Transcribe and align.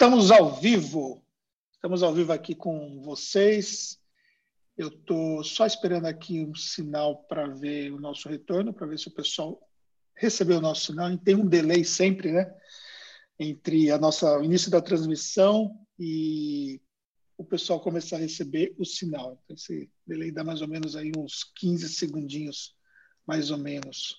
Estamos 0.00 0.30
ao 0.30 0.58
vivo. 0.58 1.22
Estamos 1.74 2.02
ao 2.02 2.14
vivo 2.14 2.32
aqui 2.32 2.54
com 2.54 3.02
vocês. 3.02 4.00
Eu 4.74 4.88
estou 4.88 5.44
só 5.44 5.66
esperando 5.66 6.06
aqui 6.06 6.42
um 6.42 6.54
sinal 6.54 7.24
para 7.24 7.46
ver 7.46 7.92
o 7.92 8.00
nosso 8.00 8.26
retorno, 8.26 8.72
para 8.72 8.86
ver 8.86 8.98
se 8.98 9.08
o 9.08 9.14
pessoal 9.14 9.60
recebeu 10.16 10.56
o 10.56 10.62
nosso 10.62 10.86
sinal. 10.86 11.14
tem 11.18 11.34
um 11.34 11.46
delay 11.46 11.84
sempre, 11.84 12.32
né? 12.32 12.50
Entre 13.38 13.90
a 13.90 13.98
nossa, 13.98 14.38
o 14.38 14.42
início 14.42 14.70
da 14.70 14.80
transmissão 14.80 15.78
e 15.98 16.80
o 17.36 17.44
pessoal 17.44 17.78
começar 17.78 18.16
a 18.16 18.20
receber 18.20 18.74
o 18.78 18.86
sinal. 18.86 19.38
Então, 19.44 19.54
esse 19.54 19.90
delay 20.06 20.32
dá 20.32 20.42
mais 20.42 20.62
ou 20.62 20.68
menos 20.68 20.96
aí 20.96 21.12
uns 21.14 21.44
15 21.56 21.90
segundinhos, 21.90 22.74
mais 23.26 23.50
ou 23.50 23.58
menos. 23.58 24.16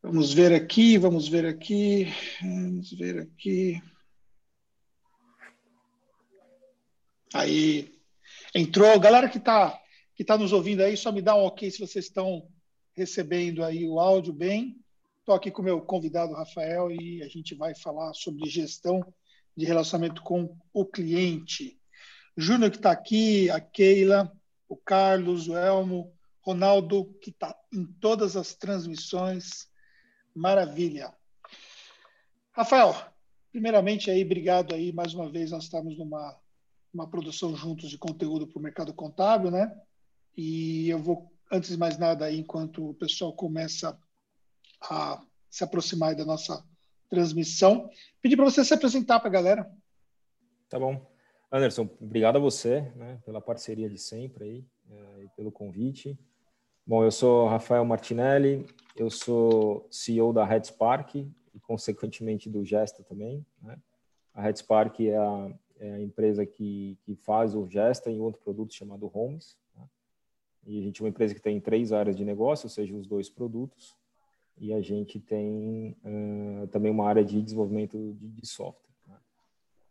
Vamos 0.00 0.32
ver 0.32 0.52
aqui, 0.52 0.96
vamos 0.96 1.26
ver 1.28 1.44
aqui, 1.44 2.06
vamos 2.40 2.92
ver 2.92 3.18
aqui. 3.18 3.82
Aí, 7.34 7.92
entrou. 8.54 9.00
Galera 9.00 9.28
que 9.28 9.38
está 9.38 9.76
que 10.14 10.22
tá 10.22 10.38
nos 10.38 10.52
ouvindo 10.52 10.82
aí, 10.82 10.96
só 10.96 11.10
me 11.10 11.20
dá 11.20 11.34
um 11.34 11.44
ok 11.44 11.68
se 11.68 11.80
vocês 11.80 12.04
estão 12.04 12.48
recebendo 12.96 13.64
aí 13.64 13.88
o 13.88 13.98
áudio 13.98 14.32
bem. 14.32 14.76
Estou 15.18 15.34
aqui 15.34 15.50
com 15.50 15.62
o 15.62 15.64
meu 15.64 15.80
convidado, 15.80 16.32
Rafael, 16.32 16.92
e 16.92 17.20
a 17.24 17.28
gente 17.28 17.56
vai 17.56 17.74
falar 17.74 18.14
sobre 18.14 18.48
gestão 18.48 19.02
de 19.56 19.66
relacionamento 19.66 20.22
com 20.22 20.56
o 20.72 20.86
cliente. 20.86 21.76
Júnior 22.36 22.70
que 22.70 22.76
está 22.76 22.92
aqui, 22.92 23.50
a 23.50 23.60
Keila, 23.60 24.32
o 24.68 24.76
Carlos, 24.76 25.48
o 25.48 25.56
Elmo, 25.56 26.16
Ronaldo, 26.40 27.12
que 27.20 27.30
está 27.30 27.52
em 27.72 27.84
todas 27.84 28.36
as 28.36 28.54
transmissões, 28.54 29.67
Maravilha. 30.38 31.12
Rafael, 32.52 32.94
primeiramente 33.50 34.08
aí, 34.08 34.24
obrigado 34.24 34.72
aí 34.72 34.92
mais 34.92 35.12
uma 35.12 35.28
vez. 35.28 35.50
Nós 35.50 35.64
estamos 35.64 35.98
numa 35.98 36.38
uma 36.94 37.08
produção 37.08 37.54
juntos 37.54 37.90
de 37.90 37.98
conteúdo 37.98 38.46
para 38.46 38.58
o 38.58 38.62
mercado 38.62 38.94
contábil, 38.94 39.50
né? 39.50 39.76
E 40.36 40.88
eu 40.88 40.98
vou, 40.98 41.30
antes 41.52 41.70
de 41.70 41.76
mais 41.76 41.98
nada, 41.98 42.24
aí, 42.24 42.38
enquanto 42.38 42.90
o 42.90 42.94
pessoal 42.94 43.32
começa 43.32 43.98
a 44.80 45.22
se 45.50 45.64
aproximar 45.64 46.14
da 46.14 46.24
nossa 46.24 46.64
transmissão, 47.10 47.90
pedir 48.22 48.36
para 48.36 48.44
você 48.44 48.64
se 48.64 48.72
apresentar 48.72 49.20
para 49.20 49.28
a 49.28 49.32
galera. 49.32 49.70
Tá 50.68 50.78
bom. 50.78 51.04
Anderson, 51.50 51.88
obrigado 52.00 52.36
a 52.36 52.40
você 52.40 52.80
né, 52.94 53.20
pela 53.24 53.40
parceria 53.40 53.88
de 53.88 53.98
sempre 53.98 54.44
aí, 54.44 54.64
é, 54.90 55.24
e 55.24 55.28
pelo 55.36 55.50
convite. 55.50 56.18
Bom, 56.88 57.04
eu 57.04 57.10
sou 57.10 57.46
Rafael 57.46 57.84
Martinelli, 57.84 58.64
eu 58.96 59.10
sou 59.10 59.86
CEO 59.90 60.32
da 60.32 60.42
Headspark 60.42 61.16
e, 61.16 61.60
consequentemente, 61.60 62.48
do 62.48 62.64
Gesta 62.64 63.02
também. 63.02 63.44
Né? 63.60 63.76
A 64.32 64.40
Headspark 64.40 64.98
é 65.00 65.14
a, 65.14 65.52
é 65.80 65.92
a 65.92 66.00
empresa 66.00 66.46
que, 66.46 66.96
que 67.02 67.14
faz 67.14 67.54
o 67.54 67.68
Gesta 67.68 68.10
e 68.10 68.18
outro 68.18 68.40
produto 68.40 68.72
chamado 68.72 69.10
Homes. 69.12 69.54
Né? 69.76 69.84
E 70.66 70.78
a 70.78 70.82
gente 70.82 71.02
é 71.02 71.04
uma 71.04 71.10
empresa 71.10 71.34
que 71.34 71.42
tem 71.42 71.60
três 71.60 71.92
áreas 71.92 72.16
de 72.16 72.24
negócio, 72.24 72.64
ou 72.64 72.70
seja, 72.70 72.96
os 72.96 73.06
dois 73.06 73.28
produtos. 73.28 73.94
E 74.56 74.72
a 74.72 74.80
gente 74.80 75.20
tem 75.20 75.94
uh, 76.02 76.68
também 76.68 76.90
uma 76.90 77.06
área 77.06 77.22
de 77.22 77.42
desenvolvimento 77.42 77.98
de, 78.14 78.28
de 78.28 78.46
software. 78.46 78.94
Né? 79.06 79.16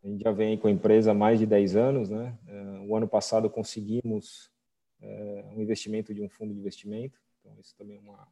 A 0.04 0.08
gente 0.08 0.24
já 0.24 0.32
vem 0.32 0.58
com 0.58 0.68
a 0.68 0.72
empresa 0.72 1.12
há 1.12 1.14
mais 1.14 1.38
de 1.38 1.46
10 1.46 1.76
anos. 1.76 2.10
Né? 2.10 2.36
Uh, 2.48 2.90
o 2.90 2.96
ano 2.96 3.08
passado 3.08 3.52
conseguimos 3.52 4.50
uh, 5.02 5.58
um 5.58 5.62
investimento 5.62 6.14
de 6.14 6.22
um 6.22 6.30
fundo 6.30 6.54
de 6.54 6.60
investimento. 6.60 7.20
Então, 7.40 7.54
isso 7.60 7.76
também 7.78 7.98
é 7.98 8.00
uma, 8.00 8.28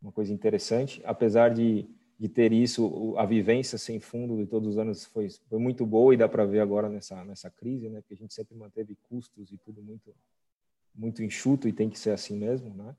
uma 0.00 0.12
coisa 0.12 0.32
interessante. 0.32 1.00
Apesar 1.04 1.50
de, 1.50 1.86
de 2.18 2.28
ter 2.28 2.52
isso, 2.52 3.14
a 3.16 3.26
vivência 3.26 3.78
sem 3.78 4.00
fundo 4.00 4.36
de 4.36 4.46
todos 4.46 4.70
os 4.70 4.78
anos 4.78 5.04
foi, 5.04 5.28
foi 5.48 5.58
muito 5.58 5.84
boa 5.84 6.14
e 6.14 6.16
dá 6.16 6.28
para 6.28 6.44
ver 6.44 6.60
agora 6.60 6.88
nessa, 6.88 7.24
nessa 7.24 7.50
crise, 7.50 7.88
né? 7.88 8.00
Porque 8.00 8.14
a 8.14 8.16
gente 8.16 8.34
sempre 8.34 8.56
manteve 8.56 8.96
custos 9.08 9.52
e 9.52 9.58
tudo 9.58 9.82
muito, 9.82 10.14
muito 10.94 11.22
enxuto 11.22 11.68
e 11.68 11.72
tem 11.72 11.90
que 11.90 11.98
ser 11.98 12.10
assim 12.10 12.36
mesmo, 12.36 12.74
né? 12.74 12.96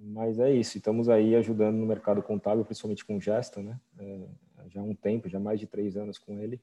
Mas 0.00 0.38
é 0.38 0.52
isso, 0.52 0.78
estamos 0.78 1.08
aí 1.08 1.34
ajudando 1.34 1.76
no 1.76 1.86
mercado 1.86 2.22
contábil, 2.22 2.64
principalmente 2.64 3.04
com 3.04 3.20
Gesta, 3.20 3.60
né? 3.60 3.80
É, 3.98 4.28
já 4.68 4.80
há 4.80 4.84
um 4.84 4.94
tempo, 4.94 5.28
já 5.28 5.40
mais 5.40 5.58
de 5.58 5.66
três 5.66 5.96
anos 5.96 6.18
com 6.18 6.38
ele. 6.38 6.60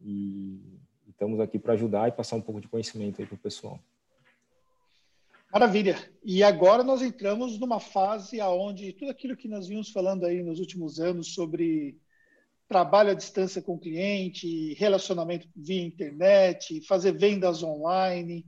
E 0.00 0.78
estamos 1.08 1.40
aqui 1.40 1.58
para 1.58 1.72
ajudar 1.72 2.08
e 2.08 2.12
passar 2.12 2.36
um 2.36 2.40
pouco 2.40 2.60
de 2.60 2.68
conhecimento 2.68 3.20
aí 3.20 3.26
para 3.26 3.34
o 3.34 3.38
pessoal. 3.38 3.80
Maravilha. 5.52 5.96
E 6.24 6.42
agora 6.42 6.82
nós 6.82 7.02
entramos 7.02 7.58
numa 7.58 7.78
fase 7.78 8.40
aonde 8.40 8.94
tudo 8.94 9.10
aquilo 9.10 9.36
que 9.36 9.46
nós 9.46 9.68
vimos 9.68 9.90
falando 9.90 10.24
aí 10.24 10.42
nos 10.42 10.58
últimos 10.58 10.98
anos 10.98 11.34
sobre 11.34 11.98
trabalho 12.66 13.10
à 13.10 13.14
distância 13.14 13.60
com 13.60 13.74
o 13.74 13.78
cliente, 13.78 14.72
relacionamento 14.74 15.46
via 15.54 15.84
internet, 15.84 16.80
fazer 16.86 17.12
vendas 17.12 17.62
online, 17.62 18.46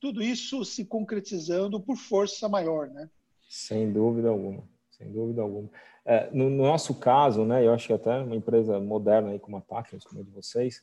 tudo 0.00 0.20
isso 0.20 0.64
se 0.64 0.84
concretizando 0.84 1.80
por 1.80 1.96
força 1.96 2.48
maior, 2.48 2.88
né? 2.88 3.08
Sem 3.48 3.92
dúvida 3.92 4.28
alguma, 4.30 4.64
sem 4.90 5.12
dúvida 5.12 5.42
alguma. 5.42 5.70
É, 6.04 6.28
no, 6.32 6.50
no, 6.50 6.64
nosso 6.64 6.96
caso, 6.96 7.44
né, 7.44 7.64
eu 7.64 7.72
acho 7.72 7.86
que 7.86 7.92
até 7.92 8.18
uma 8.18 8.34
empresa 8.34 8.80
moderna 8.80 9.30
aí 9.30 9.38
como 9.38 9.58
a 9.58 9.60
Tactics, 9.60 10.04
como 10.04 10.20
a 10.20 10.24
de 10.24 10.30
vocês, 10.32 10.82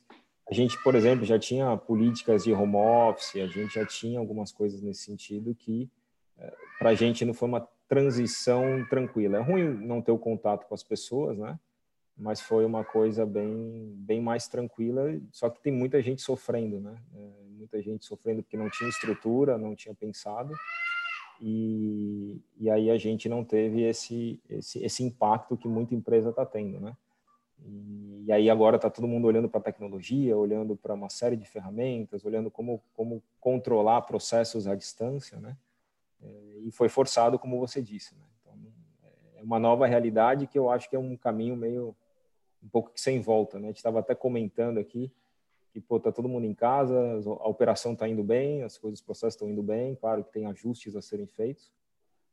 a 0.50 0.54
gente, 0.54 0.82
por 0.82 0.96
exemplo, 0.96 1.24
já 1.24 1.38
tinha 1.38 1.76
políticas 1.76 2.42
de 2.42 2.52
home 2.52 2.74
office, 2.74 3.36
a 3.36 3.46
gente 3.46 3.74
já 3.74 3.86
tinha 3.86 4.18
algumas 4.18 4.50
coisas 4.50 4.82
nesse 4.82 5.04
sentido 5.04 5.54
que 5.54 5.88
é, 6.36 6.52
para 6.76 6.90
a 6.90 6.94
gente 6.94 7.24
não 7.24 7.32
foi 7.32 7.48
uma 7.48 7.68
transição 7.88 8.84
tranquila. 8.88 9.38
É 9.38 9.40
ruim 9.40 9.64
não 9.64 10.02
ter 10.02 10.10
o 10.10 10.18
contato 10.18 10.66
com 10.66 10.74
as 10.74 10.82
pessoas, 10.82 11.38
né? 11.38 11.58
Mas 12.16 12.40
foi 12.40 12.64
uma 12.64 12.84
coisa 12.84 13.24
bem, 13.24 13.94
bem 13.96 14.20
mais 14.20 14.48
tranquila. 14.48 15.16
Só 15.30 15.48
que 15.48 15.62
tem 15.62 15.72
muita 15.72 16.02
gente 16.02 16.20
sofrendo, 16.20 16.80
né? 16.80 17.00
É, 17.14 17.30
muita 17.50 17.80
gente 17.80 18.04
sofrendo 18.04 18.42
porque 18.42 18.56
não 18.56 18.68
tinha 18.68 18.90
estrutura, 18.90 19.56
não 19.56 19.76
tinha 19.76 19.94
pensado. 19.94 20.52
E, 21.40 22.40
e 22.58 22.68
aí 22.68 22.90
a 22.90 22.98
gente 22.98 23.28
não 23.28 23.44
teve 23.44 23.82
esse, 23.82 24.40
esse, 24.48 24.82
esse 24.84 25.02
impacto 25.04 25.56
que 25.56 25.68
muita 25.68 25.94
empresa 25.94 26.30
está 26.30 26.44
tendo, 26.44 26.80
né? 26.80 26.96
E, 27.64 28.24
e 28.26 28.32
aí 28.32 28.50
agora 28.50 28.76
está 28.76 28.88
todo 28.88 29.06
mundo 29.06 29.26
olhando 29.26 29.48
para 29.48 29.60
a 29.60 29.64
tecnologia, 29.64 30.36
olhando 30.36 30.76
para 30.76 30.94
uma 30.94 31.08
série 31.08 31.36
de 31.36 31.46
ferramentas, 31.46 32.24
olhando 32.24 32.50
como, 32.50 32.82
como 32.94 33.22
controlar 33.38 34.02
processos 34.02 34.66
à 34.66 34.74
distância, 34.74 35.38
né? 35.38 35.56
É, 36.22 36.58
e 36.62 36.70
foi 36.70 36.88
forçado, 36.88 37.38
como 37.38 37.58
você 37.58 37.80
disse, 37.80 38.14
né? 38.14 38.24
Então, 38.40 38.54
é 39.36 39.42
uma 39.42 39.58
nova 39.58 39.86
realidade 39.86 40.46
que 40.46 40.58
eu 40.58 40.70
acho 40.70 40.88
que 40.88 40.96
é 40.96 40.98
um 40.98 41.16
caminho 41.16 41.56
meio 41.56 41.96
um 42.62 42.68
pouco 42.68 42.92
sem 42.94 43.20
volta, 43.20 43.58
né? 43.58 43.68
A 43.68 43.70
gente 43.70 43.78
estava 43.78 44.00
até 44.00 44.14
comentando 44.14 44.78
aqui 44.78 45.10
que 45.72 45.80
pô, 45.80 46.00
tá 46.00 46.10
todo 46.10 46.28
mundo 46.28 46.46
em 46.46 46.54
casa, 46.54 46.96
a 47.24 47.48
operação 47.48 47.92
está 47.92 48.08
indo 48.08 48.24
bem, 48.24 48.62
as 48.62 48.76
coisas, 48.76 48.98
os 48.98 49.04
processos 49.04 49.34
estão 49.34 49.48
indo 49.48 49.62
bem, 49.62 49.94
claro 49.94 50.24
que 50.24 50.32
tem 50.32 50.46
ajustes 50.46 50.96
a 50.96 51.02
serem 51.02 51.26
feitos, 51.26 51.70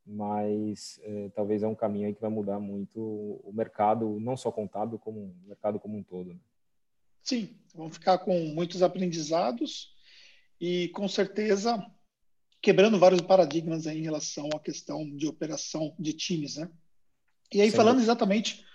mas 0.08 1.00
é, 1.04 1.30
talvez 1.36 1.62
é 1.62 1.68
um 1.68 1.76
caminho 1.76 2.08
aí 2.08 2.14
que 2.14 2.22
vai 2.22 2.30
mudar 2.30 2.60
muito 2.60 3.00
o 3.00 3.52
mercado, 3.54 4.20
não 4.22 4.38
só 4.38 4.50
contábil, 4.50 4.98
como 4.98 5.20
o 5.20 5.36
mercado 5.48 5.80
como 5.80 5.98
um 5.98 6.04
todo. 6.04 6.34
Né? 6.34 6.40
Sim, 7.22 7.58
vão 7.76 7.92
ficar 7.92 8.20
com 8.20 8.40
muitos 8.46 8.82
aprendizados 8.82 9.94
e 10.62 10.88
com 10.90 11.08
certeza 11.10 11.86
quebrando 12.62 12.98
vários 12.98 13.22
paradigmas 13.22 13.86
em 13.86 14.02
relação 14.02 14.50
à 14.56 14.60
questão 14.60 15.06
de 15.16 15.28
operação 15.28 15.94
de 16.00 16.14
times, 16.14 16.56
né? 16.56 16.70
E 17.54 17.62
aí 17.62 17.70
Sim. 17.70 17.78
falando 17.78 18.00
exatamente 18.00 18.66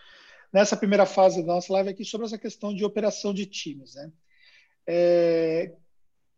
nessa 0.53 0.77
primeira 0.77 1.07
fase 1.07 1.41
da 1.41 1.55
nossa 1.55 1.73
live 1.73 1.91
aqui 1.91 2.05
sobre 2.05 2.27
essa 2.27 2.39
questão 2.39 2.75
de 2.75 2.85
operação 2.85 3.33
de 3.33 3.47
times, 3.47 3.95
né? 3.95 4.13
É, 4.87 5.75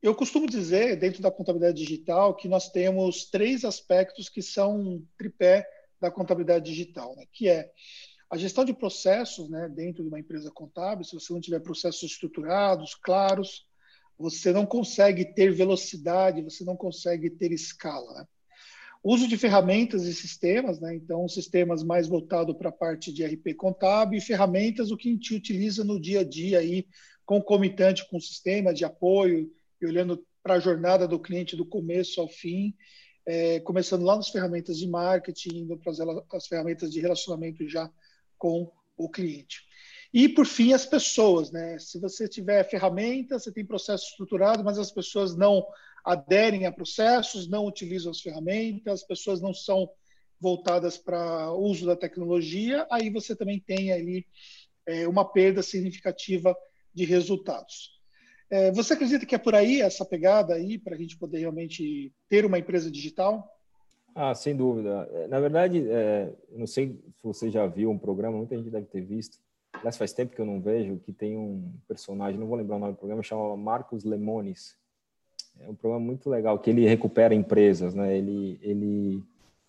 eu 0.05 0.15
costumo 0.15 0.47
dizer, 0.47 0.97
dentro 0.97 1.23
da 1.23 1.31
contabilidade 1.31 1.79
digital, 1.79 2.37
que 2.37 2.47
nós 2.47 2.69
temos 2.69 3.25
três 3.31 3.65
aspectos 3.65 4.29
que 4.29 4.43
são 4.43 5.03
tripé 5.17 5.67
da 5.99 6.11
contabilidade 6.11 6.71
digital, 6.71 7.17
né? 7.17 7.25
que 7.33 7.49
é 7.49 7.71
a 8.29 8.37
gestão 8.37 8.67
de 8.67 8.75
processos 8.75 9.49
né, 9.49 9.67
dentro 9.67 10.03
de 10.03 10.09
uma 10.11 10.21
empresa 10.21 10.51
contábil. 10.51 11.07
Se 11.07 11.15
você 11.15 11.33
não 11.33 11.41
tiver 11.41 11.61
processos 11.61 12.03
estruturados, 12.03 12.95
claros, 12.95 13.67
você 14.19 14.53
não 14.53 14.67
consegue 14.67 15.25
ter 15.25 15.51
velocidade, 15.55 16.43
você 16.43 16.65
não 16.65 16.77
consegue 16.77 17.31
ter 17.31 17.51
escala. 17.51 18.13
Né? 18.13 18.27
Uso 19.03 19.27
de 19.27 19.39
ferramentas 19.39 20.03
e 20.03 20.13
sistemas, 20.13 20.81
né? 20.81 20.95
então, 20.95 21.27
sistemas 21.27 21.83
mais 21.83 22.09
voltados 22.09 22.55
para 22.59 22.69
a 22.69 22.73
parte 22.73 23.11
de 23.11 23.25
RP 23.25 23.55
contábil 23.57 24.19
e 24.19 24.23
ferramentas 24.23 24.91
o 24.91 24.99
que 24.99 25.09
a 25.09 25.13
gente 25.13 25.35
utiliza 25.35 25.83
no 25.83 25.99
dia 25.99 26.21
a 26.21 26.25
dia, 26.25 26.59
aí, 26.59 26.87
concomitante 27.25 28.07
com 28.11 28.19
o 28.19 28.21
sistema 28.21 28.75
de 28.75 28.85
apoio, 28.85 29.51
e 29.85 29.89
olhando 29.89 30.25
para 30.43 30.55
a 30.55 30.61
jornada 30.61 31.07
do 31.07 31.19
cliente 31.19 31.57
do 31.57 31.65
começo 31.65 32.21
ao 32.21 32.29
fim, 32.29 32.75
é, 33.27 33.61
começando 33.61 34.05
lá 34.05 34.17
nas 34.17 34.29
ferramentas 34.29 34.79
de 34.79 34.87
marketing, 34.87 35.59
indo 35.61 35.79
para 35.79 35.93
as, 35.93 35.99
as 36.33 36.47
ferramentas 36.47 36.91
de 36.93 37.01
relacionamento 37.01 37.67
já 37.69 37.91
com 38.37 38.71
o 38.97 39.09
cliente. 39.09 39.63
E, 40.13 40.29
por 40.29 40.47
fim, 40.47 40.73
as 40.73 40.87
pessoas. 40.87 41.51
Né? 41.51 41.79
Se 41.79 41.99
você 41.99 42.29
tiver 42.29 42.69
ferramentas, 42.69 43.43
você 43.43 43.53
tem 43.53 43.65
processo 43.65 44.11
estruturado, 44.11 44.63
mas 44.63 44.79
as 44.79 44.93
pessoas 44.93 45.37
não 45.37 45.67
aderem 46.05 46.67
a 46.67 46.73
processos, 46.73 47.49
não 47.49 47.67
utilizam 47.67 48.11
as 48.11 48.21
ferramentas, 48.21 49.01
as 49.01 49.07
pessoas 49.07 49.41
não 49.41 49.55
são 49.55 49.91
voltadas 50.39 50.99
para 50.99 51.51
o 51.53 51.63
uso 51.63 51.87
da 51.87 51.97
tecnologia, 51.97 52.87
aí 52.91 53.09
você 53.09 53.35
também 53.35 53.59
tem 53.59 53.91
ali 53.91 54.27
é, 54.87 55.09
uma 55.09 55.25
perda 55.25 55.63
significativa 55.63 56.55
de 56.93 57.05
resultados. 57.05 57.95
É, 58.51 58.71
você 58.71 58.93
acredita 58.93 59.27
que 59.27 59.35
é 59.35 59.39
por 59.39 59.55
aí 59.55 59.81
essa 59.81 60.05
pegada 60.05 60.55
aí 60.55 60.79
para 60.79 60.95
a 60.95 60.99
gente 60.99 61.17
poder 61.17 61.39
realmente 61.39 62.13
ter 62.29 62.45
uma 62.45 62.59
empresa 62.59 62.91
digital? 62.91 63.49
Ah, 64.15 64.35
sem 64.35 64.55
dúvida. 64.55 65.09
É, 65.13 65.27
na 65.27 65.41
verdade, 65.41 65.85
é, 65.89 66.33
não 66.53 66.67
sei 66.67 66.91
se 67.17 67.23
você 67.23 67.51
já 67.51 67.67
viu 67.67 67.91
um 67.91 67.99
programa, 67.99 68.39
muita 68.39 68.57
gente 68.57 68.71
deve 68.71 68.87
ter 68.87 69.01
visto. 69.01 69.39
Aliás, 69.73 69.97
faz 69.97 70.13
tempo 70.13 70.35
que 70.35 70.41
eu 70.41 70.47
não 70.47 70.61
vejo, 70.61 71.01
que 71.05 71.13
tem 71.13 71.37
um 71.37 71.73
personagem, 71.89 72.39
não 72.39 72.47
vou 72.47 72.57
lembrar 72.57 72.77
o 72.77 72.79
nome 72.79 72.93
do 72.93 72.99
programa, 72.99 73.23
chama 73.23 73.57
Marcos 73.57 74.05
Lemones. 74.05 74.77
É 75.61 75.69
um 75.69 75.75
programa 75.75 76.05
muito 76.05 76.31
legal, 76.31 76.59
que 76.59 76.71
ele 76.71 76.87
recupera 76.87 77.35
empresas, 77.35 77.93
né? 77.93 78.17
Ele, 78.17 78.59
ele, 78.63 79.23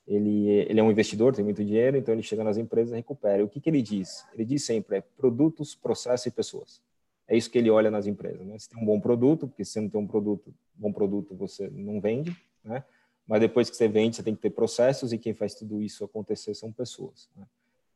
ele, 0.07 0.47
ele 0.47 0.79
é 0.79 0.83
um 0.83 0.91
investidor, 0.91 1.33
tem 1.33 1.43
muito 1.43 1.63
dinheiro, 1.63 1.97
então 1.97 2.13
ele 2.13 2.23
chega 2.23 2.43
nas 2.43 2.57
empresas 2.57 2.91
e 2.91 2.97
recupera. 2.97 3.41
E 3.41 3.43
o 3.43 3.49
que, 3.49 3.59
que 3.59 3.69
ele 3.69 3.81
diz? 3.81 4.25
Ele 4.33 4.45
diz 4.45 4.63
sempre, 4.63 4.97
é 4.97 5.01
produtos, 5.01 5.73
processo 5.73 6.27
e 6.27 6.31
pessoas. 6.31 6.81
É 7.27 7.35
isso 7.35 7.49
que 7.49 7.57
ele 7.57 7.69
olha 7.69 7.89
nas 7.89 8.07
empresas. 8.07 8.45
Né? 8.45 8.57
Você 8.57 8.69
tem 8.69 8.81
um 8.81 8.85
bom 8.85 8.99
produto, 8.99 9.47
porque 9.47 9.65
se 9.65 9.71
você 9.71 9.81
não 9.81 9.89
tem 9.89 9.99
um 9.99 10.07
produto, 10.07 10.53
bom 10.75 10.91
produto, 10.93 11.35
você 11.35 11.69
não 11.69 11.99
vende, 11.99 12.35
né? 12.63 12.83
Mas 13.27 13.39
depois 13.39 13.69
que 13.69 13.75
você 13.75 13.87
vende, 13.87 14.15
você 14.15 14.23
tem 14.23 14.35
que 14.35 14.41
ter 14.41 14.51
processos 14.51 15.11
e 15.11 15.17
quem 15.17 15.33
faz 15.33 15.55
tudo 15.55 15.81
isso 15.81 16.03
acontecer 16.03 16.53
são 16.53 16.71
pessoas. 16.71 17.27
Né? 17.35 17.45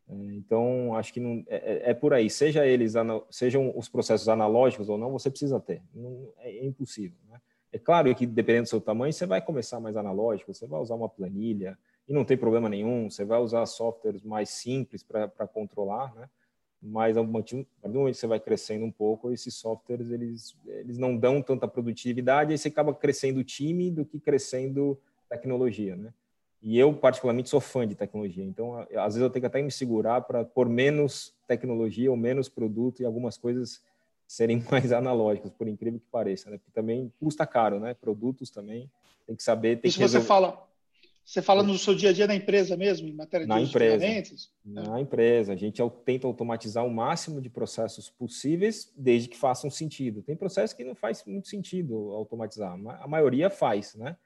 É, 0.10 0.14
então, 0.34 0.96
acho 0.96 1.14
que 1.14 1.20
não, 1.20 1.44
é, 1.48 1.58
é, 1.58 1.90
é 1.92 1.94
por 1.94 2.14
aí. 2.14 2.30
Seja 2.30 2.66
eles, 2.66 2.94
sejam 3.30 3.72
os 3.78 3.88
processos 3.88 4.28
analógicos 4.28 4.90
ou 4.90 4.98
não, 4.98 5.12
você 5.12 5.30
precisa 5.30 5.60
ter. 5.60 5.84
Não, 5.94 6.34
é, 6.40 6.50
é 6.50 6.66
impossível. 6.66 7.18
Né? 7.30 7.40
É 7.72 7.78
claro 7.78 8.14
que, 8.16 8.26
dependendo 8.26 8.64
do 8.64 8.70
seu 8.70 8.82
tamanho, 8.82 9.14
você 9.14 9.28
vai 9.28 9.40
começar 9.40 9.80
mais 9.80 9.96
analógico, 9.96 10.52
você 10.52 10.66
vai 10.66 10.82
usar 10.82 10.96
uma 10.96 11.08
planilha 11.08 11.78
e 12.08 12.14
não 12.14 12.26
tem 12.26 12.36
problema 12.36 12.68
nenhum, 12.68 13.08
você 13.08 13.24
vai 13.24 13.40
usar 13.40 13.64
softwares 13.68 14.24
mais 14.24 14.50
simples 14.50 15.04
para 15.04 15.48
controlar, 15.48 16.14
né? 16.16 16.28
Mas 16.82 17.18
ao 17.18 17.26
momento 17.26 17.68
que 17.82 18.14
você 18.14 18.28
vai 18.28 18.40
crescendo 18.40 18.86
um 18.86 18.92
pouco, 18.92 19.32
esses 19.32 19.54
softwares 19.54 20.12
eles, 20.12 20.56
eles 20.66 20.98
não 20.98 21.16
dão 21.16 21.42
tanta 21.42 21.68
produtividade, 21.68 22.52
aí 22.52 22.58
você 22.58 22.70
acaba 22.70 22.94
crescendo 22.94 23.40
o 23.40 23.44
time 23.44 23.92
do 23.92 24.06
que 24.06 24.20
crescendo 24.20 24.98
tecnologia, 25.30 25.96
né? 25.96 26.14
E 26.62 26.78
eu, 26.78 26.94
particularmente, 26.94 27.50
sou 27.50 27.62
fã 27.62 27.88
de 27.88 27.96
tecnologia, 27.96 28.44
então, 28.44 28.76
às 28.96 29.14
vezes 29.14 29.22
eu 29.22 29.30
tenho 29.30 29.42
que 29.42 29.48
até 29.48 29.62
me 29.62 29.72
segurar 29.72 30.22
para 30.22 30.44
pôr 30.44 30.68
menos 30.68 31.34
tecnologia 31.48 32.12
ou 32.12 32.18
menos 32.18 32.50
produto 32.50 33.02
e 33.02 33.06
algumas 33.06 33.38
coisas 33.38 33.82
serem 34.28 34.64
mais 34.72 34.92
analógicas, 34.92 35.52
por 35.52 35.68
incrível 35.68 36.00
que 36.00 36.08
pareça, 36.12 36.50
né? 36.50 36.58
Porque 36.58 36.72
também 36.72 37.12
custa 37.20 37.46
caro, 37.46 37.80
né? 37.80 37.94
Produtos 37.94 38.50
também, 38.50 38.90
tem 39.26 39.36
que 39.36 39.44
saber... 39.44 39.78
Tem 39.78 39.90
Isso 39.90 39.98
que 39.98 40.04
resolver... 40.04 40.24
você 40.24 40.28
fala 40.28 40.69
você 41.30 41.44
fala 41.44 41.62
no 41.62 41.78
seu 41.78 41.94
dia 41.94 42.10
a 42.10 42.14
dia 42.14 42.26
na 42.26 42.34
empresa 42.34 42.76
mesmo, 42.76 43.08
em 43.08 43.14
matéria 43.14 43.46
na 43.46 43.60
de 43.60 43.66
empresa, 43.70 44.00
ferramentas? 44.00 44.52
Na 44.66 44.98
é. 44.98 45.02
empresa. 45.02 45.54
A 45.54 45.56
gente 45.56 45.80
tenta 46.04 46.26
automatizar 46.26 46.84
o 46.84 46.90
máximo 46.90 47.40
de 47.40 47.52
processos 47.52 48.10
possíveis, 48.10 48.92
desde 48.98 49.30
que 49.30 49.38
façam 49.38 49.70
sentido. 49.70 50.24
Tem 50.24 50.36
processos 50.36 50.76
que 50.76 50.84
não 50.84 50.96
faz 50.96 51.24
muito 51.28 51.48
sentido 51.48 52.14
automatizar, 52.16 52.74
a 53.00 53.08
maioria 53.08 53.48
faz, 53.52 53.94
né? 53.94 54.18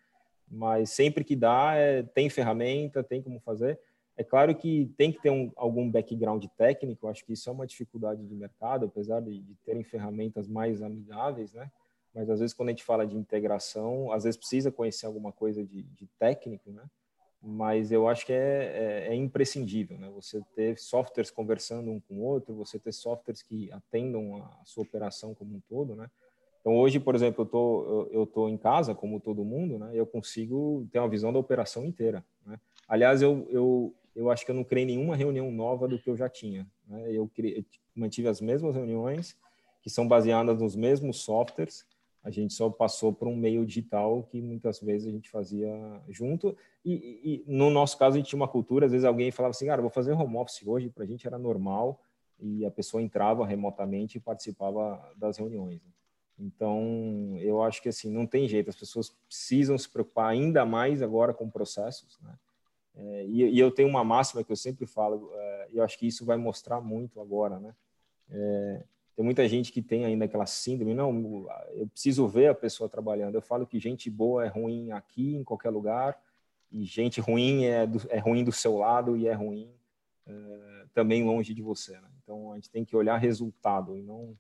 Mas 0.50 0.91
sempre 0.91 1.25
que 1.25 1.35
dá, 1.35 1.73
é, 1.75 2.03
tem 2.03 2.29
ferramenta, 2.29 3.03
tem 3.03 3.21
como 3.21 3.38
fazer. 3.41 3.77
É 4.15 4.23
claro 4.23 4.56
que 4.56 4.89
tem 4.95 5.11
que 5.11 5.21
ter 5.21 5.29
um, 5.29 5.51
algum 5.57 5.91
background 5.91 6.45
técnico, 6.57 7.09
acho 7.09 7.25
que 7.25 7.33
isso 7.33 7.49
é 7.49 7.51
uma 7.51 7.67
dificuldade 7.67 8.25
de 8.25 8.33
mercado, 8.33 8.85
apesar 8.85 9.19
de, 9.19 9.41
de 9.41 9.56
terem 9.65 9.83
ferramentas 9.83 10.47
mais 10.47 10.81
amigáveis, 10.81 11.53
né? 11.53 11.69
Mas 12.13 12.30
às 12.30 12.39
vezes 12.39 12.54
quando 12.54 12.69
a 12.69 12.71
gente 12.71 12.83
fala 12.83 13.06
de 13.06 13.15
integração, 13.15 14.12
às 14.12 14.24
vezes 14.24 14.38
precisa 14.38 14.71
conhecer 14.71 15.06
alguma 15.06 15.31
coisa 15.31 15.63
de, 15.63 15.83
de 15.83 16.07
técnico, 16.19 16.71
né? 16.71 16.83
Mas 17.45 17.92
eu 17.92 18.07
acho 18.07 18.25
que 18.25 18.31
é, 18.31 18.38
é, 18.38 19.07
é, 19.10 19.15
imprescindível, 19.15 19.98
né? 19.98 20.10
Você 20.15 20.42
ter 20.56 20.77
softwares 20.80 21.30
conversando 21.30 21.92
um 21.92 22.00
com 22.00 22.15
o 22.15 22.24
outro, 22.24 22.56
você 22.56 22.80
ter 22.80 22.94
softwares 22.94 23.42
que 23.42 23.69
atendam 23.71 24.38
a 24.38 24.62
sua 24.63 24.83
operação 24.83 25.33
como 25.33 25.56
um 25.56 25.62
todo, 25.68 25.95
né? 25.95 26.10
Então 26.62 26.77
hoje, 26.77 27.01
por 27.01 27.15
exemplo, 27.15 27.44
eu 27.44 27.45
tô 27.45 28.07
eu, 28.12 28.25
tô 28.25 28.48
em 28.48 28.57
casa, 28.57 28.95
como 28.95 29.19
todo 29.19 29.44
mundo, 29.44 29.77
né? 29.77 29.92
Eu 29.94 30.06
consigo 30.06 30.88
ter 30.92 31.00
uma 31.00 31.09
visão 31.09 31.33
da 31.33 31.39
operação 31.39 31.83
inteira, 31.83 32.24
né? 32.45 32.57
Aliás, 32.88 33.21
eu, 33.21 33.45
eu 33.50 33.94
eu 34.16 34.30
acho 34.30 34.45
que 34.45 34.51
eu 34.51 34.56
não 34.56 34.63
criei 34.63 34.86
nenhuma 34.86 35.16
reunião 35.16 35.51
nova 35.51 35.88
do 35.88 35.98
que 35.98 36.09
eu 36.09 36.16
já 36.16 36.30
tinha, 36.30 36.66
né? 36.88 37.12
Eu, 37.12 37.27
criei, 37.27 37.57
eu 37.57 37.66
mantive 37.95 38.27
as 38.27 38.39
mesmas 38.39 38.75
reuniões 38.75 39.36
que 39.81 39.89
são 39.89 40.07
baseadas 40.07 40.62
nos 40.62 40.75
mesmos 40.77 41.19
softwares 41.19 41.86
a 42.23 42.29
gente 42.29 42.53
só 42.53 42.69
passou 42.69 43.11
por 43.11 43.27
um 43.27 43.35
meio 43.35 43.65
digital 43.65 44.23
que 44.23 44.41
muitas 44.41 44.79
vezes 44.79 45.07
a 45.07 45.11
gente 45.11 45.29
fazia 45.29 45.69
junto. 46.07 46.55
E, 46.85 46.93
e, 46.93 47.43
no 47.45 47.69
nosso 47.69 47.97
caso, 47.97 48.15
a 48.15 48.17
gente 48.17 48.29
tinha 48.29 48.39
uma 48.39 48.47
cultura, 48.47 48.85
às 48.85 48.91
vezes 48.91 49.03
alguém 49.03 49.29
falava 49.31 49.51
assim, 49.51 49.65
cara, 49.65 49.81
vou 49.81 49.91
fazer 49.91 50.13
home 50.13 50.37
office 50.37 50.65
hoje, 50.65 50.89
para 50.89 51.03
a 51.03 51.07
gente 51.07 51.27
era 51.27 51.37
normal, 51.37 52.01
e 52.39 52.65
a 52.65 52.71
pessoa 52.71 53.03
entrava 53.03 53.45
remotamente 53.45 54.17
e 54.17 54.21
participava 54.21 55.01
das 55.17 55.37
reuniões. 55.37 55.81
Então, 56.39 57.35
eu 57.39 57.61
acho 57.61 57.81
que 57.81 57.89
assim, 57.89 58.09
não 58.09 58.25
tem 58.25 58.47
jeito, 58.47 58.69
as 58.69 58.75
pessoas 58.75 59.09
precisam 59.27 59.77
se 59.77 59.89
preocupar 59.89 60.29
ainda 60.29 60.65
mais 60.65 61.01
agora 61.01 61.33
com 61.33 61.49
processos, 61.49 62.17
né? 62.21 62.37
É, 62.95 63.25
e, 63.25 63.55
e, 63.55 63.59
eu 63.59 63.71
tenho 63.71 63.89
uma 63.89 64.03
máxima 64.03 64.43
que 64.43 64.51
eu 64.51 64.55
sempre 64.55 64.85
falo, 64.85 65.31
é, 65.33 65.67
e 65.71 65.77
eu 65.77 65.83
acho 65.83 65.97
que 65.97 66.05
isso 66.05 66.23
vai 66.25 66.37
mostrar 66.37 66.79
muito 66.79 67.19
agora, 67.19 67.59
né? 67.59 67.73
É, 68.29 68.83
tem 69.15 69.24
muita 69.24 69.48
gente 69.48 69.71
que 69.71 69.81
tem 69.81 70.06
ainda 70.06 70.25
aquela 70.25 70.45
síndrome, 70.45 70.94
não, 70.94 71.48
eu 71.74 71.88
preciso 71.88 72.27
ver 72.27 72.48
a 72.48 72.56
pessoa 72.56 72.89
trabalhando. 72.89 73.36
Eu 73.36 73.42
falo 73.42 73.68
que 73.68 73.80
gente 73.80 74.10
boa 74.10 74.45
é 74.45 74.48
ruim 74.48 74.92
aqui, 74.92 75.36
em 75.36 75.44
qualquer 75.44 75.69
lugar, 75.69 76.19
e 76.71 76.83
gente 76.83 77.21
ruim 77.21 77.65
é, 77.65 77.86
do, 77.86 78.01
é 78.10 78.18
ruim 78.18 78.44
do 78.44 78.51
seu 78.51 78.77
lado 78.77 79.15
e 79.15 79.27
é 79.27 79.33
ruim 79.33 79.69
é, 80.25 80.86
também 80.94 81.24
longe 81.24 81.54
de 81.54 81.62
você. 81.62 81.94
Né? 81.94 82.10
Então, 82.24 82.51
a 82.51 82.56
gente 82.56 82.71
tem 82.71 82.83
que 82.83 82.95
olhar 82.95 83.18
resultado 83.18 83.98
e 83.98 84.01
não... 84.01 84.36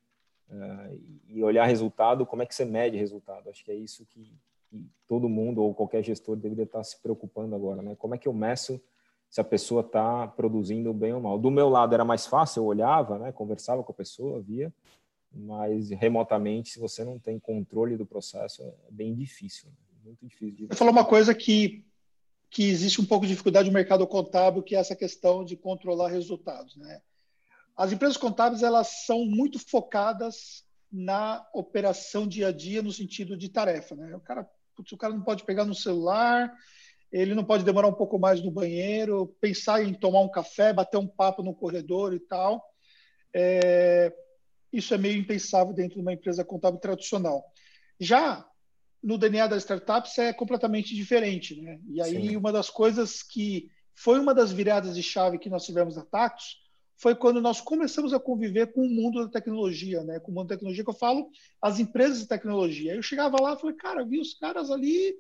É, 0.49 0.97
e 1.29 1.43
olhar 1.43 1.65
resultado, 1.65 2.25
como 2.25 2.41
é 2.41 2.45
que 2.45 2.53
você 2.53 2.65
mede 2.65 2.97
resultado? 2.97 3.49
Acho 3.49 3.63
que 3.63 3.71
é 3.71 3.75
isso 3.75 4.05
que, 4.05 4.33
que 4.65 4.87
todo 5.07 5.29
mundo 5.29 5.63
ou 5.63 5.73
qualquer 5.73 6.03
gestor 6.03 6.35
deveria 6.35 6.65
estar 6.65 6.83
se 6.83 6.99
preocupando 7.01 7.55
agora, 7.55 7.81
né? 7.81 7.95
Como 7.95 8.13
é 8.13 8.17
que 8.17 8.27
eu 8.27 8.33
meço 8.33 8.81
se 9.33 9.41
a 9.41 9.43
pessoa 9.43 9.81
está 9.81 10.27
produzindo 10.27 10.93
bem 10.93 11.11
ou 11.11 11.19
mal. 11.19 11.39
Do 11.39 11.49
meu 11.49 11.67
lado 11.67 11.95
era 11.95 12.05
mais 12.05 12.27
fácil, 12.27 12.59
eu 12.59 12.65
olhava, 12.67 13.17
né, 13.17 13.31
conversava 13.31 13.83
com 13.83 13.91
a 13.91 13.95
pessoa, 13.95 14.39
via, 14.39 14.71
mas 15.33 15.89
remotamente, 15.89 16.69
se 16.69 16.79
você 16.79 17.03
não 17.03 17.17
tem 17.17 17.39
controle 17.39 17.97
do 17.97 18.05
processo, 18.05 18.61
é 18.61 18.91
bem 18.91 19.15
difícil, 19.15 19.69
né? 19.69 19.75
muito 20.05 20.23
difícil. 20.23 20.55
De... 20.55 20.67
Você 20.67 20.75
falou 20.75 20.93
uma 20.93 21.03
coisa 21.03 21.33
que, 21.33 21.83
que 22.47 22.65
existe 22.65 23.01
um 23.01 23.05
pouco 23.07 23.25
de 23.25 23.31
dificuldade 23.31 23.69
no 23.69 23.73
mercado 23.73 24.05
contábil, 24.05 24.61
que 24.61 24.75
é 24.75 24.79
essa 24.79 24.95
questão 24.95 25.43
de 25.43 25.57
controlar 25.57 26.09
resultados. 26.09 26.75
Né? 26.75 27.01
As 27.75 27.91
empresas 27.91 28.17
contábeis 28.17 28.61
elas 28.61 29.03
são 29.07 29.25
muito 29.25 29.57
focadas 29.57 30.63
na 30.91 31.43
operação 31.55 32.27
dia 32.27 32.49
a 32.49 32.51
dia 32.51 32.83
no 32.83 32.91
sentido 32.91 33.35
de 33.35 33.49
tarefa. 33.49 33.95
Né? 33.95 34.15
O 34.15 34.19
cara, 34.19 34.47
putz, 34.75 34.91
o 34.91 34.97
cara 34.97 35.11
não 35.11 35.23
pode 35.23 35.43
pegar 35.43 35.65
no 35.65 35.73
celular, 35.73 36.55
ele 37.13 37.35
não 37.35 37.45
pode 37.45 37.63
demorar 37.63 37.87
um 37.87 37.93
pouco 37.93 38.17
mais 38.17 38.41
no 38.41 38.49
banheiro, 38.49 39.35
pensar 39.39 39.83
em 39.83 39.93
tomar 39.93 40.21
um 40.21 40.31
café, 40.31 40.73
bater 40.73 40.97
um 40.97 41.07
papo 41.07 41.43
no 41.43 41.53
corredor 41.53 42.11
e 42.11 42.19
tal. 42.19 42.65
É, 43.31 44.11
isso 44.71 44.95
é 44.95 44.97
meio 44.97 45.19
impensável 45.19 45.73
dentro 45.73 45.95
de 45.95 46.01
uma 46.01 46.11
empresa 46.11 46.43
contábil 46.43 46.79
tradicional. 46.79 47.45
Já 47.99 48.43
no 49.01 49.19
DNA 49.19 49.45
das 49.45 49.61
startups 49.61 50.17
é 50.17 50.33
completamente 50.33 50.95
diferente, 50.95 51.61
né? 51.61 51.79
E 51.87 52.01
aí 52.01 52.29
Sim. 52.29 52.35
uma 52.35 52.51
das 52.51 52.71
coisas 52.71 53.21
que 53.21 53.69
foi 53.93 54.19
uma 54.19 54.33
das 54.33 54.51
viradas 54.51 54.95
de 54.95 55.03
chave 55.03 55.37
que 55.37 55.49
nós 55.49 55.65
tivemos 55.65 55.95
na 55.95 56.03
Tactus 56.03 56.63
foi 56.97 57.13
quando 57.13 57.39
nós 57.39 57.61
começamos 57.61 58.11
a 58.11 58.19
conviver 58.19 58.71
com 58.71 58.81
o 58.81 58.89
mundo 58.89 59.23
da 59.23 59.29
tecnologia, 59.29 60.03
né? 60.03 60.19
Com 60.19 60.31
o 60.31 60.33
mundo 60.33 60.47
da 60.47 60.55
tecnologia 60.55 60.83
que 60.83 60.89
eu 60.89 60.95
falo, 60.95 61.29
as 61.61 61.79
empresas 61.79 62.21
de 62.21 62.27
tecnologia. 62.27 62.95
Eu 62.95 63.03
chegava 63.03 63.39
lá 63.39 63.53
e 63.53 63.59
falei, 63.59 63.75
cara, 63.75 64.03
vi 64.03 64.19
os 64.19 64.33
caras 64.33 64.71
ali 64.71 65.13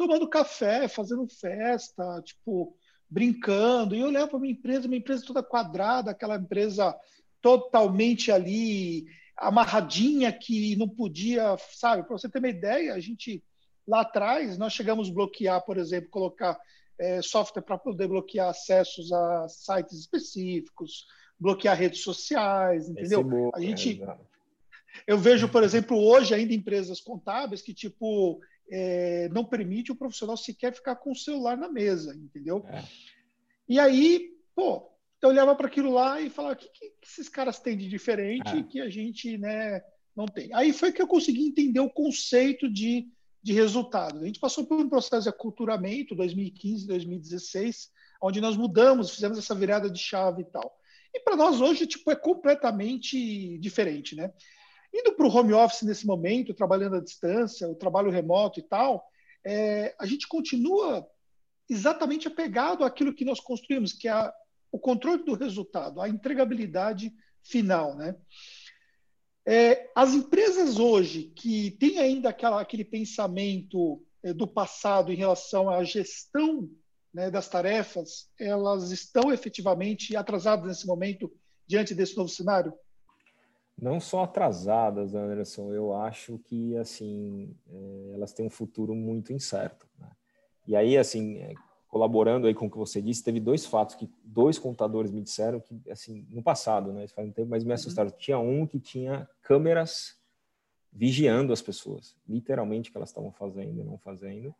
tomando 0.00 0.26
café, 0.26 0.88
fazendo 0.88 1.28
festa, 1.28 2.22
tipo, 2.22 2.74
brincando. 3.06 3.94
E 3.94 4.00
eu 4.00 4.06
olhava 4.06 4.28
para 4.28 4.38
minha 4.38 4.54
empresa, 4.54 4.88
minha 4.88 4.98
empresa 4.98 5.26
toda 5.26 5.42
quadrada, 5.42 6.10
aquela 6.10 6.36
empresa 6.36 6.98
totalmente 7.42 8.32
ali 8.32 9.04
amarradinha 9.36 10.32
que 10.32 10.74
não 10.76 10.88
podia, 10.88 11.54
sabe? 11.74 12.02
Para 12.04 12.16
você 12.16 12.30
ter 12.30 12.38
uma 12.38 12.48
ideia, 12.48 12.94
a 12.94 12.98
gente 12.98 13.44
lá 13.86 14.00
atrás 14.00 14.56
nós 14.56 14.72
chegamos 14.72 15.10
a 15.10 15.12
bloquear, 15.12 15.60
por 15.66 15.76
exemplo, 15.76 16.08
colocar 16.08 16.58
é, 16.98 17.20
software 17.20 17.60
para 17.60 17.76
poder 17.76 18.08
bloquear 18.08 18.48
acessos 18.48 19.12
a 19.12 19.48
sites 19.50 19.98
específicos, 19.98 21.04
bloquear 21.38 21.76
redes 21.76 22.02
sociais, 22.02 22.88
entendeu? 22.88 23.22
Boa, 23.22 23.50
a 23.54 23.60
gente 23.60 24.02
é, 24.02 24.16
eu 25.06 25.18
vejo, 25.18 25.46
por 25.46 25.62
exemplo, 25.62 25.98
hoje 25.98 26.34
ainda 26.34 26.54
empresas 26.54 27.02
contábeis 27.02 27.60
que 27.60 27.74
tipo 27.74 28.40
é, 28.70 29.28
não 29.30 29.44
permite 29.44 29.90
o 29.90 29.96
profissional 29.96 30.36
sequer 30.36 30.72
ficar 30.72 30.96
com 30.96 31.12
o 31.12 31.16
celular 31.16 31.56
na 31.56 31.68
mesa, 31.68 32.14
entendeu? 32.14 32.64
É. 32.68 32.84
E 33.68 33.78
aí, 33.78 34.30
pô, 34.54 34.90
eu 35.20 35.28
olhava 35.28 35.54
para 35.54 35.66
aquilo 35.66 35.92
lá 35.92 36.20
e 36.20 36.30
falava: 36.30 36.54
o 36.54 36.56
que, 36.56 36.68
que, 36.68 36.92
esses 37.02 37.28
caras 37.28 37.58
têm 37.58 37.76
de 37.76 37.88
diferente 37.88 38.56
é. 38.56 38.62
que 38.62 38.80
a 38.80 38.88
gente 38.88 39.36
né, 39.36 39.82
não 40.14 40.26
tem? 40.26 40.52
Aí 40.54 40.72
foi 40.72 40.92
que 40.92 41.02
eu 41.02 41.06
consegui 41.06 41.46
entender 41.46 41.80
o 41.80 41.90
conceito 41.90 42.70
de, 42.70 43.08
de 43.42 43.52
resultado. 43.52 44.20
A 44.20 44.26
gente 44.26 44.40
passou 44.40 44.64
por 44.64 44.78
um 44.78 44.88
processo 44.88 45.24
de 45.24 45.28
aculturamento, 45.28 46.14
2015, 46.14 46.86
2016. 46.86 47.90
onde 48.22 48.40
nós 48.40 48.56
mudamos, 48.56 49.10
fizemos 49.10 49.38
essa 49.38 49.54
virada 49.54 49.90
de 49.90 49.98
chave 49.98 50.42
e 50.42 50.46
tal. 50.46 50.78
E 51.12 51.20
para 51.20 51.36
nós 51.36 51.60
hoje, 51.60 51.86
tipo, 51.86 52.10
é 52.10 52.16
completamente 52.16 53.58
diferente, 53.58 54.14
né? 54.14 54.32
Indo 54.92 55.12
para 55.12 55.26
o 55.26 55.30
home 55.34 55.52
office 55.52 55.82
nesse 55.82 56.06
momento, 56.06 56.54
trabalhando 56.54 56.96
à 56.96 57.00
distância, 57.00 57.68
o 57.68 57.74
trabalho 57.74 58.10
remoto 58.10 58.58
e 58.58 58.62
tal, 58.62 59.04
é, 59.44 59.94
a 59.98 60.06
gente 60.06 60.26
continua 60.26 61.06
exatamente 61.68 62.26
apegado 62.26 62.84
àquilo 62.84 63.14
que 63.14 63.24
nós 63.24 63.38
construímos, 63.38 63.92
que 63.92 64.08
é 64.08 64.10
a, 64.10 64.32
o 64.72 64.78
controle 64.78 65.24
do 65.24 65.34
resultado, 65.34 66.00
a 66.00 66.08
entregabilidade 66.08 67.12
final, 67.42 67.96
né? 67.96 68.16
É, 69.46 69.90
as 69.94 70.12
empresas 70.12 70.78
hoje 70.78 71.32
que 71.34 71.70
têm 71.72 71.98
ainda 71.98 72.28
aquela, 72.28 72.60
aquele 72.60 72.84
pensamento 72.84 74.02
é, 74.22 74.34
do 74.34 74.46
passado 74.46 75.12
em 75.12 75.16
relação 75.16 75.70
à 75.70 75.82
gestão 75.82 76.68
né, 77.12 77.30
das 77.30 77.48
tarefas, 77.48 78.28
elas 78.38 78.90
estão 78.90 79.32
efetivamente 79.32 80.14
atrasadas 80.14 80.66
nesse 80.66 80.86
momento 80.86 81.32
diante 81.66 81.94
desse 81.94 82.16
novo 82.16 82.28
cenário? 82.28 82.72
Não 83.80 83.98
só 83.98 84.24
atrasadas, 84.24 85.14
Anderson, 85.14 85.72
eu 85.72 85.94
acho 85.94 86.38
que 86.38 86.76
assim 86.76 87.56
é, 87.72 88.10
elas 88.14 88.32
têm 88.32 88.46
um 88.46 88.50
futuro 88.50 88.94
muito 88.94 89.32
incerto. 89.32 89.88
Né? 89.98 90.10
E 90.66 90.76
aí, 90.76 90.98
assim, 90.98 91.38
é, 91.38 91.54
colaborando 91.88 92.46
aí 92.46 92.54
com 92.54 92.66
o 92.66 92.70
que 92.70 92.76
você 92.76 93.00
disse, 93.02 93.24
teve 93.24 93.40
dois 93.40 93.66
fatos 93.66 93.96
que 93.96 94.08
dois 94.22 94.58
contadores 94.58 95.10
me 95.10 95.20
disseram 95.20 95.58
que, 95.60 95.80
assim, 95.90 96.26
no 96.30 96.42
passado, 96.42 96.92
né, 96.92 97.08
faz 97.08 97.28
um 97.28 97.32
tempo, 97.32 97.50
mas 97.50 97.64
me 97.64 97.70
uhum. 97.70 97.74
assustaram. 97.74 98.10
Uhum. 98.10 98.16
Tinha 98.16 98.38
um 98.38 98.66
que 98.66 98.78
tinha 98.78 99.28
câmeras 99.42 100.16
vigiando 100.92 101.52
as 101.52 101.62
pessoas, 101.62 102.16
literalmente, 102.28 102.90
que 102.90 102.96
elas 102.96 103.08
estavam 103.08 103.32
fazendo 103.32 103.80
e 103.80 103.84
não 103.84 103.98
fazendo. 103.98 104.54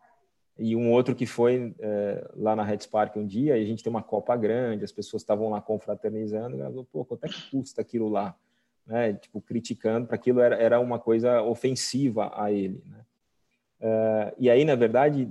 E 0.59 0.75
um 0.75 0.91
outro 0.91 1.15
que 1.15 1.27
foi 1.27 1.75
é, 1.79 2.31
lá 2.35 2.57
na 2.57 2.65
Red 2.65 2.89
Park 2.91 3.17
um 3.17 3.27
dia, 3.27 3.57
e 3.57 3.63
a 3.63 3.67
gente 3.67 3.83
tem 3.83 3.91
uma 3.91 4.03
copa 4.03 4.37
grande, 4.37 4.85
as 4.85 4.93
pessoas 4.93 5.23
estavam 5.23 5.51
lá 5.51 5.61
confraternizando, 5.61 6.57
e 6.57 6.61
ela 6.61 6.71
falou, 6.71 6.87
pô, 6.91 7.05
quanto 7.05 7.25
é 7.25 7.29
que 7.29 7.51
custa 7.51 7.81
aquilo 7.81 8.09
lá? 8.09 8.37
Né? 8.91 9.15
Tipo, 9.15 9.41
criticando, 9.41 10.07
para 10.07 10.17
aquilo 10.17 10.41
era, 10.41 10.57
era 10.57 10.81
uma 10.81 10.99
coisa 10.99 11.41
ofensiva 11.43 12.31
a 12.35 12.53
ele, 12.53 12.83
né? 12.87 13.05
Uh, 13.81 14.35
e 14.39 14.51
aí, 14.51 14.63
na 14.63 14.75
verdade, 14.75 15.27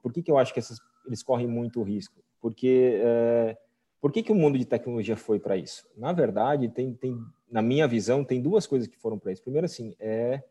por 0.00 0.12
que, 0.12 0.22
que 0.22 0.30
eu 0.30 0.38
acho 0.38 0.54
que 0.54 0.60
essas 0.60 0.78
eles 1.08 1.22
correm 1.22 1.46
muito 1.46 1.82
risco. 1.82 2.22
Porque 2.40 3.00
é, 3.02 3.56
por 4.00 4.12
que, 4.12 4.22
que 4.22 4.30
o 4.30 4.34
mundo 4.34 4.56
de 4.58 4.64
tecnologia 4.64 5.16
foi 5.16 5.40
para 5.40 5.56
isso? 5.56 5.88
Na 5.96 6.12
verdade, 6.12 6.68
tem, 6.68 6.94
tem, 6.94 7.18
na 7.50 7.60
minha 7.60 7.88
visão, 7.88 8.24
tem 8.24 8.40
duas 8.40 8.66
coisas 8.66 8.86
que 8.86 8.96
foram 8.96 9.18
para 9.18 9.32
isso. 9.32 9.42
Primeiro, 9.42 9.64
assim, 9.64 9.94
é, 9.98 10.42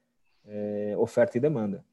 é, 0.46 0.96
oferta 0.98 1.38
e 1.38 1.42
demanda. 1.42 1.86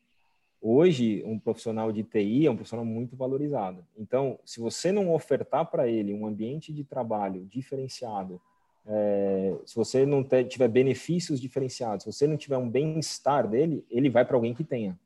Hoje, 0.60 1.22
um 1.26 1.38
profissional 1.38 1.92
de 1.92 2.02
TI 2.02 2.46
é 2.46 2.50
um 2.50 2.56
profissional 2.56 2.86
muito 2.86 3.14
valorizado. 3.14 3.86
Então, 3.96 4.38
se 4.44 4.60
você 4.60 4.90
não 4.90 5.12
ofertar 5.12 5.70
para 5.70 5.86
ele 5.86 6.14
um 6.14 6.26
ambiente 6.26 6.72
de 6.72 6.82
trabalho 6.82 7.44
diferenciado, 7.44 8.40
é, 8.86 9.56
se 9.64 9.74
você 9.74 10.04
não 10.04 10.22
tiver 10.22 10.68
benefícios 10.68 11.40
diferenciados, 11.40 12.04
se 12.04 12.12
você 12.12 12.26
não 12.26 12.36
tiver 12.36 12.58
um 12.58 12.68
bem-estar 12.68 13.48
dele, 13.48 13.84
ele 13.90 14.10
vai 14.10 14.24
para 14.24 14.36
alguém 14.36 14.54
que 14.54 14.64
tenha, 14.64 14.98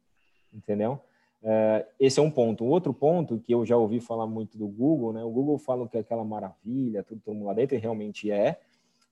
entendeu? 0.52 1.00
É, 1.42 1.86
esse 2.00 2.18
é 2.18 2.22
um 2.22 2.30
ponto. 2.30 2.64
O 2.64 2.68
outro 2.68 2.92
ponto 2.92 3.38
que 3.38 3.52
eu 3.52 3.64
já 3.64 3.76
ouvi 3.76 4.00
falar 4.00 4.26
muito 4.26 4.58
do 4.58 4.66
Google, 4.66 5.12
né? 5.12 5.22
O 5.22 5.30
Google 5.30 5.58
fala 5.58 5.86
que 5.88 5.96
é 5.96 6.00
aquela 6.00 6.24
maravilha, 6.24 7.04
tudo, 7.04 7.20
todo 7.24 7.34
mundo 7.34 7.46
lá 7.46 7.54
dentro, 7.54 7.76
e 7.76 7.78
realmente 7.78 8.30
é, 8.30 8.60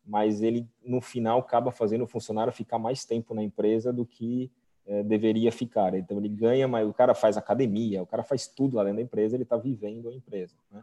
mas 0.05 0.43
ele 0.43 0.69
no 0.85 1.01
final 1.01 1.39
acaba 1.39 1.71
fazendo 1.71 2.03
o 2.03 2.07
funcionário 2.07 2.53
ficar 2.53 2.79
mais 2.79 3.05
tempo 3.05 3.35
na 3.35 3.43
empresa 3.43 3.93
do 3.93 4.05
que 4.05 4.51
é, 4.87 5.03
deveria 5.05 5.53
ficar. 5.53 5.95
Então 5.95 6.19
ele 6.19 6.29
ganha, 6.29 6.67
mas 6.67 6.89
o 6.89 6.93
cara 6.93 7.15
faz 7.15 7.37
academia, 7.37 8.03
o 8.03 8.07
cara 8.07 8.25
faz 8.25 8.47
tudo 8.47 8.77
lá 8.77 8.83
dentro 8.83 8.97
da 8.97 9.03
empresa, 9.03 9.37
ele 9.37 9.45
está 9.45 9.57
vivendo 9.57 10.09
a 10.09 10.13
empresa. 10.13 10.57
Né? 10.71 10.83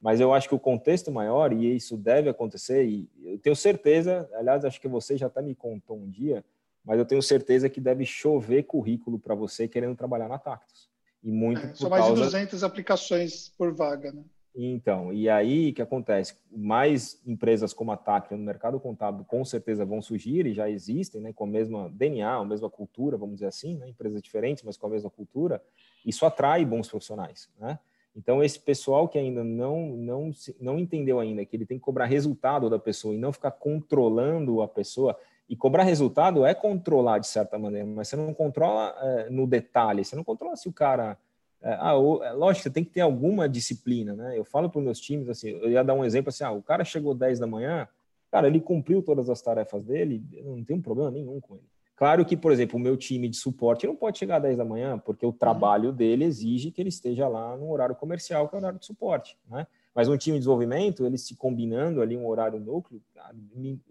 Mas 0.00 0.18
eu 0.18 0.32
acho 0.32 0.48
que 0.48 0.54
o 0.54 0.58
contexto 0.58 1.12
maior, 1.12 1.52
e 1.52 1.76
isso 1.76 1.96
deve 1.96 2.30
acontecer, 2.30 2.84
e 2.86 3.08
eu 3.22 3.38
tenho 3.38 3.54
certeza, 3.54 4.28
aliás, 4.32 4.64
acho 4.64 4.80
que 4.80 4.88
você 4.88 5.16
já 5.16 5.26
até 5.26 5.42
me 5.42 5.54
contou 5.54 5.98
um 5.98 6.08
dia, 6.08 6.44
mas 6.84 6.98
eu 6.98 7.04
tenho 7.04 7.22
certeza 7.22 7.68
que 7.68 7.80
deve 7.80 8.06
chover 8.06 8.62
currículo 8.62 9.18
para 9.18 9.34
você 9.34 9.68
querendo 9.68 9.94
trabalhar 9.94 10.28
na 10.28 10.38
Tactus. 10.38 10.88
E 11.22 11.30
muito 11.30 11.60
é, 11.60 11.74
São 11.74 11.90
mais 11.90 12.02
causa... 12.02 12.16
de 12.16 12.22
200 12.22 12.64
aplicações 12.64 13.52
por 13.58 13.74
vaga, 13.74 14.10
né? 14.10 14.24
Então, 14.54 15.12
e 15.12 15.28
aí 15.28 15.70
o 15.70 15.74
que 15.74 15.82
acontece? 15.82 16.34
Mais 16.50 17.20
empresas 17.24 17.72
como 17.72 17.92
a 17.92 17.96
Tactus 17.96 18.36
no 18.36 18.44
mercado 18.44 18.80
contábil 18.80 19.24
com 19.24 19.44
certeza 19.44 19.84
vão 19.84 20.02
surgir 20.02 20.44
e 20.46 20.54
já 20.54 20.68
existem, 20.68 21.20
né, 21.20 21.32
com 21.32 21.44
a 21.44 21.46
mesma 21.46 21.88
DNA, 21.90 22.34
a 22.34 22.44
mesma 22.44 22.68
cultura, 22.68 23.16
vamos 23.16 23.36
dizer 23.36 23.46
assim, 23.46 23.76
né, 23.76 23.88
empresas 23.88 24.20
diferentes, 24.20 24.64
mas 24.64 24.76
com 24.76 24.86
a 24.86 24.90
mesma 24.90 25.10
cultura. 25.10 25.62
Isso 26.04 26.26
atrai 26.26 26.64
bons 26.64 26.88
profissionais, 26.88 27.48
né? 27.58 27.78
Então, 28.14 28.42
esse 28.42 28.58
pessoal 28.58 29.08
que 29.08 29.18
ainda 29.18 29.44
não, 29.44 29.96
não, 29.96 30.30
não 30.60 30.78
entendeu 30.78 31.20
ainda 31.20 31.44
que 31.44 31.56
ele 31.56 31.66
tem 31.66 31.78
que 31.78 31.84
cobrar 31.84 32.06
resultado 32.06 32.68
da 32.68 32.78
pessoa 32.78 33.14
e 33.14 33.18
não 33.18 33.32
ficar 33.32 33.52
controlando 33.52 34.62
a 34.62 34.68
pessoa, 34.68 35.16
e 35.50 35.56
cobrar 35.56 35.82
resultado 35.82 36.46
é 36.46 36.54
controlar 36.54 37.18
de 37.18 37.26
certa 37.26 37.58
maneira, 37.58 37.84
mas 37.84 38.06
você 38.06 38.14
não 38.14 38.32
controla 38.32 38.94
é, 39.00 39.30
no 39.30 39.48
detalhe, 39.48 40.04
você 40.04 40.14
não 40.14 40.22
controla 40.22 40.54
se 40.54 40.68
o 40.68 40.72
cara. 40.72 41.18
É, 41.60 41.72
ah, 41.72 41.92
é, 42.22 42.32
lógico, 42.32 42.62
você 42.62 42.70
tem 42.70 42.84
que 42.84 42.92
ter 42.92 43.00
alguma 43.00 43.48
disciplina, 43.48 44.14
né? 44.14 44.38
Eu 44.38 44.44
falo 44.44 44.70
para 44.70 44.78
os 44.78 44.84
meus 44.84 45.00
times 45.00 45.28
assim, 45.28 45.50
eu 45.50 45.68
ia 45.68 45.82
dar 45.82 45.94
um 45.94 46.04
exemplo 46.04 46.28
assim: 46.28 46.44
ah, 46.44 46.52
o 46.52 46.62
cara 46.62 46.84
chegou 46.84 47.14
10 47.14 47.40
da 47.40 47.48
manhã, 47.48 47.88
cara, 48.30 48.46
ele 48.46 48.60
cumpriu 48.60 49.02
todas 49.02 49.28
as 49.28 49.42
tarefas 49.42 49.84
dele, 49.84 50.22
não 50.44 50.62
tem 50.64 50.76
um 50.76 50.82
problema 50.82 51.10
nenhum 51.10 51.40
com 51.40 51.56
ele. 51.56 51.69
Claro 52.00 52.24
que, 52.24 52.34
por 52.34 52.50
exemplo, 52.50 52.78
o 52.78 52.80
meu 52.80 52.96
time 52.96 53.28
de 53.28 53.36
suporte 53.36 53.86
não 53.86 53.94
pode 53.94 54.18
chegar 54.18 54.36
às 54.36 54.42
10 54.44 54.56
da 54.56 54.64
manhã, 54.64 54.98
porque 54.98 55.26
o 55.26 55.34
trabalho 55.34 55.92
dele 55.92 56.24
exige 56.24 56.70
que 56.70 56.80
ele 56.80 56.88
esteja 56.88 57.28
lá 57.28 57.54
no 57.58 57.70
horário 57.70 57.94
comercial, 57.94 58.48
que 58.48 58.54
é 58.54 58.56
o 58.56 58.60
horário 58.62 58.78
de 58.78 58.86
suporte, 58.86 59.36
né? 59.46 59.66
Mas 59.94 60.08
um 60.08 60.16
time 60.16 60.36
de 60.36 60.38
desenvolvimento, 60.38 61.04
eles 61.04 61.20
se 61.20 61.36
combinando 61.36 62.00
ali 62.00 62.16
um 62.16 62.26
horário 62.26 62.58
núcleo, 62.58 63.02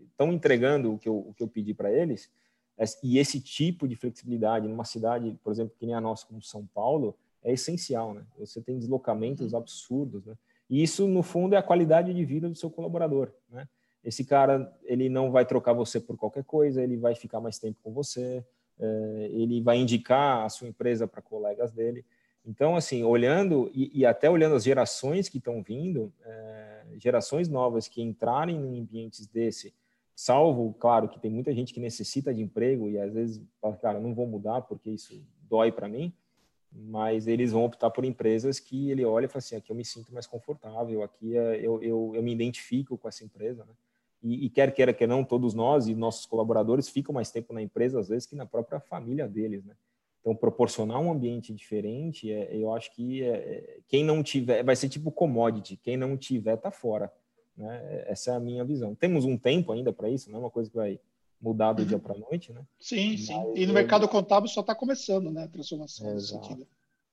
estão 0.10 0.34
entregando 0.34 0.92
o 0.92 0.98
que 0.98 1.08
eu, 1.08 1.20
o 1.20 1.36
que 1.36 1.44
eu 1.44 1.48
pedi 1.48 1.72
para 1.72 1.92
eles. 1.92 2.32
E 3.04 3.20
esse 3.20 3.40
tipo 3.40 3.88
de 3.88 3.96
flexibilidade 3.96 4.68
numa 4.68 4.86
cidade, 4.86 5.40
por 5.44 5.54
exemplo, 5.54 5.76
que 5.78 5.86
nem 5.86 5.94
a 5.94 6.02
nossa, 6.02 6.26
como 6.26 6.42
São 6.42 6.66
Paulo, 6.74 7.16
é 7.44 7.54
essencial, 7.54 8.16
né? 8.16 8.24
Você 8.40 8.60
tem 8.60 8.80
deslocamentos 8.80 9.54
uhum. 9.54 9.60
absurdos, 9.60 10.26
né? 10.26 10.34
E 10.68 10.82
isso, 10.82 11.08
no 11.08 11.22
fundo, 11.22 11.54
é 11.54 11.60
a 11.60 11.64
qualidade 11.64 12.12
de 12.12 12.26
vida 12.26 12.50
do 12.50 12.56
seu 12.56 12.72
colaborador, 12.72 13.32
né? 13.52 13.70
Esse 14.04 14.24
cara, 14.24 14.72
ele 14.84 15.10
não 15.10 15.32
vai 15.32 15.46
trocar 15.46 15.74
você 15.74 16.00
por 16.00 16.18
qualquer 16.18 16.44
coisa, 16.44 16.82
ele 16.82 16.98
vai 16.98 17.16
ficar 17.16 17.40
mais 17.40 17.60
tempo 17.60 17.78
com 17.84 17.92
você, 17.92 18.44
é, 18.80 19.30
ele 19.32 19.62
vai 19.62 19.78
indicar 19.78 20.46
a 20.46 20.50
sua 20.50 20.68
empresa 20.68 21.08
para 21.08 21.22
colegas 21.22 21.72
dele. 21.72 22.06
Então, 22.46 22.76
assim, 22.76 23.04
olhando 23.04 23.70
e, 23.74 24.00
e, 24.00 24.06
até 24.06 24.30
olhando 24.30 24.56
as 24.56 24.64
gerações 24.64 25.28
que 25.28 25.38
estão 25.38 25.62
vindo, 25.62 26.14
é, 26.24 26.86
gerações 26.98 27.50
novas 27.50 27.88
que 27.88 28.02
entrarem 28.02 28.56
em 28.56 28.80
ambientes 28.80 29.28
desse, 29.28 29.74
salvo, 30.16 30.74
claro, 30.80 31.10
que 31.10 31.20
tem 31.20 31.30
muita 31.30 31.54
gente 31.54 31.74
que 31.74 31.80
necessita 31.80 32.34
de 32.34 32.42
emprego 32.42 32.90
e 32.90 32.98
às 32.98 33.14
vezes 33.14 33.42
fala, 33.62 33.76
cara, 33.76 34.00
não 34.00 34.14
vou 34.14 34.26
mudar 34.26 34.62
porque 34.62 34.90
isso 34.90 35.22
dói 35.42 35.72
para 35.72 35.88
mim, 35.88 36.14
mas 36.72 37.28
eles 37.28 37.52
vão 37.52 37.66
optar 37.66 37.90
por 37.90 38.06
empresas 38.06 38.60
que 38.60 38.90
ele 38.90 39.04
olha 39.04 39.26
e 39.26 39.28
fala 39.28 39.40
assim, 39.40 39.56
aqui 39.56 39.72
eu 39.72 39.76
me 39.76 39.86
sinto 39.86 40.14
mais 40.14 40.26
confortável, 40.26 41.04
aqui 41.04 41.38
é, 41.38 41.58
eu, 41.58 41.82
eu, 41.82 42.14
eu 42.16 42.24
me 42.24 42.32
identifico 42.32 42.98
com 42.98 43.08
essa 43.08 43.24
empresa, 43.24 43.66
né? 43.66 43.74
E, 44.22 44.46
e, 44.46 44.50
quer 44.50 44.74
queira 44.74 44.94
que 44.94 45.08
não, 45.08 45.24
todos 45.24 45.54
nós 45.54 45.88
e 45.88 45.96
nossos 45.96 46.26
colaboradores 46.26 46.90
ficam 46.90 47.14
mais 47.14 47.32
tempo 47.32 47.54
na 47.54 47.62
empresa, 47.62 48.00
às 48.00 48.10
vezes, 48.10 48.26
que 48.26 48.36
na 48.36 48.46
própria 48.46 48.80
família 48.80 49.28
deles, 49.28 49.64
né? 49.64 49.74
Então, 50.20 50.36
proporcionar 50.36 51.00
um 51.00 51.12
ambiente 51.12 51.54
diferente, 51.54 52.30
é, 52.32 52.56
eu 52.56 52.74
acho 52.74 52.94
que 52.94 53.24
é, 53.24 53.30
é, 53.30 53.80
quem 53.88 54.04
não 54.04 54.22
tiver, 54.22 54.64
vai 54.64 54.76
ser 54.76 54.90
tipo 54.90 55.12
commodity, 55.12 55.78
quem 55.78 55.96
não 55.96 56.18
tiver 56.18 56.56
está 56.56 56.70
fora. 56.70 57.12
Né? 57.56 58.04
Essa 58.08 58.32
é 58.32 58.36
a 58.36 58.40
minha 58.40 58.66
visão. 58.66 58.94
Temos 58.94 59.24
um 59.24 59.38
tempo 59.38 59.72
ainda 59.72 59.94
para 59.94 60.10
isso, 60.10 60.30
não 60.30 60.40
é 60.40 60.42
uma 60.42 60.50
coisa 60.50 60.70
que 60.70 60.76
vai 60.76 61.00
mudar 61.42 61.72
do 61.72 61.86
dia 61.86 61.98
para 61.98 62.14
a 62.14 62.18
noite, 62.18 62.52
né? 62.52 62.62
Sim, 62.78 63.12
Mas 63.12 63.28
sim. 63.28 63.54
E 63.56 63.66
no 63.66 63.72
eu... 63.72 63.74
mercado 63.74 64.08
contábil 64.10 64.50
só 64.50 64.60
está 64.60 64.76
começando, 64.76 65.32
né? 65.32 65.44
A 65.44 65.48
transformação 65.48 66.12
Exato. 66.12 66.68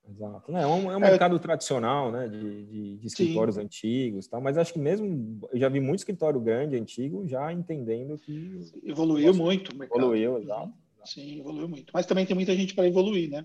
Exato. 0.09 0.53
Não, 0.53 0.59
é, 0.59 0.67
um, 0.67 0.93
é 0.93 0.97
um 0.97 1.05
é. 1.05 1.11
mercado 1.11 1.39
tradicional, 1.39 2.13
né? 2.13 2.29
De, 2.29 2.65
de, 2.67 2.97
de 2.99 3.07
escritórios 3.07 3.57
sim. 3.57 3.63
antigos, 3.63 4.27
tal. 4.27 4.41
Mas 4.41 4.57
acho 4.57 4.73
que 4.73 4.79
mesmo 4.79 5.41
eu 5.53 5.59
já 5.59 5.69
vi 5.69 5.81
muito 5.81 6.01
escritório 6.01 6.41
grande, 6.41 6.77
antigo, 6.77 7.27
já 7.27 7.53
entendendo 7.53 8.17
que 8.19 8.61
evoluiu 8.85 9.35
muito. 9.35 9.73
O 9.73 9.77
mercado. 9.77 9.99
Evoluiu, 9.99 10.39
exato. 10.39 10.73
Sim, 11.05 11.41
evoluiu 11.41 11.69
muito. 11.69 11.93
Mas 11.93 12.07
também 12.07 12.27
tem 12.27 12.37
muita 12.37 12.55
gente 12.55 12.75
para 12.75 12.87
evoluir, 12.87 13.31
né? 13.31 13.45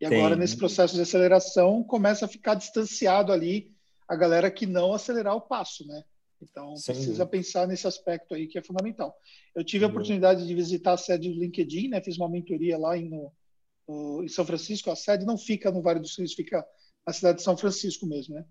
E 0.00 0.06
agora, 0.06 0.36
nesse 0.36 0.56
processo 0.56 0.94
de 0.94 1.00
aceleração, 1.00 1.82
começa 1.82 2.24
a 2.26 2.28
ficar 2.28 2.54
distanciado 2.54 3.32
ali 3.32 3.72
a 4.06 4.16
galera 4.16 4.50
que 4.50 4.66
não 4.66 4.92
acelerar 4.92 5.34
o 5.34 5.40
passo, 5.40 5.86
né? 5.86 6.04
Então, 6.42 6.74
precisa 6.84 7.24
pensar 7.24 7.66
nesse 7.66 7.86
aspecto 7.86 8.34
aí 8.34 8.46
que 8.46 8.58
é 8.58 8.62
fundamental. 8.62 9.16
Eu 9.54 9.64
tive 9.64 9.84
a 9.84 9.88
oportunidade 9.88 10.46
de 10.46 10.54
visitar 10.54 10.92
a 10.92 10.96
sede 10.96 11.32
do 11.32 11.40
LinkedIn, 11.40 11.88
né? 11.88 12.02
Fiz 12.02 12.18
uma 12.18 12.28
mentoria 12.28 12.76
lá 12.76 12.98
em, 12.98 13.08
no, 13.08 13.32
em 13.88 14.28
São 14.28 14.44
Francisco. 14.44 14.90
A 14.90 14.96
sede 14.96 15.24
não 15.24 15.36
fica 15.36 15.70
no 15.70 15.82
Vale 15.82 16.00
dos 16.00 16.14
Sinos, 16.14 16.34
fica 16.34 16.64
na 17.06 17.12
cidade 17.12 17.38
de 17.38 17.44
São 17.44 17.56
Francisco 17.56 18.06
mesmo, 18.06 18.34
né? 18.34 18.44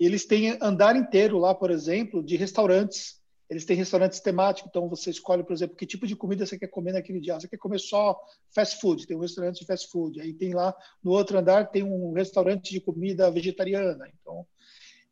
E 0.00 0.06
eles 0.06 0.24
têm 0.24 0.56
andar 0.60 0.96
inteiro 0.96 1.38
lá, 1.38 1.54
por 1.54 1.70
exemplo, 1.70 2.22
de 2.22 2.36
restaurantes 2.36 3.22
eles 3.52 3.66
têm 3.66 3.76
restaurantes 3.76 4.18
temáticos, 4.18 4.70
então 4.70 4.88
você 4.88 5.10
escolhe, 5.10 5.44
por 5.44 5.52
exemplo, 5.52 5.76
que 5.76 5.84
tipo 5.84 6.06
de 6.06 6.16
comida 6.16 6.46
você 6.46 6.58
quer 6.58 6.68
comer 6.68 6.92
naquele 6.92 7.20
dia. 7.20 7.38
Você 7.38 7.46
quer 7.46 7.58
comer 7.58 7.78
só 7.78 8.18
fast 8.54 8.80
food, 8.80 9.06
tem 9.06 9.14
um 9.14 9.20
restaurante 9.20 9.60
de 9.60 9.66
fast 9.66 9.90
food. 9.90 10.18
Aí 10.22 10.32
tem 10.32 10.54
lá 10.54 10.74
no 11.04 11.10
outro 11.10 11.38
andar 11.38 11.70
tem 11.70 11.82
um 11.82 12.14
restaurante 12.14 12.72
de 12.72 12.80
comida 12.80 13.30
vegetariana. 13.30 14.08
Então, 14.18 14.46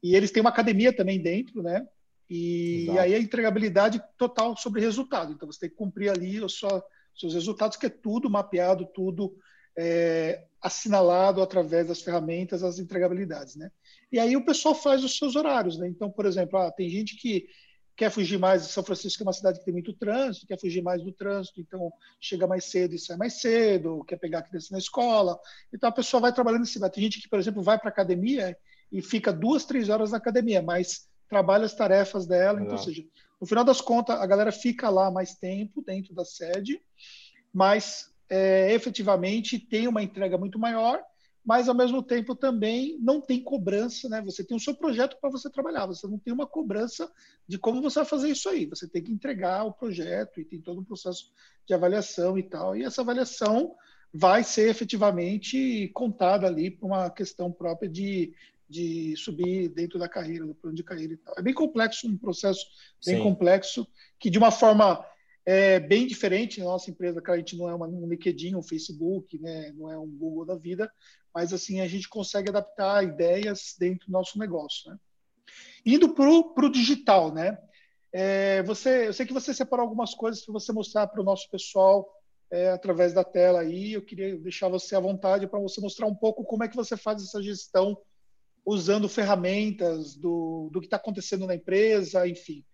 E 0.03 0.17
eles 0.17 0.31
têm 0.31 0.41
uma 0.41 0.49
academia 0.49 0.91
também 0.91 1.21
dentro, 1.21 1.63
né? 1.63 1.87
E, 2.31 2.87
e 2.87 2.99
aí 2.99 3.15
a 3.15 3.19
entregabilidade 3.19 4.03
total 4.17 4.57
sobre 4.57 4.81
resultado. 4.81 5.35
Então 5.35 5.47
você 5.51 5.61
tem 5.61 5.69
que 5.69 5.77
cumprir 5.77 6.09
ali 6.09 6.43
os 6.43 6.59
seus 7.15 7.35
resultados, 7.35 7.77
que 7.77 7.85
é 7.85 7.91
tudo 7.91 8.31
mapeado, 8.31 8.89
tudo 8.95 9.37
é, 9.77 10.45
assinalado 10.63 11.41
através 11.41 11.89
das 11.89 12.03
ferramentas, 12.03 12.63
as 12.63 12.79
entregabilidades, 12.79 13.57
né? 13.57 13.71
E 14.13 14.19
aí 14.19 14.37
o 14.37 14.45
pessoal 14.45 14.75
faz 14.75 15.03
os 15.05 15.17
seus 15.17 15.37
horários, 15.37 15.79
né? 15.79 15.89
Então, 15.89 16.11
por 16.11 16.27
exemplo, 16.27 16.59
ah, 16.59 16.71
tem 16.71 16.89
gente 16.91 17.17
que 17.17 17.47
quer 17.97 18.11
fugir 18.11 18.39
mais 18.39 18.63
de 18.63 18.73
São 18.73 18.83
Francisco, 18.83 19.23
é 19.23 19.27
uma 19.27 19.33
cidade 19.33 19.59
que 19.59 19.65
tem 19.65 19.75
muito 19.75 19.93
trânsito, 19.93 20.47
quer 20.47 20.59
fugir 20.59 20.83
mais 20.83 21.03
do 21.03 21.13
trânsito, 21.13 21.61
então 21.61 21.93
chega 22.19 22.47
mais 22.47 22.65
cedo 22.65 22.95
e 22.95 22.99
sai 22.99 23.17
mais 23.17 23.41
cedo, 23.43 24.03
quer 24.05 24.17
pegar 24.17 24.39
a 24.39 24.43
criança 24.43 24.69
na 24.73 24.79
escola. 24.79 25.39
Então 25.73 25.89
a 25.89 25.93
pessoa 25.93 26.21
vai 26.21 26.33
trabalhando 26.33 26.63
em 26.63 26.67
cima. 26.67 26.89
Tem 26.89 27.05
gente 27.05 27.21
que, 27.21 27.29
por 27.29 27.39
exemplo, 27.39 27.63
vai 27.63 27.79
para 27.79 27.91
academia 27.91 28.57
e 28.91 29.03
fica 29.03 29.33
duas, 29.33 29.65
três 29.65 29.89
horas 29.89 30.13
na 30.13 30.17
academia, 30.17 30.63
mas 30.63 31.09
trabalha 31.29 31.65
as 31.65 31.75
tarefas 31.75 32.27
dela. 32.27 32.61
Então, 32.61 32.73
ou 32.73 32.83
seja, 32.83 33.05
no 33.41 33.47
final 33.47 33.65
das 33.65 33.81
contas, 33.81 34.19
a 34.19 34.27
galera 34.27 34.51
fica 34.51 34.89
lá 34.89 35.11
mais 35.11 35.35
tempo 35.35 35.83
dentro 35.83 36.15
da 36.15 36.25
sede, 36.25 36.81
mas 37.53 38.10
é, 38.31 38.73
efetivamente 38.73 39.59
tem 39.59 39.89
uma 39.89 40.03
entrega 40.03 40.39
muito 40.39 40.59
maior 40.59 41.03
mas 41.45 41.69
ao 41.69 41.75
mesmo 41.75 42.03
tempo 42.03 42.35
também 42.35 42.99
não 43.01 43.21
tem 43.21 43.43
cobrança, 43.43 44.09
né? 44.09 44.21
Você 44.23 44.45
tem 44.45 44.57
o 44.57 44.61
seu 44.61 44.75
projeto 44.75 45.17
para 45.21 45.31
você 45.31 45.49
trabalhar, 45.51 45.87
você 45.87 46.07
não 46.07 46.19
tem 46.19 46.33
uma 46.33 46.47
cobrança 46.47 47.11
de 47.49 47.59
como 47.59 47.81
você 47.81 48.01
vai 48.01 48.05
fazer 48.09 48.29
isso 48.29 48.49
aí. 48.49 48.67
Você 48.67 48.87
tem 48.87 49.03
que 49.03 49.13
entregar 49.13 49.65
o 49.65 49.73
projeto 49.73 50.41
e 50.41 50.45
tem 50.45 50.61
todo 50.61 50.81
um 50.81 50.85
processo 50.85 51.33
de 51.67 51.73
avaliação 51.73 52.39
e 52.39 52.43
tal. 52.43 52.77
E 52.77 52.85
essa 52.85 53.01
avaliação 53.01 53.75
vai 54.13 54.45
ser 54.45 54.69
efetivamente 54.69 55.89
contada 55.95 56.47
ali 56.47 56.71
para 56.71 56.87
uma 56.87 57.11
questão 57.11 57.51
própria 57.51 57.89
de, 57.89 58.35
de 58.69 59.17
subir 59.17 59.71
dentro 59.71 59.99
da 59.99 60.09
carreira, 60.09 60.47
do 60.47 60.55
plano 60.55 60.77
de 60.77 60.85
carreira 60.85 61.15
e 61.15 61.17
tal. 61.17 61.35
É 61.39 61.43
bem 61.43 61.55
complexo, 61.55 62.07
um 62.07 62.19
processo 62.19 62.67
bem 63.05 63.17
Sim. 63.17 63.23
complexo, 63.23 63.87
que 64.19 64.29
de 64.29 64.39
uma 64.39 64.51
forma 64.51 65.05
é 65.45 65.81
bem 65.81 66.07
diferente 66.07 66.61
nossa 66.61 66.91
empresa, 66.91 67.21
que 67.21 67.31
a 67.31 67.37
gente 67.37 67.57
não 67.57 67.69
é 67.69 67.75
uma, 67.75 67.87
um 67.87 68.09
LinkedIn, 68.09 68.55
um 68.55 68.63
Facebook, 68.63 69.39
né, 69.39 69.73
não 69.77 69.91
é 69.91 69.99
um 69.99 70.07
Google 70.07 70.45
da 70.45 70.55
vida, 70.55 70.91
mas 71.35 71.53
assim 71.53 71.81
a 71.81 71.89
gente 71.89 72.09
consegue 72.09 72.51
adaptar 72.51 73.05
ideias 73.05 73.75
dentro 73.79 74.07
do 74.07 74.13
nosso 74.13 74.39
negócio. 74.39 74.91
Né? 74.91 74.99
Indo 75.85 76.15
para 76.15 76.29
o 76.29 76.71
digital, 76.71 77.33
né? 77.33 77.59
É, 78.13 78.63
você, 78.65 79.07
eu 79.07 79.13
sei 79.13 79.25
que 79.25 79.33
você 79.33 79.55
separou 79.55 79.85
algumas 79.85 80.15
coisas 80.15 80.45
para 80.45 80.53
você 80.53 80.73
mostrar 80.73 81.07
para 81.07 81.21
o 81.21 81.25
nosso 81.25 81.49
pessoal 81.49 82.09
é, 82.51 82.71
através 82.71 83.13
da 83.13 83.23
tela 83.23 83.61
aí. 83.61 83.93
Eu 83.93 84.03
queria 84.03 84.37
deixar 84.37 84.69
você 84.69 84.97
à 84.97 85.01
vontade 85.01 85.47
para 85.47 85.61
você 85.61 85.81
mostrar 85.81 86.07
um 86.07 86.15
pouco 86.15 86.45
como 86.45 86.65
é 86.65 86.69
que 86.69 86.77
você 86.77 86.97
faz 86.97 87.23
essa 87.23 87.41
gestão 87.43 87.97
usando 88.67 89.09
ferramentas 89.09 90.17
do, 90.17 90.69
do 90.73 90.81
que 90.81 90.87
está 90.87 90.97
acontecendo 90.97 91.47
na 91.47 91.55
empresa, 91.55 92.29
enfim, 92.29 92.65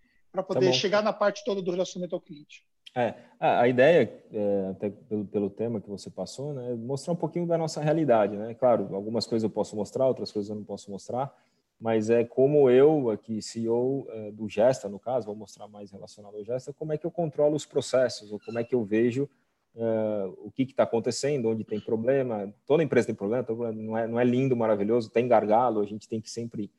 para 0.43 0.55
tá 0.55 0.59
poder 0.59 0.67
tá 0.67 0.73
chegar 0.73 1.03
na 1.03 1.13
parte 1.13 1.43
toda 1.43 1.61
do 1.61 1.71
relacionamento 1.71 2.15
ao 2.15 2.21
cliente. 2.21 2.65
É, 2.95 3.13
a 3.39 3.67
ideia, 3.67 4.11
é, 4.33 4.67
até 4.71 4.89
pelo, 4.89 5.25
pelo 5.25 5.49
tema 5.49 5.79
que 5.79 5.89
você 5.89 6.09
passou, 6.09 6.53
né, 6.53 6.71
é 6.71 6.75
mostrar 6.75 7.13
um 7.13 7.17
pouquinho 7.17 7.45
da 7.45 7.57
nossa 7.57 7.79
realidade, 7.79 8.35
né? 8.35 8.55
Claro, 8.55 8.89
algumas 8.95 9.27
coisas 9.27 9.43
eu 9.43 9.49
posso 9.49 9.75
mostrar, 9.75 10.07
outras 10.07 10.31
coisas 10.31 10.49
eu 10.49 10.55
não 10.55 10.63
posso 10.63 10.89
mostrar, 10.89 11.31
mas 11.79 12.09
é 12.09 12.23
como 12.23 12.69
eu, 12.71 13.11
aqui, 13.11 13.39
CEO 13.39 14.07
é, 14.09 14.31
do 14.31 14.49
Gesta, 14.49 14.89
no 14.89 14.97
caso, 14.97 15.27
vou 15.27 15.35
mostrar 15.35 15.67
mais 15.67 15.91
relacionado 15.91 16.35
ao 16.35 16.43
Gesta, 16.43 16.73
como 16.73 16.91
é 16.91 16.97
que 16.97 17.05
eu 17.05 17.11
controlo 17.11 17.55
os 17.55 17.65
processos, 17.65 18.31
ou 18.31 18.39
como 18.39 18.57
é 18.57 18.63
que 18.63 18.73
eu 18.73 18.83
vejo 18.83 19.29
é, 19.75 20.29
o 20.39 20.49
que 20.49 20.63
está 20.63 20.81
acontecendo, 20.83 21.49
onde 21.49 21.63
tem 21.63 21.79
problema. 21.79 22.51
Toda 22.65 22.81
empresa 22.81 23.07
tem 23.07 23.15
problema, 23.15 23.45
não 23.71 23.95
é, 23.95 24.07
não 24.07 24.19
é 24.19 24.23
lindo, 24.23 24.57
maravilhoso, 24.57 25.11
tem 25.11 25.27
gargalo, 25.27 25.81
a 25.81 25.85
gente 25.85 26.09
tem 26.09 26.19
que 26.19 26.31
sempre 26.31 26.71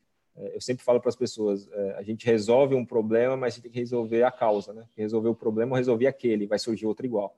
eu 0.53 0.61
sempre 0.61 0.83
falo 0.83 0.99
para 0.99 1.09
as 1.09 1.15
pessoas, 1.15 1.69
é, 1.71 1.95
a 1.97 2.03
gente 2.03 2.25
resolve 2.25 2.75
um 2.75 2.85
problema, 2.85 3.35
mas 3.35 3.53
gente 3.53 3.63
tem 3.63 3.71
que 3.71 3.79
resolver 3.79 4.23
a 4.23 4.31
causa, 4.31 4.73
né? 4.73 4.85
Resolver 4.95 5.29
o 5.29 5.35
problema 5.35 5.77
resolver 5.77 6.07
aquele, 6.07 6.47
vai 6.47 6.59
surgir 6.59 6.85
outro 6.85 7.05
igual. 7.05 7.35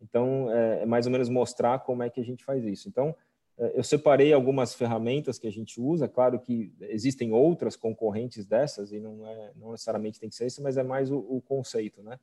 Então, 0.00 0.50
é, 0.50 0.82
é 0.82 0.86
mais 0.86 1.06
ou 1.06 1.12
menos 1.12 1.28
mostrar 1.28 1.78
como 1.80 2.02
é 2.02 2.10
que 2.10 2.20
a 2.20 2.24
gente 2.24 2.44
faz 2.44 2.64
isso. 2.64 2.88
Então, 2.88 3.14
eu 3.74 3.84
separei 3.84 4.32
algumas 4.32 4.74
ferramentas 4.74 5.38
que 5.38 5.46
a 5.46 5.52
gente 5.52 5.80
usa, 5.80 6.08
claro 6.08 6.40
que 6.40 6.72
existem 6.80 7.32
outras 7.32 7.76
concorrentes 7.76 8.44
dessas, 8.44 8.90
e 8.90 8.98
não, 8.98 9.24
é, 9.24 9.52
não 9.54 9.70
necessariamente 9.70 10.18
tem 10.18 10.28
que 10.28 10.34
ser 10.34 10.46
isso, 10.46 10.60
mas 10.60 10.76
é 10.76 10.82
mais 10.82 11.08
o, 11.08 11.18
o 11.18 11.40
conceito, 11.40 12.02
né? 12.02 12.18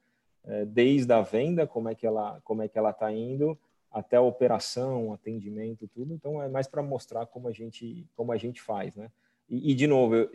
Desde 0.67 1.13
a 1.13 1.21
venda, 1.21 1.65
como 1.65 1.87
é 1.87 1.95
que 1.95 2.05
ela 2.05 2.41
como 2.43 2.63
é 2.63 2.67
que 2.67 2.77
ela 2.77 2.89
está 2.89 3.13
indo, 3.13 3.57
até 3.91 4.17
a 4.17 4.21
operação, 4.21 5.13
atendimento, 5.13 5.87
tudo. 5.87 6.13
Então, 6.13 6.41
é 6.41 6.49
mais 6.49 6.67
para 6.67 6.81
mostrar 6.81 7.27
como 7.27 7.47
a 7.47 7.51
gente 7.51 8.05
como 8.15 8.31
a 8.31 8.37
gente 8.37 8.61
faz, 8.61 8.95
né? 8.95 9.09
E, 9.51 9.71
e 9.71 9.75
de 9.75 9.85
novo, 9.85 10.15
eu, 10.15 10.29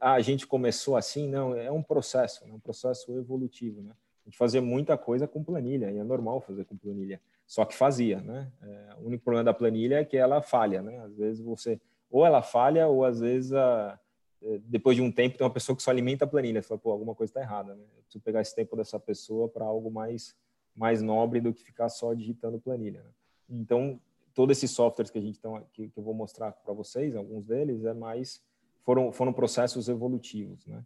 ah, 0.00 0.14
a 0.14 0.20
gente 0.20 0.46
começou 0.46 0.96
assim, 0.96 1.28
não, 1.28 1.54
é 1.54 1.70
um 1.70 1.82
processo, 1.82 2.42
é 2.48 2.52
um 2.52 2.58
processo 2.58 3.16
evolutivo, 3.18 3.82
né? 3.82 3.92
A 4.24 4.30
gente 4.30 4.38
fazia 4.38 4.62
muita 4.62 4.96
coisa 4.96 5.28
com 5.28 5.44
planilha, 5.44 5.90
e 5.90 5.98
é 5.98 6.02
normal 6.02 6.40
fazer 6.40 6.64
com 6.64 6.74
planilha, 6.74 7.20
só 7.46 7.66
que 7.66 7.74
fazia, 7.74 8.22
né? 8.22 8.50
É, 8.62 8.94
o 8.98 9.06
único 9.06 9.22
problema 9.22 9.44
da 9.44 9.52
planilha 9.52 9.96
é 9.96 10.04
que 10.04 10.16
ela 10.16 10.40
falha, 10.40 10.80
né? 10.80 10.98
Às 11.00 11.14
vezes 11.14 11.44
você, 11.44 11.78
ou 12.10 12.24
ela 12.24 12.40
falha, 12.40 12.88
ou 12.88 13.04
às 13.04 13.20
vezes 13.20 13.52
a, 13.52 14.00
é, 14.42 14.58
depois 14.64 14.96
de 14.96 15.02
um 15.02 15.12
tempo 15.12 15.36
tem 15.36 15.44
uma 15.46 15.52
pessoa 15.52 15.76
que 15.76 15.82
só 15.82 15.90
alimenta 15.90 16.24
a 16.24 16.28
planilha, 16.28 16.62
fala, 16.62 16.80
pô, 16.80 16.90
alguma 16.90 17.14
coisa 17.14 17.30
está 17.30 17.42
errada, 17.42 17.74
né? 17.74 17.84
Eu 17.98 18.02
preciso 18.02 18.24
pegar 18.24 18.40
esse 18.40 18.56
tempo 18.56 18.74
dessa 18.74 18.98
pessoa 18.98 19.46
para 19.46 19.66
algo 19.66 19.90
mais 19.90 20.34
mais 20.74 21.00
nobre 21.00 21.40
do 21.40 21.52
que 21.52 21.62
ficar 21.62 21.88
só 21.88 22.12
digitando 22.14 22.58
planilha. 22.58 23.00
Né? 23.00 23.10
Então, 23.48 24.00
todos 24.34 24.56
esses 24.56 24.70
softwares 24.72 25.10
que 25.10 25.18
a 25.18 25.22
gente 25.22 25.38
tão, 25.38 25.62
que, 25.72 25.88
que 25.88 25.98
eu 25.98 26.02
vou 26.02 26.14
mostrar 26.14 26.50
para 26.50 26.74
vocês, 26.74 27.14
alguns 27.14 27.46
deles 27.46 27.84
é 27.84 27.94
mais 27.94 28.42
foram, 28.84 29.12
foram 29.12 29.32
processos 29.32 29.88
evolutivos, 29.88 30.66
né? 30.66 30.84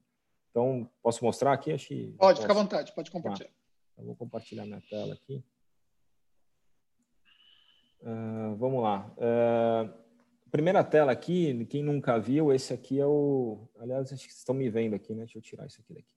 Então, 0.51 0.89
posso 1.03 1.25
mostrar 1.25 1.53
aqui? 1.53 1.73
Acho 1.73 1.89
que 1.89 2.15
pode, 2.19 2.41
ficar 2.41 2.53
à 2.53 2.57
vontade, 2.57 2.93
pode 2.95 3.11
compartilhar. 3.11 3.51
eu 3.99 4.05
vou 4.05 4.17
compartilhar 4.17 4.65
minha 4.65 4.83
tela 4.89 5.15
aqui. 5.15 5.45
Uh, 8.01 8.57
vamos 8.57 8.83
lá. 8.83 9.13
Uh, 9.17 9.93
primeira 10.51 10.83
tela 10.83 11.13
aqui, 11.13 11.65
quem 11.67 11.83
nunca 11.83 12.19
viu, 12.19 12.53
esse 12.53 12.73
aqui 12.73 12.99
é 12.99 13.07
o... 13.07 13.69
Aliás, 13.79 14.13
acho 14.13 14.25
que 14.25 14.31
vocês 14.31 14.39
estão 14.39 14.55
me 14.55 14.71
vendo 14.71 14.95
aqui, 14.95 15.13
né? 15.13 15.25
Deixa 15.25 15.39
eu 15.39 15.43
tirar 15.43 15.67
isso 15.67 15.81
aqui 15.81 15.95
daqui. 15.95 16.09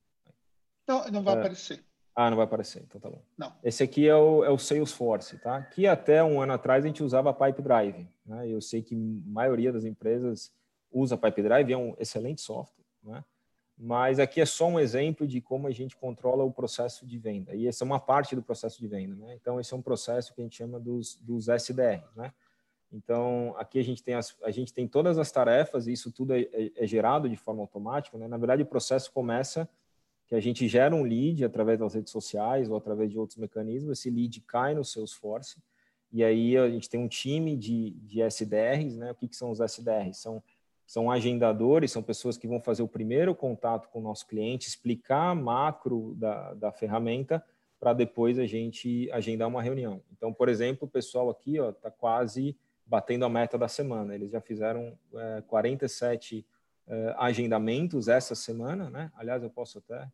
Não, 0.87 1.07
não 1.11 1.23
vai 1.23 1.35
uh, 1.35 1.39
aparecer. 1.39 1.83
Ah, 2.15 2.29
não 2.29 2.37
vai 2.37 2.45
aparecer, 2.45 2.83
então 2.83 2.99
tá 2.99 3.09
bom. 3.09 3.23
Não. 3.37 3.53
Esse 3.63 3.83
aqui 3.83 4.07
é 4.07 4.15
o, 4.15 4.43
é 4.43 4.49
o 4.49 4.57
Salesforce, 4.57 5.39
tá? 5.39 5.61
Que 5.61 5.87
até 5.87 6.23
um 6.23 6.41
ano 6.41 6.53
atrás 6.53 6.83
a 6.83 6.87
gente 6.87 7.03
usava 7.03 7.33
Pipe 7.33 7.61
Drive. 7.61 8.07
Né? 8.25 8.49
Eu 8.49 8.61
sei 8.61 8.81
que 8.81 8.95
a 8.95 9.29
maioria 9.29 9.71
das 9.71 9.85
empresas 9.85 10.53
usa 10.91 11.17
Pipedrive, 11.17 11.73
é 11.73 11.77
um 11.77 11.95
excelente 11.97 12.41
software, 12.41 12.85
né? 13.03 13.23
mas 13.77 14.19
aqui 14.19 14.39
é 14.39 14.45
só 14.45 14.67
um 14.67 14.79
exemplo 14.79 15.25
de 15.25 15.41
como 15.41 15.67
a 15.67 15.71
gente 15.71 15.95
controla 15.95 16.43
o 16.43 16.51
processo 16.51 17.05
de 17.05 17.17
venda. 17.17 17.55
E 17.55 17.67
essa 17.67 17.83
é 17.83 17.85
uma 17.85 17.99
parte 17.99 18.35
do 18.35 18.43
processo 18.43 18.79
de 18.79 18.87
venda. 18.87 19.15
Né? 19.15 19.33
Então, 19.33 19.59
esse 19.59 19.73
é 19.73 19.77
um 19.77 19.81
processo 19.81 20.35
que 20.35 20.41
a 20.41 20.43
gente 20.43 20.55
chama 20.55 20.79
dos, 20.79 21.15
dos 21.15 21.47
SDR. 21.47 22.03
Né? 22.15 22.31
Então, 22.91 23.55
aqui 23.57 23.79
a 23.79 23.83
gente, 23.83 24.03
tem 24.03 24.13
as, 24.13 24.35
a 24.43 24.51
gente 24.51 24.71
tem 24.71 24.87
todas 24.87 25.17
as 25.17 25.31
tarefas, 25.31 25.87
e 25.87 25.93
isso 25.93 26.11
tudo 26.11 26.33
é, 26.33 26.41
é, 26.41 26.71
é 26.75 26.85
gerado 26.85 27.27
de 27.27 27.35
forma 27.35 27.61
automática. 27.61 28.17
Né? 28.19 28.27
Na 28.27 28.37
verdade, 28.37 28.61
o 28.61 28.67
processo 28.67 29.11
começa 29.11 29.67
que 30.27 30.35
a 30.35 30.39
gente 30.39 30.67
gera 30.67 30.95
um 30.95 31.01
lead 31.01 31.43
através 31.43 31.79
das 31.79 31.95
redes 31.95 32.11
sociais 32.11 32.69
ou 32.69 32.77
através 32.77 33.09
de 33.09 33.17
outros 33.17 33.37
mecanismos. 33.37 33.97
Esse 33.97 34.09
lead 34.09 34.41
cai 34.41 34.75
no 34.75 34.85
Salesforce, 34.85 35.57
e 36.11 36.23
aí 36.23 36.57
a 36.57 36.69
gente 36.69 36.89
tem 36.89 36.99
um 36.99 37.07
time 37.07 37.55
de, 37.55 37.91
de 37.91 38.21
SDRs. 38.21 38.97
Né? 38.97 39.11
O 39.11 39.15
que, 39.15 39.27
que 39.27 39.35
são 39.35 39.49
os 39.49 39.59
SDRs? 39.59 40.17
São 40.17 40.43
são 40.91 41.09
agendadores, 41.09 41.89
são 41.89 42.03
pessoas 42.03 42.37
que 42.37 42.45
vão 42.45 42.59
fazer 42.59 42.83
o 42.83 42.87
primeiro 42.87 43.33
contato 43.33 43.87
com 43.87 43.99
o 43.99 44.01
nosso 44.01 44.27
cliente, 44.27 44.67
explicar 44.67 45.29
a 45.29 45.35
macro 45.35 46.13
da, 46.17 46.53
da 46.53 46.69
ferramenta 46.69 47.41
para 47.79 47.93
depois 47.93 48.37
a 48.37 48.45
gente 48.45 49.09
agendar 49.09 49.47
uma 49.47 49.61
reunião. 49.61 50.01
Então, 50.11 50.33
por 50.33 50.49
exemplo, 50.49 50.85
o 50.85 50.91
pessoal 50.91 51.29
aqui 51.29 51.55
está 51.55 51.89
quase 51.89 52.57
batendo 52.85 53.23
a 53.23 53.29
meta 53.29 53.57
da 53.57 53.69
semana. 53.69 54.13
Eles 54.13 54.31
já 54.31 54.41
fizeram 54.41 54.99
é, 55.15 55.41
47 55.47 56.45
é, 56.85 57.15
agendamentos 57.17 58.09
essa 58.09 58.35
semana, 58.35 58.89
né? 58.89 59.09
Aliás, 59.15 59.41
eu 59.43 59.49
posso 59.49 59.77
até 59.77 60.09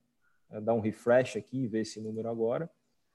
é, 0.52 0.62
dar 0.62 0.76
um 0.76 0.80
refresh 0.80 1.38
aqui 1.38 1.63
e 1.63 1.68
ver 1.68 1.82
esse 1.82 2.00
número 2.00 2.30
agora, 2.30 2.70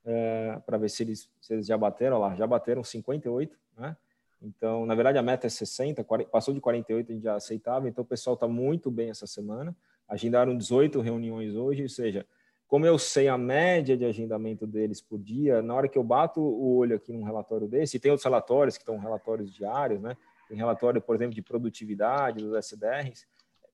é, 0.04 0.60
para 0.66 0.78
ver 0.78 0.90
se 0.90 1.04
eles, 1.04 1.30
se 1.40 1.54
eles 1.54 1.66
já 1.66 1.78
bateram. 1.78 2.16
Olha 2.16 2.30
lá, 2.30 2.34
já 2.34 2.44
bateram 2.44 2.82
58, 2.82 3.56
né? 3.78 3.96
Então, 4.42 4.84
na 4.84 4.94
verdade, 4.94 5.18
a 5.18 5.22
meta 5.22 5.46
é 5.46 5.50
60, 5.50 6.02
40, 6.02 6.30
passou 6.30 6.52
de 6.52 6.60
48, 6.60 7.10
a 7.10 7.14
gente 7.14 7.22
já 7.22 7.34
aceitava, 7.36 7.88
então 7.88 8.02
o 8.02 8.06
pessoal 8.06 8.34
está 8.34 8.48
muito 8.48 8.90
bem 8.90 9.10
essa 9.10 9.26
semana. 9.26 9.74
Agendaram 10.08 10.56
18 10.56 11.00
reuniões 11.00 11.54
hoje, 11.54 11.84
ou 11.84 11.88
seja, 11.88 12.26
como 12.66 12.86
eu 12.86 12.98
sei 12.98 13.28
a 13.28 13.38
média 13.38 13.96
de 13.96 14.04
agendamento 14.04 14.66
deles 14.66 15.00
por 15.00 15.18
dia, 15.18 15.62
na 15.62 15.74
hora 15.74 15.88
que 15.88 15.98
eu 15.98 16.02
bato 16.02 16.40
o 16.40 16.76
olho 16.76 16.96
aqui 16.96 17.12
num 17.12 17.22
relatório 17.22 17.68
desse, 17.68 17.96
e 17.96 18.00
tem 18.00 18.10
outros 18.10 18.24
relatórios 18.24 18.76
que 18.76 18.82
estão 18.82 18.98
relatórios 18.98 19.52
diários, 19.52 20.00
né? 20.00 20.16
Tem 20.48 20.56
relatório, 20.56 21.00
por 21.00 21.14
exemplo, 21.14 21.34
de 21.34 21.42
produtividade 21.42 22.42
dos 22.42 22.54
SDRs, 22.54 23.26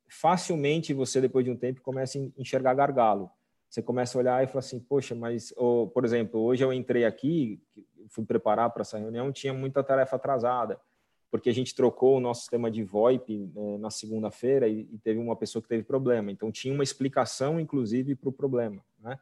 facilmente 0.09 0.93
você, 0.93 1.21
depois 1.21 1.45
de 1.45 1.51
um 1.51 1.57
tempo, 1.57 1.81
começa 1.81 2.19
a 2.19 2.23
enxergar 2.37 2.75
gargalo. 2.75 3.31
Você 3.69 3.83
começa 3.83 4.17
a 4.17 4.21
olhar 4.21 4.43
e 4.43 4.47
fala 4.47 4.61
assim, 4.61 4.81
poxa, 4.81 5.15
mas, 5.15 5.53
ou, 5.57 5.89
por 5.89 6.05
exemplo, 6.05 6.41
hoje 6.41 6.65
eu 6.65 6.73
entrei 6.73 7.05
aqui, 7.05 7.61
fui 8.09 8.25
preparar 8.25 8.71
para 8.71 8.83
essa 8.83 8.99
reunião, 8.99 9.33
tinha 9.33 9.53
muita 9.53 9.83
tarefa 9.83 10.17
atrasada. 10.17 10.81
porque 11.31 11.51
a 11.51 11.53
gente 11.53 11.75
trocou 11.75 12.17
o 12.17 12.21
nosso 12.21 12.41
sistema 12.41 12.71
de 12.71 12.83
VoIP 12.83 13.51
né, 13.55 13.77
na 13.77 13.91
segunda-feira 13.91 14.67
e, 14.67 14.89
e, 14.91 14.99
teve 14.99 15.19
uma 15.21 15.37
pessoa 15.37 15.63
que 15.63 15.69
teve 15.69 15.83
problema. 15.83 16.33
Então, 16.33 16.51
tinha 16.51 16.73
uma 16.73 16.83
explicação, 16.83 17.61
inclusive, 17.61 18.15
para 18.15 18.31
o 18.31 18.33
problema. 18.33 18.83
Né? 18.99 19.19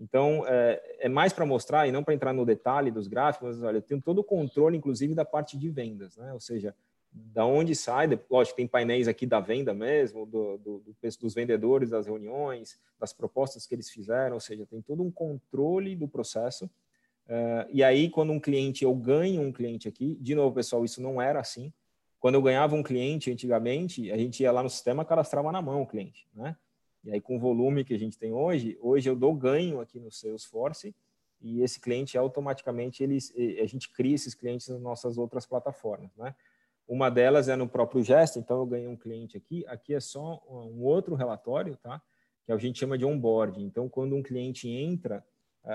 Então, 0.00 0.44
é, 0.46 0.98
é 1.00 1.08
mais 1.08 1.32
para 1.32 1.44
mostrar 1.44 1.88
e 1.88 1.92
não 1.92 2.04
para 2.04 2.14
entrar 2.14 2.32
no 2.32 2.46
detalhe 2.46 2.92
dos 2.92 3.08
gráficos, 3.08 3.56
mas 3.56 3.62
olha, 3.64 3.78
eu 3.78 3.82
tenho 3.82 4.00
todo 4.00 4.20
o 4.20 4.24
controle, 4.24 4.76
inclusive, 4.76 5.14
da 5.14 5.24
parte 5.24 5.58
de 5.58 5.68
vendas, 5.68 6.16
né? 6.16 6.32
ou 6.32 6.38
seja, 6.38 6.74
da 7.10 7.44
onde 7.44 7.74
sai, 7.74 8.08
lógico, 8.30 8.56
tem 8.56 8.66
painéis 8.66 9.08
aqui 9.08 9.26
da 9.26 9.40
venda 9.40 9.74
mesmo, 9.74 10.24
do, 10.24 10.58
do, 10.58 10.78
do, 10.80 10.94
dos 11.20 11.34
vendedores, 11.34 11.90
das 11.90 12.06
reuniões, 12.06 12.78
das 12.98 13.12
propostas 13.12 13.66
que 13.66 13.74
eles 13.74 13.90
fizeram, 13.90 14.34
ou 14.34 14.40
seja, 14.40 14.66
tem 14.66 14.80
todo 14.80 15.02
um 15.02 15.10
controle 15.10 15.96
do 15.96 16.06
processo 16.06 16.70
Uh, 17.28 17.68
e 17.70 17.84
aí, 17.84 18.08
quando 18.08 18.32
um 18.32 18.40
cliente, 18.40 18.84
eu 18.84 18.94
ganho 18.94 19.42
um 19.42 19.52
cliente 19.52 19.86
aqui, 19.86 20.16
de 20.20 20.34
novo, 20.34 20.54
pessoal, 20.54 20.84
isso 20.84 21.02
não 21.02 21.20
era 21.20 21.40
assim. 21.40 21.72
Quando 22.18 22.36
eu 22.36 22.42
ganhava 22.42 22.74
um 22.74 22.82
cliente 22.82 23.30
antigamente, 23.30 24.10
a 24.10 24.16
gente 24.16 24.42
ia 24.42 24.50
lá 24.50 24.62
no 24.62 24.70
sistema, 24.70 25.04
cadastrava 25.04 25.52
na 25.52 25.60
mão 25.60 25.82
o 25.82 25.86
cliente, 25.86 26.26
né? 26.34 26.56
E 27.04 27.12
aí, 27.12 27.20
com 27.20 27.36
o 27.36 27.38
volume 27.38 27.84
que 27.84 27.94
a 27.94 27.98
gente 27.98 28.18
tem 28.18 28.32
hoje, 28.32 28.76
hoje 28.80 29.08
eu 29.08 29.14
dou 29.14 29.34
ganho 29.34 29.80
aqui 29.80 30.00
no 30.00 30.10
Salesforce 30.10 30.94
e 31.40 31.62
esse 31.62 31.78
cliente 31.78 32.18
automaticamente, 32.18 33.02
eles, 33.02 33.32
a 33.62 33.66
gente 33.66 33.88
cria 33.90 34.14
esses 34.14 34.34
clientes 34.34 34.66
nas 34.68 34.80
nossas 34.80 35.16
outras 35.16 35.46
plataformas, 35.46 36.10
né? 36.16 36.34
Uma 36.88 37.10
delas 37.10 37.48
é 37.48 37.54
no 37.54 37.68
próprio 37.68 38.02
Gesto, 38.02 38.38
então 38.38 38.60
eu 38.60 38.66
ganhei 38.66 38.88
um 38.88 38.96
cliente 38.96 39.36
aqui. 39.36 39.62
Aqui 39.66 39.94
é 39.94 40.00
só 40.00 40.42
um 40.48 40.82
outro 40.82 41.14
relatório, 41.14 41.76
tá? 41.76 42.00
Que 42.46 42.50
a 42.50 42.56
gente 42.56 42.78
chama 42.78 42.96
de 42.96 43.04
onboarding. 43.04 43.62
Então, 43.62 43.90
quando 43.90 44.16
um 44.16 44.22
cliente 44.22 44.70
entra, 44.70 45.22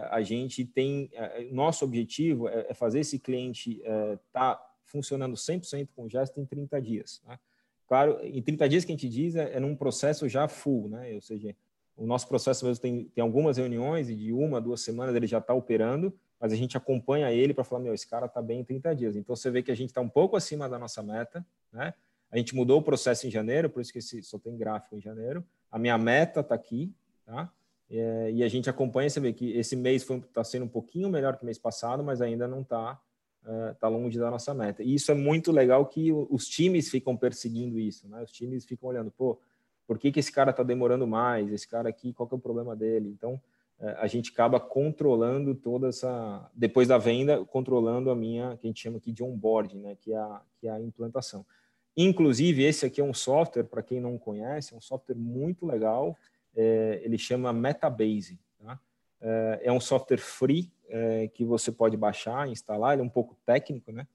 a 0.10 0.22
gente 0.22 0.66
tem 0.66 1.12
nosso 1.52 1.86
objetivo 1.86 2.48
é, 2.48 2.68
é 2.70 2.74
fazer 2.74 3.00
esse 3.00 3.20
cliente 3.20 3.78
estar 3.80 4.56
tá 4.56 4.74
funcionando 4.86 5.36
100% 5.36 5.90
com 5.96 6.10
gesto 6.10 6.40
em 6.40 6.46
30 6.46 6.82
dias. 6.82 7.22
Né? 7.28 7.40
Claro, 7.88 8.20
em 8.24 8.42
30 8.42 8.70
dias 8.70 8.86
que 8.86 8.92
a 8.92 8.96
gente 8.96 9.10
diz 9.10 9.36
é, 9.36 9.56
é 9.56 9.60
num 9.60 9.76
processo 9.76 10.28
já 10.28 10.48
full, 10.48 10.90
né? 10.90 11.14
Ou 11.14 11.22
seja, 11.22 11.56
o 11.96 12.06
nosso 12.06 12.28
processo 12.28 12.66
mesmo 12.66 12.82
tem, 12.82 13.06
tem 13.06 13.22
algumas 13.22 13.58
reuniões 13.58 14.10
e 14.10 14.16
de 14.16 14.34
uma, 14.34 14.60
duas 14.60 14.82
semanas 14.82 15.16
ele 15.16 15.28
já 15.28 15.38
está 15.38 15.54
operando, 15.54 16.14
mas 16.40 16.52
a 16.52 16.56
gente 16.56 16.76
acompanha 16.76 17.32
ele 17.32 17.54
para 17.54 17.64
falar, 17.64 17.82
meu, 17.82 17.94
esse 17.94 18.08
cara 18.08 18.26
está 18.26 18.42
bem 18.42 18.62
em 18.62 18.64
30 18.64 18.96
dias. 18.96 19.16
Então 19.16 19.36
você 19.36 19.52
vê 19.52 19.62
que 19.62 19.72
a 19.72 19.76
gente 19.76 19.90
está 19.90 20.02
um 20.02 20.10
pouco 20.10 20.36
acima 20.36 20.68
da 20.68 20.80
nossa 20.80 21.04
meta, 21.04 21.46
né? 21.72 21.94
A 22.32 22.38
gente 22.38 22.56
mudou 22.56 22.80
o 22.80 22.82
processo 22.82 23.28
em 23.28 23.30
janeiro, 23.30 23.70
por 23.70 23.80
isso 23.80 23.94
que 23.94 24.00
esse, 24.00 24.24
só 24.24 24.40
tem 24.40 24.58
gráfico 24.58 24.96
em 24.96 25.02
janeiro. 25.02 25.46
A 25.72 25.78
minha 25.78 25.96
meta 26.00 26.40
está 26.40 26.56
aqui, 26.56 26.92
tá? 27.24 27.52
É, 27.96 28.32
e 28.32 28.44
a 28.44 28.48
gente 28.48 28.68
acompanha, 28.68 29.08
você 29.08 29.20
vê 29.20 29.32
que 29.32 29.52
esse 29.52 29.76
mês 29.76 30.08
está 30.10 30.44
sendo 30.44 30.66
um 30.66 30.70
pouquinho 30.70 31.10
melhor 31.10 31.38
que 31.38 31.44
o 31.44 31.46
mês 31.46 31.60
passado, 31.60 32.04
mas 32.04 32.22
ainda 32.22 32.48
não 32.48 32.62
está 32.62 33.00
uh, 33.44 33.76
tá 33.80 33.88
longe 33.88 34.18
da 34.18 34.32
nossa 34.32 34.52
meta. 34.52 34.82
E 34.82 34.96
isso 34.96 35.12
é 35.12 35.14
muito 35.14 35.52
legal 35.52 35.86
que 35.86 36.12
os 36.12 36.46
times 36.46 36.90
ficam 36.90 37.16
perseguindo 37.16 37.80
isso, 37.80 38.08
né? 38.08 38.24
Os 38.24 38.32
times 38.32 38.66
ficam 38.66 38.90
olhando, 38.90 39.12
pô, 39.12 39.40
por 39.86 40.00
que, 40.00 40.12
que 40.12 40.20
esse 40.20 40.32
cara 40.32 40.50
está 40.50 40.64
demorando 40.64 41.06
mais? 41.06 41.52
Esse 41.52 41.68
cara 41.68 41.88
aqui, 41.88 42.14
qual 42.14 42.28
que 42.28 42.34
é 42.34 42.38
o 42.38 42.42
problema 42.42 42.76
dele? 42.76 43.10
Então, 43.10 43.40
uh, 43.80 43.86
a 44.00 44.08
gente 44.08 44.32
acaba 44.32 44.60
controlando 44.60 45.54
toda 45.54 45.90
essa, 45.90 46.50
depois 46.56 46.88
da 46.88 46.98
venda, 46.98 47.46
controlando 47.46 48.10
a 48.10 48.16
minha, 48.16 48.58
que 48.58 48.66
a 48.66 48.70
gente 48.70 48.82
chama 48.82 48.98
aqui 48.98 49.12
de 49.12 49.24
onboarding, 49.24 49.78
né? 49.78 49.96
Que 50.02 50.14
é 50.14 50.18
a, 50.18 50.42
que 50.60 50.68
é 50.68 50.72
a 50.72 50.82
implantação. 50.82 51.46
Inclusive, 51.96 52.64
esse 52.64 52.88
aqui 52.88 53.00
é 53.00 53.04
um 53.04 53.14
software, 53.14 53.66
para 53.66 53.84
quem 53.84 54.02
não 54.02 54.18
conhece, 54.18 54.74
é 54.74 54.78
um 54.78 54.82
software 54.82 55.16
muito 55.16 55.64
legal, 55.64 56.18
é, 56.56 57.02
ele 57.04 57.18
chama 57.18 57.52
Metabase. 57.54 58.40
Tá? 58.60 58.80
É, 59.22 59.62
é 59.64 59.72
um 59.72 59.80
software 59.80 60.18
free 60.18 60.72
é, 60.88 61.28
que 61.28 61.44
você 61.44 61.72
pode 61.72 61.98
baixar, 61.98 62.48
instalar, 62.50 62.94
ele 62.94 63.02
é 63.02 63.06
um 63.06 63.10
pouco 63.10 63.36
técnico, 63.46 63.92
né? 63.92 64.08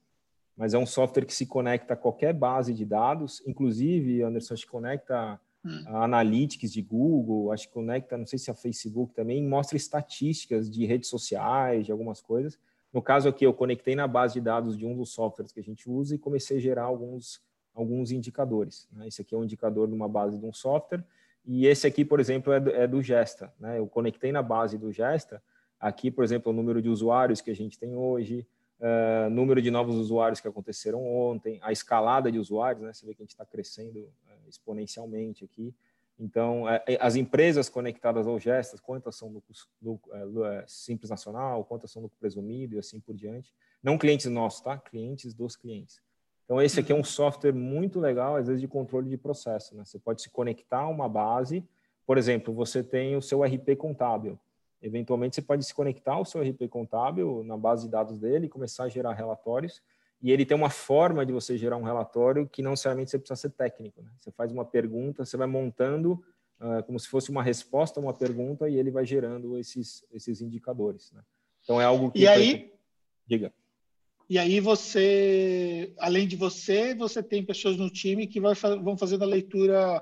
mas 0.59 0.73
é 0.73 0.77
um 0.77 0.85
software 0.85 1.25
que 1.25 1.33
se 1.33 1.45
conecta 1.45 1.93
a 1.93 1.97
qualquer 1.97 2.33
base 2.33 2.73
de 2.73 2.83
dados, 2.83 3.41
inclusive, 3.47 4.21
Anderson, 4.21 4.57
se 4.57 4.67
conecta 4.67 5.39
hum. 5.63 5.83
a 5.87 6.03
Analytics 6.03 6.73
de 6.73 6.81
Google, 6.81 7.53
acho 7.53 7.69
que 7.69 7.73
conecta, 7.73 8.17
não 8.17 8.25
sei 8.25 8.37
se 8.37 8.51
a 8.51 8.53
Facebook 8.53 9.13
também, 9.13 9.41
mostra 9.41 9.77
estatísticas 9.77 10.69
de 10.69 10.85
redes 10.85 11.09
sociais, 11.09 11.85
de 11.85 11.93
algumas 11.93 12.21
coisas. 12.21 12.59
No 12.91 13.01
caso 13.01 13.29
aqui, 13.29 13.45
eu 13.45 13.53
conectei 13.53 13.95
na 13.95 14.05
base 14.05 14.33
de 14.33 14.41
dados 14.41 14.77
de 14.77 14.85
um 14.85 14.97
dos 14.97 15.13
softwares 15.13 15.53
que 15.53 15.61
a 15.61 15.63
gente 15.63 15.89
usa 15.89 16.15
e 16.15 16.17
comecei 16.17 16.57
a 16.57 16.59
gerar 16.59 16.83
alguns, 16.83 17.41
alguns 17.73 18.11
indicadores. 18.11 18.85
Né? 18.91 19.07
Esse 19.07 19.21
aqui 19.21 19.33
é 19.33 19.37
um 19.37 19.45
indicador 19.45 19.87
de 19.87 19.93
uma 19.93 20.09
base 20.09 20.37
de 20.37 20.45
um 20.45 20.51
software, 20.51 21.05
e 21.51 21.65
esse 21.65 21.87
aqui, 21.87 22.05
por 22.05 22.19
exemplo, 22.19 22.53
é 22.53 22.59
do, 22.59 22.69
é 22.69 22.85
do 22.85 23.01
Gesta. 23.01 23.51
Né? 23.59 23.79
Eu 23.79 23.87
conectei 23.87 24.31
na 24.31 24.43
base 24.43 24.77
do 24.77 24.91
Gesta. 24.91 25.41
Aqui, 25.79 26.11
por 26.11 26.23
exemplo, 26.23 26.51
o 26.51 26.55
número 26.55 26.79
de 26.79 26.89
usuários 26.89 27.41
que 27.41 27.49
a 27.49 27.55
gente 27.55 27.79
tem 27.79 27.95
hoje, 27.95 28.45
uh, 28.79 29.31
número 29.31 29.59
de 29.59 29.71
novos 29.71 29.95
usuários 29.95 30.39
que 30.39 30.47
aconteceram 30.47 31.03
ontem, 31.03 31.57
a 31.63 31.71
escalada 31.71 32.31
de 32.31 32.37
usuários, 32.37 32.83
né? 32.83 32.93
Você 32.93 33.03
vê 33.03 33.15
que 33.15 33.23
a 33.23 33.25
gente 33.25 33.31
está 33.31 33.43
crescendo 33.47 33.97
uh, 33.97 34.47
exponencialmente 34.47 35.43
aqui. 35.43 35.73
Então, 36.19 36.65
uh, 36.65 36.81
as 36.99 37.15
empresas 37.15 37.67
conectadas 37.67 38.27
ao 38.27 38.39
Gestas, 38.39 38.79
quantas 38.79 39.15
são 39.15 39.29
lucro, 39.29 39.51
lucro 39.81 40.11
simples 40.67 41.09
nacional, 41.09 41.65
quantas 41.65 41.89
são 41.89 42.03
lucro 42.03 42.17
presumido 42.19 42.75
e 42.75 42.77
assim 42.77 42.99
por 42.99 43.15
diante. 43.15 43.51
Não 43.81 43.97
clientes 43.97 44.27
nossos, 44.27 44.61
tá? 44.61 44.77
Clientes 44.77 45.33
dos 45.33 45.55
clientes. 45.55 45.99
Então, 46.49 46.59
esse 46.59 46.79
aqui 46.79 46.91
é 46.91 46.95
um 46.95 47.03
software 47.03 47.53
muito 47.53 47.99
legal, 47.99 48.35
às 48.35 48.47
vezes, 48.47 48.59
de 48.59 48.67
controle 48.67 49.07
de 49.07 49.15
processo. 49.15 49.77
Né? 49.77 49.85
Você 49.85 49.99
pode 49.99 50.23
se 50.23 50.31
conectar 50.31 50.79
a 50.79 50.87
uma 50.87 51.07
base. 51.07 51.63
Por 52.07 52.17
exemplo, 52.17 52.51
você 52.51 52.81
tem 52.81 53.15
o 53.15 53.21
seu 53.21 53.43
RP 53.43 53.75
contábil. 53.77 54.35
Eventualmente, 54.81 55.35
você 55.35 55.43
pode 55.43 55.63
se 55.63 55.71
conectar 55.71 56.13
ao 56.13 56.25
seu 56.25 56.41
RP 56.41 56.67
contábil 56.67 57.43
na 57.43 57.55
base 57.55 57.85
de 57.85 57.91
dados 57.91 58.17
dele 58.17 58.47
e 58.47 58.49
começar 58.49 58.85
a 58.85 58.89
gerar 58.89 59.13
relatórios. 59.13 59.79
E 60.19 60.31
ele 60.31 60.43
tem 60.43 60.57
uma 60.57 60.71
forma 60.71 61.23
de 61.23 61.31
você 61.31 61.55
gerar 61.55 61.77
um 61.77 61.83
relatório 61.83 62.49
que 62.49 62.63
não 62.63 62.71
necessariamente 62.71 63.11
você 63.11 63.19
precisa 63.19 63.39
ser 63.39 63.51
técnico. 63.51 64.01
Né? 64.01 64.09
Você 64.17 64.31
faz 64.31 64.51
uma 64.51 64.65
pergunta, 64.65 65.25
você 65.25 65.37
vai 65.37 65.45
montando 65.45 66.13
uh, 66.59 66.81
como 66.83 66.99
se 66.99 67.07
fosse 67.07 67.29
uma 67.29 67.43
resposta 67.43 67.99
a 67.99 68.03
uma 68.03 68.13
pergunta 68.13 68.67
e 68.67 68.75
ele 68.75 68.89
vai 68.89 69.05
gerando 69.05 69.55
esses, 69.55 70.03
esses 70.11 70.41
indicadores. 70.41 71.11
Né? 71.11 71.21
Então, 71.63 71.79
é 71.79 71.85
algo 71.85 72.09
que... 72.09 72.21
E 72.21 72.27
aí... 72.27 72.73
Diga. 73.27 73.53
E 74.29 74.37
aí 74.37 74.59
você, 74.59 75.91
além 75.97 76.27
de 76.27 76.35
você, 76.35 76.93
você 76.93 77.23
tem 77.23 77.43
pessoas 77.43 77.77
no 77.77 77.89
time 77.89 78.27
que 78.27 78.39
vai, 78.39 78.53
vão 78.53 78.95
fazendo 78.95 79.23
a 79.23 79.27
leitura 79.27 79.99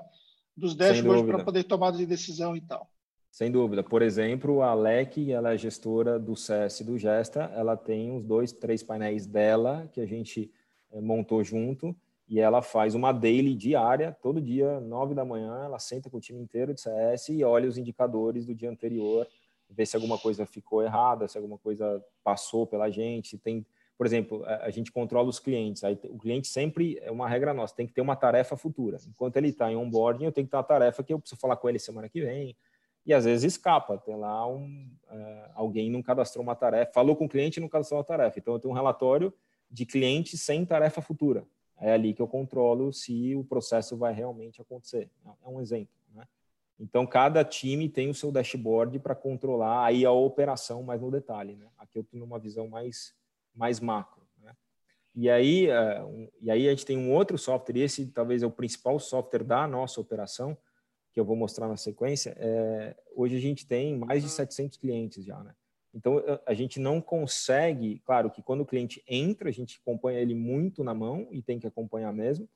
dos 0.54 0.74
dashboards 0.74 1.24
para 1.24 1.42
poder 1.42 1.64
tomar 1.64 1.92
de 1.92 2.04
decisão 2.04 2.54
e 2.54 2.60
tal. 2.60 2.90
Sem 3.30 3.50
dúvida. 3.50 3.82
Por 3.82 4.02
exemplo, 4.02 4.60
a 4.62 4.70
Alec, 4.70 5.32
ela 5.32 5.54
é 5.54 5.56
gestora 5.56 6.18
do 6.18 6.36
CS 6.36 6.82
do 6.82 6.98
Gesta, 6.98 7.44
ela 7.54 7.76
tem 7.76 8.10
uns 8.10 8.24
dois, 8.24 8.52
três 8.52 8.82
painéis 8.82 9.26
dela 9.26 9.88
que 9.92 10.00
a 10.00 10.06
gente 10.06 10.50
eh, 10.92 11.00
montou 11.00 11.42
junto 11.42 11.96
e 12.28 12.38
ela 12.38 12.60
faz 12.60 12.94
uma 12.94 13.12
daily 13.12 13.54
diária, 13.54 14.14
todo 14.20 14.42
dia, 14.42 14.78
nove 14.80 15.14
da 15.14 15.24
manhã, 15.24 15.64
ela 15.64 15.78
senta 15.78 16.10
com 16.10 16.18
o 16.18 16.20
time 16.20 16.40
inteiro 16.42 16.74
de 16.74 16.82
CS 16.82 17.30
e 17.30 17.42
olha 17.42 17.68
os 17.68 17.78
indicadores 17.78 18.44
do 18.44 18.54
dia 18.54 18.70
anterior, 18.70 19.26
vê 19.70 19.86
se 19.86 19.96
alguma 19.96 20.18
coisa 20.18 20.44
ficou 20.44 20.82
errada, 20.82 21.28
se 21.28 21.38
alguma 21.38 21.56
coisa 21.56 22.04
passou 22.22 22.66
pela 22.66 22.90
gente, 22.90 23.28
se 23.28 23.38
tem 23.38 23.64
por 23.98 24.06
exemplo, 24.06 24.44
a, 24.46 24.70
gente 24.70 24.92
controla 24.92 25.28
os 25.28 25.40
clientes. 25.40 25.82
Aí, 25.82 25.98
o 26.04 26.16
cliente 26.16 26.46
sempre 26.46 27.00
é 27.02 27.10
uma 27.10 27.28
regra 27.28 27.52
nossa, 27.52 27.74
tem 27.74 27.84
que 27.84 27.92
ter 27.92 28.00
uma 28.00 28.14
tarefa 28.14 28.56
futura. 28.56 28.96
Enquanto 29.08 29.36
ele 29.36 29.48
está 29.48 29.72
em 29.72 29.74
onboarding, 29.74 30.24
eu 30.24 30.30
tenho 30.30 30.46
que 30.46 30.52
ter 30.52 30.56
uma 30.56 30.62
tarefa 30.62 31.02
que 31.02 31.12
eu 31.12 31.18
preciso 31.18 31.40
falar 31.40 31.56
com 31.56 31.68
ele 31.68 31.80
semana 31.80 32.08
que 32.08 32.20
vem. 32.20 32.56
E 33.04 33.12
às 33.12 33.24
vezes 33.24 33.54
escapa, 33.54 33.98
tem 33.98 34.14
lá 34.14 34.46
um, 34.46 34.88
uh, 35.10 35.50
alguém 35.54 35.90
não 35.90 36.00
cadastrou 36.00 36.44
uma 36.44 36.54
tarefa, 36.54 36.92
falou 36.92 37.16
com 37.16 37.24
o 37.24 37.28
cliente 37.28 37.58
e 37.58 37.60
não 37.60 37.68
cadastrou 37.68 37.98
uma 37.98 38.04
tarefa. 38.04 38.38
Então 38.38 38.54
eu 38.54 38.60
tenho 38.60 38.70
um 38.72 38.76
relatório 38.76 39.34
de 39.68 39.84
cliente 39.84 40.38
sem 40.38 40.64
tarefa 40.64 41.02
futura. 41.02 41.44
É 41.80 41.92
ali 41.92 42.14
que 42.14 42.22
eu 42.22 42.28
controlo 42.28 42.92
se 42.92 43.34
o 43.34 43.42
processo 43.42 43.96
vai 43.96 44.12
realmente 44.12 44.60
acontecer. 44.60 45.10
É 45.44 45.48
um 45.48 45.60
exemplo. 45.60 45.94
Né? 46.14 46.24
Então, 46.78 47.06
cada 47.06 47.44
time 47.44 47.88
tem 47.88 48.08
o 48.08 48.14
seu 48.14 48.30
dashboard 48.30 48.98
para 49.00 49.14
controlar 49.14 49.86
aí 49.86 50.04
a 50.04 50.12
operação 50.12 50.82
mais 50.82 51.00
no 51.00 51.10
detalhe. 51.10 51.56
Né? 51.56 51.66
Aqui 51.78 51.98
eu 51.98 52.04
tenho 52.04 52.24
uma 52.24 52.38
visão 52.38 52.68
mais 52.68 53.14
mais 53.58 53.80
macro. 53.80 54.22
Né? 54.40 54.54
E, 55.14 55.28
aí, 55.28 55.68
uh, 55.68 56.06
um, 56.06 56.28
e 56.40 56.50
aí 56.50 56.66
a 56.68 56.70
gente 56.70 56.86
tem 56.86 56.96
um 56.96 57.12
outro 57.12 57.36
software, 57.36 57.76
e 57.76 57.82
esse 57.82 58.06
talvez 58.06 58.42
é 58.42 58.46
o 58.46 58.50
principal 58.50 58.98
software 58.98 59.44
da 59.44 59.66
nossa 59.66 60.00
operação, 60.00 60.56
que 61.12 61.18
eu 61.18 61.24
vou 61.24 61.36
mostrar 61.36 61.66
na 61.66 61.76
sequência. 61.76 62.36
É, 62.38 62.96
hoje 63.14 63.36
a 63.36 63.40
gente 63.40 63.66
tem 63.66 63.98
mais 63.98 64.22
de 64.22 64.28
700 64.28 64.78
clientes 64.78 65.24
já, 65.24 65.42
né? 65.42 65.54
Então, 65.92 66.22
a 66.46 66.54
gente 66.54 66.78
não 66.78 67.00
consegue, 67.00 67.98
claro 68.04 68.30
que 68.30 68.42
quando 68.42 68.60
o 68.60 68.66
cliente 68.66 69.02
entra, 69.08 69.48
a 69.48 69.52
gente 69.52 69.80
acompanha 69.82 70.20
ele 70.20 70.34
muito 70.34 70.84
na 70.84 70.94
mão 70.94 71.26
e 71.32 71.42
tem 71.42 71.58
que 71.58 71.66
acompanhar 71.66 72.12
mesmo, 72.12 72.48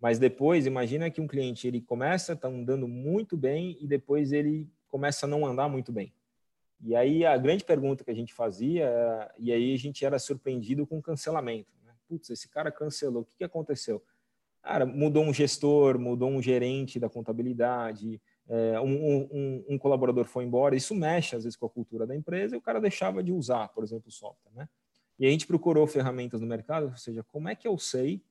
mas 0.00 0.18
depois, 0.18 0.66
imagina 0.66 1.08
que 1.08 1.20
um 1.20 1.28
cliente 1.28 1.66
ele 1.66 1.80
começa, 1.80 2.32
está 2.32 2.48
andando 2.48 2.88
muito 2.88 3.36
bem 3.36 3.78
e 3.80 3.86
depois 3.86 4.32
ele 4.32 4.68
começa 4.88 5.26
a 5.26 5.28
não 5.28 5.46
andar 5.46 5.68
muito 5.68 5.92
bem. 5.92 6.12
E 6.82 6.96
aí 6.96 7.24
a 7.24 7.36
grande 7.36 7.64
pergunta 7.64 8.02
que 8.02 8.10
a 8.10 8.14
gente 8.14 8.34
fazia, 8.34 9.30
e 9.38 9.52
aí 9.52 9.72
a 9.72 9.78
gente 9.78 10.04
era 10.04 10.18
surpreendido 10.18 10.86
com 10.86 11.00
cancelamento. 11.00 11.70
Né? 11.84 11.92
Putz, 12.08 12.30
esse 12.30 12.48
cara 12.48 12.72
cancelou, 12.72 13.22
o 13.22 13.24
que, 13.24 13.36
que 13.36 13.44
aconteceu? 13.44 14.02
Cara, 14.60 14.84
mudou 14.84 15.24
um 15.24 15.32
gestor, 15.32 15.98
mudou 15.98 16.28
um 16.28 16.42
gerente 16.42 16.98
da 16.98 17.08
contabilidade, 17.08 18.20
é, 18.48 18.80
um, 18.80 19.28
um, 19.32 19.64
um, 19.70 19.78
colaborador 19.78 20.24
foi 20.24 20.44
embora. 20.44 20.76
Isso 20.76 20.94
mexe, 20.94 21.36
às 21.36 21.44
vezes, 21.44 21.56
com 21.56 21.66
a 21.66 21.70
cultura 21.70 22.06
da 22.06 22.14
empresa 22.14 22.54
e 22.54 22.58
o 22.58 22.62
cara 22.62 22.80
deixava 22.80 23.22
de 23.22 23.32
usar, 23.32 23.68
por 23.68 23.82
exemplo, 23.82 24.08
o 24.08 24.12
software. 24.12 24.52
Né? 24.54 24.68
E 25.18 25.26
a 25.26 25.30
gente 25.30 25.46
procurou 25.46 25.86
ferramentas 25.86 26.40
no 26.40 26.46
mercado, 26.46 26.86
ou 26.86 26.96
seja, 26.96 27.22
como 27.24 27.48
é 27.48 27.54
que 27.54 27.66
eu 27.66 27.78
sei 27.78 28.22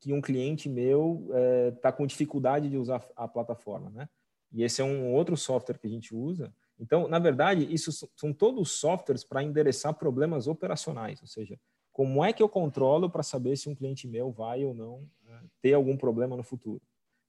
que 0.00 0.12
um 0.12 0.20
cliente 0.20 0.68
meu 0.68 1.28
está 1.74 1.88
é, 1.88 1.92
com 1.92 2.06
dificuldade 2.06 2.68
de 2.68 2.76
usar 2.76 3.06
a 3.16 3.26
plataforma, 3.26 3.90
né? 3.90 4.08
E 4.52 4.62
esse 4.62 4.80
é 4.80 4.84
um 4.84 5.12
outro 5.12 5.36
software 5.36 5.78
que 5.78 5.86
a 5.86 5.90
gente 5.90 6.14
usa. 6.14 6.52
Então, 6.78 7.08
na 7.08 7.18
verdade, 7.18 7.66
isso 7.72 7.90
são 8.14 8.32
todos 8.32 8.72
softwares 8.72 9.24
para 9.24 9.42
endereçar 9.42 9.94
problemas 9.94 10.46
operacionais, 10.46 11.20
ou 11.22 11.26
seja, 11.26 11.58
como 11.92 12.22
é 12.22 12.32
que 12.32 12.42
eu 12.42 12.48
controlo 12.48 13.08
para 13.08 13.22
saber 13.22 13.56
se 13.56 13.68
um 13.68 13.74
cliente 13.74 14.06
meu 14.06 14.30
vai 14.30 14.64
ou 14.64 14.74
não 14.74 15.08
né, 15.24 15.42
ter 15.62 15.72
algum 15.72 15.96
problema 15.96 16.36
no 16.36 16.42
futuro. 16.42 16.82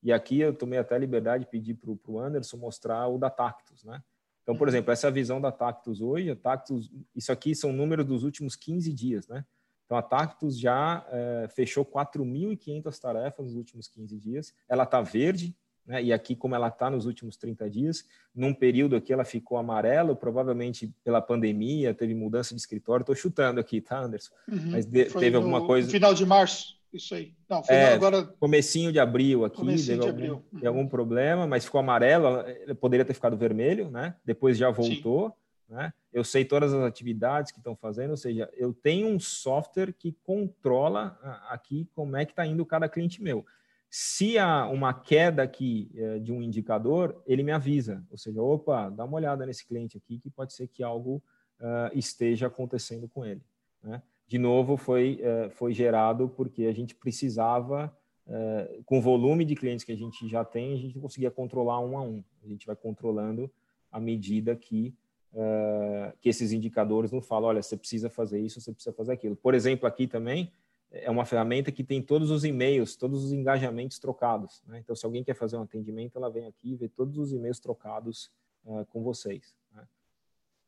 E 0.03 0.11
aqui 0.11 0.41
eu 0.41 0.53
tomei 0.53 0.77
até 0.77 0.95
a 0.95 0.99
liberdade 0.99 1.45
de 1.45 1.49
pedir 1.49 1.75
para 1.75 2.11
o 2.11 2.19
Anderson 2.19 2.57
mostrar 2.57 3.07
o 3.07 3.17
da 3.17 3.29
Tactus, 3.29 3.83
né? 3.83 4.03
Então, 4.43 4.55
por 4.55 4.67
exemplo, 4.69 4.93
essa 4.93 5.11
visão 5.11 5.41
da 5.41 5.51
Tactus 5.51 5.99
hoje, 5.99 6.31
a 6.31 6.35
Tactus, 6.35 6.89
isso 7.13 7.31
aqui 7.33 7.53
são 7.53 7.73
números 7.73 8.05
dos 8.05 8.23
últimos 8.23 8.55
15 8.55 8.93
dias, 8.93 9.27
né? 9.27 9.45
Então, 9.85 9.97
a 9.97 10.01
Tactus 10.01 10.59
já 10.59 11.05
é, 11.09 11.47
fechou 11.49 11.85
4.500 11.85 12.99
tarefas 12.99 13.45
nos 13.45 13.55
últimos 13.55 13.87
15 13.87 14.17
dias. 14.17 14.53
Ela 14.67 14.83
está 14.83 15.01
verde, 15.01 15.55
né? 15.87 16.03
e 16.03 16.11
aqui, 16.11 16.35
como 16.35 16.53
ela 16.53 16.67
está 16.67 16.89
nos 16.89 17.05
últimos 17.05 17.37
30 17.37 17.69
dias, 17.69 18.05
num 18.35 18.53
período 18.53 18.95
aqui 18.95 19.13
ela 19.13 19.23
ficou 19.23 19.57
amarelo, 19.57 20.15
provavelmente 20.15 20.93
pela 21.03 21.21
pandemia, 21.21 21.93
teve 21.93 22.13
mudança 22.13 22.53
de 22.53 22.59
escritório. 22.59 23.03
Estou 23.03 23.15
chutando 23.15 23.59
aqui, 23.59 23.79
tá, 23.79 23.99
Anderson? 23.99 24.33
Uhum. 24.47 24.71
Mas 24.71 24.85
de, 24.85 25.05
teve 25.05 25.31
no, 25.31 25.37
alguma 25.37 25.65
coisa. 25.65 25.89
Final 25.89 26.13
de 26.13 26.25
março. 26.25 26.77
Isso 26.93 27.15
aí. 27.15 27.33
Não, 27.49 27.63
final 27.63 27.79
é, 27.79 27.93
agora. 27.93 28.23
Comecinho 28.23 28.91
de 28.91 28.99
abril 28.99 29.45
aqui, 29.45 29.57
comecinho 29.57 30.01
de 30.01 30.09
abril. 30.09 30.33
Algum, 30.33 30.59
uhum. 30.59 30.67
algum 30.67 30.87
problema, 30.87 31.47
mas 31.47 31.65
ficou 31.65 31.79
amarelo, 31.79 32.43
poderia 32.79 33.05
ter 33.05 33.13
ficado 33.13 33.37
vermelho, 33.37 33.89
né? 33.89 34.15
Depois 34.25 34.57
já 34.57 34.69
voltou. 34.69 35.29
Sim. 35.29 35.33
Né? 35.69 35.93
Eu 36.13 36.23
sei 36.23 36.45
todas 36.45 36.73
as 36.73 36.83
atividades 36.83 37.51
que 37.51 37.59
estão 37.59 37.75
fazendo, 37.75 38.11
ou 38.11 38.17
seja, 38.17 38.49
eu 38.55 38.73
tenho 38.73 39.07
um 39.07 39.19
software 39.19 39.93
que 39.93 40.15
controla 40.23 41.19
aqui 41.49 41.87
como 41.93 42.15
é 42.15 42.25
que 42.25 42.31
está 42.31 42.45
indo 42.45 42.65
cada 42.65 42.87
cliente 42.87 43.21
meu. 43.21 43.45
Se 43.89 44.37
há 44.37 44.67
uma 44.67 44.93
queda 44.93 45.43
aqui 45.43 45.89
é, 45.95 46.19
de 46.19 46.31
um 46.31 46.41
indicador, 46.41 47.21
ele 47.25 47.43
me 47.43 47.51
avisa, 47.51 48.05
ou 48.11 48.17
seja, 48.17 48.41
opa, 48.41 48.89
dá 48.89 49.05
uma 49.05 49.15
olhada 49.15 49.45
nesse 49.45 49.65
cliente 49.65 49.97
aqui 49.97 50.19
que 50.19 50.29
pode 50.29 50.53
ser 50.53 50.67
que 50.67 50.83
algo 50.83 51.21
uh, 51.59 51.97
esteja 51.97 52.47
acontecendo 52.47 53.07
com 53.07 53.25
ele. 53.25 53.41
Né? 53.81 54.01
De 54.27 54.37
novo, 54.37 54.75
foi, 54.75 55.21
uh, 55.21 55.49
foi 55.51 55.73
gerado 55.73 56.27
porque 56.29 56.65
a 56.65 56.73
gente 56.73 56.93
precisava, 56.93 57.95
uh, 58.27 58.83
com 58.83 58.99
o 58.99 59.01
volume 59.01 59.45
de 59.45 59.55
clientes 59.55 59.85
que 59.85 59.91
a 59.91 59.97
gente 59.97 60.27
já 60.27 60.43
tem, 60.43 60.73
a 60.73 60.77
gente 60.77 60.95
não 60.95 61.01
conseguia 61.01 61.31
controlar 61.31 61.79
um 61.79 61.97
a 61.97 62.01
um. 62.01 62.23
A 62.43 62.47
gente 62.47 62.65
vai 62.65 62.75
controlando 62.75 63.49
à 63.91 63.99
medida 63.99 64.55
que 64.55 64.93
uh, 65.33 66.15
que 66.19 66.29
esses 66.29 66.51
indicadores 66.51 67.11
não 67.11 67.21
falam, 67.21 67.49
olha, 67.49 67.61
você 67.61 67.77
precisa 67.77 68.09
fazer 68.09 68.39
isso, 68.39 68.59
você 68.59 68.73
precisa 68.73 68.93
fazer 68.93 69.13
aquilo. 69.13 69.35
Por 69.35 69.53
exemplo, 69.53 69.87
aqui 69.87 70.07
também 70.07 70.51
é 70.91 71.09
uma 71.09 71.25
ferramenta 71.25 71.71
que 71.71 71.83
tem 71.83 72.01
todos 72.01 72.31
os 72.31 72.43
e-mails, 72.43 72.95
todos 72.95 73.23
os 73.23 73.31
engajamentos 73.31 73.99
trocados. 73.99 74.61
Né? 74.65 74.79
Então, 74.79 74.95
se 74.95 75.05
alguém 75.05 75.23
quer 75.23 75.35
fazer 75.35 75.57
um 75.57 75.61
atendimento, 75.61 76.17
ela 76.17 76.29
vem 76.29 76.45
aqui 76.45 76.71
e 76.71 76.75
vê 76.75 76.87
todos 76.87 77.17
os 77.17 77.33
e-mails 77.33 77.59
trocados 77.59 78.31
uh, 78.65 78.85
com 78.85 79.03
vocês. 79.03 79.55
Né? 79.73 79.83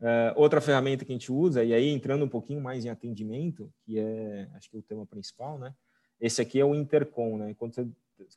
Uh, 0.02 0.34
outra 0.36 0.60
ferramenta 0.60 1.06
que 1.06 1.12
a 1.12 1.16
gente 1.16 1.32
usa, 1.32 1.64
e 1.64 1.74
aí 1.74 1.90
entrando 1.90 2.26
um 2.26 2.30
pouquinho 2.30 2.62
mais 2.62 2.86
em 2.86 2.90
atendimento, 2.90 3.72
que 3.86 3.98
é, 3.98 4.50
acho 4.56 4.70
que 4.70 4.76
é 4.76 4.80
o 4.80 4.84
tema 4.84 5.06
principal, 5.06 5.58
né? 5.58 5.74
Esse 6.20 6.42
aqui 6.42 6.60
é 6.60 6.66
o 6.66 6.76
Intercom, 6.76 7.38
né? 7.38 7.56
Quando 7.58 7.74
você, 7.74 7.88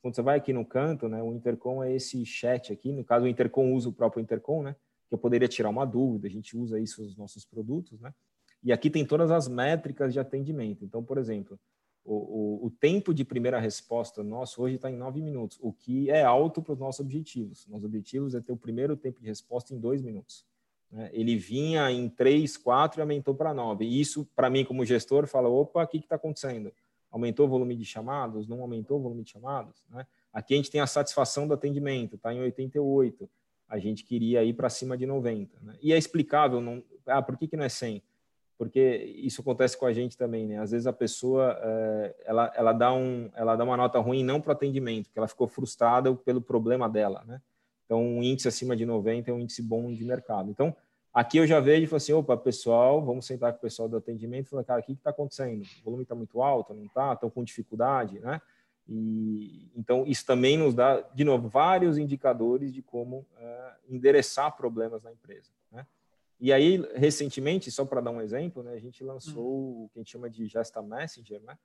quando 0.00 0.14
você 0.14 0.22
vai 0.22 0.38
aqui 0.38 0.52
no 0.52 0.64
canto, 0.64 1.08
né? 1.08 1.20
O 1.20 1.32
Intercom 1.32 1.82
é 1.82 1.92
esse 1.92 2.24
chat 2.24 2.72
aqui. 2.72 2.92
No 2.92 3.02
caso, 3.02 3.24
o 3.24 3.28
Intercom 3.28 3.72
usa 3.72 3.88
o 3.88 3.92
próprio 3.92 4.22
Intercom, 4.22 4.62
né? 4.62 4.76
que 5.12 5.14
eu 5.14 5.18
poderia 5.18 5.46
tirar 5.46 5.68
uma 5.68 5.84
dúvida, 5.84 6.26
a 6.26 6.30
gente 6.30 6.56
usa 6.56 6.80
isso 6.80 7.02
nos 7.02 7.14
nossos 7.18 7.44
produtos, 7.44 8.00
né? 8.00 8.14
E 8.62 8.72
aqui 8.72 8.88
tem 8.88 9.04
todas 9.04 9.30
as 9.30 9.48
métricas 9.48 10.12
de 10.12 10.20
atendimento. 10.20 10.84
Então, 10.84 11.02
por 11.02 11.18
exemplo, 11.18 11.58
o, 12.04 12.14
o, 12.14 12.66
o 12.66 12.70
tempo 12.70 13.12
de 13.12 13.24
primeira 13.24 13.58
resposta 13.58 14.22
nosso 14.22 14.62
hoje 14.62 14.76
está 14.76 14.90
em 14.90 14.96
nove 14.96 15.20
minutos, 15.20 15.58
o 15.60 15.72
que 15.72 16.10
é 16.10 16.22
alto 16.22 16.62
para 16.62 16.72
os 16.72 16.78
nossos 16.78 17.00
objetivos. 17.00 17.66
Nossos 17.68 17.84
objetivos 17.84 18.34
é 18.34 18.40
ter 18.40 18.52
o 18.52 18.56
primeiro 18.56 18.96
tempo 18.96 19.20
de 19.20 19.26
resposta 19.26 19.74
em 19.74 19.78
dois 19.78 20.02
minutos. 20.02 20.44
Né? 20.90 21.10
Ele 21.12 21.36
vinha 21.36 21.90
em 21.90 22.08
três, 22.08 22.56
quatro 22.56 23.00
e 23.00 23.02
aumentou 23.02 23.34
para 23.34 23.52
nove. 23.54 23.84
E 23.84 24.00
isso, 24.00 24.28
para 24.36 24.50
mim, 24.50 24.64
como 24.64 24.84
gestor, 24.84 25.26
fala: 25.26 25.48
opa, 25.48 25.82
o 25.82 25.86
que 25.86 25.98
está 25.98 26.16
acontecendo? 26.16 26.72
Aumentou 27.10 27.46
o 27.46 27.48
volume 27.48 27.76
de 27.76 27.84
chamados? 27.84 28.48
Não 28.48 28.60
aumentou 28.60 28.98
o 28.98 29.02
volume 29.02 29.22
de 29.22 29.30
chamados? 29.30 29.84
Né? 29.90 30.06
Aqui 30.32 30.54
a 30.54 30.56
gente 30.56 30.70
tem 30.70 30.80
a 30.80 30.86
satisfação 30.86 31.46
do 31.46 31.54
atendimento, 31.54 32.16
está 32.16 32.32
em 32.32 32.40
88 32.40 33.28
a 33.72 33.78
gente 33.78 34.04
queria 34.04 34.44
ir 34.44 34.52
para 34.52 34.68
cima 34.68 34.98
de 34.98 35.06
90. 35.06 35.58
Né? 35.62 35.74
E 35.80 35.94
é 35.94 35.96
explicável, 35.96 36.60
não, 36.60 36.84
ah, 37.06 37.22
por 37.22 37.38
que, 37.38 37.48
que 37.48 37.56
não 37.56 37.64
é 37.64 37.70
100? 37.70 38.02
Porque 38.62 39.12
isso 39.16 39.40
acontece 39.40 39.76
com 39.76 39.86
a 39.86 39.92
gente 39.92 40.16
também, 40.16 40.46
né? 40.46 40.60
Às 40.60 40.70
vezes 40.70 40.86
a 40.86 40.92
pessoa 40.92 41.58
é, 41.60 42.14
ela, 42.24 42.52
ela, 42.54 42.72
dá 42.72 42.92
um, 42.92 43.28
ela 43.34 43.56
dá 43.56 43.64
uma 43.64 43.76
nota 43.76 43.98
ruim 43.98 44.22
não 44.22 44.40
para 44.40 44.50
o 44.50 44.52
atendimento, 44.52 45.06
porque 45.06 45.18
ela 45.18 45.26
ficou 45.26 45.48
frustrada 45.48 46.14
pelo 46.14 46.40
problema 46.40 46.88
dela, 46.88 47.24
né? 47.26 47.42
Então, 47.84 48.00
um 48.00 48.22
índice 48.22 48.46
acima 48.46 48.76
de 48.76 48.86
90 48.86 49.28
é 49.28 49.34
um 49.34 49.40
índice 49.40 49.60
bom 49.60 49.92
de 49.92 50.04
mercado. 50.04 50.48
Então, 50.48 50.76
aqui 51.12 51.38
eu 51.38 51.46
já 51.46 51.58
vejo 51.58 51.82
e 51.82 51.86
falo 51.88 51.96
assim, 51.96 52.12
opa, 52.12 52.36
pessoal, 52.36 53.04
vamos 53.04 53.26
sentar 53.26 53.50
com 53.50 53.58
o 53.58 53.62
pessoal 53.62 53.88
do 53.88 53.96
atendimento 53.96 54.46
e 54.46 54.50
falar, 54.50 54.62
cara, 54.62 54.80
o 54.80 54.84
que 54.84 54.92
está 54.92 55.10
acontecendo? 55.10 55.64
O 55.80 55.84
volume 55.84 56.04
está 56.04 56.14
muito 56.14 56.40
alto, 56.40 56.72
não 56.72 56.84
está? 56.84 57.14
Estão 57.14 57.28
com 57.28 57.42
dificuldade, 57.42 58.20
né? 58.20 58.40
E, 58.88 59.72
então, 59.74 60.04
isso 60.06 60.24
também 60.24 60.56
nos 60.56 60.72
dá, 60.72 61.00
de 61.00 61.24
novo, 61.24 61.48
vários 61.48 61.98
indicadores 61.98 62.72
de 62.72 62.80
como 62.80 63.26
é, 63.36 63.72
endereçar 63.88 64.56
problemas 64.56 65.02
na 65.02 65.10
empresa. 65.10 65.50
E 66.42 66.52
aí, 66.52 66.84
recentemente, 66.96 67.70
só 67.70 67.84
para 67.84 68.00
dar 68.00 68.10
um 68.10 68.20
exemplo, 68.20 68.64
né, 68.64 68.72
a 68.72 68.78
gente 68.80 69.04
lançou 69.04 69.46
uhum. 69.46 69.84
o 69.84 69.88
que 69.92 70.00
a 70.00 70.02
gente 70.02 70.10
chama 70.10 70.28
de 70.28 70.44
Gesta 70.48 70.82
Messenger, 70.82 71.40
né, 71.40 71.56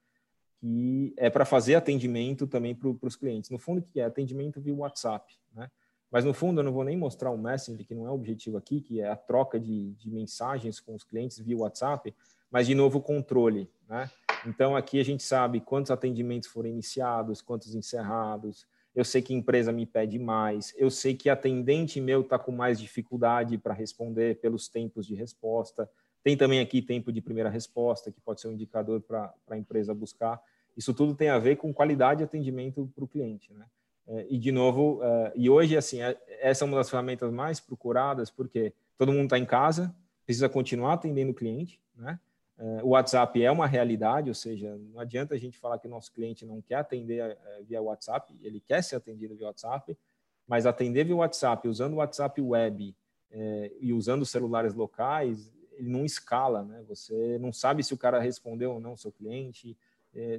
que 0.60 1.16
é 1.18 1.32
para 1.32 1.46
fazer 1.46 1.74
atendimento 1.74 2.46
também 2.46 2.76
para 2.76 2.88
os 2.88 3.16
clientes. 3.16 3.50
No 3.50 3.58
fundo, 3.58 3.82
que 3.82 4.00
é 4.00 4.06
atendimento 4.06 4.62
via 4.62 4.76
WhatsApp. 4.76 5.36
Né? 5.52 5.68
Mas, 6.12 6.24
no 6.24 6.32
fundo, 6.32 6.60
eu 6.60 6.64
não 6.64 6.72
vou 6.72 6.84
nem 6.84 6.96
mostrar 6.96 7.32
o 7.32 7.38
Messenger, 7.40 7.88
que 7.88 7.96
não 7.96 8.06
é 8.06 8.12
o 8.12 8.14
objetivo 8.14 8.56
aqui, 8.56 8.80
que 8.80 9.02
é 9.02 9.10
a 9.10 9.16
troca 9.16 9.60
de, 9.60 9.94
de 9.94 10.12
mensagens 10.12 10.80
com 10.80 10.94
os 10.94 11.04
clientes 11.04 11.40
via 11.40 11.58
WhatsApp, 11.58 12.14
mas, 12.52 12.68
de 12.68 12.76
novo, 12.76 13.00
o 13.00 13.02
controle. 13.02 13.68
Né? 13.90 14.08
Então, 14.46 14.76
aqui 14.76 15.00
a 15.00 15.04
gente 15.04 15.24
sabe 15.24 15.60
quantos 15.60 15.90
atendimentos 15.90 16.50
foram 16.50 16.70
iniciados, 16.70 17.42
quantos 17.42 17.74
encerrados. 17.74 18.68
Eu 18.98 19.06
sei 19.06 19.22
que 19.22 19.32
empresa 19.32 19.72
me 19.72 19.86
pede 19.86 20.18
mais. 20.18 20.74
Eu 20.76 20.90
sei 20.90 21.14
que 21.14 21.30
atendente 21.30 22.02
meu 22.02 22.22
está 22.22 22.40
com 22.40 22.52
mais 22.52 22.80
dificuldade 22.80 23.56
para 23.56 23.72
responder 23.72 24.40
pelos 24.40 24.68
tempos 24.68 25.06
de 25.06 25.14
resposta. 25.14 25.88
Tem 26.24 26.36
também 26.36 26.60
aqui 26.60 26.82
tempo 26.82 27.12
de 27.12 27.22
primeira 27.22 27.48
resposta, 27.48 28.12
que 28.12 28.20
pode 28.20 28.42
ser 28.42 28.48
um 28.48 28.54
indicador 28.54 29.00
para 29.02 29.32
a 29.52 29.56
empresa 29.56 29.94
buscar. 29.94 30.42
Isso 30.76 30.96
tudo 30.96 31.14
tem 31.14 31.30
a 31.30 31.38
ver 31.38 31.58
com 31.58 31.72
qualidade 31.72 32.18
de 32.18 32.24
atendimento 32.24 32.92
para 32.96 33.04
o 33.04 33.08
cliente. 33.08 33.54
Né? 33.54 33.68
É, 34.08 34.26
e, 34.32 34.38
de 34.40 34.52
novo, 34.52 35.00
é, 35.04 35.32
e 35.36 35.48
hoje, 35.48 35.78
assim, 35.78 36.02
é, 36.02 36.18
essa 36.40 36.66
é 36.66 36.68
uma 36.68 36.78
das 36.78 36.90
ferramentas 36.90 37.32
mais 37.32 37.60
procuradas, 37.60 38.32
porque 38.32 38.74
todo 38.98 39.12
mundo 39.12 39.26
está 39.26 39.38
em 39.38 39.46
casa, 39.46 39.96
precisa 40.26 40.50
continuar 40.50 40.94
atendendo 40.94 41.34
o 41.34 41.36
cliente, 41.36 41.80
né? 41.96 42.20
É, 42.60 42.84
o 42.84 42.90
WhatsApp 42.90 43.44
é 43.44 43.52
uma 43.52 43.68
realidade, 43.68 44.30
ou 44.30 44.34
seja, 44.34 44.76
não 44.78 45.00
adianta 45.00 45.36
a 45.36 45.38
gente 45.38 45.60
falar 45.60 45.78
que 45.78 45.88
o 45.88 45.90
nosso 45.90 46.12
cliente 46.12 46.46
não 46.46 46.62
quer 46.62 46.76
atender 46.76 47.20
é, 47.20 47.62
via 47.64 47.82
WhatsApp, 47.82 48.36
ele 48.42 48.60
quer 48.60 48.84
ser 48.84 48.96
atendido 48.96 49.36
via 49.36 49.48
WhatsApp, 49.48 49.96
mas 50.48 50.66
atender 50.66 51.04
via 51.04 51.16
WhatsApp, 51.16 51.68
usando 51.68 51.94
o 51.94 51.98
WhatsApp 51.98 52.42
web 52.42 52.96
é, 53.30 53.72
e 53.80 53.94
usando 53.94 54.26
celulares 54.26 54.74
locais, 54.74 55.52
ele 55.74 55.90
não 55.90 56.04
escala, 56.04 56.64
né? 56.64 56.84
Você 56.88 57.38
não 57.40 57.54
sabe 57.54 57.84
se 57.84 57.94
o 57.94 57.98
cara 57.98 58.20
respondeu 58.20 58.74
ou 58.74 58.80
não 58.80 58.94
o 58.94 58.98
seu 58.98 59.12
cliente, 59.12 59.78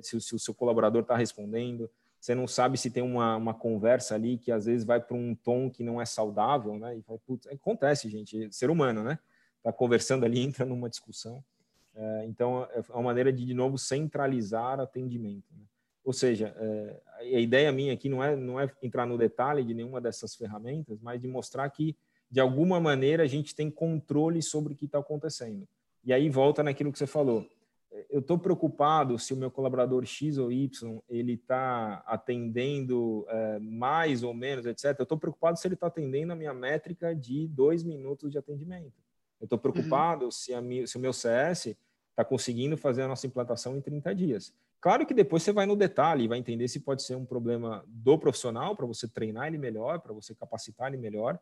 se, 0.03 0.17
o 0.17 0.39
seu 0.41 0.53
colaborador 0.53 1.03
está 1.03 1.17
respondendo, 1.17 1.89
você 2.21 2.35
não 2.35 2.49
sabe 2.49 2.77
se 2.77 2.91
tem 2.91 3.03
uma, 3.03 3.37
uma 3.37 3.55
conversa 3.55 4.15
ali 4.15 4.39
que 4.39 4.51
às 4.51 4.67
vezes 4.67 4.85
vai 4.85 5.01
para 5.01 5.17
um 5.17 5.35
tom 5.37 5.71
que 5.71 5.85
não 5.85 6.01
é 6.01 6.05
saudável, 6.05 6.77
né? 6.77 6.97
E 6.97 7.03
putz, 7.25 7.47
acontece, 7.47 8.09
gente, 8.09 8.53
ser 8.53 8.71
humano, 8.71 9.05
né? 9.05 9.19
Está 9.59 9.73
conversando 9.73 10.25
ali, 10.25 10.41
entra 10.43 10.65
numa 10.65 10.91
discussão. 10.91 11.45
É, 12.01 12.27
então, 12.27 12.63
é 12.71 12.81
uma 12.91 13.03
maneira 13.03 13.33
de, 13.33 13.45
de 13.45 13.53
novo, 13.53 13.77
centralizar 13.77 14.79
atendimento. 14.79 15.47
Né? 15.51 15.65
Ou 16.05 16.13
seja, 16.13 16.55
é, 16.57 17.01
a 17.19 17.41
ideia 17.41 17.73
minha 17.73 17.93
aqui 17.93 18.09
não 18.09 18.23
é, 18.23 18.37
não 18.37 18.61
é 18.61 18.71
entrar 18.81 19.05
no 19.05 19.19
detalhe 19.19 19.65
de 19.65 19.75
nenhuma 19.75 20.01
dessas 20.01 20.37
ferramentas, 20.37 21.01
mas 21.03 21.21
de 21.21 21.27
mostrar 21.27 21.69
que, 21.71 21.97
de 22.31 22.39
alguma 22.39 22.79
maneira, 22.79 23.25
a 23.25 23.27
gente 23.27 23.53
tem 23.53 23.69
controle 23.69 24.41
sobre 24.41 24.73
o 24.73 24.77
que 24.77 24.85
está 24.85 24.99
acontecendo. 24.99 25.67
E 26.05 26.13
aí 26.13 26.31
volta 26.31 26.63
naquilo 26.63 26.93
que 26.93 26.99
você 26.99 27.07
falou. 27.07 27.45
Eu 28.09 28.21
estou 28.21 28.39
preocupado 28.39 29.19
se 29.19 29.35
o 29.35 29.37
meu 29.37 29.51
colaborador 29.51 30.05
X 30.05 30.39
ou 30.39 30.53
Y 30.53 31.01
ele 31.09 31.33
está 31.33 32.03
atendendo 32.07 33.27
é, 33.29 33.59
mais 33.59 34.23
ou 34.23 34.33
menos, 34.33 34.67
etc. 34.67 34.95
Eu 34.99 35.03
estou 35.03 35.19
preocupado 35.19 35.59
se 35.59 35.67
ele 35.67 35.75
está 35.75 35.89
atendendo 35.89 36.33
a 36.33 36.37
minha 36.37 36.55
métrica 36.55 37.15
de 37.15 37.49
dois 37.49 37.83
minutos 37.83 38.31
de 38.31 38.39
atendimento. 38.39 38.95
Eu 39.41 39.45
estou 39.45 39.59
preocupado 39.59 40.27
uhum. 40.27 40.31
se, 40.31 40.55
a, 40.55 40.63
se 40.87 40.97
o 40.97 41.01
meu 41.01 41.13
CS 41.13 41.75
está 42.19 42.25
conseguindo 42.25 42.77
fazer 42.77 43.03
a 43.03 43.09
nossa 43.09 43.29
implantação 43.29 43.77
em 43.77 43.81
30 43.81 44.13
dias. 44.13 44.53
Claro 44.81 45.07
que 45.07 45.15
depois 45.15 45.41
você 45.45 45.53
vai 45.53 45.67
no 45.67 45.77
detalhe 45.77 46.25
e 46.25 46.29
vai 46.29 46.39
entender 46.39 46.67
se 46.67 46.81
pode 46.81 47.05
ser 47.05 47.15
um 47.15 47.25
problema 47.25 47.85
do 47.87 48.19
profissional 48.19 48.75
para 48.75 48.87
você 48.87 49.07
treinar 49.07 49.47
ele 49.47 49.57
melhor, 49.57 50.01
para 50.01 50.13
você 50.13 50.35
capacitar 50.35 50.89
ele 50.89 50.97
melhor, 50.97 51.39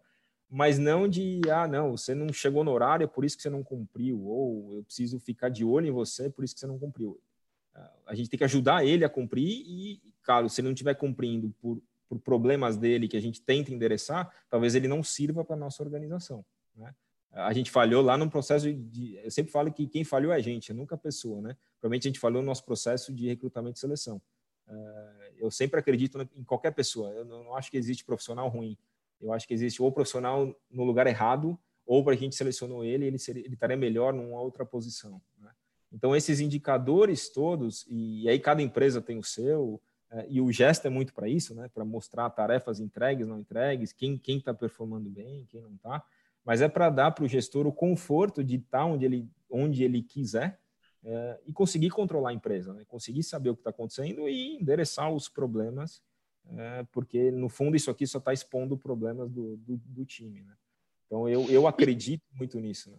mas 0.50 0.78
não 0.78 1.08
de, 1.08 1.40
ah, 1.50 1.66
não, 1.66 1.96
você 1.96 2.14
não 2.14 2.30
chegou 2.30 2.62
no 2.62 2.70
horário, 2.70 3.04
é 3.04 3.06
por 3.06 3.24
isso 3.24 3.36
que 3.36 3.42
você 3.42 3.48
não 3.48 3.64
cumpriu, 3.64 4.22
ou 4.22 4.74
eu 4.74 4.84
preciso 4.84 5.18
ficar 5.18 5.48
de 5.48 5.64
olho 5.64 5.86
em 5.86 5.90
você, 5.90 6.26
é 6.26 6.30
por 6.30 6.44
isso 6.44 6.52
que 6.54 6.60
você 6.60 6.66
não 6.66 6.78
cumpriu. 6.78 7.18
A 8.06 8.14
gente 8.14 8.28
tem 8.28 8.38
que 8.38 8.44
ajudar 8.44 8.84
ele 8.84 9.04
a 9.04 9.08
cumprir 9.08 9.48
e, 9.48 10.00
claro, 10.22 10.48
se 10.48 10.60
ele 10.60 10.68
não 10.68 10.74
estiver 10.74 10.94
cumprindo 10.94 11.54
por, 11.60 11.82
por 12.06 12.18
problemas 12.18 12.76
dele 12.76 13.08
que 13.08 13.16
a 13.16 13.20
gente 13.20 13.40
tenta 13.40 13.72
endereçar, 13.72 14.30
talvez 14.48 14.74
ele 14.74 14.88
não 14.88 15.02
sirva 15.02 15.42
para 15.42 15.56
a 15.56 15.58
nossa 15.58 15.82
organização. 15.82 16.44
Né? 16.74 16.94
A 17.36 17.52
gente 17.52 17.70
falhou 17.70 18.02
lá 18.02 18.16
no 18.16 18.30
processo 18.30 18.72
de. 18.72 19.16
Eu 19.22 19.30
sempre 19.30 19.52
falo 19.52 19.70
que 19.70 19.86
quem 19.86 20.04
falhou 20.04 20.32
é 20.32 20.36
a 20.36 20.40
gente, 20.40 20.72
nunca 20.72 20.94
a 20.94 20.98
pessoa. 20.98 21.42
Né? 21.42 21.56
Provavelmente 21.78 22.08
a 22.08 22.10
gente 22.10 22.18
falhou 22.18 22.40
no 22.40 22.46
nosso 22.46 22.64
processo 22.64 23.12
de 23.12 23.26
recrutamento 23.26 23.76
e 23.76 23.80
seleção. 23.80 24.20
Eh, 24.68 25.32
eu 25.38 25.50
sempre 25.50 25.78
acredito 25.78 26.18
em 26.34 26.42
qualquer 26.42 26.72
pessoa. 26.72 27.10
Eu 27.10 27.24
não 27.26 27.54
acho 27.54 27.70
que 27.70 27.76
existe 27.76 28.04
profissional 28.04 28.48
ruim. 28.48 28.76
Eu 29.20 29.32
acho 29.32 29.46
que 29.46 29.52
existe 29.52 29.82
ou 29.82 29.92
profissional 29.92 30.54
no 30.70 30.84
lugar 30.84 31.06
errado, 31.06 31.58
ou 31.84 32.02
para 32.02 32.14
a 32.14 32.16
gente 32.16 32.34
selecionou 32.34 32.84
ele, 32.84 33.06
ele, 33.06 33.18
seria, 33.18 33.44
ele 33.44 33.54
estaria 33.54 33.76
melhor 33.76 34.12
numa 34.12 34.40
outra 34.40 34.64
posição. 34.64 35.20
Né? 35.38 35.50
Então, 35.92 36.16
esses 36.16 36.40
indicadores 36.40 37.28
todos, 37.28 37.86
e 37.88 38.28
aí 38.28 38.38
cada 38.38 38.60
empresa 38.60 39.00
tem 39.00 39.18
o 39.18 39.22
seu, 39.22 39.80
é, 40.10 40.26
e 40.28 40.40
o 40.40 40.50
gesto 40.52 40.86
é 40.86 40.90
muito 40.90 41.14
para 41.14 41.28
isso, 41.28 41.54
né? 41.54 41.68
para 41.72 41.84
mostrar 41.84 42.28
tarefas 42.30 42.80
entregues, 42.80 43.26
não 43.26 43.38
entregues, 43.38 43.92
quem 43.92 44.20
está 44.26 44.52
performando 44.52 45.08
bem, 45.08 45.46
quem 45.48 45.62
não 45.62 45.74
está, 45.74 46.04
mas 46.46 46.62
é 46.62 46.68
para 46.68 46.88
dar 46.88 47.10
para 47.10 47.24
o 47.24 47.28
gestor 47.28 47.66
o 47.66 47.72
conforto 47.72 48.44
de 48.44 48.54
estar 48.54 48.78
tá 48.78 48.84
onde 48.86 49.04
ele, 49.04 49.28
onde 49.50 49.82
ele 49.82 50.00
quiser 50.00 50.60
é, 51.04 51.40
e 51.44 51.52
conseguir 51.52 51.90
controlar 51.90 52.30
a 52.30 52.34
empresa, 52.34 52.72
né? 52.72 52.84
conseguir 52.86 53.24
saber 53.24 53.50
o 53.50 53.54
que 53.56 53.60
está 53.60 53.70
acontecendo 53.70 54.28
e 54.28 54.56
endereçar 54.56 55.12
os 55.12 55.28
problemas, 55.28 56.00
é, 56.56 56.86
porque 56.92 57.32
no 57.32 57.48
fundo 57.48 57.76
isso 57.76 57.90
aqui 57.90 58.06
só 58.06 58.18
está 58.18 58.32
expondo 58.32 58.78
problemas 58.78 59.28
do, 59.28 59.56
do, 59.56 59.76
do 59.76 60.04
time. 60.04 60.42
Né? 60.42 60.54
Então 61.06 61.28
eu, 61.28 61.50
eu 61.50 61.66
acredito 61.66 62.22
muito 62.32 62.60
nisso. 62.60 62.92
Né? 62.92 62.98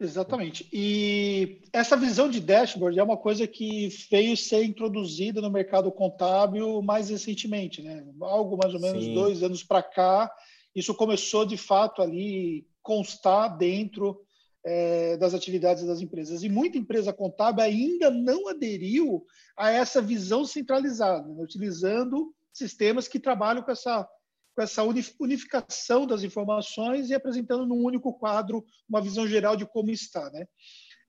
Exatamente. 0.00 0.66
E 0.72 1.60
essa 1.70 1.96
visão 1.98 2.30
de 2.30 2.40
dashboard 2.40 2.98
é 2.98 3.02
uma 3.02 3.16
coisa 3.16 3.46
que 3.46 3.88
veio 4.10 4.36
ser 4.38 4.64
introduzida 4.64 5.40
no 5.42 5.50
mercado 5.50 5.92
contábil 5.92 6.80
mais 6.82 7.10
recentemente, 7.10 7.82
né? 7.82 8.04
Algo 8.20 8.56
mais 8.56 8.74
ou 8.74 8.80
menos 8.80 9.04
Sim. 9.04 9.14
dois 9.14 9.42
anos 9.44 9.62
para 9.62 9.80
cá, 9.80 10.28
isso 10.74 10.94
começou 10.94 11.44
de 11.44 11.56
fato 11.56 12.02
ali 12.02 12.66
constar 12.82 13.56
dentro 13.56 14.20
é, 14.64 15.16
das 15.16 15.34
atividades 15.34 15.84
das 15.84 16.00
empresas. 16.00 16.42
E 16.42 16.48
muita 16.48 16.78
empresa 16.78 17.12
contábil 17.12 17.64
ainda 17.64 18.10
não 18.10 18.48
aderiu 18.48 19.24
a 19.56 19.70
essa 19.70 20.00
visão 20.00 20.44
centralizada, 20.44 21.28
né? 21.28 21.42
utilizando 21.42 22.34
sistemas 22.52 23.08
que 23.08 23.18
trabalham 23.18 23.62
com 23.62 23.70
essa 23.70 24.08
com 24.54 24.60
essa 24.60 24.82
unificação 25.18 26.06
das 26.06 26.22
informações 26.22 27.08
e 27.08 27.14
apresentando 27.14 27.64
num 27.64 27.82
único 27.82 28.12
quadro 28.12 28.62
uma 28.86 29.00
visão 29.00 29.26
geral 29.26 29.56
de 29.56 29.64
como 29.64 29.90
está. 29.90 30.30
Né? 30.30 30.46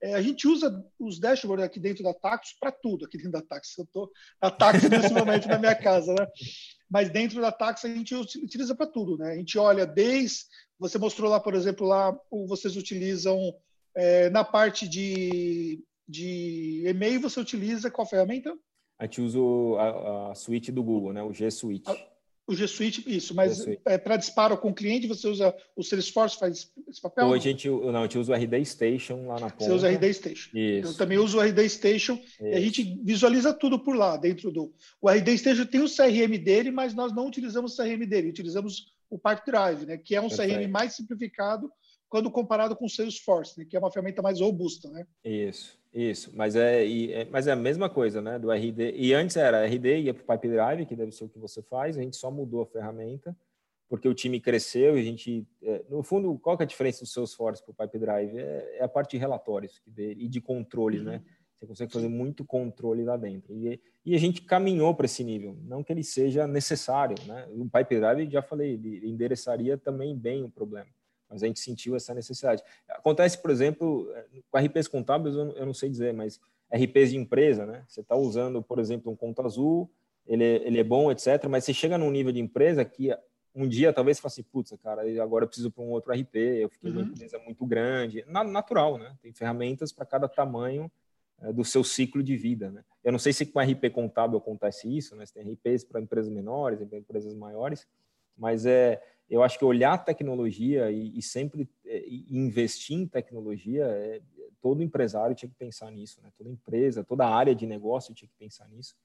É, 0.04 0.12
a 0.12 0.20
gente 0.20 0.46
usa 0.46 0.84
os 0.98 1.18
dashboards 1.18 1.64
aqui 1.64 1.80
dentro 1.80 2.04
da 2.04 2.12
Taxus 2.12 2.54
para 2.60 2.70
tudo, 2.70 3.06
aqui 3.06 3.16
dentro 3.16 3.32
da 3.32 3.40
Taxus. 3.40 3.78
Eu 3.78 3.84
estou 3.84 4.10
na 4.40 4.50
Taxus 4.50 4.90
nesse 4.90 5.10
momento 5.14 5.48
na 5.48 5.58
minha 5.58 5.74
casa, 5.74 6.12
né? 6.12 6.26
mas 6.90 7.08
dentro 7.08 7.40
da 7.40 7.50
Taxus 7.50 7.90
a 7.90 7.94
gente 7.94 8.14
utiliza 8.14 8.74
para 8.74 8.86
tudo. 8.86 9.16
Né? 9.16 9.32
A 9.32 9.36
gente 9.36 9.58
olha 9.58 9.86
desde... 9.86 10.40
Você 10.78 10.98
mostrou 10.98 11.30
lá, 11.30 11.40
por 11.40 11.54
exemplo, 11.54 11.86
lá 11.86 12.14
vocês 12.46 12.76
utilizam 12.76 13.38
é, 13.96 14.28
na 14.28 14.44
parte 14.44 14.86
de, 14.86 15.82
de 16.06 16.84
e-mail, 16.86 17.22
você 17.22 17.40
utiliza 17.40 17.90
qual 17.90 18.06
ferramenta? 18.06 18.54
A 18.98 19.04
gente 19.06 19.22
usa 19.22 19.38
a, 19.80 20.32
a 20.32 20.34
suíte 20.34 20.70
do 20.70 20.82
Google, 20.82 21.14
né? 21.14 21.22
o 21.22 21.32
G 21.32 21.50
Suite. 21.50 21.90
A, 21.90 22.13
o 22.46 22.54
G 22.54 22.68
Suite, 22.68 23.02
isso, 23.06 23.34
mas 23.34 23.66
é, 23.86 23.96
para 23.96 24.16
disparo 24.16 24.56
com 24.58 24.68
o 24.68 24.74
cliente 24.74 25.06
você 25.06 25.26
usa 25.26 25.54
o 25.74 25.82
Salesforce, 25.82 26.38
faz 26.38 26.70
esse 26.88 27.00
papel? 27.00 27.26
Hoje 27.26 27.48
a 27.48 27.52
gente, 27.52 27.68
não, 27.68 28.00
a 28.00 28.02
gente 28.02 28.18
usa 28.18 28.32
o 28.32 28.34
RD 28.34 28.64
Station 28.64 29.26
lá 29.26 29.40
na 29.40 29.50
ponta. 29.50 29.64
Você 29.64 29.72
usa 29.72 29.88
o 29.88 29.90
RD 29.90 30.14
Station. 30.14 30.50
Isso. 30.56 30.92
Eu 30.92 30.96
também 30.96 31.18
uso 31.18 31.38
o 31.38 31.40
RD 31.40 31.68
Station 31.68 32.14
isso. 32.14 32.44
e 32.44 32.54
a 32.54 32.60
gente 32.60 33.00
visualiza 33.02 33.54
tudo 33.54 33.78
por 33.78 33.96
lá, 33.96 34.16
dentro 34.16 34.50
do... 34.50 34.74
O 35.00 35.08
RD 35.08 35.38
Station 35.38 35.64
tem 35.64 35.80
o 35.80 35.88
CRM 35.88 36.36
dele, 36.38 36.70
mas 36.70 36.94
nós 36.94 37.14
não 37.14 37.26
utilizamos 37.26 37.72
o 37.72 37.82
CRM 37.82 38.06
dele, 38.06 38.28
utilizamos 38.28 38.92
o 39.08 39.18
Park 39.18 39.46
Drive, 39.46 39.86
né, 39.86 39.96
que 39.96 40.14
é 40.14 40.20
um 40.20 40.28
Perfeito. 40.28 40.54
CRM 40.54 40.70
mais 40.70 40.94
simplificado 40.94 41.70
quando 42.08 42.30
comparado 42.30 42.76
com 42.76 42.84
o 42.84 42.90
Salesforce, 42.90 43.58
né, 43.58 43.64
que 43.64 43.76
é 43.76 43.78
uma 43.78 43.90
ferramenta 43.90 44.20
mais 44.20 44.40
robusta, 44.40 44.90
né? 44.90 45.06
Isso, 45.24 45.78
isso. 45.94 46.32
Mas 46.34 46.56
é, 46.56 46.84
é, 47.12 47.24
mas 47.30 47.46
é 47.46 47.52
a 47.52 47.56
mesma 47.56 47.88
coisa, 47.88 48.20
né? 48.20 48.38
Do 48.38 48.50
RD. 48.50 48.94
E 48.96 49.14
antes 49.14 49.36
era 49.36 49.64
RD, 49.64 50.00
ia 50.00 50.14
para 50.14 50.34
o 50.34 50.38
Pipe 50.38 50.52
Drive, 50.52 50.86
que 50.86 50.96
deve 50.96 51.12
ser 51.12 51.24
o 51.24 51.28
que 51.28 51.38
você 51.38 51.62
faz. 51.62 51.96
A 51.96 52.02
gente 52.02 52.16
só 52.16 52.30
mudou 52.30 52.62
a 52.62 52.66
ferramenta 52.66 53.36
porque 53.88 54.08
o 54.08 54.14
time 54.14 54.40
cresceu 54.40 54.96
e 54.96 55.00
a 55.00 55.04
gente, 55.04 55.46
é, 55.62 55.84
no 55.88 56.02
fundo, 56.02 56.36
qual 56.38 56.56
que 56.56 56.62
é 56.62 56.66
a 56.66 56.68
diferença 56.68 57.04
do 57.04 57.06
Salesforce 57.06 57.62
para 57.62 57.70
o 57.70 57.86
Pipe 57.86 57.98
Drive? 57.98 58.36
É, 58.36 58.78
é, 58.78 58.82
a 58.82 58.88
parte 58.88 59.12
de 59.12 59.18
relatórios 59.18 59.80
e 59.96 60.26
de 60.26 60.40
controles, 60.40 61.00
uhum. 61.00 61.06
né? 61.06 61.22
Você 61.54 61.66
consegue 61.66 61.92
fazer 61.92 62.08
muito 62.08 62.44
controle 62.44 63.04
lá 63.04 63.16
dentro. 63.16 63.54
E, 63.54 63.80
e 64.04 64.14
a 64.16 64.18
gente 64.18 64.42
caminhou 64.42 64.94
para 64.94 65.06
esse 65.06 65.22
nível, 65.22 65.56
não 65.62 65.84
que 65.84 65.92
ele 65.92 66.02
seja 66.02 66.46
necessário, 66.46 67.14
né? 67.26 67.46
O 67.50 67.68
Pipe 67.70 68.00
Drive, 68.00 68.30
já 68.30 68.42
falei, 68.42 68.72
ele 68.72 69.08
endereçaria 69.08 69.78
também 69.78 70.16
bem 70.16 70.42
o 70.42 70.50
problema 70.50 70.88
mas 71.34 71.42
a 71.42 71.46
gente 71.48 71.58
sentiu 71.58 71.96
essa 71.96 72.14
necessidade. 72.14 72.62
Acontece, 72.88 73.36
por 73.42 73.50
exemplo, 73.50 74.08
com 74.50 74.58
RPs 74.58 74.86
contábeis, 74.86 75.34
eu 75.34 75.66
não 75.66 75.74
sei 75.74 75.90
dizer, 75.90 76.14
mas 76.14 76.40
RPs 76.72 77.10
de 77.10 77.16
empresa, 77.16 77.66
né? 77.66 77.84
Você 77.88 78.00
está 78.02 78.14
usando, 78.14 78.62
por 78.62 78.78
exemplo, 78.78 79.10
um 79.10 79.16
conta 79.16 79.42
azul, 79.42 79.90
ele, 80.24 80.44
é, 80.44 80.66
ele 80.66 80.78
é 80.78 80.84
bom, 80.84 81.10
etc., 81.10 81.46
mas 81.48 81.64
você 81.64 81.74
chega 81.74 81.98
num 81.98 82.10
nível 82.10 82.32
de 82.32 82.40
empresa 82.40 82.84
que 82.84 83.10
um 83.52 83.66
dia 83.66 83.92
talvez 83.92 84.16
você 84.16 84.22
fale 84.22 84.32
assim, 84.32 84.42
putz, 84.44 84.72
cara, 84.80 85.02
agora 85.22 85.44
eu 85.44 85.48
preciso 85.48 85.72
para 85.72 85.82
um 85.82 85.90
outro 85.90 86.12
RP, 86.12 86.36
eu 86.36 86.68
fiquei 86.68 86.90
uhum. 86.90 86.98
numa 86.98 87.08
empresa 87.08 87.38
muito 87.40 87.66
grande. 87.66 88.24
Natural, 88.28 88.96
né? 88.96 89.16
Tem 89.20 89.32
ferramentas 89.32 89.92
para 89.92 90.06
cada 90.06 90.28
tamanho 90.28 90.90
é, 91.40 91.52
do 91.52 91.64
seu 91.64 91.82
ciclo 91.82 92.22
de 92.22 92.36
vida, 92.36 92.70
né? 92.70 92.84
Eu 93.02 93.10
não 93.10 93.18
sei 93.18 93.32
se 93.32 93.44
com 93.44 93.60
RP 93.60 93.90
contábil 93.92 94.38
acontece 94.38 94.88
isso, 94.96 95.16
né? 95.16 95.26
Você 95.26 95.34
tem 95.34 95.52
RPs 95.52 95.82
para 95.82 96.00
empresas 96.00 96.32
menores, 96.32 96.78
para 96.88 96.98
empresas 96.98 97.34
maiores, 97.34 97.86
mas 98.36 98.66
é 98.66 99.02
eu 99.28 99.42
acho 99.42 99.58
que 99.58 99.64
olhar 99.64 100.04
tecnologia 100.04 100.90
e, 100.90 101.18
e 101.18 101.22
sempre 101.22 101.68
é, 101.84 102.04
e 102.06 102.26
investir 102.36 102.96
em 102.96 103.06
tecnologia, 103.06 103.84
é, 103.84 104.20
todo 104.60 104.82
empresário 104.82 105.34
tinha 105.34 105.48
que 105.48 105.56
pensar 105.56 105.90
nisso, 105.90 106.20
né? 106.22 106.30
Toda 106.36 106.50
empresa, 106.50 107.04
toda 107.04 107.26
área 107.26 107.54
de 107.54 107.66
negócio 107.66 108.14
tinha 108.14 108.28
que 108.28 108.36
pensar 108.38 108.68
nisso, 108.68 108.96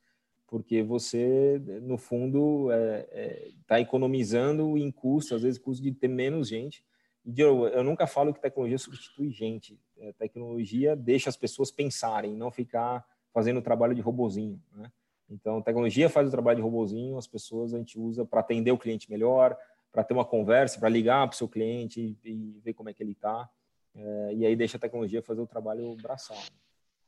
porque 0.47 0.81
você, 0.81 1.61
no 1.81 1.97
fundo, 1.97 2.71
está 2.71 2.77
é, 2.77 3.07
é, 3.11 3.51
tá 3.67 3.79
economizando 3.79 4.77
em 4.77 4.91
custo, 4.91 5.35
às 5.35 5.41
vezes 5.41 5.59
custo 5.59 5.83
de 5.83 5.91
ter 5.91 6.07
menos 6.07 6.47
gente. 6.47 6.83
E 7.25 7.39
eu, 7.39 7.67
eu 7.67 7.83
nunca 7.83 8.07
falo 8.07 8.33
que 8.33 8.41
tecnologia 8.41 8.77
substitui 8.77 9.29
gente. 9.29 9.79
É, 9.97 10.13
tecnologia 10.13 10.95
deixa 10.95 11.29
as 11.29 11.37
pessoas 11.37 11.69
pensarem, 11.69 12.35
não 12.35 12.49
ficar 12.49 13.05
fazendo 13.33 13.57
o 13.57 13.61
trabalho 13.61 13.93
de 13.93 14.01
robozinho, 14.01 14.61
né? 14.73 14.91
Então, 15.29 15.61
tecnologia 15.61 16.09
faz 16.09 16.27
o 16.27 16.31
trabalho 16.31 16.55
de 16.55 16.63
robozinho, 16.63 17.17
as 17.17 17.27
pessoas 17.27 17.73
a 17.73 17.77
gente 17.77 17.99
usa 17.99 18.25
para 18.25 18.39
atender 18.39 18.71
o 18.71 18.77
cliente 18.77 19.11
melhor, 19.11 19.55
para 19.91 20.03
ter 20.03 20.13
uma 20.13 20.25
conversa, 20.25 20.79
para 20.79 20.89
ligar 20.89 21.27
para 21.27 21.33
o 21.33 21.37
seu 21.37 21.47
cliente 21.47 21.99
e, 22.23 22.29
e, 22.29 22.59
ver 22.59 22.73
como 22.73 22.89
é 22.89 22.93
que 22.93 23.01
ele 23.01 23.13
está. 23.13 23.49
É, 23.95 24.33
e 24.35 24.45
aí 24.45 24.55
deixa 24.55 24.77
a 24.77 24.79
tecnologia 24.79 25.21
fazer 25.21 25.41
o 25.41 25.47
trabalho 25.47 25.95
braçal. 25.95 26.37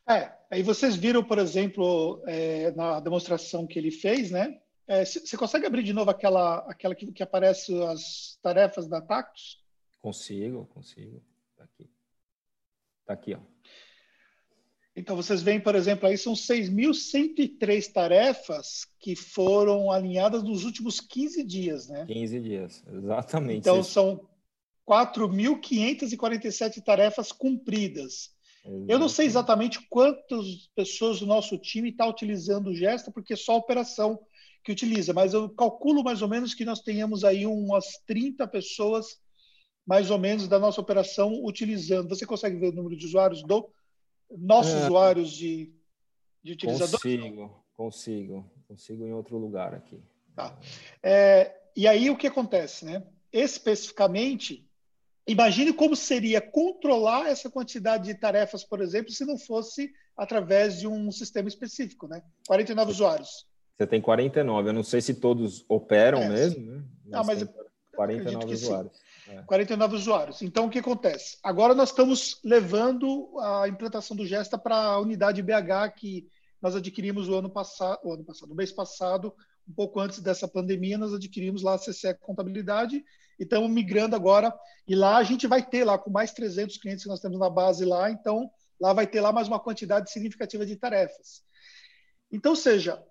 É, 0.09 0.31
aí 0.49 0.63
vocês 0.63 0.95
viram, 0.95 1.23
por 1.23 1.37
exemplo, 1.37 2.21
é, 2.25 2.71
na 2.71 2.99
demonstração 2.99 3.67
que 3.67 3.77
ele 3.77 3.91
fez, 3.91 4.31
né? 4.31 4.59
É, 4.87 5.05
você 5.05 5.37
consegue 5.37 5.65
abrir 5.65 5.83
de 5.83 5.93
novo 5.93 6.09
aquela, 6.09 6.57
aquela 6.69 6.95
que, 6.95 7.11
que 7.11 7.23
aparece 7.23 7.81
as 7.83 8.37
tarefas 8.41 8.87
da 8.87 8.99
Tactus? 8.99 9.63
Consigo, 10.01 10.65
consigo. 10.73 11.23
Está 11.51 11.63
aqui. 11.63 11.89
Está 13.01 13.13
aqui, 13.13 13.35
ó. 13.35 13.39
Então, 14.95 15.15
vocês 15.15 15.41
veem, 15.41 15.59
por 15.59 15.73
exemplo, 15.73 16.07
aí 16.07 16.17
são 16.17 16.33
6.103 16.33 17.91
tarefas 17.91 18.85
que 18.99 19.15
foram 19.15 19.89
alinhadas 19.89 20.43
nos 20.43 20.65
últimos 20.65 20.99
15 20.99 21.43
dias, 21.43 21.87
né? 21.87 22.05
15 22.05 22.39
dias, 22.41 22.83
exatamente. 22.91 23.59
Então, 23.59 23.81
são 23.83 24.27
4.547 24.87 26.83
tarefas 26.83 27.31
cumpridas. 27.31 28.31
Exatamente. 28.65 28.91
Eu 28.91 28.99
não 28.99 29.07
sei 29.07 29.25
exatamente 29.25 29.79
quantas 29.89 30.69
pessoas 30.75 31.19
do 31.21 31.25
nosso 31.25 31.57
time 31.57 31.89
está 31.89 32.05
utilizando 32.05 32.67
o 32.67 32.75
Gesta, 32.75 33.09
porque 33.11 33.33
é 33.33 33.37
só 33.37 33.53
a 33.53 33.57
operação 33.57 34.19
que 34.63 34.71
utiliza, 34.71 35.13
mas 35.13 35.33
eu 35.33 35.49
calculo 35.49 36.03
mais 36.03 36.21
ou 36.21 36.27
menos 36.27 36.53
que 36.53 36.65
nós 36.65 36.81
tenhamos 36.81 37.23
aí 37.23 37.47
umas 37.47 37.85
30 38.05 38.45
pessoas, 38.47 39.17
mais 39.87 40.11
ou 40.11 40.19
menos, 40.19 40.47
da 40.47 40.59
nossa 40.59 40.79
operação 40.79 41.43
utilizando. 41.43 42.09
Você 42.09 42.25
consegue 42.25 42.57
ver 42.57 42.67
o 42.67 42.75
número 42.75 42.95
de 42.95 43.05
usuários 43.05 43.41
do 43.41 43.67
nossos 44.37 44.73
é, 44.73 44.85
usuários 44.85 45.31
de, 45.31 45.73
de 46.43 46.53
utilizadores? 46.53 47.01
Consigo, 47.01 47.65
consigo, 47.75 48.51
consigo 48.67 49.05
em 49.05 49.13
outro 49.13 49.37
lugar 49.37 49.73
aqui. 49.73 50.01
Tá. 50.35 50.57
É, 51.03 51.55
e 51.75 51.87
aí 51.87 52.09
o 52.09 52.17
que 52.17 52.27
acontece, 52.27 52.85
né? 52.85 53.03
Especificamente, 53.31 54.67
imagine 55.27 55.73
como 55.73 55.95
seria 55.95 56.41
controlar 56.41 57.29
essa 57.29 57.49
quantidade 57.49 58.05
de 58.05 58.15
tarefas, 58.15 58.63
por 58.63 58.81
exemplo, 58.81 59.11
se 59.11 59.25
não 59.25 59.37
fosse 59.37 59.91
através 60.15 60.79
de 60.79 60.87
um 60.87 61.11
sistema 61.11 61.47
específico, 61.47 62.07
né? 62.07 62.21
49 62.47 62.91
usuários. 62.91 63.47
Você 63.77 63.87
tem 63.87 64.01
49, 64.01 64.69
eu 64.69 64.73
não 64.73 64.83
sei 64.83 65.01
se 65.01 65.15
todos 65.15 65.65
operam 65.67 66.19
é, 66.19 66.29
mesmo, 66.29 66.65
né? 66.65 66.83
Mas, 67.05 67.11
não, 67.11 67.23
mas 67.23 67.49
49 67.95 68.53
usuários. 68.53 68.99
É. 69.31 69.41
49 69.43 69.95
usuários. 69.95 70.41
Então, 70.41 70.65
o 70.65 70.69
que 70.69 70.79
acontece? 70.79 71.37
Agora 71.41 71.73
nós 71.73 71.89
estamos 71.89 72.39
levando 72.43 73.39
a 73.39 73.67
implantação 73.67 74.15
do 74.15 74.25
Gesta 74.25 74.57
para 74.57 74.75
a 74.75 74.99
unidade 74.99 75.41
BH 75.41 75.95
que 75.95 76.27
nós 76.61 76.75
adquirimos 76.75 77.29
o 77.29 77.35
ano 77.35 77.49
passado, 77.49 77.99
o 78.03 78.13
ano 78.13 78.25
passado, 78.25 78.49
no 78.49 78.55
mês 78.55 78.71
passado, 78.71 79.33
um 79.67 79.73
pouco 79.73 79.99
antes 79.99 80.19
dessa 80.19 80.47
pandemia, 80.47 80.97
nós 80.97 81.13
adquirimos 81.13 81.61
lá 81.61 81.75
a 81.75 81.77
CCE 81.77 82.13
Contabilidade 82.19 83.03
e 83.39 83.43
estamos 83.43 83.69
migrando 83.69 84.15
agora. 84.15 84.53
E 84.85 84.95
lá 84.95 85.17
a 85.17 85.23
gente 85.23 85.47
vai 85.47 85.65
ter 85.65 85.85
lá 85.85 85.97
com 85.97 86.11
mais 86.11 86.33
300 86.33 86.77
clientes 86.77 87.03
que 87.03 87.09
nós 87.09 87.21
temos 87.21 87.39
na 87.39 87.49
base 87.49 87.85
lá, 87.85 88.11
então 88.11 88.51
lá 88.79 88.91
vai 88.91 89.07
ter 89.07 89.21
lá 89.21 89.31
mais 89.31 89.47
uma 89.47 89.59
quantidade 89.59 90.11
significativa 90.11 90.65
de 90.65 90.75
tarefas. 90.75 91.41
Então, 92.31 92.55
seja, 92.55 93.01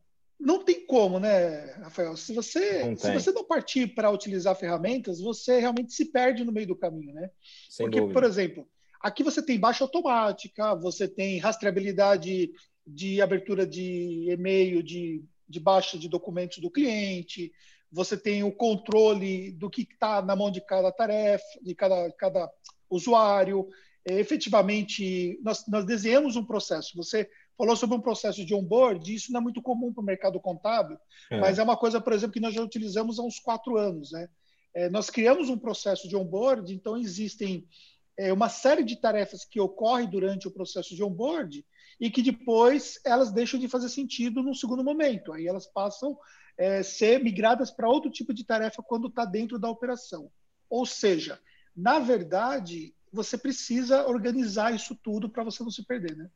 não 0.40 0.64
tem 0.64 0.86
como, 0.86 1.20
né, 1.20 1.72
Rafael? 1.82 2.16
Se 2.16 2.32
você, 2.32 2.96
se 2.96 3.12
você 3.12 3.30
não 3.30 3.44
partir 3.44 3.94
para 3.94 4.10
utilizar 4.10 4.56
ferramentas, 4.56 5.20
você 5.20 5.60
realmente 5.60 5.92
se 5.92 6.06
perde 6.06 6.44
no 6.44 6.52
meio 6.52 6.66
do 6.66 6.76
caminho, 6.76 7.12
né? 7.12 7.30
Sem 7.68 7.86
Porque, 7.86 8.00
dúvida. 8.00 8.18
por 8.18 8.26
exemplo, 8.26 8.66
aqui 9.02 9.22
você 9.22 9.42
tem 9.42 9.60
baixa 9.60 9.84
automática, 9.84 10.74
você 10.74 11.06
tem 11.06 11.38
rastreabilidade 11.38 12.50
de 12.86 13.20
abertura 13.20 13.66
de 13.66 14.30
e-mail, 14.30 14.82
de, 14.82 15.22
de 15.46 15.60
baixa 15.60 15.98
de 15.98 16.08
documentos 16.08 16.58
do 16.58 16.70
cliente, 16.70 17.52
você 17.92 18.16
tem 18.16 18.42
o 18.42 18.52
controle 18.52 19.52
do 19.52 19.68
que 19.68 19.82
está 19.82 20.22
na 20.22 20.34
mão 20.34 20.50
de 20.50 20.60
cada 20.60 20.90
tarefa, 20.90 21.44
de 21.60 21.74
cada, 21.74 22.10
cada 22.12 22.50
usuário. 22.88 23.68
É, 24.08 24.18
efetivamente, 24.18 25.38
nós, 25.42 25.64
nós 25.68 25.84
desenhamos 25.84 26.36
um 26.36 26.44
processo. 26.44 26.96
Você 26.96 27.28
falou 27.60 27.76
sobre 27.76 27.94
um 27.94 28.00
processo 28.00 28.42
de 28.42 28.54
onboard, 28.54 29.14
isso 29.14 29.30
não 29.30 29.40
é 29.40 29.42
muito 29.42 29.60
comum 29.60 29.92
para 29.92 30.00
o 30.00 30.04
mercado 30.04 30.40
contábil, 30.40 30.98
é. 31.30 31.38
mas 31.38 31.58
é 31.58 31.62
uma 31.62 31.76
coisa, 31.76 32.00
por 32.00 32.14
exemplo, 32.14 32.32
que 32.32 32.40
nós 32.40 32.54
já 32.54 32.62
utilizamos 32.62 33.18
há 33.18 33.22
uns 33.22 33.38
quatro 33.38 33.76
anos. 33.76 34.12
Né? 34.12 34.30
É, 34.72 34.88
nós 34.88 35.10
criamos 35.10 35.50
um 35.50 35.58
processo 35.58 36.08
de 36.08 36.16
onboard, 36.16 36.72
então 36.72 36.96
existem 36.96 37.68
é, 38.16 38.32
uma 38.32 38.48
série 38.48 38.82
de 38.82 38.96
tarefas 38.96 39.44
que 39.44 39.60
ocorrem 39.60 40.08
durante 40.08 40.48
o 40.48 40.50
processo 40.50 40.96
de 40.96 41.04
onboard 41.04 41.62
e 42.00 42.10
que 42.10 42.22
depois 42.22 42.98
elas 43.04 43.30
deixam 43.30 43.60
de 43.60 43.68
fazer 43.68 43.90
sentido 43.90 44.42
no 44.42 44.54
segundo 44.54 44.82
momento. 44.82 45.30
Aí 45.30 45.46
elas 45.46 45.66
passam 45.66 46.18
a 46.58 46.62
é, 46.64 46.82
ser 46.82 47.22
migradas 47.22 47.70
para 47.70 47.90
outro 47.90 48.10
tipo 48.10 48.32
de 48.32 48.42
tarefa 48.42 48.82
quando 48.82 49.08
está 49.08 49.26
dentro 49.26 49.58
da 49.58 49.68
operação. 49.68 50.30
Ou 50.70 50.86
seja, 50.86 51.38
na 51.76 51.98
verdade, 51.98 52.94
você 53.12 53.36
precisa 53.36 54.06
organizar 54.06 54.74
isso 54.74 54.94
tudo 54.94 55.28
para 55.28 55.44
você 55.44 55.62
não 55.62 55.70
se 55.70 55.84
perder, 55.84 56.16
né? 56.16 56.30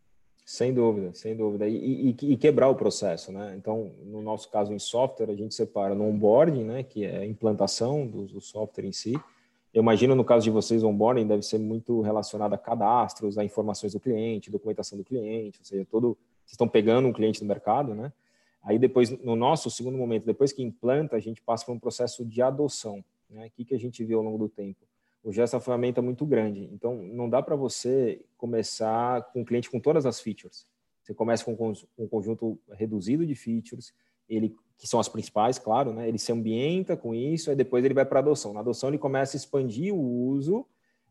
Sem 0.45 0.75
dúvida, 0.75 1.15
sem 1.15 1.35
dúvida. 1.35 1.67
E, 1.67 2.11
e, 2.11 2.33
e, 2.33 2.37
quebrar 2.37 2.69
o 2.69 2.75
processo, 2.75 3.33
né? 3.33 3.55
Então, 3.57 3.93
no 4.05 4.21
nosso 4.21 4.51
caso 4.51 4.75
em 4.75 4.79
software, 4.79 5.31
a 5.31 5.35
gente 5.35 5.55
separa 5.55 5.95
no 5.95 6.05
onboarding, 6.05 6.65
né? 6.65 6.83
Que 6.83 7.07
é 7.07 7.19
a 7.19 7.27
implantação 7.27 8.07
do, 8.07 8.27
do 8.27 8.41
software 8.43 8.85
em 8.85 8.93
si. 8.93 9.15
Eu 9.73 9.83
imagino 9.83 10.15
no 10.15 10.25
caso 10.25 10.45
de 10.45 10.51
vocês, 10.51 10.85
onboarding 10.85 11.27
deve 11.27 11.43
ser 11.43 11.59
muito 11.59 12.03
relacionado 12.03 12.53
a 12.53 12.59
cadastros, 12.59 13.39
a 13.39 13.45
informações 13.45 13.95
do 13.95 14.01
cliente, 14.01 14.51
documentação 14.51 14.99
do 14.99 15.05
cliente, 15.05 15.61
ou 15.61 15.65
seja, 15.65 15.87
todo... 15.91 16.17
Vocês 16.45 16.53
estão 16.53 16.69
pegando 16.69 17.09
um 17.09 17.13
cliente 17.13 17.41
do 17.41 17.47
mercado, 17.47 17.95
né? 17.95 18.13
Aí 18.63 18.79
depois, 18.79 19.11
no 19.23 19.35
nosso 19.35 19.71
segundo 19.71 19.97
momento, 19.97 20.27
depois 20.27 20.53
que 20.53 20.63
implanta, 20.63 21.17
a 21.17 21.21
gente 21.21 21.41
passa 21.41 21.65
por 21.65 21.73
um 21.73 21.79
processo 21.79 22.23
de 22.23 22.43
adoção, 22.43 23.03
né? 23.31 23.47
O 23.47 23.51
que, 23.51 23.65
que 23.65 23.75
a 23.75 23.79
gente 23.79 24.05
viu 24.05 24.19
ao 24.19 24.25
longo 24.25 24.37
do 24.37 24.49
tempo? 24.49 24.81
O 25.25 25.33
gesto 25.33 25.55
é 25.55 25.57
uma 25.57 25.63
ferramenta 25.63 26.03
muito 26.03 26.27
grande. 26.27 26.69
Então, 26.71 27.03
não 27.03 27.29
dá 27.29 27.43
para 27.43 27.57
você 27.57 28.21
começar 28.37 29.23
com 29.33 29.41
o 29.41 29.45
cliente 29.45 29.71
com 29.71 29.81
todas 29.81 30.05
as 30.05 30.21
features. 30.21 30.67
Você 31.03 31.15
começa 31.15 31.45
com 31.45 31.73
um 31.99 32.07
conjunto 32.07 32.59
reduzido 32.73 33.27
de 33.27 33.35
features, 33.35 33.93
ele 34.29 34.55
que 34.77 34.87
são 34.89 34.99
as 34.99 35.09
principais, 35.09 35.59
claro, 35.59 35.93
né? 35.93 36.09
Ele 36.09 36.19
se 36.19 36.33
ambienta 36.33 36.97
com 36.97 37.15
isso, 37.15 37.49
aí 37.49 37.57
depois 37.57 37.85
ele 37.85 37.95
vai 37.95 38.05
para 38.05 38.19
adoção. 38.19 38.53
Na 38.53 38.61
adoção 38.61 38.91
ele 38.91 38.99
começa 38.99 39.37
a 39.37 39.39
expandir 39.39 39.95
o 39.95 40.01
uso 40.01 40.67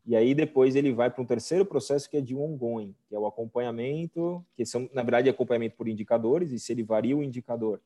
e 0.06 0.14
aí 0.14 0.34
depois 0.34 0.76
ele 0.76 0.92
vai 0.92 1.10
para 1.10 1.22
um 1.22 1.26
terceiro 1.26 1.64
processo 1.64 2.08
que 2.08 2.16
é 2.16 2.20
de 2.20 2.36
ongoing, 2.36 2.94
que 3.08 3.14
é 3.14 3.18
o 3.18 3.26
acompanhamento, 3.26 4.44
que 4.54 4.66
são 4.66 4.88
na 4.92 5.02
verdade 5.02 5.30
acompanhamento 5.30 5.76
por 5.76 5.88
indicadores 5.88 6.52
e 6.52 6.58
se 6.58 6.72
ele 6.72 6.82
varia 6.82 7.16
o 7.16 7.22
indicador, 7.22 7.80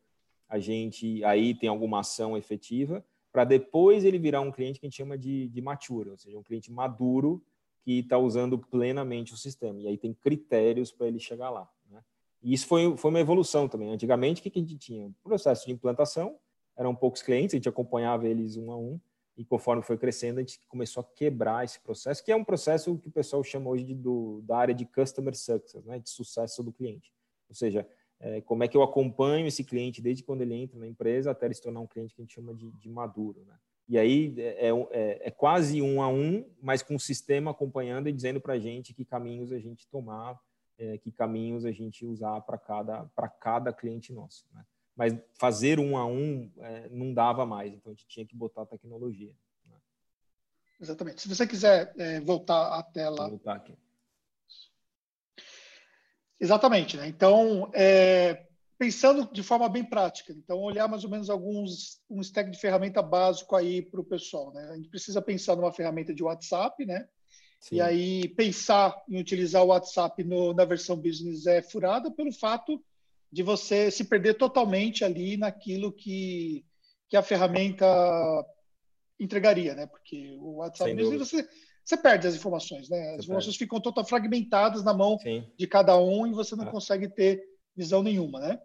a 0.49 0.59
gente 0.59 1.22
aí 1.24 1.55
tem 1.55 1.68
alguma 1.68 2.01
ação 2.01 2.37
efetiva 2.37 3.05
para 3.33 3.45
depois 3.45 4.05
ele 4.05 4.18
virar 4.18 4.41
um 4.41 4.51
cliente 4.51 4.81
que 4.81 4.87
a 4.87 4.89
gente 4.89 4.97
chama 4.97 5.16
de, 5.16 5.49
de 5.49 5.61
mature, 5.61 6.11
ou 6.11 6.16
seja, 6.16 6.39
um 6.39 6.43
cliente 6.43 6.72
maduro 6.72 7.43
que 7.83 8.01
está 8.01 8.18
usando 8.18 8.59
plenamente 8.59 9.33
o 9.33 9.37
sistema. 9.37 9.81
E 9.81 9.89
aí 9.89 9.97
tem 9.97 10.12
critérios 10.12 10.91
para 10.91 11.07
ele 11.07 11.18
chegar 11.18 11.51
lá. 11.51 11.68
Né? 11.91 12.03
E 12.43 12.53
isso 12.53 12.66
foi, 12.66 12.97
foi 12.97 13.11
uma 13.11 13.20
evolução 13.20 13.68
também. 13.68 13.91
Antigamente, 13.91 14.41
o 14.41 14.43
que, 14.43 14.51
que 14.51 14.59
a 14.59 14.62
gente 14.62 14.76
tinha? 14.76 15.11
Processo 15.22 15.66
de 15.66 15.72
implantação, 15.72 16.37
eram 16.76 16.95
poucos 16.95 17.22
clientes, 17.22 17.55
a 17.55 17.57
gente 17.57 17.68
acompanhava 17.68 18.29
eles 18.29 18.57
um 18.57 18.70
a 18.70 18.76
um, 18.76 19.01
e 19.37 19.45
conforme 19.45 19.83
foi 19.83 19.97
crescendo, 19.97 20.39
a 20.39 20.41
gente 20.41 20.61
começou 20.68 21.01
a 21.01 21.05
quebrar 21.05 21.64
esse 21.64 21.81
processo, 21.81 22.24
que 22.24 22.33
é 22.33 22.37
um 22.37 22.45
processo 22.45 22.99
que 22.99 23.09
o 23.09 23.12
pessoal 23.12 23.43
chama 23.45 23.70
hoje 23.70 23.85
de, 23.85 23.95
do, 23.95 24.43
da 24.43 24.59
área 24.59 24.74
de 24.74 24.85
customer 24.85 25.35
success, 25.37 25.85
né? 25.85 25.99
de 26.01 26.11
sucesso 26.11 26.62
do 26.62 26.72
cliente. 26.72 27.12
Ou 27.49 27.55
seja, 27.55 27.89
é, 28.21 28.41
como 28.41 28.64
é 28.64 28.69
que 28.69 28.77
eu 28.77 28.83
acompanho 28.83 29.47
esse 29.47 29.62
cliente 29.62 30.03
desde 30.03 30.25
quando 30.25 30.43
ele 30.43 30.55
entra 30.55 30.79
na 30.79 30.87
empresa 30.87 31.31
até 31.31 31.47
ele 31.47 31.55
se 31.55 31.62
tornar 31.62 31.81
um 31.81 31.87
cliente 31.87 32.14
que 32.14 32.21
a 32.21 32.25
gente 32.25 32.35
chama 32.35 32.53
de, 32.55 32.71
de 32.73 32.89
maduro, 32.89 33.45
né? 33.47 33.55
E 33.89 33.97
aí 33.97 34.35
é, 34.39 34.69
é, 34.69 34.71
é, 34.91 35.29
é, 35.29 35.31
quase 35.31 35.81
um 35.81 36.03
a 36.03 36.09
um, 36.09 36.45
mas 36.61 36.83
com 36.83 36.95
o 36.95 37.01
sistema 37.01 37.53
acompanhando 37.53 38.09
e 38.09 38.12
dizendo 38.12 38.39
para 38.39 38.55
a 38.55 38.59
gente 38.59 38.93
que 38.93 39.05
caminhos 39.05 39.51
a 39.51 39.59
gente 39.59 39.87
tomar, 39.89 40.39
é, 40.77 40.99
que 40.99 41.11
caminhos 41.11 41.64
a 41.64 41.73
gente 41.73 42.05
usar 42.05 42.39
para 42.43 42.59
cada, 42.59 43.11
cada 43.41 43.73
cliente 43.73 44.12
nosso. 44.12 44.45
Né? 44.53 44.62
Mas 44.95 45.16
fazer 45.39 45.81
um 45.81 45.97
a 45.97 46.05
um 46.05 46.51
é, 46.59 46.89
não 46.91 47.14
dava 47.14 47.47
mais, 47.47 47.73
então 47.73 47.91
a 47.91 47.95
gente 47.95 48.07
tinha 48.07 48.27
que 48.27 48.37
botar 48.37 48.62
a 48.62 48.66
tecnologia. 48.66 49.35
Né? 49.66 49.77
Exatamente. 50.79 51.23
Se 51.23 51.29
você 51.29 51.47
quiser 51.47 51.95
voltar 52.21 52.79
à 52.79 52.83
tela. 52.83 53.23
Vou 53.23 53.31
voltar 53.31 53.55
aqui. 53.55 53.75
Exatamente. 56.41 56.97
Né? 56.97 57.09
Então, 57.09 57.70
é, 57.74 58.47
pensando 58.78 59.28
de 59.32 59.43
forma 59.43 59.68
bem 59.68 59.84
prática, 59.84 60.32
então 60.32 60.59
olhar 60.61 60.86
mais 60.89 61.05
ou 61.05 61.11
menos 61.11 61.28
alguns 61.28 62.01
um 62.09 62.20
stack 62.20 62.51
de 62.51 62.61
ferramenta 62.61 63.03
básico 63.03 63.57
aí 63.57 63.82
para 63.82 64.01
o 64.01 64.05
pessoal. 64.05 64.53
Né? 64.53 64.68
A 64.70 64.76
gente 64.76 64.89
precisa 64.89 65.20
pensar 65.20 65.57
numa 65.57 65.72
ferramenta 65.72 66.14
de 66.14 66.22
WhatsApp, 66.22 66.86
né? 66.86 67.09
Sim. 67.61 67.76
E 67.76 67.80
aí 67.80 68.28
pensar 68.28 68.97
em 69.09 69.18
utilizar 69.18 69.64
o 69.64 69.68
WhatsApp 69.68 70.22
no, 70.22 70.55
na 70.55 70.64
versão 70.64 70.97
business 70.97 71.45
é 71.47 71.61
furada 71.61 72.09
pelo 72.11 72.32
fato 72.32 72.80
de 73.32 73.43
você 73.43 73.91
se 73.91 74.05
perder 74.05 74.34
totalmente 74.34 75.05
ali 75.05 75.36
naquilo 75.36 75.93
que, 75.93 76.64
que 77.09 77.16
a 77.16 77.22
ferramenta 77.22 77.84
entregaria, 79.18 79.74
né? 79.74 79.86
Porque 79.86 80.36
o 80.39 80.57
WhatsApp 80.59 80.95
business 80.95 81.18
você 81.18 81.49
você 81.89 81.97
perde 81.97 82.26
as 82.26 82.34
informações, 82.34 82.91
né? 82.91 82.99
As 82.99 83.16
você 83.16 83.22
informações 83.24 83.57
perde. 83.57 83.59
ficam 83.61 83.80
totalmente 83.80 84.11
fragmentadas 84.11 84.84
na 84.84 84.93
mão 84.93 85.18
Sim. 85.18 85.43
de 85.57 85.66
cada 85.66 85.97
um 85.97 86.26
e 86.26 86.34
você 86.34 86.55
não 86.55 86.64
ah. 86.64 86.70
consegue 86.70 87.09
ter 87.09 87.43
visão 87.74 88.03
nenhuma, 88.03 88.39
né? 88.41 88.61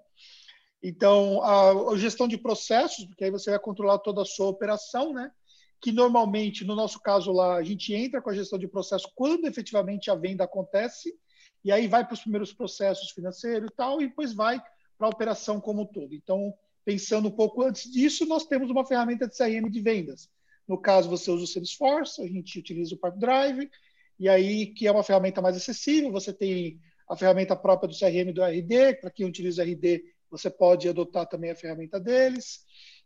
Então, 0.84 1.42
a, 1.42 1.94
a, 1.94 1.98
gestão 1.98 2.28
de 2.28 2.38
processos, 2.38 3.06
porque 3.06 3.24
aí 3.24 3.32
você 3.32 3.50
vai 3.50 3.60
controlar 3.60 4.00
toda 4.00 4.22
a 4.22 4.26
sua 4.26 4.48
operação, 4.48 5.14
né? 5.14 5.32
Que 5.80 5.90
normalmente, 5.90 6.66
no 6.66 6.76
nosso 6.76 7.00
caso 7.00 7.32
lá, 7.32 7.56
a 7.56 7.64
gente 7.64 7.94
entra 7.94 8.22
com 8.22 8.30
a 8.30 8.36
gestão 8.36 8.60
de 8.60 8.68
processo 8.68 9.10
quando 9.16 9.46
efetivamente 9.46 10.12
a 10.12 10.16
venda 10.16 10.44
acontece, 10.44 11.18
e 11.64 11.72
aí 11.72 11.88
vai 11.88 12.06
para 12.06 12.16
os 12.16 12.22
primeiros 12.22 12.52
processos 12.52 13.12
financeiros 13.12 13.70
e 13.72 13.74
tal, 13.74 14.02
e 14.02 14.08
depois 14.08 14.34
vai 14.34 14.62
para 14.98 15.08
a 15.08 15.10
operação 15.10 15.62
como 15.62 15.84
um 15.84 15.86
todo. 15.86 16.14
Então, 16.14 16.54
pensando 16.84 17.30
um 17.30 17.32
pouco 17.32 17.64
antes 17.64 17.90
disso, 17.90 18.26
nós 18.26 18.46
temos 18.46 18.70
uma 18.70 18.86
ferramenta 18.86 19.30
de 19.30 19.38
CRM 19.38 19.70
de 19.72 19.80
vendas, 19.80 20.30
no 20.68 20.78
caso, 20.78 21.10
você 21.10 21.30
usa 21.30 21.44
o 21.44 21.48
Salesforce, 21.48 22.22
a 22.22 22.28
gente 22.28 22.60
utiliza 22.60 22.96
o 22.96 22.98
Pipedrive, 22.98 23.70
e 24.20 24.30
aí 24.30 24.68
que 24.68 24.88
é 24.88 24.92
uma 24.92 25.04
ferramenta 25.04 25.42
mais 25.42 25.58
acessível, 25.58 26.12
você 26.12 26.32
tem 26.34 26.80
a 27.10 27.16
ferramenta 27.16 27.56
própria 27.56 27.90
do 27.90 27.98
CRM 27.98 28.32
do 28.34 28.44
RD, 28.44 28.96
para 29.02 29.12
quem 29.12 29.26
utiliza 29.26 29.64
RD, 29.64 30.04
você 30.30 30.50
pode 30.50 30.88
adotar 30.88 31.28
também 31.28 31.52
a 31.52 31.56
ferramenta 31.56 32.00
deles, 32.00 32.62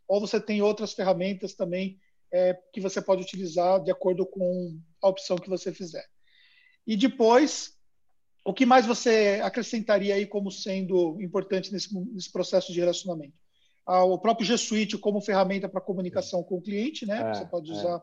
ou 0.06 0.20
você 0.20 0.40
tem 0.40 0.62
outras 0.62 0.94
ferramentas 0.94 1.54
também 1.54 1.98
é, 2.32 2.54
que 2.72 2.80
você 2.80 3.02
pode 3.02 3.22
utilizar 3.22 3.82
de 3.82 3.90
acordo 3.90 4.24
com 4.24 4.80
a 5.02 5.08
opção 5.08 5.36
que 5.36 5.48
você 5.48 5.72
fizer. 5.72 6.06
E 6.86 6.96
depois, 6.96 7.76
o 8.44 8.54
que 8.54 8.64
mais 8.64 8.86
você 8.86 9.40
acrescentaria 9.42 10.14
aí 10.14 10.26
como 10.26 10.50
sendo 10.50 11.20
importante 11.20 11.72
nesse, 11.72 11.94
nesse 11.94 12.32
processo 12.32 12.72
de 12.72 12.80
relacionamento? 12.80 13.36
O 13.88 14.18
próprio 14.18 14.46
G 14.46 14.58
Suite 14.58 14.98
como 14.98 15.20
ferramenta 15.20 15.68
para 15.68 15.80
comunicação 15.80 16.42
com 16.42 16.56
o 16.56 16.62
cliente, 16.62 17.06
né? 17.06 17.30
É, 17.30 17.34
Você 17.34 17.46
pode 17.46 17.70
é. 17.70 17.74
usar 17.74 18.02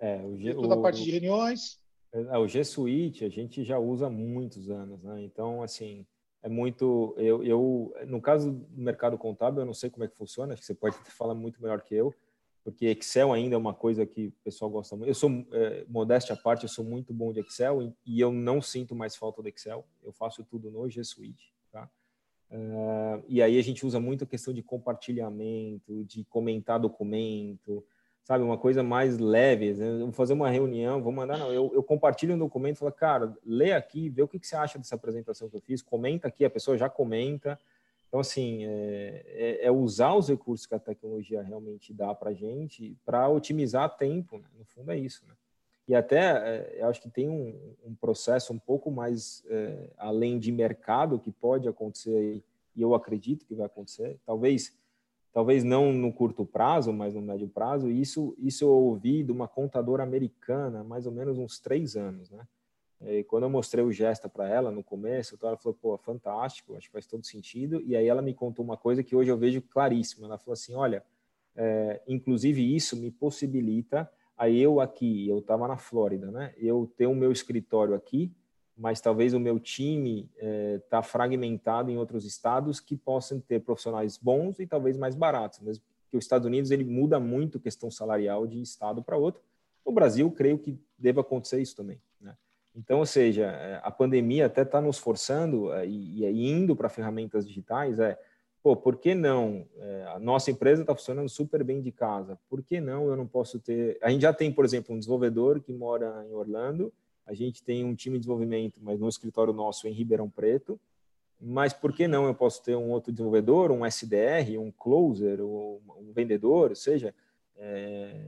é, 0.00 0.22
o 0.24 0.36
G, 0.36 0.54
toda 0.54 0.74
a 0.74 0.80
parte 0.80 1.02
de 1.02 1.10
reuniões. 1.10 1.80
É, 2.12 2.38
o 2.38 2.46
G 2.46 2.62
Suite 2.64 3.24
a 3.24 3.28
gente 3.28 3.64
já 3.64 3.78
usa 3.78 4.06
há 4.06 4.10
muitos 4.10 4.70
anos, 4.70 5.02
né? 5.02 5.22
Então, 5.22 5.62
assim, 5.62 6.06
é 6.42 6.48
muito. 6.48 7.14
Eu, 7.18 7.42
eu, 7.42 7.94
no 8.06 8.20
caso 8.20 8.52
do 8.52 8.80
mercado 8.82 9.18
contábil, 9.18 9.62
eu 9.62 9.66
não 9.66 9.74
sei 9.74 9.90
como 9.90 10.04
é 10.04 10.08
que 10.08 10.16
funciona, 10.16 10.52
acho 10.52 10.62
que 10.62 10.66
você 10.66 10.74
pode 10.74 10.96
falar 11.10 11.34
muito 11.34 11.60
melhor 11.60 11.80
que 11.82 11.94
eu, 11.94 12.14
porque 12.62 12.86
Excel 12.86 13.32
ainda 13.32 13.56
é 13.56 13.58
uma 13.58 13.74
coisa 13.74 14.06
que 14.06 14.28
o 14.28 14.32
pessoal 14.44 14.70
gosta 14.70 14.96
muito. 14.96 15.08
Eu 15.08 15.14
sou, 15.14 15.30
é, 15.52 15.84
modéstia 15.88 16.34
à 16.34 16.36
parte, 16.36 16.62
eu 16.62 16.68
sou 16.68 16.84
muito 16.84 17.12
bom 17.12 17.32
de 17.32 17.40
Excel 17.40 17.82
e, 17.82 17.92
e 18.06 18.20
eu 18.20 18.32
não 18.32 18.62
sinto 18.62 18.94
mais 18.94 19.16
falta 19.16 19.42
do 19.42 19.48
Excel. 19.48 19.84
Eu 20.04 20.12
faço 20.12 20.44
tudo 20.44 20.70
no 20.70 20.88
G 20.88 21.02
Suite? 21.02 21.55
Uh, 22.50 23.24
e 23.28 23.42
aí 23.42 23.58
a 23.58 23.62
gente 23.62 23.84
usa 23.84 23.98
muito 23.98 24.24
a 24.24 24.26
questão 24.26 24.54
de 24.54 24.62
compartilhamento, 24.62 26.04
de 26.04 26.24
comentar 26.24 26.78
documento. 26.78 27.84
sabe, 28.22 28.44
uma 28.44 28.58
coisa 28.58 28.82
mais 28.82 29.18
leve. 29.18 29.74
Né? 29.74 29.98
Vou 29.98 30.12
fazer 30.12 30.32
uma 30.32 30.50
reunião, 30.50 31.02
vou 31.02 31.12
mandar, 31.12 31.38
não, 31.38 31.52
eu, 31.52 31.70
eu 31.74 31.82
compartilho 31.82 32.34
um 32.34 32.38
documento, 32.38 32.78
falo, 32.78 32.92
cara, 32.92 33.36
lê 33.44 33.72
aqui, 33.72 34.08
vê 34.08 34.22
o 34.22 34.28
que, 34.28 34.38
que 34.38 34.46
você 34.46 34.56
acha 34.56 34.78
dessa 34.78 34.94
apresentação 34.94 35.48
que 35.48 35.56
eu 35.56 35.60
fiz, 35.60 35.82
comenta 35.82 36.28
aqui, 36.28 36.44
a 36.44 36.50
pessoa 36.50 36.76
já 36.76 36.88
comenta. 36.88 37.58
Então, 38.08 38.20
assim, 38.20 38.64
é, 38.64 39.24
é, 39.26 39.66
é 39.66 39.70
usar 39.70 40.14
os 40.14 40.28
recursos 40.28 40.66
que 40.66 40.74
a 40.74 40.78
tecnologia 40.78 41.42
realmente 41.42 41.92
dá 41.92 42.14
para 42.14 42.32
gente 42.32 42.96
para 43.04 43.28
otimizar 43.28 43.96
tempo, 43.96 44.38
né? 44.38 44.48
no 44.56 44.64
fundo 44.64 44.92
é 44.92 44.98
isso, 44.98 45.24
né? 45.26 45.34
E 45.88 45.94
até, 45.94 46.20
é, 46.20 46.76
eu 46.80 46.88
acho 46.88 47.00
que 47.00 47.08
tem 47.08 47.28
um, 47.28 47.74
um 47.84 47.94
processo 47.94 48.52
um 48.52 48.58
pouco 48.58 48.90
mais 48.90 49.44
é, 49.48 49.90
além 49.96 50.38
de 50.38 50.50
mercado 50.50 51.18
que 51.18 51.30
pode 51.30 51.68
acontecer 51.68 52.42
e 52.74 52.82
eu 52.82 52.94
acredito 52.94 53.46
que 53.46 53.54
vai 53.54 53.66
acontecer, 53.66 54.18
talvez 54.26 54.76
talvez 55.32 55.62
não 55.62 55.92
no 55.92 56.10
curto 56.10 56.46
prazo, 56.46 56.94
mas 56.94 57.12
no 57.12 57.20
médio 57.20 57.46
prazo. 57.46 57.90
Isso, 57.90 58.34
isso 58.38 58.64
eu 58.64 58.70
ouvi 58.70 59.22
de 59.22 59.30
uma 59.30 59.46
contadora 59.46 60.02
americana, 60.02 60.82
mais 60.82 61.04
ou 61.04 61.12
menos 61.12 61.36
uns 61.36 61.58
três 61.58 61.94
anos, 61.94 62.30
né? 62.30 62.48
E 63.02 63.22
quando 63.24 63.42
eu 63.42 63.50
mostrei 63.50 63.84
o 63.84 63.92
Gesta 63.92 64.30
para 64.30 64.48
ela 64.48 64.70
no 64.70 64.82
começo, 64.82 65.34
então 65.34 65.50
ela 65.50 65.58
falou, 65.58 65.76
pô, 65.78 65.98
fantástico, 65.98 66.74
acho 66.74 66.86
que 66.86 66.92
faz 66.92 67.06
todo 67.06 67.26
sentido. 67.26 67.82
E 67.82 67.94
aí 67.94 68.06
ela 68.06 68.22
me 68.22 68.32
contou 68.32 68.64
uma 68.64 68.78
coisa 68.78 69.02
que 69.02 69.14
hoje 69.14 69.30
eu 69.30 69.36
vejo 69.36 69.60
claríssima. 69.60 70.26
Ela 70.26 70.38
falou 70.38 70.54
assim, 70.54 70.74
olha, 70.74 71.04
é, 71.54 72.00
inclusive 72.08 72.74
isso 72.74 72.96
me 72.96 73.10
possibilita 73.10 74.10
a 74.36 74.50
eu 74.50 74.80
aqui, 74.80 75.28
eu 75.28 75.38
estava 75.38 75.66
na 75.66 75.76
Flórida, 75.76 76.30
né? 76.30 76.52
Eu 76.58 76.90
ter 76.96 77.06
o 77.06 77.14
meu 77.14 77.32
escritório 77.32 77.94
aqui, 77.94 78.32
mas 78.76 79.00
talvez 79.00 79.32
o 79.32 79.40
meu 79.40 79.58
time 79.58 80.30
está 80.36 80.98
é, 80.98 81.02
fragmentado 81.02 81.90
em 81.90 81.96
outros 81.96 82.24
estados 82.24 82.78
que 82.78 82.96
possam 82.96 83.40
ter 83.40 83.60
profissionais 83.60 84.18
bons 84.18 84.58
e 84.58 84.66
talvez 84.66 84.96
mais 84.96 85.14
baratos, 85.14 85.60
mesmo 85.60 85.82
que 86.10 86.16
os 86.16 86.24
Estados 86.24 86.46
Unidos 86.46 86.70
ele 86.70 86.84
muda 86.84 87.18
muito 87.18 87.58
questão 87.58 87.90
salarial 87.90 88.46
de 88.46 88.60
estado 88.60 89.02
para 89.02 89.16
outro. 89.16 89.42
No 89.84 89.92
Brasil, 89.92 90.30
creio 90.30 90.58
que 90.58 90.78
deva 90.98 91.20
acontecer 91.20 91.60
isso 91.60 91.76
também. 91.76 92.00
Né? 92.20 92.36
Então, 92.74 92.98
ou 92.98 93.06
seja, 93.06 93.46
é, 93.46 93.80
a 93.82 93.90
pandemia 93.90 94.46
até 94.46 94.62
está 94.62 94.80
nos 94.80 94.98
forçando 94.98 95.72
é, 95.72 95.86
e, 95.86 96.24
e 96.24 96.50
indo 96.50 96.76
para 96.76 96.88
ferramentas 96.88 97.46
digitais, 97.46 97.98
é, 97.98 98.18
pô, 98.66 98.74
por 98.74 98.96
que 98.96 99.14
não? 99.14 99.64
É, 99.78 100.06
a 100.08 100.18
nossa 100.18 100.50
empresa 100.50 100.82
está 100.82 100.92
funcionando 100.92 101.28
super 101.28 101.62
bem 101.62 101.80
de 101.80 101.92
casa, 101.92 102.36
por 102.48 102.64
que 102.64 102.80
não 102.80 103.06
eu 103.06 103.16
não 103.16 103.24
posso 103.24 103.60
ter... 103.60 103.96
A 104.02 104.10
gente 104.10 104.22
já 104.22 104.32
tem, 104.32 104.50
por 104.50 104.64
exemplo, 104.64 104.92
um 104.92 104.98
desenvolvedor 104.98 105.60
que 105.60 105.72
mora 105.72 106.26
em 106.28 106.34
Orlando, 106.34 106.92
a 107.24 107.32
gente 107.32 107.62
tem 107.62 107.84
um 107.84 107.94
time 107.94 108.14
de 108.14 108.22
desenvolvimento, 108.22 108.80
mas 108.82 108.98
no 108.98 109.08
escritório 109.08 109.52
nosso 109.52 109.86
em 109.86 109.92
Ribeirão 109.92 110.28
Preto. 110.28 110.80
Mas 111.40 111.72
por 111.72 111.92
que 111.92 112.08
não 112.08 112.26
eu 112.26 112.34
posso 112.34 112.60
ter 112.60 112.74
um 112.74 112.90
outro 112.90 113.12
desenvolvedor, 113.12 113.70
um 113.70 113.86
SDR, 113.86 114.58
um 114.58 114.72
closer, 114.72 115.40
um 115.40 116.12
vendedor, 116.12 116.70
ou 116.70 116.76
seja, 116.76 117.14
é, 117.56 118.26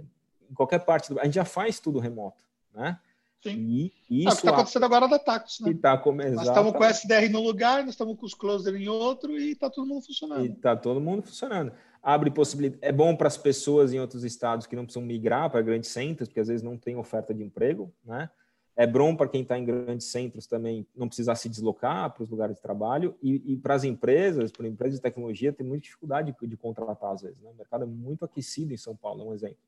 em 0.48 0.54
qualquer 0.54 0.84
parte 0.84 1.12
do... 1.12 1.18
A 1.18 1.24
gente 1.24 1.34
já 1.34 1.44
faz 1.44 1.80
tudo 1.80 1.98
remoto, 1.98 2.44
né? 2.72 3.00
Sim. 3.42 3.90
E 4.10 4.24
isso 4.24 4.28
é 4.28 4.30
o 4.30 4.32
que 4.32 4.38
está 4.38 4.50
acontecendo 4.50 4.84
agora 4.84 5.06
da 5.06 5.18
Tacos, 5.18 5.60
né? 5.60 5.72
Tá 5.80 5.96
começando. 5.96 6.36
Nós 6.36 6.48
estamos 6.48 6.72
com 6.72 6.78
o 6.78 6.84
SDR 6.84 7.30
no 7.30 7.40
lugar, 7.40 7.82
nós 7.82 7.90
estamos 7.90 8.18
com 8.18 8.26
os 8.26 8.34
closer 8.34 8.74
em 8.74 8.88
outro 8.88 9.38
e 9.38 9.52
está 9.52 9.70
todo 9.70 9.86
mundo 9.86 10.04
funcionando. 10.04 10.44
E 10.44 10.48
está 10.48 10.76
todo 10.76 11.00
mundo 11.00 11.22
funcionando. 11.22 11.72
Abre 12.02 12.30
possibilidade. 12.30 12.80
É 12.82 12.90
bom 12.90 13.14
para 13.14 13.28
as 13.28 13.36
pessoas 13.36 13.92
em 13.92 14.00
outros 14.00 14.24
estados 14.24 14.66
que 14.66 14.74
não 14.74 14.84
precisam 14.84 15.06
migrar 15.06 15.48
para 15.50 15.62
grandes 15.62 15.90
centros, 15.90 16.28
porque 16.28 16.40
às 16.40 16.48
vezes 16.48 16.62
não 16.62 16.76
tem 16.76 16.96
oferta 16.96 17.32
de 17.32 17.42
emprego, 17.42 17.92
né? 18.04 18.28
É 18.74 18.86
bom 18.86 19.16
para 19.16 19.28
quem 19.28 19.42
está 19.42 19.58
em 19.58 19.64
grandes 19.64 20.06
centros 20.06 20.46
também 20.46 20.86
não 20.94 21.08
precisar 21.08 21.34
se 21.34 21.48
deslocar 21.48 22.14
para 22.14 22.22
os 22.22 22.30
lugares 22.30 22.54
de 22.56 22.62
trabalho. 22.62 23.16
E, 23.20 23.52
e 23.52 23.56
para 23.56 23.74
as 23.74 23.82
empresas, 23.82 24.52
para 24.52 24.68
empresas 24.68 24.96
de 24.96 25.02
tecnologia, 25.02 25.52
tem 25.52 25.66
muita 25.66 25.82
dificuldade 25.82 26.32
de, 26.40 26.46
de 26.46 26.56
contratar 26.56 27.12
às 27.12 27.22
vezes. 27.22 27.40
Né? 27.40 27.50
O 27.52 27.56
mercado 27.56 27.82
é 27.82 27.86
muito 27.86 28.24
aquecido 28.24 28.72
em 28.72 28.76
São 28.76 28.94
Paulo, 28.94 29.22
é 29.22 29.24
um 29.24 29.34
exemplo. 29.34 29.58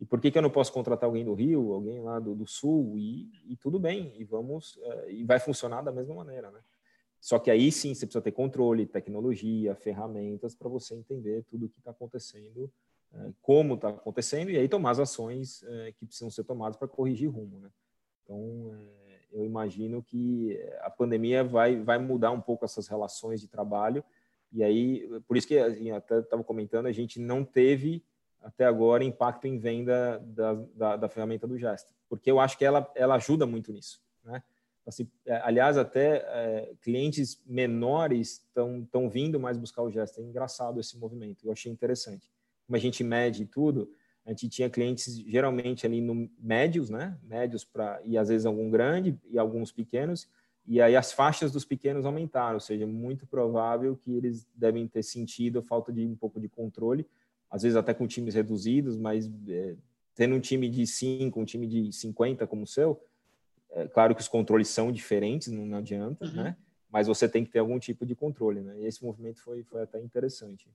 E 0.00 0.04
por 0.04 0.20
que, 0.20 0.30
que 0.30 0.36
eu 0.36 0.42
não 0.42 0.50
posso 0.50 0.72
contratar 0.72 1.06
alguém 1.06 1.24
do 1.24 1.32
Rio, 1.32 1.72
alguém 1.72 2.00
lá 2.00 2.18
do, 2.18 2.34
do 2.34 2.46
Sul? 2.46 2.94
E, 2.98 3.30
e, 3.48 3.56
tudo 3.56 3.78
bem, 3.78 4.12
e 4.16 4.24
vamos 4.24 4.76
uh, 4.76 5.08
e 5.10 5.24
vai 5.24 5.40
funcionar 5.40 5.82
da 5.82 5.90
mesma 5.90 6.14
maneira, 6.14 6.50
né? 6.50 6.60
Só 7.18 7.38
que 7.38 7.50
aí 7.50 7.72
sim 7.72 7.94
você 7.94 8.06
precisa 8.06 8.22
ter 8.22 8.32
controle, 8.32 8.86
tecnologia, 8.86 9.74
ferramentas 9.74 10.54
para 10.54 10.68
você 10.68 10.94
entender 10.94 11.42
tudo 11.44 11.66
o 11.66 11.68
que 11.68 11.78
está 11.78 11.92
acontecendo, 11.92 12.70
uh, 13.14 13.34
como 13.40 13.74
está 13.74 13.88
acontecendo, 13.88 14.50
e 14.50 14.58
aí 14.58 14.68
tomar 14.68 14.90
as 14.90 14.98
ações 14.98 15.62
uh, 15.62 15.92
que 15.98 16.04
precisam 16.04 16.30
ser 16.30 16.44
tomadas 16.44 16.76
para 16.76 16.88
corrigir 16.88 17.30
rumo, 17.30 17.58
né? 17.60 17.70
Então, 18.22 18.72
eu 19.32 19.44
imagino 19.44 20.02
que 20.02 20.60
a 20.80 20.90
pandemia 20.90 21.44
vai, 21.44 21.80
vai 21.80 21.96
mudar 21.96 22.32
um 22.32 22.40
pouco 22.40 22.64
essas 22.64 22.88
relações 22.88 23.40
de 23.40 23.46
trabalho. 23.46 24.02
E 24.52 24.64
aí, 24.64 25.08
por 25.28 25.36
isso 25.36 25.46
que 25.46 25.56
assim, 25.56 25.92
até 25.92 26.18
estava 26.18 26.42
comentando, 26.42 26.86
a 26.86 26.92
gente 26.92 27.20
não 27.20 27.44
teve 27.44 28.04
até 28.46 28.64
agora 28.64 29.02
impacto 29.02 29.46
em 29.46 29.58
venda 29.58 30.20
da, 30.24 30.54
da, 30.74 30.96
da, 30.96 31.08
ferramenta 31.08 31.48
do 31.48 31.58
Gesto, 31.58 31.92
porque 32.08 32.30
eu 32.30 32.38
acho 32.38 32.56
que 32.56 32.64
ela, 32.64 32.88
ela 32.94 33.16
ajuda 33.16 33.44
muito 33.44 33.72
nisso. 33.72 34.00
Né? 34.24 34.40
Assim, 34.86 35.10
é, 35.26 35.40
aliás, 35.42 35.76
até 35.76 36.18
é, 36.18 36.72
clientes 36.80 37.42
menores 37.44 38.46
estão 38.46 39.10
vindo 39.10 39.40
mais 39.40 39.58
buscar 39.58 39.82
o 39.82 39.90
Gesto. 39.90 40.20
É 40.20 40.22
engraçado 40.22 40.78
esse 40.78 40.96
movimento, 40.96 41.44
eu 41.44 41.50
achei 41.50 41.72
interessante. 41.72 42.30
Como 42.64 42.76
a 42.76 42.80
gente 42.80 43.02
mede 43.02 43.46
tudo, 43.46 43.90
a 44.24 44.30
gente 44.30 44.48
tinha 44.48 44.70
clientes 44.70 45.18
geralmente 45.18 45.84
ali 45.84 46.00
no 46.00 46.30
médios, 46.38 46.88
né? 46.88 47.18
Médios 47.24 47.64
para 47.64 48.00
e 48.04 48.16
às 48.16 48.28
vezes 48.28 48.46
algum 48.46 48.70
grande 48.70 49.18
e 49.28 49.38
alguns 49.38 49.72
pequenos. 49.72 50.28
E 50.64 50.80
aí 50.80 50.94
as 50.94 51.12
faixas 51.12 51.50
dos 51.50 51.64
pequenos 51.64 52.06
aumentaram, 52.06 52.54
ou 52.54 52.60
seja, 52.60 52.86
muito 52.86 53.26
provável 53.26 53.96
que 53.96 54.12
eles 54.12 54.46
devem 54.54 54.86
ter 54.86 55.02
sentido 55.02 55.58
a 55.58 55.62
falta 55.62 55.92
de 55.92 56.06
um 56.06 56.14
pouco 56.14 56.40
de 56.40 56.48
controle, 56.48 57.06
às 57.56 57.62
vezes 57.62 57.76
até 57.76 57.94
com 57.94 58.06
times 58.06 58.34
reduzidos, 58.34 58.98
mas 58.98 59.30
é, 59.48 59.74
tendo 60.14 60.34
um 60.34 60.40
time 60.40 60.68
de 60.68 60.86
5, 60.86 61.40
um 61.40 61.44
time 61.44 61.66
de 61.66 61.90
50 61.90 62.46
como 62.46 62.64
o 62.64 62.66
seu, 62.66 63.02
é 63.70 63.88
claro 63.88 64.14
que 64.14 64.20
os 64.20 64.28
controles 64.28 64.68
são 64.68 64.92
diferentes, 64.92 65.48
não, 65.48 65.76
adianta, 65.78 66.24
uhum. 66.24 66.32
né? 66.32 66.56
Mas 66.90 67.06
você 67.06 67.28
tem 67.28 67.44
que 67.44 67.50
ter 67.50 67.58
algum 67.58 67.78
tipo 67.78 68.04
de 68.06 68.14
controle, 68.14 68.60
né? 68.60 68.78
E 68.78 68.86
esse 68.86 69.02
movimento 69.02 69.42
foi, 69.42 69.62
foi 69.64 69.82
até 69.82 70.00
interessante. 70.00 70.68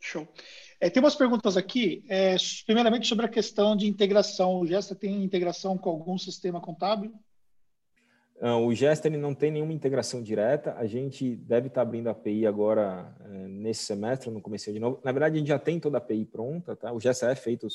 Show. 0.00 0.26
É, 0.80 0.88
tem 0.88 1.02
umas 1.02 1.14
perguntas 1.14 1.56
aqui. 1.56 2.04
É, 2.08 2.36
primeiramente, 2.64 3.06
sobre 3.06 3.26
a 3.26 3.28
questão 3.28 3.76
de 3.76 3.86
integração. 3.86 4.60
O 4.60 4.66
Gesta 4.66 4.94
tem 4.94 5.22
integração 5.22 5.76
com 5.76 5.90
algum 5.90 6.16
sistema 6.16 6.60
contábil? 6.60 7.12
O 8.40 8.72
Gesta 8.72 9.08
ele 9.08 9.16
não 9.16 9.34
tem 9.34 9.50
nenhuma 9.50 9.72
integração 9.72 10.22
direta. 10.22 10.74
A 10.74 10.86
gente 10.86 11.34
deve 11.36 11.66
estar 11.66 11.82
abrindo 11.82 12.06
a 12.08 12.12
API 12.12 12.46
agora 12.46 13.12
é, 13.24 13.48
nesse 13.48 13.84
semestre, 13.84 14.30
no 14.30 14.40
começo 14.40 14.72
de 14.72 14.78
novo. 14.78 15.00
Na 15.02 15.10
verdade, 15.10 15.36
a 15.36 15.38
gente 15.38 15.48
já 15.48 15.58
tem 15.58 15.80
toda 15.80 15.96
a 15.96 15.98
API 15.98 16.24
pronta. 16.24 16.76
Tá? 16.76 16.92
O 16.92 17.00
Gesta 17.00 17.30
é 17.30 17.34
feito 17.34 17.66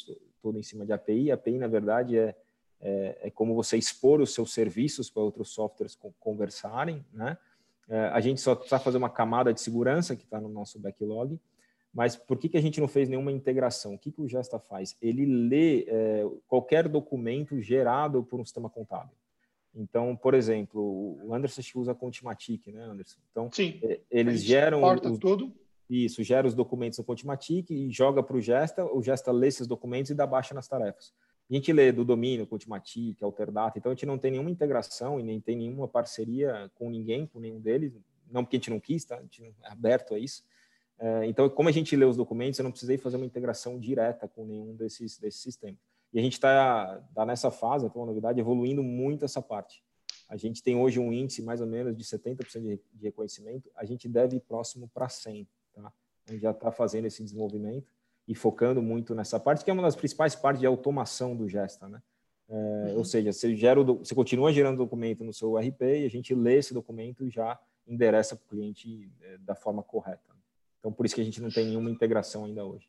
todo 0.41 0.57
em 0.57 0.63
cima 0.63 0.85
de 0.85 0.93
API. 0.93 1.31
A 1.31 1.35
API, 1.35 1.57
na 1.57 1.67
verdade, 1.67 2.17
é, 2.17 2.35
é, 2.79 3.17
é 3.23 3.29
como 3.29 3.53
você 3.55 3.77
expor 3.77 4.21
os 4.21 4.33
seus 4.33 4.53
serviços 4.53 5.09
para 5.09 5.21
outros 5.21 5.49
softwares 5.49 5.97
conversarem. 6.19 7.05
Né? 7.11 7.37
É, 7.89 8.07
a 8.07 8.21
gente 8.21 8.39
só 8.39 8.55
precisa 8.55 8.79
fazer 8.79 8.97
uma 8.97 9.09
camada 9.09 9.53
de 9.53 9.59
segurança 9.59 10.15
que 10.15 10.23
está 10.23 10.39
no 10.39 10.47
nosso 10.47 10.79
backlog. 10.79 11.37
Mas 11.93 12.15
por 12.15 12.37
que, 12.37 12.47
que 12.49 12.57
a 12.57 12.61
gente 12.61 12.79
não 12.79 12.87
fez 12.87 13.09
nenhuma 13.09 13.31
integração? 13.31 13.95
O 13.95 13.99
que, 13.99 14.11
que 14.11 14.21
o 14.21 14.27
Gesta 14.27 14.57
faz? 14.59 14.95
Ele 15.01 15.25
lê 15.25 15.85
é, 15.87 16.25
qualquer 16.47 16.87
documento 16.87 17.61
gerado 17.61 18.23
por 18.23 18.39
um 18.39 18.45
sistema 18.45 18.69
contábil. 18.69 19.15
Então, 19.75 20.15
por 20.15 20.33
exemplo, 20.33 21.17
o 21.23 21.33
Anderson 21.33 21.61
usa 21.75 21.95
Contimatic, 21.95 22.67
né, 22.67 22.83
Anderson? 22.83 23.19
Então, 23.31 23.49
Sim, 23.51 23.79
é, 23.83 23.99
eles 24.11 24.43
geram 24.43 24.83
os, 24.83 25.17
tudo. 25.17 25.51
Isso, 25.89 26.23
gera 26.23 26.47
os 26.47 26.53
documentos 26.53 26.99
no 26.99 27.03
Contimatic 27.03 27.69
e 27.71 27.89
joga 27.89 28.21
para 28.21 28.37
o 28.37 28.41
Gesta, 28.41 28.85
o 28.85 29.01
Gesta 29.01 29.31
lê 29.31 29.47
esses 29.47 29.67
documentos 29.67 30.11
e 30.11 30.15
dá 30.15 30.27
baixa 30.27 30.53
nas 30.53 30.67
tarefas. 30.67 31.13
A 31.49 31.53
gente 31.53 31.73
lê 31.73 31.91
do 31.91 32.05
domínio, 32.05 32.47
Contimatic, 32.47 33.21
Alterdata, 33.21 33.77
então 33.77 33.91
a 33.91 33.95
gente 33.95 34.05
não 34.05 34.17
tem 34.17 34.31
nenhuma 34.31 34.49
integração 34.49 35.19
e 35.19 35.23
nem 35.23 35.39
tem 35.41 35.57
nenhuma 35.57 35.87
parceria 35.87 36.71
com 36.75 36.89
ninguém, 36.89 37.25
com 37.27 37.39
nenhum 37.39 37.59
deles, 37.59 37.93
não 38.31 38.43
porque 38.43 38.57
a 38.57 38.59
gente 38.59 38.69
não 38.69 38.79
quis, 38.79 39.03
tá? 39.03 39.17
A 39.17 39.21
gente 39.21 39.43
é 39.43 39.71
aberto 39.71 40.13
a 40.13 40.19
isso, 40.19 40.43
é, 40.99 41.25
então, 41.25 41.49
como 41.49 41.69
a 41.69 41.71
gente 41.71 41.95
lê 41.95 42.05
os 42.05 42.15
documentos, 42.15 42.59
eu 42.59 42.63
não 42.63 42.71
precisei 42.71 42.97
fazer 42.97 43.17
uma 43.17 43.25
integração 43.25 43.79
direta 43.79 44.27
com 44.27 44.45
nenhum 44.45 44.75
desses, 44.75 45.17
desses 45.17 45.41
sistemas. 45.41 45.79
E 46.13 46.19
a 46.19 46.21
gente 46.21 46.33
está 46.33 47.01
tá 47.15 47.25
nessa 47.25 47.49
fase, 47.49 47.85
então, 47.85 48.01
uma 48.01 48.07
novidade, 48.07 48.39
evoluindo 48.39 48.83
muito 48.83 49.25
essa 49.25 49.41
parte. 49.41 49.83
A 50.29 50.37
gente 50.37 50.61
tem 50.61 50.75
hoje 50.75 50.99
um 50.99 51.11
índice 51.11 51.41
mais 51.41 51.59
ou 51.59 51.67
menos 51.67 51.95
de 51.95 52.03
70% 52.03 52.61
de, 52.61 52.79
de 52.93 53.03
reconhecimento, 53.03 53.69
a 53.75 53.83
gente 53.83 54.07
deve 54.07 54.37
ir 54.37 54.39
próximo 54.41 54.89
para 54.93 55.07
100%. 55.07 55.47
Tá? 55.73 55.91
A 56.27 56.31
gente 56.31 56.41
já 56.41 56.51
está 56.51 56.71
fazendo 56.71 57.05
esse 57.05 57.23
desenvolvimento 57.23 57.91
e 58.27 58.35
focando 58.35 58.81
muito 58.81 59.13
nessa 59.13 59.39
parte, 59.39 59.65
que 59.65 59.71
é 59.71 59.73
uma 59.73 59.83
das 59.83 59.95
principais 59.95 60.35
partes 60.35 60.61
de 60.61 60.67
automação 60.67 61.35
do 61.35 61.49
Gesta. 61.49 61.87
Né? 61.89 62.01
É, 62.47 62.55
uhum. 62.55 62.97
Ou 62.97 63.05
seja, 63.05 63.33
você, 63.33 63.55
gera 63.55 63.81
o, 63.81 63.97
você 63.97 64.13
continua 64.13 64.53
gerando 64.53 64.77
documento 64.77 65.23
no 65.23 65.33
seu 65.33 65.57
RP 65.57 65.81
e 65.81 66.05
a 66.05 66.09
gente 66.09 66.33
lê 66.33 66.57
esse 66.57 66.73
documento 66.73 67.25
e 67.25 67.29
já 67.29 67.59
endereça 67.87 68.35
para 68.35 68.45
o 68.45 68.49
cliente 68.49 69.11
é, 69.21 69.37
da 69.39 69.55
forma 69.55 69.83
correta. 69.83 70.21
Então, 70.79 70.91
por 70.91 71.05
isso 71.05 71.15
que 71.15 71.21
a 71.21 71.23
gente 71.23 71.41
não 71.41 71.49
tem 71.49 71.65
nenhuma 71.65 71.89
integração 71.89 72.45
ainda 72.45 72.63
hoje. 72.63 72.87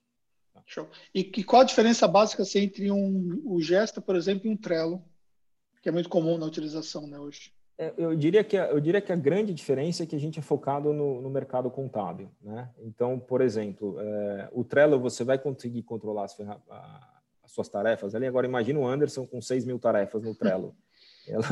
Show. 0.66 0.88
E, 1.14 1.20
e, 1.20 1.44
qual 1.44 1.62
a 1.62 1.64
diferença 1.64 2.08
básica 2.08 2.42
assim, 2.42 2.60
entre 2.60 2.90
um, 2.90 3.42
o 3.44 3.60
Gesta, 3.60 4.00
por 4.00 4.16
exemplo, 4.16 4.46
e 4.46 4.50
um 4.50 4.56
Trello, 4.56 5.02
que 5.82 5.88
é 5.88 5.92
muito 5.92 6.08
comum 6.08 6.38
na 6.38 6.46
utilização 6.46 7.06
né, 7.06 7.18
hoje? 7.18 7.52
É, 7.76 7.92
eu, 7.98 8.14
diria 8.14 8.44
que 8.44 8.56
a, 8.56 8.66
eu 8.66 8.80
diria 8.80 9.00
que 9.00 9.12
a 9.12 9.16
grande 9.16 9.52
diferença 9.52 10.04
é 10.04 10.06
que 10.06 10.14
a 10.14 10.18
gente 10.18 10.38
é 10.38 10.42
focado 10.42 10.92
no, 10.92 11.20
no 11.20 11.28
mercado 11.28 11.70
contábil. 11.70 12.30
Né? 12.40 12.68
Então, 12.78 13.18
por 13.18 13.40
exemplo, 13.40 13.96
é, 14.00 14.48
o 14.52 14.62
Trello 14.64 14.98
você 14.98 15.24
vai 15.24 15.38
conseguir 15.38 15.82
controlar 15.82 16.24
as, 16.24 16.36
as 16.40 17.50
suas 17.50 17.68
tarefas 17.68 18.14
ali. 18.14 18.26
Agora, 18.26 18.46
imagina 18.46 18.78
o 18.78 18.86
Anderson 18.86 19.26
com 19.26 19.42
6 19.42 19.64
mil 19.64 19.78
tarefas 19.78 20.22
no 20.22 20.34
Trello. 20.34 20.74
Ela 21.26 21.44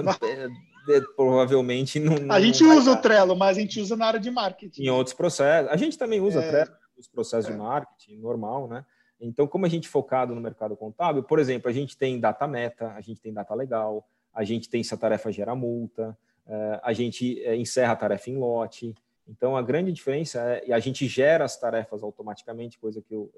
é, 0.88 1.00
provavelmente 1.16 1.98
não, 1.98 2.14
não. 2.14 2.34
A 2.34 2.40
gente 2.40 2.62
usa 2.62 2.92
dar. 2.92 2.98
o 2.98 3.02
Trello, 3.02 3.36
mas 3.36 3.56
a 3.56 3.60
gente 3.60 3.80
usa 3.80 3.96
na 3.96 4.06
área 4.06 4.20
de 4.20 4.30
marketing. 4.30 4.82
Em 4.82 4.90
outros 4.90 5.14
processos. 5.14 5.70
A 5.70 5.76
gente 5.76 5.96
também 5.98 6.20
usa 6.20 6.40
é, 6.40 6.50
Trello 6.50 6.76
nos 6.96 7.08
processos 7.08 7.50
é. 7.50 7.52
de 7.52 7.58
marketing, 7.58 8.18
normal, 8.18 8.68
né? 8.68 8.84
Então, 9.22 9.46
como 9.46 9.64
a 9.64 9.68
gente 9.68 9.86
é 9.86 9.90
focado 9.90 10.34
no 10.34 10.40
mercado 10.40 10.76
contábil, 10.76 11.22
por 11.22 11.38
exemplo, 11.38 11.70
a 11.70 11.72
gente 11.72 11.96
tem 11.96 12.18
data 12.18 12.46
meta, 12.46 12.92
a 12.92 13.00
gente 13.00 13.20
tem 13.20 13.32
data 13.32 13.54
legal, 13.54 14.06
a 14.34 14.42
gente 14.42 14.68
tem 14.68 14.82
se 14.82 14.92
a 14.92 14.96
tarefa 14.96 15.30
gera 15.30 15.54
multa, 15.54 16.16
é, 16.46 16.80
a 16.82 16.92
gente 16.92 17.40
é, 17.42 17.56
encerra 17.56 17.92
a 17.92 17.96
tarefa 17.96 18.30
em 18.30 18.36
lote. 18.36 18.94
Então, 19.28 19.56
a 19.56 19.62
grande 19.62 19.92
diferença 19.92 20.40
é 20.40 20.72
a 20.72 20.78
gente 20.80 21.06
gera 21.06 21.44
as 21.44 21.56
tarefas 21.56 22.02
automaticamente, 22.02 22.78
coisa 22.78 23.00
que 23.00 23.14
eu 23.14 23.32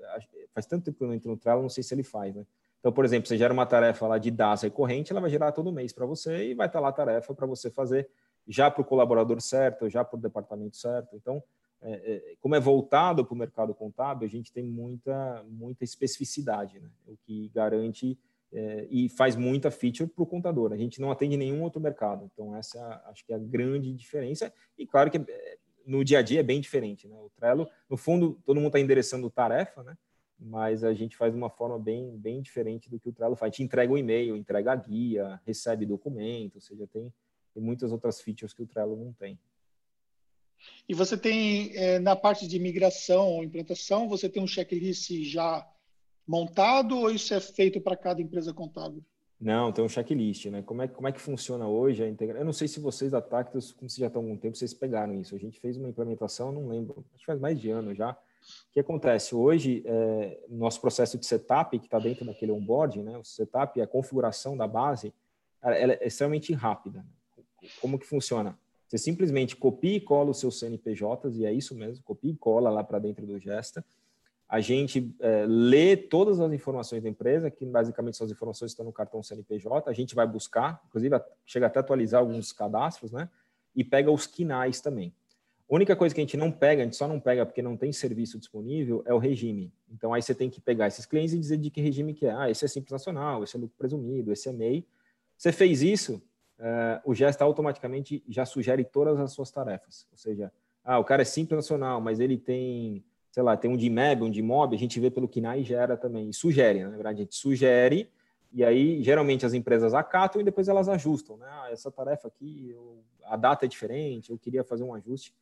faz 0.55 0.67
tanto 0.67 0.85
tempo 0.87 0.97
que 0.99 1.05
eu 1.05 1.09
não 1.09 1.15
entro 1.15 1.31
no 1.31 1.37
Trello, 1.37 1.61
não 1.61 1.69
sei 1.69 1.83
se 1.83 1.95
ele 1.95 2.03
faz, 2.03 2.35
né? 2.35 2.47
Então, 2.81 2.93
por 2.93 3.05
exemplo, 3.05 3.27
você 3.27 3.37
gera 3.37 3.53
uma 3.53 3.65
tarefa 3.65 4.07
lá 4.07 4.19
de 4.19 4.31
DAS 4.31 4.63
recorrente, 4.63 5.11
ela 5.11 5.21
vai 5.21 5.31
gerar 5.31 5.53
todo 5.53 5.73
mês 5.73 5.93
para 5.93 6.05
você 6.05 6.51
e 6.51 6.55
vai 6.55 6.67
estar 6.67 6.81
lá 6.81 6.89
a 6.89 6.93
tarefa 6.93 7.35
para 7.35 7.47
você 7.47 7.71
fazer 7.71 8.09
já 8.47 8.71
para 8.71 8.83
o 8.83 8.85
colaborador 8.85 9.41
certo, 9.41 9.89
já 9.89 10.05
para 10.05 10.19
o 10.19 10.21
departamento 10.21 10.77
certo. 10.77 11.17
Então, 11.17 11.43
como 12.41 12.55
é 12.55 12.61
voltado 12.61 13.25
para 13.25 13.35
o 13.35 13.39
mercado 13.39 13.75
contábil, 13.75 14.27
a 14.27 14.31
gente 14.31 14.53
tem 14.53 14.65
muita, 14.65 15.45
muita 15.49 15.85
especificidade, 15.85 16.81
né? 16.81 16.89
o 17.07 17.17
que 17.17 17.51
garante 17.55 18.19
é, 18.53 18.87
e 18.89 19.09
faz 19.09 19.35
muita 19.35 19.71
feature 19.71 20.09
para 20.09 20.23
o 20.23 20.27
contador. 20.27 20.73
A 20.73 20.77
gente 20.77 21.01
não 21.01 21.11
atende 21.11 21.37
nenhum 21.37 21.63
outro 21.63 21.81
mercado. 21.81 22.31
Então, 22.33 22.57
essa 22.57 22.79
é 22.79 23.11
acho 23.11 23.27
que 23.27 23.33
é 23.33 23.37
a 23.37 23.39
grande 23.39 23.93
diferença. 23.93 24.53
E 24.79 24.87
claro 24.87 25.11
que 25.11 25.19
é, 25.19 25.59
no 25.85 26.05
dia 26.05 26.21
a 26.21 26.23
dia 26.23 26.41
é 26.41 26.43
bem 26.43 26.61
diferente. 26.61 27.09
Né? 27.09 27.17
O 27.19 27.31
Trello, 27.37 27.69
no 27.91 27.97
fundo, 27.97 28.41
todo 28.45 28.57
mundo 28.57 28.69
está 28.69 28.81
endereçando 28.81 29.29
tarefa, 29.29 29.83
né? 29.83 29.97
mas 30.39 30.85
a 30.85 30.95
gente 30.95 31.17
faz 31.17 31.33
de 31.33 31.39
uma 31.39 31.51
forma 31.51 31.79
bem, 31.79 32.17
bem 32.17 32.41
diferente 32.41 32.89
do 32.89 32.99
que 32.99 33.09
o 33.09 33.13
Trello 33.13 33.37
faz. 33.37 33.51
A 33.51 33.53
gente 33.53 33.65
entrega 33.65 33.93
o 33.93 33.99
e-mail, 33.99 34.37
entrega 34.37 34.73
a 34.73 34.77
guia, 34.77 35.41
recebe 35.45 35.85
documento, 35.85 36.57
ou 36.57 36.61
seja, 36.61 36.87
tem, 36.87 37.13
tem 37.53 37.63
muitas 37.63 37.93
outras 37.93 38.21
features 38.21 38.53
que 38.53 38.63
o 38.63 38.67
Trello 38.67 38.97
não 38.97 39.13
tem. 39.13 39.39
E 40.89 40.95
você 40.95 41.17
tem, 41.17 41.75
é, 41.77 41.99
na 41.99 42.15
parte 42.15 42.47
de 42.47 42.59
migração 42.59 43.29
ou 43.29 43.45
implantação, 43.45 44.09
você 44.09 44.29
tem 44.29 44.43
um 44.43 44.47
checklist 44.47 45.11
já 45.25 45.67
montado 46.27 46.99
ou 46.99 47.11
isso 47.11 47.33
é 47.35 47.41
feito 47.41 47.81
para 47.81 47.97
cada 47.97 48.21
empresa 48.21 48.53
contábil? 48.53 49.03
Não, 49.41 49.73
tem 49.73 49.85
um 49.85 49.89
checklist, 49.89 50.47
né? 50.47 50.63
Como 50.63 50.83
é, 50.83 50.89
como 50.89 51.09
é 51.09 51.13
que 51.13 51.21
funciona 51.21 51.67
hoje 51.67 52.03
a 52.03 52.09
integração? 52.09 52.43
Eu 52.43 52.47
não 52.47 52.53
sei 52.53 52.69
se 52.69 52.81
vocês 52.81 53.11
da 53.11 53.21
Tactus, 53.21 53.73
como 53.73 53.91
vocês 53.91 53.99
já 53.99 54.07
estão 54.07 54.23
há 54.23 54.25
algum 54.25 54.37
tempo, 54.37 54.57
vocês 54.57 54.73
pegaram 54.73 55.15
isso. 55.21 55.35
A 55.35 55.39
gente 55.39 55.61
fez 55.61 55.77
uma 55.77 55.89
implementação, 55.89 56.53
não 56.53 56.69
lembro, 56.69 57.05
acho 57.13 57.21
que 57.21 57.27
faz 57.27 57.41
mais 57.41 57.61
de 57.61 57.71
ano 57.71 57.95
já, 57.95 58.13
o 58.13 58.73
que 58.73 58.81
acontece? 58.81 59.35
Hoje, 59.35 59.83
é, 59.87 60.39
nosso 60.49 60.81
processo 60.81 61.19
de 61.19 61.27
setup, 61.27 61.79
que 61.79 61.87
está 61.87 61.99
dentro 61.99 62.25
daquele 62.25 62.53
onboarding, 62.53 63.03
né, 63.03 63.19
o 63.19 63.25
setup 63.25 63.81
a 63.81 63.87
configuração 63.87 64.57
da 64.57 64.67
base, 64.67 65.13
ela 65.63 65.95
é 65.95 66.07
extremamente 66.07 66.53
rápida. 66.53 67.05
Como 67.81 67.99
que 67.99 68.07
funciona? 68.07 68.59
Você 68.87 68.99
simplesmente 68.99 69.57
copia 69.57 69.97
e 69.97 70.01
cola 70.01 70.31
os 70.31 70.41
seus 70.41 70.59
CNPJs, 70.59 71.37
e 71.37 71.47
é 71.47 71.53
isso 71.53 71.75
mesmo, 71.75 72.05
copia 72.05 72.31
e 72.31 72.37
cola 72.37 72.71
lá 72.71 72.85
para 72.85 72.99
dentro 72.99 73.27
do 73.27 73.39
Gesta. 73.39 73.85
A 74.49 74.61
gente 74.61 75.15
é, 75.21 75.47
lê 75.47 75.97
todas 75.97 76.39
as 76.39 76.53
informações 76.53 77.03
da 77.03 77.09
empresa, 77.09 77.51
que 77.51 77.65
basicamente 77.65 78.17
são 78.17 78.27
as 78.27 78.31
informações 78.31 78.71
que 78.71 78.75
estão 78.75 78.85
no 78.85 78.93
cartão 78.93 79.23
CNPJ, 79.23 79.91
a 79.91 79.93
gente 79.93 80.15
vai 80.15 80.27
buscar, 80.27 80.83
inclusive 80.87 81.21
chega 81.45 81.67
até 81.67 81.81
atualizar 81.81 82.21
alguns 82.21 82.53
cadastros, 82.53 83.11
né? 83.11 83.29
E 83.75 83.83
pega 83.83 84.11
os 84.11 84.27
quinais 84.27 84.81
também. 84.81 85.13
A 85.69 85.75
única 85.75 85.97
coisa 85.97 86.15
que 86.15 86.21
a 86.21 86.25
gente 86.25 86.37
não 86.37 86.53
pega, 86.53 86.83
a 86.83 86.85
gente 86.85 86.97
só 86.97 87.09
não 87.09 87.19
pega 87.19 87.45
porque 87.47 87.63
não 87.63 87.77
tem 87.77 87.91
serviço 87.91 88.39
disponível, 88.39 89.03
é 89.07 89.15
o 89.15 89.19
regime. 89.19 89.73
Então, 89.91 90.13
aí 90.13 90.21
você 90.21 90.35
tem 90.35 90.51
que 90.51 90.61
pegar 90.61 90.87
esses 90.87 91.07
clientes 91.07 91.33
e 91.33 91.39
dizer 91.39 91.57
de 91.57 91.71
que 91.71 91.81
regime 91.81 92.13
que 92.13 92.27
é. 92.27 92.33
Ah, 92.33 92.51
esse 92.51 92.65
é 92.65 92.69
simples 92.69 92.93
nacional, 92.93 93.43
esse 93.43 93.57
é 93.57 93.59
lucro 93.59 93.77
presumido, 93.79 94.31
esse 94.31 94.49
é 94.49 94.53
MEI. 94.53 94.87
Você 95.37 95.51
fez 95.51 95.83
isso, 95.83 96.23
uh, 96.59 97.01
o 97.05 97.15
Gesta 97.15 97.45
automaticamente 97.45 98.23
já 98.29 98.45
sugere 98.45 98.85
todas 98.85 99.19
as 99.19 99.33
suas 99.33 99.51
tarefas. 99.51 100.07
Ou 100.11 100.19
seja, 100.19 100.53
ah, 100.85 100.99
o 100.99 101.05
cara 101.05 101.23
é 101.23 101.25
simples 101.25 101.57
nacional, 101.57 102.01
mas 102.01 102.21
ele 102.21 102.37
tem, 102.37 103.05
sei 103.31 103.43
lá, 103.43 103.57
tem 103.57 103.71
um 103.71 103.77
de 103.77 103.89
MEB, 103.89 104.23
um 104.23 104.31
de 104.31 104.43
MOB, 104.43 104.75
a 104.75 104.79
gente 104.79 104.99
vê 105.01 105.11
pelo 105.11 105.29
KINAI 105.29 105.61
e 105.61 105.65
gera 105.65 105.97
também. 105.97 106.29
E 106.29 106.35
sugere, 106.35 106.81
né? 106.81 106.89
na 106.89 106.97
verdade, 106.97 107.21
a 107.21 107.25
gente 107.25 107.37
sugere 107.37 108.11
e 108.55 108.65
aí, 108.65 109.03
geralmente, 109.03 109.45
as 109.45 109.53
empresas 109.53 109.95
acatam 109.95 110.41
e 110.41 110.45
depois 110.45 110.69
elas 110.69 110.89
ajustam. 110.89 111.37
Né? 111.37 111.47
Ah, 111.51 111.71
essa 111.73 111.91
tarefa 111.91 112.29
aqui, 112.29 112.71
eu, 112.71 113.03
a 113.25 113.37
data 113.37 113.65
é 113.65 113.69
diferente, 113.69 114.31
eu 114.31 114.39
queria 114.39 114.63
fazer 114.63 114.85
um 114.85 114.95
ajuste. 114.95 115.35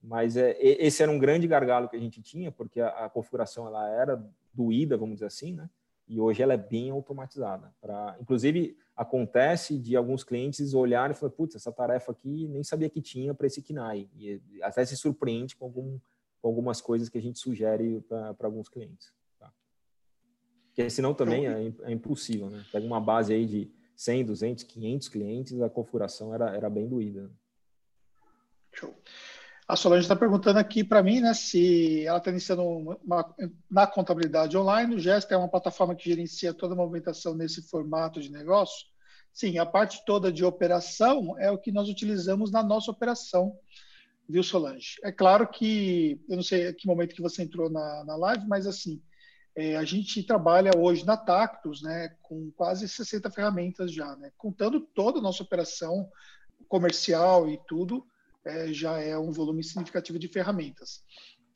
Mas 0.00 0.36
é, 0.36 0.56
esse 0.60 1.02
era 1.02 1.10
um 1.10 1.18
grande 1.18 1.48
gargalo 1.48 1.88
que 1.88 1.96
a 1.96 2.00
gente 2.00 2.22
tinha, 2.22 2.52
porque 2.52 2.80
a, 2.80 3.06
a, 3.06 3.10
configuração 3.10 3.66
ela 3.66 3.88
era 3.90 4.24
doída, 4.54 4.96
vamos 4.96 5.16
dizer 5.16 5.26
assim, 5.26 5.52
né? 5.52 5.68
E 6.10 6.20
hoje 6.20 6.42
ela 6.42 6.54
é 6.54 6.56
bem 6.56 6.90
automatizada. 6.90 7.72
Pra, 7.80 8.16
inclusive, 8.20 8.76
acontece 8.96 9.78
de 9.78 9.94
alguns 9.94 10.24
clientes 10.24 10.74
olharem 10.74 11.14
e 11.14 11.16
falar, 11.16 11.30
putz, 11.30 11.54
essa 11.54 11.70
tarefa 11.70 12.10
aqui 12.10 12.48
nem 12.48 12.64
sabia 12.64 12.90
que 12.90 13.00
tinha 13.00 13.32
para 13.32 13.46
esse 13.46 13.62
KINAI. 13.62 14.10
E 14.16 14.42
até 14.60 14.84
se 14.84 14.96
surpreende 14.96 15.54
com, 15.54 15.66
algum, 15.66 16.00
com 16.42 16.48
algumas 16.48 16.80
coisas 16.80 17.08
que 17.08 17.16
a 17.16 17.22
gente 17.22 17.38
sugere 17.38 18.00
para 18.08 18.34
alguns 18.42 18.68
clientes. 18.68 19.14
Tá? 19.38 19.52
Porque 20.66 20.90
senão 20.90 21.14
também 21.14 21.46
é, 21.46 21.72
é 21.82 21.92
impossível, 21.92 22.50
né? 22.50 22.66
Pega 22.72 22.84
uma 22.84 23.00
base 23.00 23.32
aí 23.32 23.46
de 23.46 23.70
100, 23.94 24.24
200, 24.24 24.64
500 24.64 25.08
clientes, 25.08 25.62
a 25.62 25.70
configuração 25.70 26.34
era, 26.34 26.56
era 26.56 26.68
bem 26.68 26.88
doída. 26.88 27.30
Show. 28.72 28.92
A 29.70 29.76
Solange 29.76 30.02
está 30.02 30.16
perguntando 30.16 30.58
aqui 30.58 30.82
para 30.82 31.00
mim, 31.00 31.20
né, 31.20 31.32
se 31.32 32.04
ela 32.04 32.18
está 32.18 32.28
iniciando 32.28 32.62
uma, 32.64 33.34
na 33.70 33.86
contabilidade 33.86 34.58
online. 34.58 34.96
O 34.96 34.98
Gesta 34.98 35.32
é 35.32 35.36
uma 35.36 35.48
plataforma 35.48 35.94
que 35.94 36.10
gerencia 36.10 36.52
toda 36.52 36.74
a 36.74 36.76
movimentação 36.76 37.36
nesse 37.36 37.62
formato 37.62 38.20
de 38.20 38.32
negócio. 38.32 38.88
Sim, 39.32 39.58
a 39.58 39.64
parte 39.64 40.04
toda 40.04 40.32
de 40.32 40.44
operação 40.44 41.38
é 41.38 41.52
o 41.52 41.58
que 41.58 41.70
nós 41.70 41.88
utilizamos 41.88 42.50
na 42.50 42.64
nossa 42.64 42.90
operação, 42.90 43.56
viu, 44.28 44.42
Solange? 44.42 44.96
É 45.04 45.12
claro 45.12 45.46
que, 45.46 46.20
eu 46.28 46.34
não 46.34 46.42
sei 46.42 46.66
a 46.66 46.74
que 46.74 46.88
momento 46.88 47.14
que 47.14 47.22
você 47.22 47.44
entrou 47.44 47.70
na, 47.70 48.04
na 48.04 48.16
live, 48.16 48.48
mas 48.48 48.66
assim, 48.66 49.00
é, 49.54 49.76
a 49.76 49.84
gente 49.84 50.24
trabalha 50.24 50.72
hoje 50.76 51.06
na 51.06 51.16
Tactus, 51.16 51.80
né, 51.80 52.16
com 52.22 52.50
quase 52.56 52.88
60 52.88 53.30
ferramentas 53.30 53.92
já, 53.92 54.16
né, 54.16 54.32
contando 54.36 54.80
toda 54.80 55.20
a 55.20 55.22
nossa 55.22 55.44
operação 55.44 56.10
comercial 56.68 57.48
e 57.48 57.56
tudo, 57.68 58.04
é, 58.44 58.72
já 58.72 58.98
é 58.98 59.16
um 59.18 59.32
volume 59.32 59.62
significativo 59.62 60.18
de 60.18 60.28
ferramentas. 60.28 61.02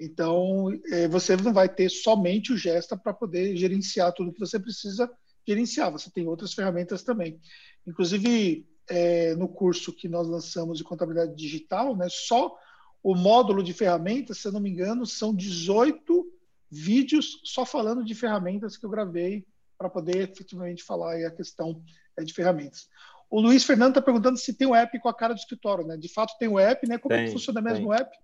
Então, 0.01 0.69
é, 0.91 1.07
você 1.09 1.37
não 1.37 1.53
vai 1.53 1.69
ter 1.69 1.89
somente 1.89 2.53
o 2.53 2.57
Gesta 2.57 2.97
para 2.97 3.15
poder 3.15 3.57
gerenciar 3.57 4.13
tudo 4.13 4.33
que 4.33 4.41
você 4.41 4.59
precisa 4.59 5.11
gerenciar, 5.47 5.93
você 5.93 6.11
tem 6.11 6.27
outras 6.27 6.53
ferramentas 6.53 7.03
também. 7.03 7.39
Inclusive, 7.87 8.67
é, 8.89 9.35
no 9.35 9.49
curso 9.49 9.93
que 9.93 10.09
nós 10.09 10.27
lançamos 10.27 10.79
de 10.79 10.85
contabilidade 10.85 11.35
digital, 11.35 11.97
né, 11.97 12.07
só 12.11 12.57
o 13.03 13.15
módulo 13.15 13.63
de 13.63 13.73
ferramentas, 13.73 14.39
se 14.39 14.49
eu 14.49 14.53
não 14.53 14.61
me 14.61 14.71
engano, 14.71 15.05
são 15.05 15.35
18 15.35 16.27
vídeos 16.71 17.41
só 17.45 17.65
falando 17.65 18.05
de 18.05 18.15
ferramentas 18.15 18.77
que 18.77 18.85
eu 18.85 18.91
gravei 18.91 19.47
para 19.77 19.91
poder 19.91 20.31
efetivamente 20.31 20.83
falar 20.83 21.15
a 21.25 21.31
questão 21.31 21.83
é, 22.17 22.25
de 22.25 22.33
ferramentas. 22.33 22.89
O 23.31 23.41
Luiz 23.41 23.65
Fernando 23.65 23.91
está 23.91 24.03
perguntando 24.03 24.37
se 24.37 24.55
tem 24.55 24.67
um 24.67 24.75
app 24.75 24.99
com 25.01 25.09
a 25.09 25.15
cara 25.15 25.35
do 25.35 25.39
escritório, 25.39 25.87
né? 25.87 25.97
De 25.97 26.09
fato 26.09 26.37
tem 26.39 26.49
o 26.49 26.53
um 26.53 26.59
app, 26.59 26.87
né? 26.87 26.99
Como 26.99 27.15
tem, 27.15 27.25
é 27.25 27.27
que 27.27 27.33
funciona 27.33 27.61
mesmo 27.61 27.89
o 27.89 27.93
app? 27.93 28.17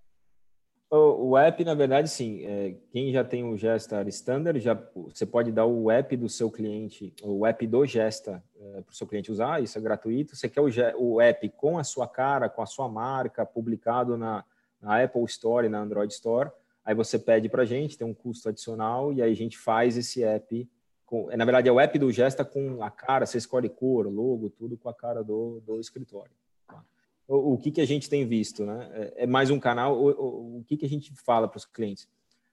O, 0.90 1.30
o, 1.30 1.38
app, 1.38 1.64
na 1.64 1.74
verdade, 1.74 2.08
sim. 2.08 2.44
É, 2.44 2.74
quem 2.90 3.12
já 3.12 3.22
tem 3.22 3.44
o 3.44 3.56
Gesta 3.56 4.02
Standard, 4.08 4.58
já, 4.58 4.76
você 4.94 5.24
pode 5.24 5.52
dar 5.52 5.64
o 5.64 5.88
app 5.90 6.16
do 6.16 6.28
seu 6.28 6.50
cliente, 6.50 7.14
o 7.22 7.46
app 7.46 7.64
do 7.64 7.86
Gesta 7.86 8.42
é, 8.56 8.80
para 8.82 8.90
o 8.90 8.94
seu 8.94 9.06
cliente 9.06 9.30
usar, 9.30 9.62
isso 9.62 9.78
é 9.78 9.80
gratuito. 9.80 10.34
Você 10.34 10.48
quer 10.48 10.60
o, 10.60 10.68
o, 10.98 11.20
app 11.20 11.48
com 11.50 11.78
a 11.78 11.84
sua 11.84 12.08
cara, 12.08 12.48
com 12.48 12.60
a 12.60 12.66
sua 12.66 12.88
marca, 12.88 13.46
publicado 13.46 14.16
na, 14.16 14.44
na 14.80 15.02
Apple 15.02 15.24
Store 15.24 15.66
e 15.66 15.70
na 15.70 15.80
Android 15.80 16.12
Store, 16.12 16.50
aí 16.84 16.94
você 16.94 17.18
pede 17.18 17.48
para 17.48 17.62
a 17.62 17.66
gente, 17.66 17.96
tem 17.96 18.06
um 18.06 18.14
custo 18.14 18.48
adicional, 18.48 19.12
e 19.12 19.22
aí 19.22 19.30
a 19.30 19.36
gente 19.36 19.58
faz 19.58 19.96
esse 19.96 20.24
app 20.24 20.68
com, 21.10 21.26
na 21.36 21.44
verdade, 21.44 21.68
é 21.68 21.72
o 21.72 21.80
app 21.80 21.98
do 21.98 22.12
Gesta 22.12 22.44
com 22.44 22.84
a 22.84 22.88
cara, 22.88 23.26
você 23.26 23.36
escolhe 23.36 23.68
cor, 23.68 24.06
logo, 24.06 24.48
tudo 24.48 24.76
com 24.76 24.88
a 24.88 24.94
cara 24.94 25.24
do, 25.24 25.60
do 25.66 25.80
escritório. 25.80 26.30
Tá? 26.68 26.80
O, 27.26 27.54
o, 27.54 27.58
que, 27.58 27.72
que 27.72 27.80
a 27.80 27.84
gente 27.84 28.08
tem 28.08 28.24
visto, 28.24 28.64
né? 28.64 28.88
É, 28.92 29.24
é 29.24 29.26
mais 29.26 29.50
um 29.50 29.58
canal, 29.58 30.00
o, 30.00 30.08
o, 30.08 30.58
o 30.58 30.64
que, 30.64 30.76
que 30.76 30.86
a 30.86 30.88
gente 30.88 31.12
fala 31.12 31.48
para 31.48 31.58
os 31.58 31.64
clientes? 31.64 32.08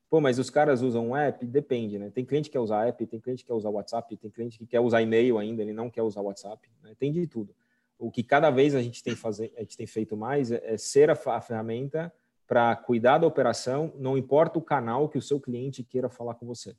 Pô, 0.10 0.20
mas 0.20 0.40
os 0.40 0.50
caras 0.50 0.82
usam 0.82 1.10
um 1.10 1.16
app? 1.16 1.46
Depende, 1.46 2.00
né? 2.00 2.10
Tem 2.10 2.26
cliente 2.26 2.50
que 2.50 2.54
quer 2.54 2.60
usar 2.60 2.88
app, 2.88 3.06
tem 3.06 3.20
cliente 3.20 3.44
que 3.44 3.48
quer 3.48 3.54
usar 3.54 3.70
WhatsApp, 3.70 4.18
tem 4.18 4.32
cliente 4.32 4.58
que 4.58 4.66
quer 4.66 4.80
usar 4.80 5.04
e-mail 5.04 5.38
ainda, 5.38 5.62
ele 5.62 5.74
não 5.74 5.88
quer 5.88 6.02
usar 6.02 6.22
WhatsApp, 6.22 6.68
né? 6.82 6.96
tem 6.98 7.12
de 7.12 7.28
tudo. 7.28 7.54
O 8.00 8.10
que 8.10 8.24
cada 8.24 8.50
vez 8.50 8.74
a 8.74 8.82
gente 8.82 9.04
tem, 9.04 9.16
fazer, 9.16 9.54
a 9.56 9.60
gente 9.60 9.78
tem 9.78 9.86
feito 9.86 10.18
mais 10.18 10.52
é, 10.52 10.64
é 10.64 10.78
ser 10.78 11.12
a, 11.12 11.14
a 11.14 11.42
ferramenta 11.42 12.12
para 12.48 12.76
cuidar 12.76 13.20
da 13.20 13.28
operação, 13.28 13.94
não 14.00 14.18
importa 14.18 14.58
o 14.58 14.64
canal 14.64 15.08
que 15.08 15.18
o 15.18 15.22
seu 15.22 15.40
cliente 15.40 15.84
queira 15.84 16.10
falar 16.10 16.34
com 16.34 16.46
você. 16.48 16.76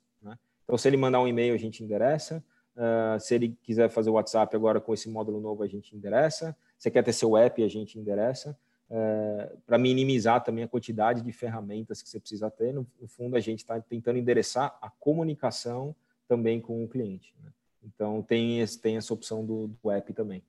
Então, 0.69 0.77
se 0.77 0.87
ele 0.87 0.97
mandar 0.97 1.19
um 1.19 1.27
e-mail, 1.27 1.55
a 1.55 1.57
gente 1.57 1.83
endereça. 1.83 2.43
Uh, 2.75 3.19
se 3.19 3.33
ele 3.33 3.57
quiser 3.63 3.89
fazer 3.89 4.11
o 4.11 4.13
WhatsApp 4.13 4.55
agora 4.55 4.79
com 4.79 4.93
esse 4.93 5.09
módulo 5.09 5.41
novo, 5.41 5.63
a 5.63 5.67
gente 5.67 5.95
endereça. 5.95 6.55
Se 6.77 6.91
quer 6.91 7.03
ter 7.03 7.11
seu 7.11 7.35
app, 7.35 7.63
a 7.63 7.67
gente 7.67 7.97
endereça. 7.97 8.55
Uh, 8.87 9.57
para 9.65 9.79
minimizar 9.79 10.43
também 10.43 10.63
a 10.63 10.67
quantidade 10.67 11.23
de 11.23 11.31
ferramentas 11.31 12.03
que 12.03 12.07
você 12.07 12.19
precisa 12.19 12.51
ter. 12.51 12.71
No, 12.71 12.85
no 13.01 13.07
fundo, 13.07 13.35
a 13.35 13.39
gente 13.39 13.61
está 13.61 13.81
tentando 13.81 14.19
endereçar 14.19 14.77
a 14.79 14.91
comunicação 14.91 15.95
também 16.27 16.61
com 16.61 16.83
o 16.83 16.87
cliente. 16.87 17.33
Né? 17.43 17.49
Então, 17.83 18.21
tem, 18.21 18.59
esse, 18.59 18.79
tem 18.79 18.95
essa 18.95 19.11
opção 19.11 19.43
do, 19.43 19.69
do 19.69 19.89
app 19.89 20.13
também. 20.13 20.43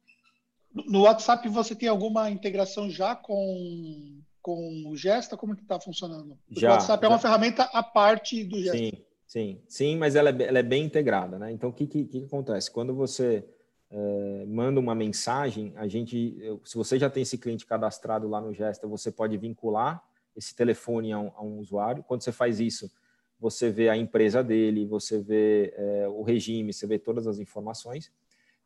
No 0.74 1.04
WhatsApp, 1.04 1.48
você 1.48 1.74
tem 1.74 1.88
alguma 1.88 2.30
integração 2.30 2.90
já 2.90 3.16
com, 3.16 4.20
com 4.42 4.84
o 4.86 4.94
Gesta? 4.94 5.34
Como 5.34 5.56
que 5.56 5.62
está 5.62 5.80
funcionando? 5.80 6.38
já, 6.50 6.68
o 6.68 6.72
WhatsApp 6.72 7.00
já. 7.00 7.06
é 7.06 7.10
uma 7.10 7.18
ferramenta 7.18 7.62
à 7.72 7.82
parte 7.82 8.44
do 8.44 8.60
Gesta. 8.60 8.76
Sim, 8.76 8.92
sim, 9.30 9.62
sim, 9.68 9.96
mas 9.96 10.16
ela 10.16 10.30
é, 10.30 10.42
ela 10.42 10.58
é 10.58 10.62
bem 10.62 10.84
integrada. 10.84 11.38
Né? 11.38 11.52
Então, 11.52 11.70
o 11.70 11.72
que, 11.72 11.86
que, 11.86 12.04
que 12.04 12.24
acontece? 12.24 12.68
Quando 12.68 12.92
você 12.92 13.44
é, 13.88 14.44
manda 14.44 14.80
uma 14.80 14.92
mensagem, 14.92 15.72
a 15.76 15.86
gente, 15.86 16.36
se 16.64 16.76
você 16.76 16.98
já 16.98 17.08
tem 17.08 17.22
esse 17.22 17.38
cliente 17.38 17.64
cadastrado 17.64 18.28
lá 18.28 18.40
no 18.40 18.52
Gesta, 18.52 18.88
você 18.88 19.12
pode 19.12 19.36
vincular 19.36 20.02
esse 20.36 20.52
telefone 20.52 21.12
a 21.12 21.20
um, 21.20 21.30
a 21.36 21.42
um 21.44 21.60
usuário. 21.60 22.02
Quando 22.02 22.24
você 22.24 22.32
faz 22.32 22.58
isso, 22.58 22.90
você 23.38 23.70
vê 23.70 23.88
a 23.88 23.96
empresa 23.96 24.42
dele, 24.42 24.84
você 24.84 25.20
vê 25.20 25.72
é, 25.76 26.08
o 26.08 26.22
regime, 26.22 26.72
você 26.72 26.84
vê 26.88 26.98
todas 26.98 27.28
as 27.28 27.38
informações. 27.38 28.12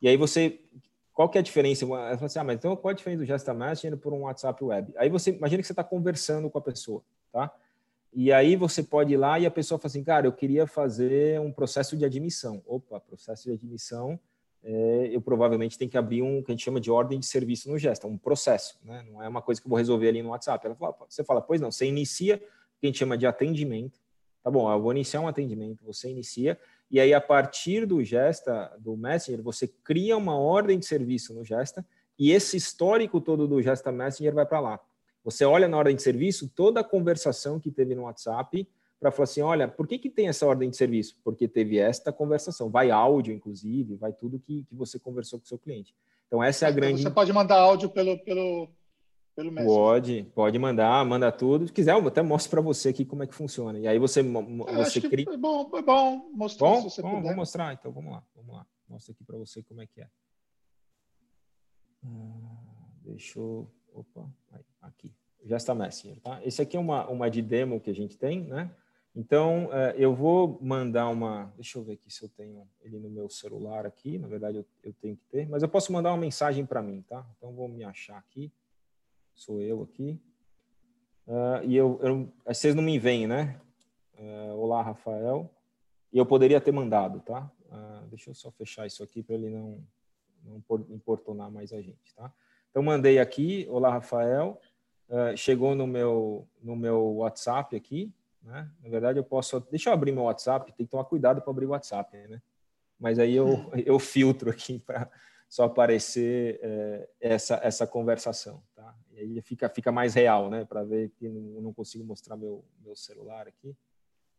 E 0.00 0.08
aí 0.08 0.16
você, 0.16 0.62
qual 1.12 1.28
que 1.28 1.36
é 1.36 1.40
a 1.40 1.44
diferença? 1.44 1.84
Você 1.84 1.92
fala 1.92 2.24
assim, 2.24 2.38
ah, 2.38 2.44
mas 2.44 2.56
então 2.56 2.74
qual 2.74 2.90
é 2.90 2.94
a 2.94 2.96
diferença 2.96 3.20
do 3.20 3.26
Gesta 3.26 3.52
Messenger 3.52 3.98
por 3.98 4.14
um 4.14 4.22
WhatsApp 4.22 4.64
Web? 4.64 4.94
Aí 4.96 5.10
você, 5.10 5.30
imagina 5.30 5.60
que 5.60 5.66
você 5.66 5.74
está 5.74 5.84
conversando 5.84 6.48
com 6.48 6.56
a 6.56 6.62
pessoa, 6.62 7.04
tá? 7.30 7.54
E 8.14 8.32
aí 8.32 8.54
você 8.54 8.82
pode 8.82 9.12
ir 9.12 9.16
lá 9.16 9.38
e 9.38 9.46
a 9.46 9.50
pessoa 9.50 9.78
fala 9.78 9.88
assim, 9.88 10.04
cara, 10.04 10.26
eu 10.26 10.32
queria 10.32 10.66
fazer 10.66 11.40
um 11.40 11.50
processo 11.50 11.96
de 11.96 12.04
admissão. 12.04 12.62
Opa, 12.64 13.00
processo 13.00 13.44
de 13.44 13.52
admissão, 13.52 14.18
é, 14.62 15.08
eu 15.10 15.20
provavelmente 15.20 15.76
tenho 15.76 15.90
que 15.90 15.98
abrir 15.98 16.22
um 16.22 16.40
que 16.42 16.52
a 16.52 16.54
gente 16.54 16.64
chama 16.64 16.80
de 16.80 16.90
ordem 16.90 17.18
de 17.18 17.26
serviço 17.26 17.68
no 17.68 17.76
Gesta, 17.76 18.06
um 18.06 18.16
processo, 18.16 18.78
né? 18.84 19.04
Não 19.10 19.22
é 19.22 19.28
uma 19.28 19.42
coisa 19.42 19.60
que 19.60 19.66
eu 19.66 19.70
vou 19.70 19.78
resolver 19.78 20.08
ali 20.08 20.22
no 20.22 20.30
WhatsApp. 20.30 20.64
Ela 20.64 20.76
fala, 20.76 20.94
você 21.08 21.24
fala, 21.24 21.42
pois 21.42 21.60
não, 21.60 21.72
você 21.72 21.86
inicia 21.86 22.36
o 22.36 22.80
que 22.80 22.86
a 22.86 22.86
gente 22.86 22.98
chama 22.98 23.18
de 23.18 23.26
atendimento, 23.26 23.98
Tá 24.44 24.50
bom, 24.50 24.70
eu 24.70 24.78
vou 24.78 24.92
iniciar 24.92 25.22
um 25.22 25.26
atendimento, 25.26 25.82
você 25.86 26.10
inicia, 26.10 26.60
e 26.90 27.00
aí 27.00 27.14
a 27.14 27.20
partir 27.20 27.86
do 27.86 28.04
Gesta, 28.04 28.70
do 28.78 28.94
Messenger, 28.94 29.42
você 29.42 29.66
cria 29.66 30.18
uma 30.18 30.38
ordem 30.38 30.78
de 30.78 30.84
serviço 30.84 31.32
no 31.32 31.42
Gesta, 31.42 31.82
e 32.18 32.30
esse 32.30 32.54
histórico 32.54 33.22
todo 33.22 33.48
do 33.48 33.62
Gesta 33.62 33.90
Messenger 33.90 34.34
vai 34.34 34.44
para 34.44 34.60
lá. 34.60 34.80
Você 35.24 35.44
olha 35.44 35.66
na 35.66 35.76
ordem 35.76 35.96
de 35.96 36.02
serviço 36.02 36.48
toda 36.54 36.80
a 36.80 36.84
conversação 36.84 37.58
que 37.58 37.70
teve 37.70 37.94
no 37.94 38.02
WhatsApp 38.02 38.68
para 39.00 39.10
falar 39.10 39.24
assim, 39.24 39.40
olha, 39.40 39.66
por 39.66 39.86
que, 39.86 39.98
que 39.98 40.10
tem 40.10 40.28
essa 40.28 40.46
ordem 40.46 40.70
de 40.70 40.76
serviço? 40.76 41.18
Porque 41.24 41.48
teve 41.48 41.78
esta 41.78 42.12
conversação. 42.12 42.70
Vai 42.70 42.90
áudio, 42.90 43.34
inclusive, 43.34 43.96
vai 43.96 44.12
tudo 44.12 44.38
que, 44.38 44.64
que 44.64 44.74
você 44.74 44.98
conversou 44.98 45.38
com 45.38 45.44
o 45.44 45.48
seu 45.48 45.58
cliente. 45.58 45.94
Então, 46.26 46.42
essa 46.42 46.64
é 46.64 46.68
a 46.68 46.70
então, 46.70 46.80
grande... 46.80 47.02
Você 47.02 47.10
pode 47.10 47.32
mandar 47.32 47.58
áudio 47.58 47.88
pelo, 47.88 48.18
pelo, 48.18 48.68
pelo 49.34 49.50
Messenger. 49.50 49.74
Pode, 49.74 50.22
pode 50.34 50.58
mandar, 50.58 51.04
manda 51.04 51.30
tudo. 51.32 51.66
Se 51.66 51.72
quiser, 51.72 51.92
eu 51.92 52.06
até 52.06 52.22
mostro 52.22 52.50
para 52.50 52.60
você 52.60 52.90
aqui 52.90 53.04
como 53.04 53.22
é 53.22 53.26
que 53.26 53.34
funciona. 53.34 53.78
E 53.78 53.86
aí 53.86 53.98
você, 53.98 54.22
você 54.22 55.00
cria. 55.00 55.26
É 55.30 55.36
bom, 55.36 55.70
é 55.74 55.82
bom 55.82 56.30
mostrar 56.32 56.68
bom, 56.68 56.76
se 56.76 56.82
você 56.84 57.02
bom. 57.02 57.20
Vou 57.20 57.34
mostrar, 57.34 57.72
então 57.72 57.92
vamos 57.92 58.12
lá, 58.12 58.22
vamos 58.34 58.54
lá. 58.54 58.66
Mostra 58.88 59.12
aqui 59.12 59.24
para 59.24 59.36
você 59.36 59.62
como 59.62 59.82
é 59.82 59.86
que 59.86 60.00
é. 60.00 60.08
Ah, 62.04 62.98
deixa 63.02 63.38
eu. 63.38 63.70
Opa, 63.92 64.28
aqui. 64.86 65.12
Já 65.44 65.56
está 65.56 65.74
Messenger, 65.74 66.20
tá? 66.20 66.40
Esse 66.42 66.62
aqui 66.62 66.76
é 66.76 66.80
uma, 66.80 67.06
uma 67.08 67.30
de 67.30 67.42
demo 67.42 67.80
que 67.80 67.90
a 67.90 67.94
gente 67.94 68.16
tem, 68.16 68.44
né? 68.44 68.74
Então, 69.14 69.68
é, 69.72 69.94
eu 69.96 70.14
vou 70.14 70.58
mandar 70.60 71.08
uma. 71.08 71.52
Deixa 71.54 71.78
eu 71.78 71.84
ver 71.84 71.92
aqui 71.92 72.12
se 72.12 72.24
eu 72.24 72.28
tenho 72.28 72.66
ele 72.80 72.98
no 72.98 73.08
meu 73.08 73.28
celular 73.28 73.86
aqui. 73.86 74.18
Na 74.18 74.26
verdade, 74.26 74.56
eu, 74.56 74.66
eu 74.82 74.92
tenho 74.94 75.16
que 75.16 75.24
ter, 75.26 75.48
mas 75.48 75.62
eu 75.62 75.68
posso 75.68 75.92
mandar 75.92 76.10
uma 76.10 76.18
mensagem 76.18 76.66
para 76.66 76.82
mim, 76.82 77.02
tá? 77.02 77.24
Então, 77.36 77.52
vou 77.52 77.68
me 77.68 77.84
achar 77.84 78.18
aqui 78.18 78.52
sou 79.34 79.60
eu 79.60 79.82
aqui. 79.82 80.20
Uh, 81.26 81.64
e 81.64 81.76
eu, 81.76 81.98
eu, 82.02 82.32
vocês 82.46 82.74
não 82.74 82.82
me 82.82 82.98
veem, 82.98 83.26
né? 83.26 83.60
Uh, 84.18 84.54
olá, 84.56 84.82
Rafael. 84.82 85.50
E 86.12 86.18
eu 86.18 86.24
poderia 86.24 86.60
ter 86.60 86.72
mandado, 86.72 87.20
tá? 87.20 87.50
Uh, 87.66 88.06
deixa 88.08 88.30
eu 88.30 88.34
só 88.34 88.50
fechar 88.52 88.86
isso 88.86 89.02
aqui 89.02 89.22
para 89.22 89.34
ele 89.34 89.50
não, 89.50 89.84
não 90.44 90.62
importunar 90.90 91.50
mais 91.50 91.72
a 91.72 91.80
gente, 91.80 92.14
tá? 92.14 92.32
Então, 92.70 92.82
mandei 92.82 93.18
aqui, 93.18 93.66
olá, 93.68 93.90
Rafael. 93.90 94.60
Chegou 95.36 95.74
no 95.74 95.86
meu, 95.86 96.46
no 96.62 96.76
meu 96.76 97.16
WhatsApp 97.16 97.76
aqui, 97.76 98.12
né? 98.42 98.70
Na 98.82 98.88
verdade, 98.88 99.18
eu 99.18 99.24
posso... 99.24 99.60
Deixa 99.70 99.90
eu 99.90 99.94
abrir 99.94 100.12
meu 100.12 100.24
WhatsApp, 100.24 100.72
tem 100.72 100.86
que 100.86 100.90
tomar 100.90 101.04
cuidado 101.04 101.40
para 101.40 101.50
abrir 101.50 101.66
o 101.66 101.70
WhatsApp, 101.70 102.16
né? 102.28 102.40
Mas 102.98 103.18
aí 103.18 103.34
eu, 103.34 103.46
eu 103.84 103.98
filtro 103.98 104.50
aqui 104.50 104.78
para 104.78 105.10
só 105.48 105.64
aparecer 105.64 106.58
é, 106.62 107.08
essa, 107.20 107.60
essa 107.62 107.86
conversação, 107.86 108.62
tá? 108.74 108.94
E 109.12 109.20
aí 109.20 109.40
fica, 109.40 109.68
fica 109.68 109.92
mais 109.92 110.14
real, 110.14 110.50
né? 110.50 110.64
Para 110.64 110.82
ver 110.82 111.10
que 111.10 111.28
não, 111.28 111.62
não 111.62 111.72
consigo 111.72 112.04
mostrar 112.04 112.36
meu, 112.36 112.64
meu 112.82 112.96
celular 112.96 113.46
aqui. 113.46 113.76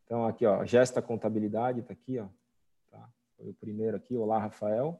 Então, 0.04 0.26
aqui, 0.26 0.46
ó, 0.46 0.66
Gesta 0.66 1.02
Contabilidade, 1.02 1.82
tá 1.82 1.94
aqui, 1.94 2.20
ó. 2.20 2.28
Tá? 2.92 3.10
Foi 3.38 3.50
o 3.50 3.54
primeiro 3.54 3.98
aqui, 3.98 4.16
olá, 4.16 4.38
Rafael. 4.38 5.00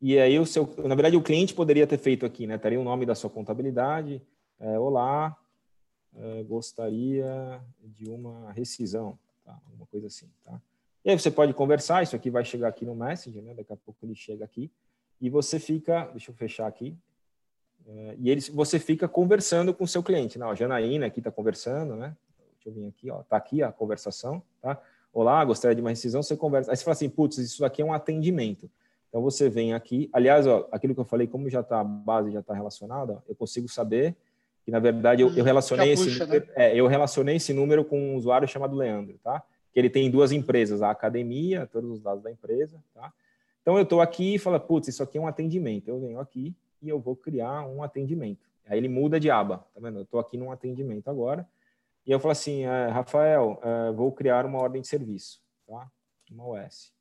E 0.00 0.18
aí, 0.18 0.38
o 0.38 0.44
seu, 0.46 0.72
na 0.84 0.94
verdade, 0.94 1.16
o 1.16 1.22
cliente 1.22 1.54
poderia 1.54 1.86
ter 1.86 1.98
feito 1.98 2.26
aqui, 2.26 2.46
né? 2.46 2.58
Teria 2.58 2.78
o 2.78 2.84
nome 2.84 3.06
da 3.06 3.14
sua 3.14 3.30
contabilidade. 3.30 4.22
É, 4.60 4.78
olá, 4.78 5.36
é, 6.16 6.42
gostaria 6.44 7.60
de 7.82 8.08
uma 8.08 8.52
rescisão, 8.52 9.18
tá? 9.44 9.58
Alguma 9.66 9.86
coisa 9.86 10.06
assim, 10.06 10.30
tá? 10.44 10.60
E 11.04 11.10
aí 11.10 11.18
você 11.18 11.30
pode 11.30 11.52
conversar, 11.52 12.02
isso 12.02 12.14
aqui 12.14 12.30
vai 12.30 12.44
chegar 12.44 12.68
aqui 12.68 12.84
no 12.84 12.94
Messenger, 12.94 13.42
né? 13.42 13.54
Daqui 13.54 13.72
a 13.72 13.76
pouco 13.76 13.98
ele 14.04 14.14
chega 14.14 14.44
aqui 14.44 14.70
e 15.20 15.28
você 15.28 15.58
fica, 15.58 16.06
deixa 16.12 16.30
eu 16.30 16.34
fechar 16.34 16.66
aqui, 16.66 16.96
é, 17.86 18.14
e 18.18 18.30
eles, 18.30 18.48
você 18.48 18.78
fica 18.78 19.08
conversando 19.08 19.74
com 19.74 19.84
o 19.84 19.88
seu 19.88 20.02
cliente. 20.02 20.38
Não, 20.38 20.50
a 20.50 20.54
Janaína 20.54 21.06
aqui 21.06 21.20
está 21.20 21.30
conversando, 21.30 21.96
né? 21.96 22.16
Deixa 22.54 22.68
eu 22.68 22.72
vir 22.72 22.88
aqui, 22.88 23.10
ó, 23.10 23.22
tá 23.24 23.36
aqui 23.36 23.62
a 23.62 23.70
conversação, 23.72 24.42
tá? 24.62 24.80
Olá, 25.12 25.44
gostaria 25.44 25.74
de 25.74 25.80
uma 25.80 25.90
rescisão, 25.90 26.22
você 26.22 26.36
conversa. 26.36 26.70
Aí 26.70 26.76
você 26.76 26.84
fala 26.84 26.92
assim, 26.92 27.08
putz, 27.08 27.38
isso 27.38 27.64
aqui 27.64 27.82
é 27.82 27.84
um 27.84 27.92
atendimento. 27.92 28.70
Então 29.08 29.20
você 29.20 29.48
vem 29.48 29.74
aqui, 29.74 30.08
aliás, 30.12 30.46
ó, 30.46 30.68
aquilo 30.72 30.94
que 30.94 31.00
eu 31.00 31.04
falei, 31.04 31.26
como 31.26 31.50
já 31.50 31.60
está 31.60 31.80
a 31.80 31.84
base 31.84 32.32
já 32.32 32.40
está 32.40 32.54
relacionada, 32.54 33.22
eu 33.28 33.34
consigo 33.34 33.68
saber 33.68 34.16
que 34.64 34.70
na 34.70 34.78
verdade 34.78 35.22
eu, 35.22 35.28
eu 35.28 35.42
hum, 35.42 35.46
relacionei 35.46 35.94
puxa, 35.94 36.08
esse 36.08 36.18
número, 36.20 36.46
né? 36.46 36.52
é, 36.56 36.74
eu 36.74 36.86
relacionei 36.86 37.36
esse 37.36 37.52
número 37.52 37.84
com 37.84 38.00
um 38.00 38.16
usuário 38.16 38.48
chamado 38.48 38.76
Leandro, 38.76 39.18
tá? 39.22 39.42
Que 39.72 39.78
ele 39.78 39.90
tem 39.90 40.10
duas 40.10 40.32
empresas, 40.32 40.82
a 40.82 40.90
academia, 40.90 41.68
todos 41.70 41.90
os 41.90 42.00
dados 42.00 42.22
da 42.22 42.30
empresa, 42.30 42.82
tá? 42.94 43.12
Então, 43.64 43.78
eu 43.78 43.82
estou 43.84 44.02
aqui 44.02 44.34
e 44.34 44.38
falo, 44.38 44.60
putz, 44.60 44.88
isso 44.88 45.02
aqui 45.02 45.16
é 45.16 45.20
um 45.20 45.26
atendimento. 45.26 45.88
Eu 45.88 45.98
venho 45.98 46.20
aqui 46.20 46.54
e 46.82 46.88
eu 46.90 47.00
vou 47.00 47.16
criar 47.16 47.66
um 47.66 47.82
atendimento. 47.82 48.46
Aí 48.66 48.76
ele 48.76 48.88
muda 48.88 49.18
de 49.18 49.30
aba, 49.30 49.66
tá 49.74 49.80
vendo? 49.80 50.00
Eu 50.00 50.02
estou 50.02 50.20
aqui 50.20 50.36
num 50.36 50.52
atendimento 50.52 51.08
agora. 51.08 51.48
E 52.06 52.12
eu 52.12 52.20
falo 52.20 52.32
assim, 52.32 52.64
é, 52.64 52.88
Rafael, 52.88 53.58
é, 53.62 53.92
vou 53.92 54.12
criar 54.12 54.44
uma 54.44 54.58
ordem 54.58 54.82
de 54.82 54.88
serviço, 54.88 55.40
tá? 55.66 55.90
Uma 56.30 56.46
OS. 56.46 56.92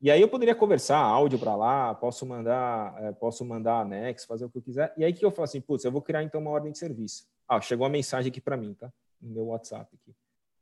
E 0.00 0.10
aí 0.10 0.20
eu 0.20 0.28
poderia 0.28 0.54
conversar 0.54 0.98
áudio 0.98 1.38
para 1.38 1.56
lá, 1.56 1.94
posso 1.94 2.26
mandar, 2.26 3.02
é, 3.02 3.12
posso 3.12 3.44
mandar 3.44 3.80
anexo, 3.80 4.26
fazer 4.26 4.44
o 4.44 4.50
que 4.50 4.58
eu 4.58 4.62
quiser. 4.62 4.92
E 4.96 5.04
aí 5.04 5.12
que 5.12 5.24
eu 5.24 5.30
falo 5.30 5.44
assim, 5.44 5.60
putz, 5.60 5.84
eu 5.84 5.92
vou 5.92 6.02
criar 6.02 6.22
então 6.22 6.40
uma 6.40 6.50
ordem 6.50 6.72
de 6.72 6.78
serviço. 6.78 7.26
Ah, 7.48 7.60
chegou 7.60 7.86
a 7.86 7.90
mensagem 7.90 8.30
aqui 8.30 8.40
para 8.40 8.56
mim, 8.56 8.74
tá? 8.74 8.92
No 9.20 9.30
meu 9.30 9.46
WhatsApp 9.46 9.88
aqui. 9.94 10.14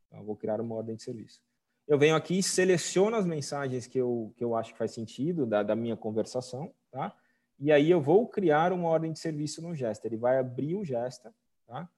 Então, 0.07 0.21
eu 0.21 0.25
vou 0.25 0.37
criar 0.37 0.61
uma 0.61 0.75
ordem 0.75 0.95
de 0.95 1.03
serviço 1.03 1.41
eu 1.87 1.99
venho 1.99 2.17
aqui 2.17 2.43
seleciono 2.43 3.17
as 3.17 3.27
mensagens 3.27 3.87
que 3.87 3.99
eu, 3.99 4.33
que 4.37 4.45
eu 4.45 4.57
acho 4.57 4.73
que 4.73 4.79
faz 4.79 4.93
sentido 4.93 5.45
da, 5.45 5.63
da 5.63 5.77
minha 5.77 5.97
conversação, 5.97 6.73
tá? 6.91 7.15
E 7.59 7.71
aí 7.71 7.91
eu 7.91 8.01
vou 8.01 8.27
criar 8.27 8.73
uma 8.73 8.89
ordem 8.89 9.13
de 9.13 9.19
serviço 9.19 9.63
no 9.63 9.75
Gesta. 9.75 10.07
Ele 10.07 10.17
vai 10.17 10.39
abrir 10.39 10.75
o 10.75 10.85
Gesta, 10.85 11.33
tá? 11.67 11.89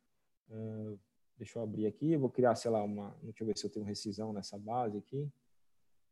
Uh, 0.50 0.98
deixa 1.38 1.58
eu 1.58 1.62
abrir 1.62 1.86
aqui, 1.86 2.12
eu 2.12 2.20
vou 2.20 2.28
criar, 2.28 2.54
sei 2.56 2.70
lá, 2.70 2.82
uma... 2.82 3.16
Deixa 3.22 3.42
eu 3.42 3.46
ver 3.46 3.56
se 3.56 3.64
eu 3.64 3.70
tenho 3.70 3.86
rescisão 3.86 4.32
nessa 4.32 4.58
base 4.58 4.98
aqui. 4.98 5.30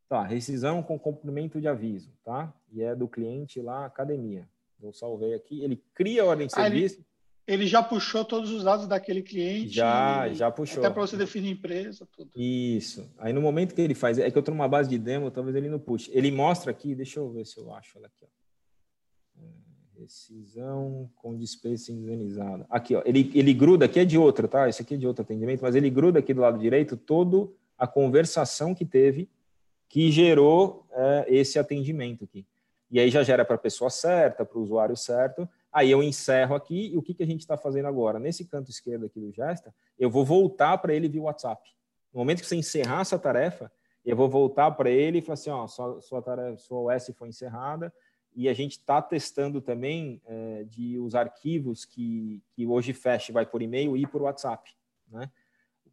Tá, 0.09 0.23
rescisão 0.23 0.83
com 0.83 0.99
cumprimento 0.99 1.61
de 1.61 1.67
aviso, 1.67 2.13
tá? 2.23 2.53
E 2.71 2.83
é 2.83 2.95
do 2.95 3.09
cliente 3.09 3.61
lá, 3.61 3.87
academia. 3.87 4.49
Eu 4.83 4.93
salvei 4.93 5.35
aqui. 5.35 5.63
Ele 5.63 5.83
cria 5.95 6.23
a 6.23 6.27
ordem 6.27 6.47
de 6.47 6.55
ah, 6.55 6.63
serviço. 6.63 6.97
Ele 6.97 7.07
ele 7.47 7.67
já 7.67 7.83
puxou 7.83 8.25
todos 8.25 8.51
os 8.51 8.65
dados 8.65 8.87
daquele 8.87 9.23
cliente. 9.23 9.69
Já, 9.69 10.33
já 10.33 10.51
puxou. 10.51 10.83
Até 10.83 10.93
para 10.93 11.03
você 11.03 11.17
definir 11.17 11.51
empresa, 11.51 12.09
tudo. 12.11 12.31
Isso. 12.35 13.07
Aí 13.19 13.35
no 13.35 13.43
momento 13.43 13.75
que 13.75 13.83
ele 13.83 13.95
faz, 13.95 14.19
é 14.19 14.31
que 14.31 14.37
eu 14.37 14.41
estou 14.41 14.55
numa 14.55 14.69
base 14.69 14.89
de 14.89 14.99
demo, 14.99 15.31
talvez 15.31 15.55
ele 15.55 15.69
não 15.69 15.79
puxe. 15.79 16.11
Ele 16.15 16.31
mostra 16.31 16.71
aqui, 16.71 16.95
deixa 16.95 17.21
eu 17.21 17.31
ver 17.31 17.45
se 17.45 17.59
eu 17.59 17.73
acho 17.75 17.99
ela 17.99 18.07
aqui. 18.07 18.25
Ó. 18.25 19.43
É, 19.43 20.01
rescisão 20.01 21.11
com 21.17 21.37
despesa 21.37 21.93
indenizada. 21.93 22.67
Aqui, 22.71 22.95
ó. 22.95 23.03
Ele, 23.05 23.31
ele 23.35 23.53
gruda, 23.53 23.85
aqui 23.85 24.01
é 24.01 24.07
de 24.07 24.17
outro, 24.17 24.49
tá? 24.49 24.67
Esse 24.67 24.81
aqui 24.81 24.95
é 24.95 24.97
de 24.97 25.07
outro 25.07 25.23
atendimento, 25.23 25.61
mas 25.61 25.75
ele 25.75 25.91
gruda 25.91 26.21
aqui 26.21 26.33
do 26.33 26.41
lado 26.41 26.59
direito 26.59 26.97
todo 26.97 27.55
a 27.77 27.87
conversação 27.87 28.75
que 28.75 28.87
teve 28.87 29.29
que 29.95 30.11
gerou 30.11 30.85
é, 30.91 31.27
esse 31.29 31.57
atendimento 31.57 32.25
aqui. 32.25 32.45
E 32.91 32.99
aí 32.99 33.11
já 33.11 33.23
gera 33.23 33.45
para 33.45 33.55
a 33.55 33.59
pessoa 33.59 33.89
certa, 33.91 34.45
para 34.45 34.59
o 34.59 34.63
usuário 34.63 34.97
certo 34.97 35.49
Aí 35.75 35.91
eu 35.91 36.01
encerro 36.05 36.55
aqui 36.55 36.93
e 36.93 36.97
o 36.97 37.03
que, 37.03 37.13
que 37.13 37.25
a 37.25 37.27
gente 37.27 37.41
está 37.41 37.57
fazendo 37.57 37.89
agora? 37.89 38.21
Nesse 38.21 38.45
canto 38.45 38.71
esquerdo 38.71 39.07
aqui 39.07 39.19
do 39.19 39.33
Gesta, 39.33 39.75
eu 39.99 40.09
vou 40.09 40.25
voltar 40.25 40.79
para 40.79 40.95
ele 40.95 41.09
via 41.09 41.23
WhatsApp. 41.23 41.69
No 42.13 42.21
momento 42.21 42.41
que 42.41 42.47
você 42.47 42.55
encerrar 42.55 43.01
essa 43.01 43.19
tarefa, 43.19 43.73
eu 44.05 44.15
vou 44.15 44.29
voltar 44.29 44.71
para 44.71 44.89
ele 44.89 45.19
e 45.19 45.21
falar 45.21 45.35
assim, 45.35 45.51
ó, 45.51 45.67
sua, 45.67 46.01
sua, 46.01 46.23
tarefa, 46.23 46.57
sua 46.59 46.95
OS 46.95 47.11
foi 47.17 47.29
encerrada 47.29 47.93
e 48.37 48.49
a 48.49 48.55
gente 48.55 48.79
está 48.79 49.03
testando 49.03 49.61
também 49.61 50.23
é, 50.27 50.63
de 50.63 50.97
os 51.01 51.17
arquivos 51.17 51.85
que, 51.85 52.41
que 52.53 52.65
hoje 52.65 52.93
Fast 52.93 53.33
vai 53.33 53.45
por 53.45 53.61
e-mail 53.61 53.97
e 53.97 54.07
por 54.07 54.23
WhatsApp, 54.23 54.71
né? 55.09 55.29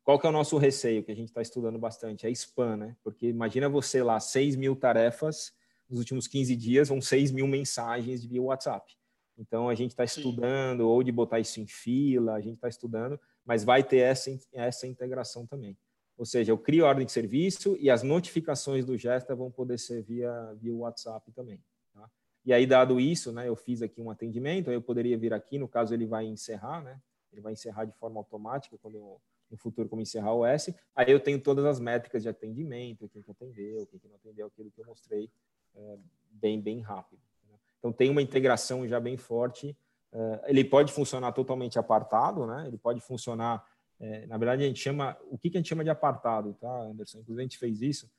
Qual 0.03 0.19
que 0.19 0.25
é 0.25 0.29
o 0.29 0.33
nosso 0.33 0.57
receio 0.57 1.03
que 1.03 1.11
a 1.11 1.15
gente 1.15 1.29
está 1.29 1.41
estudando 1.41 1.77
bastante? 1.77 2.25
É 2.25 2.29
spam, 2.31 2.77
né? 2.77 2.95
Porque 3.03 3.27
imagina 3.27 3.69
você 3.69 4.01
lá, 4.01 4.19
6 4.19 4.55
mil 4.55 4.75
tarefas, 4.75 5.53
nos 5.89 5.99
últimos 5.99 6.27
15 6.27 6.55
dias 6.55 6.89
vão 6.89 7.01
6 7.01 7.31
mil 7.31 7.47
mensagens 7.47 8.25
via 8.25 8.41
WhatsApp. 8.41 8.95
Então, 9.37 9.69
a 9.69 9.75
gente 9.75 9.91
está 9.91 10.03
estudando, 10.03 10.81
ou 10.81 11.01
de 11.01 11.11
botar 11.11 11.39
isso 11.39 11.59
em 11.59 11.67
fila, 11.67 12.33
a 12.33 12.41
gente 12.41 12.55
está 12.55 12.67
estudando, 12.67 13.19
mas 13.45 13.63
vai 13.63 13.83
ter 13.83 13.97
essa, 13.97 14.29
essa 14.53 14.85
integração 14.85 15.45
também. 15.45 15.77
Ou 16.17 16.25
seja, 16.25 16.51
eu 16.51 16.57
crio 16.57 16.85
a 16.85 16.89
ordem 16.89 17.05
de 17.05 17.11
serviço 17.11 17.75
e 17.79 17.89
as 17.89 18.03
notificações 18.03 18.85
do 18.85 18.95
Gesta 18.97 19.35
vão 19.35 19.49
poder 19.49 19.79
ser 19.79 20.03
via, 20.03 20.53
via 20.59 20.75
WhatsApp 20.75 21.31
também. 21.31 21.59
Tá? 21.93 22.07
E 22.45 22.53
aí, 22.53 22.67
dado 22.67 22.99
isso, 22.99 23.31
né, 23.31 23.47
eu 23.47 23.55
fiz 23.55 23.81
aqui 23.81 23.99
um 23.99 24.11
atendimento, 24.11 24.69
aí 24.69 24.75
eu 24.75 24.81
poderia 24.81 25.17
vir 25.17 25.33
aqui, 25.33 25.57
no 25.57 25.67
caso 25.67 25.93
ele 25.93 26.05
vai 26.05 26.25
encerrar, 26.25 26.83
né? 26.83 27.01
Ele 27.31 27.41
vai 27.41 27.53
encerrar 27.53 27.85
de 27.85 27.93
forma 27.93 28.19
automática 28.19 28.77
quando 28.77 28.95
eu, 28.95 29.21
no 29.51 29.57
futuro 29.57 29.89
como 29.89 30.01
encerrar 30.01 30.33
o 30.33 30.45
S. 30.45 30.73
Aí 30.95 31.11
eu 31.11 31.19
tenho 31.19 31.39
todas 31.39 31.65
as 31.65 31.79
métricas 31.79 32.23
de 32.23 32.29
atendimento, 32.29 33.09
quem 33.09 33.21
que 33.21 33.29
atendeu, 33.29 33.85
quem 33.87 33.99
que 33.99 34.07
não 34.07 34.15
atendeu, 34.15 34.47
aquilo 34.47 34.71
que 34.71 34.81
eu 34.81 34.85
mostrei 34.85 35.29
é, 35.75 35.97
bem, 36.31 36.59
bem 36.59 36.79
rápido. 36.79 37.21
Né? 37.49 37.55
Então 37.77 37.91
tem 37.91 38.09
uma 38.09 38.21
integração 38.21 38.87
já 38.87 38.99
bem 38.99 39.17
forte. 39.17 39.77
É, 40.13 40.41
ele 40.47 40.63
pode 40.63 40.91
funcionar 40.93 41.33
totalmente 41.33 41.77
apartado, 41.77 42.47
né? 42.47 42.65
Ele 42.67 42.77
pode 42.77 43.01
funcionar 43.01 43.65
é, 44.01 44.25
na 44.25 44.35
verdade, 44.35 44.63
a 44.63 44.67
gente 44.67 44.79
chama. 44.79 45.15
O 45.29 45.37
que, 45.37 45.47
que 45.47 45.57
a 45.57 45.59
gente 45.59 45.69
chama 45.69 45.83
de 45.83 45.91
apartado, 45.91 46.57
tá, 46.59 46.75
Anderson? 46.81 47.19
Inclusive, 47.19 47.39
a 47.39 47.43
gente 47.43 47.57
fez 47.59 47.83
isso. 47.83 48.09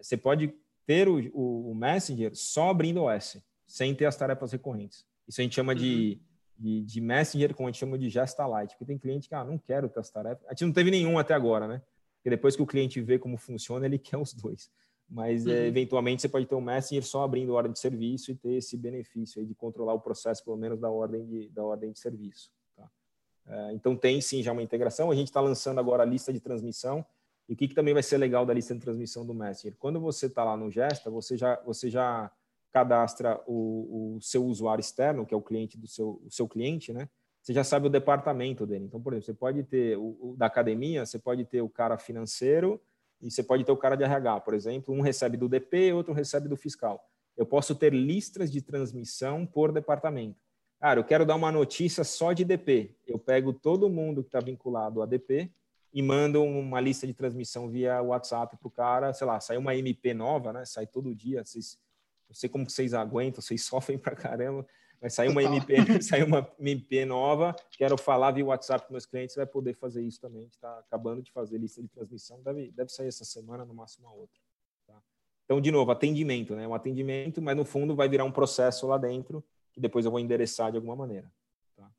Você 0.00 0.14
pode 0.14 0.54
ter 0.86 1.08
o, 1.08 1.18
o, 1.32 1.70
o, 1.70 1.74
Messenger 1.74 2.30
só 2.34 2.70
abrindo 2.70 3.02
o 3.02 3.10
S, 3.10 3.42
sem 3.66 3.94
ter 3.94 4.04
as 4.04 4.14
tarefas 4.14 4.52
recorrentes. 4.52 5.04
Isso 5.26 5.40
a 5.40 5.42
gente 5.42 5.54
chama 5.54 5.72
uhum. 5.72 5.78
De, 6.58 6.82
de, 6.82 7.00
Messenger, 7.00 7.54
como 7.54 7.68
a 7.68 7.72
gente 7.72 7.80
chama 7.80 7.98
de 7.98 8.08
Gesta 8.08 8.46
Light. 8.46 8.70
Porque 8.70 8.84
tem 8.84 8.98
cliente 8.98 9.28
que, 9.28 9.34
ah, 9.34 9.44
não 9.44 9.58
quero 9.58 9.88
ter 9.88 10.00
as 10.00 10.10
tarefas. 10.10 10.44
A 10.46 10.50
gente 10.50 10.64
não 10.64 10.72
teve 10.72 10.90
nenhum 10.90 11.18
até 11.18 11.34
agora, 11.34 11.66
né? 11.66 11.82
Porque 12.16 12.30
depois 12.30 12.56
que 12.56 12.62
o 12.62 12.66
cliente 12.66 13.00
vê 13.00 13.18
como 13.18 13.36
funciona, 13.36 13.86
ele 13.86 13.98
quer 14.00 14.16
os 14.16 14.32
dois. 14.32 14.70
Mas, 15.08 15.46
é, 15.46 15.50
uhum. 15.50 15.56
é, 15.56 15.66
eventualmente, 15.66 16.22
você 16.22 16.28
pode 16.28 16.46
ter 16.46 16.54
um 16.54 16.60
Messenger 16.60 17.04
só 17.04 17.22
abrindo 17.22 17.54
ordem 17.54 17.72
de 17.72 17.78
serviço 17.78 18.32
e 18.32 18.34
ter 18.34 18.54
esse 18.54 18.76
benefício 18.76 19.40
aí 19.40 19.46
de 19.46 19.54
controlar 19.54 19.94
o 19.94 20.00
processo, 20.00 20.44
pelo 20.44 20.56
menos, 20.56 20.80
da 20.80 20.90
ordem 20.90 21.24
de, 21.24 21.48
da 21.50 21.62
ordem 21.62 21.92
de 21.92 21.98
serviço. 21.98 22.50
É, 23.48 23.72
então 23.72 23.96
tem 23.96 24.20
sim 24.20 24.42
já 24.42 24.52
uma 24.52 24.62
integração. 24.62 25.10
A 25.10 25.14
gente 25.14 25.28
está 25.28 25.40
lançando 25.40 25.78
agora 25.78 26.02
a 26.02 26.06
lista 26.06 26.32
de 26.32 26.40
transmissão. 26.40 27.04
E 27.48 27.52
o 27.52 27.56
que, 27.56 27.68
que, 27.68 27.74
também 27.74 27.94
vai 27.94 28.02
ser 28.02 28.18
legal 28.18 28.44
da 28.44 28.52
lista 28.52 28.74
de 28.74 28.80
transmissão 28.80 29.24
do 29.24 29.32
Messenger? 29.32 29.76
Quando 29.78 30.00
você 30.00 30.26
está 30.26 30.42
lá 30.42 30.56
no 30.56 30.70
Gesta, 30.70 31.10
você 31.10 31.36
já, 31.36 31.60
você 31.64 31.88
já 31.88 32.30
cadastra 32.76 33.40
o, 33.46 34.16
o, 34.16 34.20
seu 34.20 34.44
usuário 34.44 34.82
externo, 34.82 35.24
que 35.24 35.32
é 35.32 35.36
o 35.36 35.40
cliente 35.40 35.78
do 35.78 35.88
seu, 35.88 36.20
o 36.22 36.30
seu 36.30 36.46
cliente, 36.46 36.92
né? 36.92 37.08
Você 37.40 37.54
já 37.54 37.64
sabe 37.64 37.86
o 37.86 37.90
departamento 37.90 38.66
dele. 38.66 38.84
Então, 38.84 39.00
por 39.00 39.14
exemplo, 39.14 39.24
você 39.24 39.32
pode 39.32 39.62
ter 39.62 39.96
o, 39.96 40.14
o 40.20 40.36
da 40.36 40.44
academia, 40.44 41.06
você 41.06 41.18
pode 41.18 41.46
ter 41.46 41.62
o 41.62 41.70
cara 41.70 41.96
financeiro 41.96 42.78
e 43.22 43.30
você 43.30 43.42
pode 43.42 43.64
ter 43.64 43.72
o 43.72 43.78
cara 43.78 43.96
de 43.96 44.04
RH, 44.04 44.40
por 44.40 44.52
exemplo. 44.52 44.94
Um 44.94 45.00
recebe 45.00 45.38
do 45.38 45.48
DP, 45.48 45.94
outro 45.94 46.12
recebe 46.12 46.48
do 46.48 46.56
fiscal. 46.56 47.02
Eu 47.34 47.46
posso 47.46 47.74
ter 47.74 47.94
listas 47.94 48.50
de 48.52 48.60
transmissão 48.60 49.46
por 49.46 49.72
departamento. 49.72 50.38
Cara, 50.78 51.00
eu 51.00 51.04
quero 51.04 51.24
dar 51.24 51.36
uma 51.36 51.50
notícia 51.50 52.04
só 52.04 52.34
de 52.34 52.44
DP. 52.44 52.94
Eu 53.06 53.18
pego 53.18 53.54
todo 53.54 53.88
mundo 53.88 54.22
que 54.22 54.28
está 54.28 54.40
vinculado 54.40 55.00
a 55.00 55.06
DP 55.06 55.50
e 55.94 56.02
mando 56.02 56.42
uma 56.42 56.78
lista 56.78 57.06
de 57.06 57.14
transmissão 57.14 57.70
via 57.70 58.02
WhatsApp 58.02 58.54
para 58.58 58.68
o 58.68 58.70
cara, 58.70 59.14
sei 59.14 59.26
lá, 59.26 59.40
sai 59.40 59.56
uma 59.56 59.74
MP 59.74 60.12
nova, 60.12 60.52
né? 60.52 60.66
Sai 60.66 60.86
todo 60.86 61.14
dia. 61.14 61.42
Vocês, 61.42 61.78
não 62.28 62.34
sei 62.34 62.48
como 62.48 62.68
vocês 62.68 62.94
aguentam, 62.94 63.40
vocês 63.40 63.62
sofrem 63.66 63.98
para 63.98 64.16
caramba, 64.16 64.66
mas 65.00 65.14
sai 65.14 65.28
uma 65.28 65.42
MP, 65.42 65.76
sai 66.02 66.22
uma 66.22 66.50
MP 66.58 67.04
nova, 67.04 67.54
quero 67.72 67.96
falar 67.96 68.32
via 68.32 68.44
WhatsApp 68.44 68.86
com 68.86 68.92
meus 68.92 69.06
clientes, 69.06 69.36
vai 69.36 69.46
poder 69.46 69.74
fazer 69.74 70.02
isso 70.02 70.20
também. 70.20 70.40
A 70.40 70.44
gente 70.44 70.54
está 70.54 70.78
acabando 70.78 71.22
de 71.22 71.30
fazer 71.32 71.58
lista 71.58 71.82
de 71.82 71.88
transmissão, 71.88 72.40
deve, 72.42 72.70
deve 72.70 72.90
sair 72.90 73.08
essa 73.08 73.24
semana, 73.24 73.64
no 73.64 73.74
máximo 73.74 74.08
a 74.08 74.12
outra. 74.12 74.40
Tá? 74.86 74.94
Então, 75.44 75.60
de 75.60 75.70
novo, 75.70 75.90
atendimento, 75.90 76.54
né? 76.56 76.66
Um 76.66 76.74
atendimento, 76.74 77.42
mas 77.42 77.56
no 77.56 77.64
fundo 77.64 77.94
vai 77.94 78.08
virar 78.08 78.24
um 78.24 78.32
processo 78.32 78.86
lá 78.86 78.96
dentro 78.96 79.44
que 79.76 79.80
depois 79.80 80.06
eu 80.06 80.10
vou 80.10 80.18
endereçar 80.18 80.70
de 80.70 80.78
alguma 80.78 80.96
maneira. 80.96 81.30
Tá? 81.76 81.90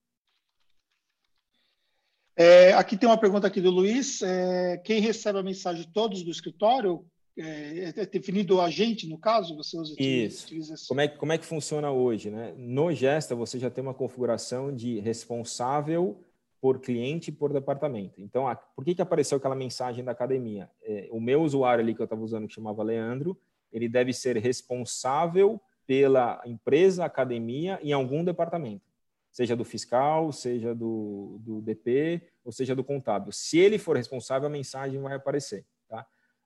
É, 2.35 2.73
aqui 2.73 2.97
tem 2.97 3.07
uma 3.07 3.19
pergunta 3.19 3.45
aqui 3.45 3.61
do 3.61 3.69
Luiz. 3.69 4.23
É, 4.23 4.77
quem 4.79 4.99
recebe 4.99 5.37
a 5.37 5.43
mensagem 5.43 5.87
todos 5.93 6.23
do 6.23 6.31
escritório? 6.31 7.05
É, 7.37 7.93
é 7.95 8.05
definido 8.05 8.55
o 8.55 8.61
agente, 8.61 9.07
no 9.07 9.17
caso? 9.17 9.55
Você 9.57 9.77
usa 9.77 9.95
Isso. 9.99 10.55
Assim. 10.73 10.87
Como, 10.87 11.01
é, 11.01 11.07
como 11.07 11.33
é 11.33 11.37
que 11.37 11.45
funciona 11.45 11.91
hoje? 11.91 12.29
Né? 12.29 12.53
No 12.57 12.91
Gesta, 12.91 13.35
você 13.35 13.59
já 13.59 13.69
tem 13.69 13.81
uma 13.81 13.93
configuração 13.93 14.73
de 14.73 14.99
responsável 14.99 16.23
por 16.59 16.79
cliente 16.79 17.29
e 17.29 17.33
por 17.33 17.53
departamento. 17.53 18.19
Então, 18.19 18.47
a, 18.47 18.55
por 18.55 18.83
que, 18.83 18.95
que 18.95 19.01
apareceu 19.01 19.37
aquela 19.37 19.55
mensagem 19.55 20.03
da 20.03 20.11
academia? 20.11 20.69
É, 20.83 21.07
o 21.11 21.21
meu 21.21 21.41
usuário 21.43 21.83
ali 21.83 21.93
que 21.93 22.01
eu 22.01 22.05
estava 22.05 22.21
usando, 22.21 22.47
que 22.47 22.53
chamava 22.53 22.81
Leandro, 22.81 23.37
ele 23.71 23.87
deve 23.87 24.13
ser 24.13 24.37
responsável 24.37 25.61
pela 25.85 26.41
empresa, 26.45 27.05
academia, 27.05 27.79
em 27.81 27.93
algum 27.93 28.23
departamento, 28.23 28.83
seja 29.31 29.55
do 29.55 29.63
fiscal, 29.63 30.31
seja 30.31 30.73
do, 30.75 31.37
do 31.39 31.61
DP, 31.61 32.21
ou 32.43 32.51
seja 32.51 32.75
do 32.75 32.83
contábil. 32.83 33.31
Se 33.31 33.57
ele 33.57 33.77
for 33.77 33.95
responsável, 33.95 34.47
a 34.47 34.51
mensagem 34.51 34.99
vai 34.99 35.15
aparecer. 35.15 35.65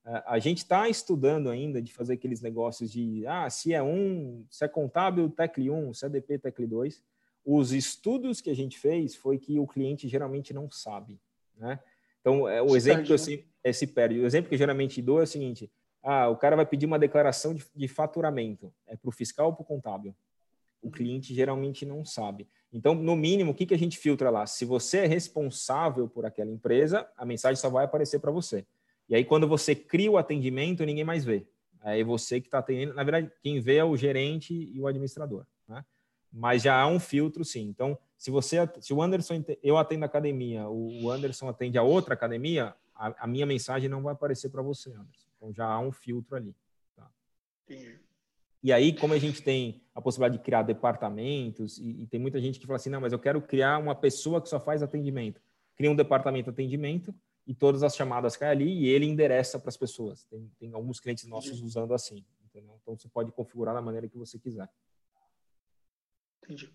A 0.04 0.40
gente 0.40 0.60
está 0.60 0.90
estudando 0.90 1.50
ainda 1.50 1.80
de 1.82 1.94
fazer 1.94 2.14
aqueles 2.14 2.42
negócios 2.42 2.92
de, 2.92 3.26
ah, 3.28 3.50
se 3.50 3.72
é 3.72 3.84
um, 3.84 4.44
se 4.50 4.66
é 4.66 4.68
contábil, 4.68 5.30
tecle 5.30 5.70
1, 5.70 5.94
se 5.94 6.06
é 6.06 6.10
DP, 6.10 6.40
tecle 6.40 6.66
2. 6.66 7.04
Os 7.46 7.72
estudos 7.72 8.42
que 8.42 8.50
a 8.50 8.56
gente 8.56 8.80
fez 8.80 9.16
foi 9.16 9.38
que 9.38 9.60
o 9.60 9.68
cliente 9.68 10.08
geralmente 10.08 10.54
não 10.54 10.70
sabe, 10.72 11.20
né? 11.56 11.80
Então, 12.20 12.48
é, 12.48 12.62
o 12.62 12.70
se 12.70 12.78
exemplo 12.78 12.98
perde, 12.98 13.08
que 13.08 13.14
eu 13.14 13.18
né? 13.18 13.24
se, 13.24 13.48
é, 13.64 13.74
se 13.74 13.88
perde. 13.88 14.20
O 14.20 14.26
exemplo 14.26 14.50
que 14.50 14.56
eu 14.56 14.60
geralmente 14.60 15.02
dou 15.02 15.20
é 15.20 15.24
o 15.24 15.28
seguinte: 15.28 15.72
ah, 16.04 16.30
o 16.30 16.38
cara 16.38 16.56
vai 16.56 16.66
pedir 16.66 16.86
uma 16.86 17.00
declaração 17.00 17.54
de, 17.54 17.64
de 17.76 17.88
faturamento. 17.88 18.74
É 18.88 18.96
para 18.96 19.10
o 19.10 19.12
fiscal 19.12 19.48
ou 19.48 19.54
para 19.54 19.64
o 19.64 19.66
contábil? 19.66 20.16
O 20.82 20.88
uhum. 20.88 20.92
cliente 20.92 21.34
geralmente 21.34 21.86
não 21.86 22.04
sabe. 22.04 22.48
Então, 22.74 22.96
no 22.96 23.16
mínimo, 23.16 23.52
o 23.52 23.56
que, 23.56 23.66
que 23.66 23.74
a 23.74 23.78
gente 23.78 23.98
filtra 23.98 24.30
lá? 24.30 24.48
Se 24.48 24.66
você 24.66 25.00
é 25.00 25.06
responsável 25.06 26.08
por 26.08 26.26
aquela 26.26 26.50
empresa, 26.50 27.08
a 27.18 27.26
mensagem 27.26 27.56
só 27.56 27.70
vai 27.70 27.86
aparecer 27.86 28.20
para 28.20 28.32
você. 28.32 28.66
E 29.12 29.16
aí, 29.16 29.26
quando 29.26 29.46
você 29.46 29.76
cria 29.76 30.10
o 30.10 30.18
atendimento, 30.18 30.86
ninguém 30.86 31.04
mais 31.04 31.26
vê. 31.26 31.46
É 31.84 32.02
você 32.02 32.40
que 32.40 32.48
está 32.48 32.60
atendendo. 32.60 32.94
Na 32.94 33.04
verdade, 33.04 33.30
quem 33.44 33.60
vê 33.60 33.76
é 33.76 33.84
o 33.84 33.98
gerente 33.98 34.54
e 34.54 34.80
o 34.80 34.88
administrador. 34.88 35.46
Né? 35.68 35.84
Mas 36.32 36.64
já 36.64 36.80
há 36.80 36.88
um 36.88 36.98
filtro, 36.98 37.44
sim. 37.44 37.68
Então, 37.68 37.98
se 38.18 38.32
você, 38.32 38.58
se 38.80 38.94
o 38.94 39.02
Anderson, 39.02 39.44
eu 39.62 39.78
atendo 39.78 40.06
a 40.06 40.08
academia, 40.08 40.66
o 40.70 41.12
Anderson 41.12 41.50
atende 41.50 41.78
a 41.78 41.84
outra 41.84 42.14
academia, 42.14 42.74
a, 42.96 43.26
a 43.26 43.28
minha 43.28 43.46
mensagem 43.46 43.90
não 43.90 44.02
vai 44.02 44.14
aparecer 44.14 44.50
para 44.50 44.62
você, 44.62 44.92
Anderson. 44.94 45.28
Então 45.36 45.54
já 45.54 45.66
há 45.66 45.80
um 45.80 45.92
filtro 45.92 46.38
ali. 46.38 46.56
Tá? 46.96 47.12
E 48.64 48.72
aí, 48.72 48.96
como 48.96 49.14
a 49.14 49.20
gente 49.20 49.42
tem 49.42 49.84
a 49.94 50.02
possibilidade 50.02 50.38
de 50.38 50.44
criar 50.46 50.62
departamentos, 50.62 51.80
e, 51.80 52.04
e, 52.04 52.08
tem 52.08 52.20
muita 52.20 52.40
gente 52.40 52.62
que 52.62 52.66
fala 52.66 52.78
assim, 52.78 52.90
não, 52.90 53.02
mas 53.02 53.12
eu 53.12 53.20
quero 53.20 53.42
criar 53.42 53.78
uma 53.78 53.94
pessoa 53.94 54.42
que 54.42 54.48
só 54.48 54.60
faz 54.60 54.82
atendimento. 54.82 55.42
Cria 55.76 55.92
um 55.92 55.96
departamento 55.96 56.46
de 56.46 56.52
atendimento 56.52 57.14
e 57.46 57.54
todas 57.54 57.84
as 57.84 57.96
chamadas 57.96 58.38
caem 58.38 58.52
ali 58.52 58.80
e 58.80 58.88
ele 58.88 59.06
endereça 59.06 59.60
para 59.60 59.70
as 59.70 59.78
pessoas. 59.78 60.24
Tem, 60.26 60.52
tem, 60.60 60.74
alguns 60.74 61.00
clientes 61.00 61.26
nossos 61.26 61.52
Entendi. 61.52 61.66
usando 61.66 61.94
assim. 61.94 62.26
Entendeu? 62.46 62.78
Então, 62.82 62.98
você 62.98 63.08
pode 63.08 63.32
configurar 63.32 63.74
da 63.74 63.82
maneira 63.82 64.08
que 64.08 64.18
você 64.18 64.38
quiser. 64.38 64.70
Entendi. 66.44 66.72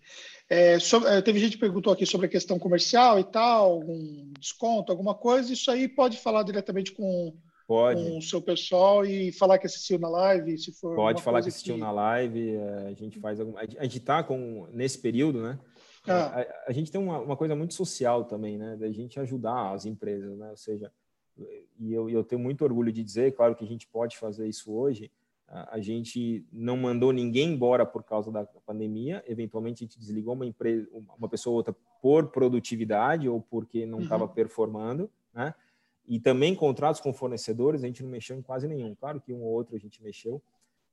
É, 0.49 0.79
sobre, 0.79 1.09
é, 1.09 1.21
teve 1.21 1.39
gente 1.39 1.53
que 1.53 1.59
perguntou 1.59 1.93
aqui 1.93 2.05
sobre 2.05 2.27
a 2.27 2.29
questão 2.29 2.57
comercial 2.57 3.19
e 3.19 3.23
tal, 3.23 3.73
algum 3.73 4.31
desconto, 4.39 4.91
alguma 4.91 5.13
coisa. 5.13 5.53
Isso 5.53 5.69
aí 5.69 5.87
pode 5.87 6.17
falar 6.17 6.43
diretamente 6.43 6.91
com 6.91 7.37
com 7.67 8.17
o 8.17 8.21
seu 8.21 8.41
pessoal 8.41 9.05
e 9.05 9.29
falar 9.33 9.57
que 9.57 9.67
assistiu 9.67 9.99
na 9.99 10.07
live, 10.07 10.57
se 10.57 10.71
for. 10.71 10.95
Pode 10.95 11.21
falar 11.21 11.41
que 11.41 11.49
assistiu 11.49 11.75
que... 11.75 11.81
na 11.81 11.91
live, 11.91 12.55
é, 12.55 12.87
a 12.87 12.93
gente 12.93 13.19
faz 13.19 13.41
alguma. 13.41 13.59
A 13.59 13.83
gente 13.83 13.97
está 13.97 14.23
com 14.23 14.67
nesse 14.71 14.97
período, 14.97 15.41
né? 15.41 15.59
Ah. 16.07 16.41
A, 16.41 16.69
a, 16.69 16.71
gente 16.71 16.91
tem 16.91 16.99
uma, 16.99 17.19
uma, 17.19 17.37
coisa 17.37 17.55
muito 17.55 17.73
social 17.73 18.25
também, 18.25 18.57
né? 18.57 18.75
Da 18.75 18.89
gente 18.91 19.19
ajudar 19.19 19.73
as 19.73 19.85
empresas, 19.85 20.37
né? 20.37 20.49
Ou 20.49 20.57
seja, 20.57 20.91
e 21.79 21.93
eu, 21.93 22.09
eu 22.09 22.23
tenho 22.23 22.41
muito 22.41 22.63
orgulho 22.63 22.91
de 22.91 23.03
dizer, 23.03 23.35
claro 23.35 23.55
que 23.55 23.63
a 23.63 23.67
gente 23.67 23.87
pode 23.87 24.17
fazer 24.17 24.47
isso 24.47 24.71
hoje. 24.71 25.11
A, 25.47 25.79
gente 25.79 26.45
não 26.51 26.75
mandou 26.75 27.13
ninguém 27.13 27.53
embora 27.53 27.85
por 27.85 28.03
causa 28.03 28.29
da 28.29 28.43
pandemia. 28.65 29.23
Eventualmente 29.25 29.81
a 29.81 29.85
gente 29.87 29.97
desligou 29.97 30.33
uma 30.33 30.45
empresa, 30.45 30.85
uma 31.17 31.29
pessoa 31.29 31.53
ou 31.53 31.57
outra 31.57 31.73
por 32.01 32.27
produtividade 32.27 33.29
ou 33.29 33.39
porque 33.39 33.85
não 33.85 34.01
estava 34.01 34.25
uhum. 34.25 34.33
performando, 34.33 35.09
né? 35.33 35.53
E 36.05 36.19
também 36.19 36.53
contratos 36.53 36.99
com 36.99 37.13
fornecedores, 37.13 37.83
a 37.83 37.87
gente 37.87 38.03
não 38.03 38.09
mexeu 38.09 38.37
em 38.37 38.41
quase 38.41 38.67
nenhum. 38.67 38.93
Claro 38.95 39.21
que 39.21 39.33
um 39.33 39.41
ou 39.41 39.53
outro 39.53 39.75
a 39.75 39.79
gente 39.79 40.01
mexeu, 40.01 40.41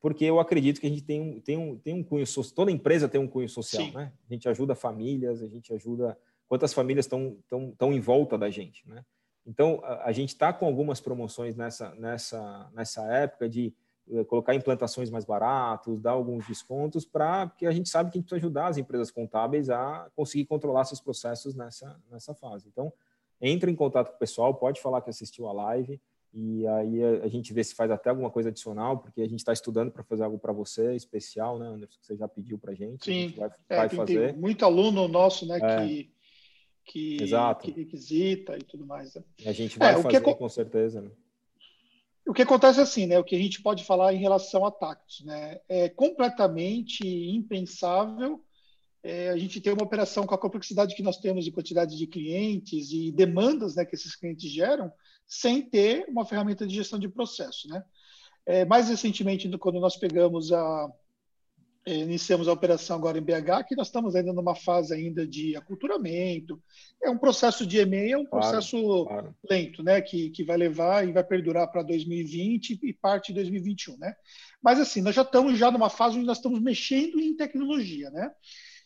porque 0.05 0.27
eu 0.27 0.39
acredito 0.39 0.83
que 0.83 0.87
a 0.87 0.91
gente 0.91 1.01
tem 1.01 1.19
um, 1.19 1.41
tem 1.41 1.57
um, 1.57 1.79
tem 1.79 1.95
um 1.95 2.05
cunho 2.05 2.27
social, 2.27 2.55
toda 2.55 2.71
empresa 2.71 3.09
tem 3.09 3.19
um 3.19 3.27
cunho 3.27 3.49
social, 3.49 3.87
Sim. 3.87 3.93
né? 3.93 4.13
A 4.29 4.35
gente 4.35 4.47
ajuda 4.47 4.75
famílias, 4.75 5.43
a 5.43 5.47
gente 5.47 5.73
ajuda 5.73 6.15
quantas 6.47 6.75
famílias 6.75 7.07
estão 7.07 7.39
tão, 7.49 7.71
tão 7.71 7.91
em 7.91 8.01
volta 8.01 8.37
da 8.37 8.51
gente, 8.51 8.87
né? 8.87 9.03
Então, 9.47 9.81
a, 9.83 10.11
a 10.11 10.13
gente 10.13 10.29
está 10.29 10.53
com 10.53 10.67
algumas 10.67 11.01
promoções 11.01 11.57
nessa, 11.57 11.95
nessa, 11.95 12.71
nessa 12.75 13.03
época 13.15 13.49
de 13.49 13.75
uh, 14.07 14.27
colocar 14.27 14.55
implantações 14.55 15.09
mais 15.09 15.25
baratos, 15.25 16.03
dar 16.03 16.11
alguns 16.11 16.47
descontos, 16.47 17.07
para 17.07 17.47
porque 17.47 17.65
a 17.65 17.73
gente 17.73 17.89
sabe 17.89 18.11
que 18.11 18.19
a 18.19 18.21
gente 18.21 18.29
precisa 18.29 18.47
ajudar 18.47 18.67
as 18.67 18.77
empresas 18.77 19.11
contábeis 19.11 19.71
a 19.71 20.11
conseguir 20.15 20.45
controlar 20.45 20.85
seus 20.85 21.01
processos 21.01 21.55
nessa, 21.55 21.99
nessa 22.11 22.35
fase. 22.35 22.69
Então, 22.69 22.93
entra 23.41 23.71
em 23.71 23.75
contato 23.75 24.11
com 24.11 24.17
o 24.17 24.19
pessoal, 24.19 24.55
pode 24.55 24.83
falar 24.83 25.01
que 25.01 25.09
assistiu 25.09 25.49
a 25.49 25.53
live 25.55 25.99
e 26.37 26.67
aí 26.67 27.05
a, 27.23 27.29
gente 27.29 27.53
vê 27.53 27.63
se 27.63 27.77
faz 27.77 27.91
até 27.93 28.11
alguma 28.11 28.29
coisa 28.29 28.49
adicional, 28.49 28.99
porque 28.99 29.23
a 29.23 29.29
gente 29.29 29.39
está 29.39 29.53
estudando 29.53 29.93
para 29.93 30.03
fazer 30.03 30.25
algo 30.25 30.37
para 30.37 30.53
você 30.53 30.95
especial, 30.97 31.59
né, 31.61 31.69
Anderson? 31.69 31.97
Que 32.01 32.07
você 32.07 32.17
já 32.17 32.27
pediu 32.27 32.59
para 32.59 32.73
a 32.73 32.75
gente. 32.75 33.05
Sim, 33.05 33.13
a 33.13 33.27
gente 33.29 33.39
vai, 33.39 33.51
é, 33.69 33.77
vai 33.77 33.89
fazer. 33.89 34.33
Tem 34.33 34.41
muito 34.41 34.65
aluno 34.65 35.07
nosso, 35.07 35.47
né, 35.47 35.59
é. 35.63 35.87
que, 35.87 36.11
que, 36.85 37.23
Exato. 37.23 37.65
que 37.65 37.71
requisita 37.71 38.57
e 38.57 38.65
tudo 38.65 38.85
mais. 38.85 39.15
Né? 39.15 39.23
E 39.39 39.49
a 39.49 39.53
gente 39.53 39.79
vai 39.79 39.95
é, 39.95 40.03
fazer 40.03 40.21
que, 40.21 40.35
com 40.35 40.49
certeza. 40.49 41.01
Né? 41.01 41.11
O 42.27 42.35
que 42.35 42.43
acontece 42.43 42.81
é 42.81 42.83
assim, 42.83 43.07
né? 43.07 43.17
O 43.19 43.25
que 43.25 43.37
a 43.37 43.39
gente 43.39 43.63
pode 43.63 43.85
falar 43.85 44.13
em 44.13 44.19
relação 44.19 44.67
a 44.67 44.73
Tactus, 44.73 45.25
né? 45.25 45.61
É 45.69 45.89
completamente 45.89 47.07
impensável 47.07 48.43
é, 49.05 49.29
a 49.29 49.37
gente 49.37 49.61
ter 49.61 49.71
uma 49.71 49.85
operação 49.85 50.27
com 50.27 50.35
a 50.35 50.39
complexidade 50.39 50.97
que 50.97 51.03
nós 51.03 51.19
temos 51.19 51.45
de 51.45 51.53
quantidade 51.53 51.97
de 51.97 52.07
clientes 52.07 52.91
e 52.91 53.13
demandas 53.13 53.77
né, 53.77 53.85
que 53.85 53.95
esses 53.95 54.17
clientes 54.17 54.51
geram, 54.51 54.91
sem 55.27 55.63
ter 55.63 56.07
uma 56.09 56.25
ferramenta 56.25 56.67
de 56.67 56.75
gestão 56.75 56.99
de 56.99 57.09
processo. 57.09 57.69
Né? 57.69 57.83
É, 58.47 58.65
mais 58.65 58.89
recentemente, 58.89 59.49
quando 59.59 59.81
nós 59.81 59.97
pegamos 59.97 60.53
a 60.53 60.91
é, 61.87 61.99
iniciamos 61.99 62.49
a 62.49 62.53
operação 62.53 62.97
agora 62.97 63.19
em 63.19 63.23
BH, 63.23 63.67
que 63.69 63.77
nós 63.77 63.89
estamos 63.89 64.17
ainda 64.17 64.33
numa 64.33 64.55
fase 64.55 64.95
ainda 64.95 65.27
de 65.27 65.55
aculturamento. 65.55 66.59
É 67.03 67.11
um 67.11 67.19
processo 67.19 67.67
de 67.67 67.79
EMEA, 67.79 68.15
é 68.15 68.19
um 68.19 68.25
processo 68.25 68.81
claro, 68.81 69.05
claro. 69.05 69.37
lento, 69.51 69.83
né, 69.83 70.01
que, 70.01 70.31
que 70.31 70.43
vai 70.45 70.57
levar 70.57 71.07
e 71.07 71.13
vai 71.13 71.23
perdurar 71.23 71.71
para 71.71 71.83
2020 71.83 72.81
e 72.83 72.93
parte 72.95 73.29
de 73.29 73.35
2021, 73.35 73.99
né? 73.99 74.15
Mas 74.63 74.81
assim, 74.81 75.03
nós 75.03 75.15
já 75.15 75.21
estamos 75.21 75.59
já 75.59 75.71
numa 75.71 75.91
fase 75.91 76.17
onde 76.17 76.27
nós 76.27 76.39
estamos 76.39 76.59
mexendo 76.59 77.21
em 77.21 77.37
tecnologia, 77.37 78.09
né? 78.11 78.31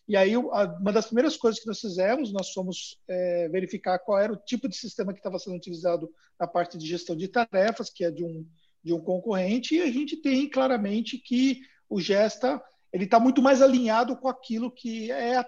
E 0.09 0.17
aí, 0.17 0.35
uma 0.37 0.91
das 0.91 1.07
primeiras 1.07 1.37
coisas 1.37 1.61
que 1.61 1.67
nós 1.67 1.81
fizemos, 1.81 2.33
nós 2.33 2.51
fomos 2.51 2.99
é, 3.07 3.47
verificar 3.51 3.99
qual 3.99 4.19
era 4.19 4.33
o 4.33 4.37
tipo 4.39 4.67
de 4.67 4.75
sistema 4.75 5.13
que 5.13 5.19
estava 5.19 5.39
sendo 5.39 5.57
utilizado 5.57 6.11
na 6.41 6.47
parte 6.47 6.79
de 6.79 6.87
gestão 6.87 7.15
de 7.15 7.29
tarefas, 7.29 7.91
que 7.91 8.03
é 8.05 8.11
de 8.11 8.25
um, 8.25 8.47
de 8.83 8.95
um 8.95 9.01
concorrente, 9.01 9.75
e 9.75 9.83
a 9.83 9.91
gente 9.91 10.17
tem 10.17 10.49
claramente 10.49 11.19
que 11.19 11.61
o 11.91 12.01
Gesta 12.01 12.63
ele 12.91 13.05
está 13.05 13.21
muito 13.21 13.43
mais 13.43 13.61
alinhado 13.61 14.17
com 14.17 14.29
aquilo 14.29 14.71
que 14.71 15.11
é 15.11 15.37
a 15.37 15.45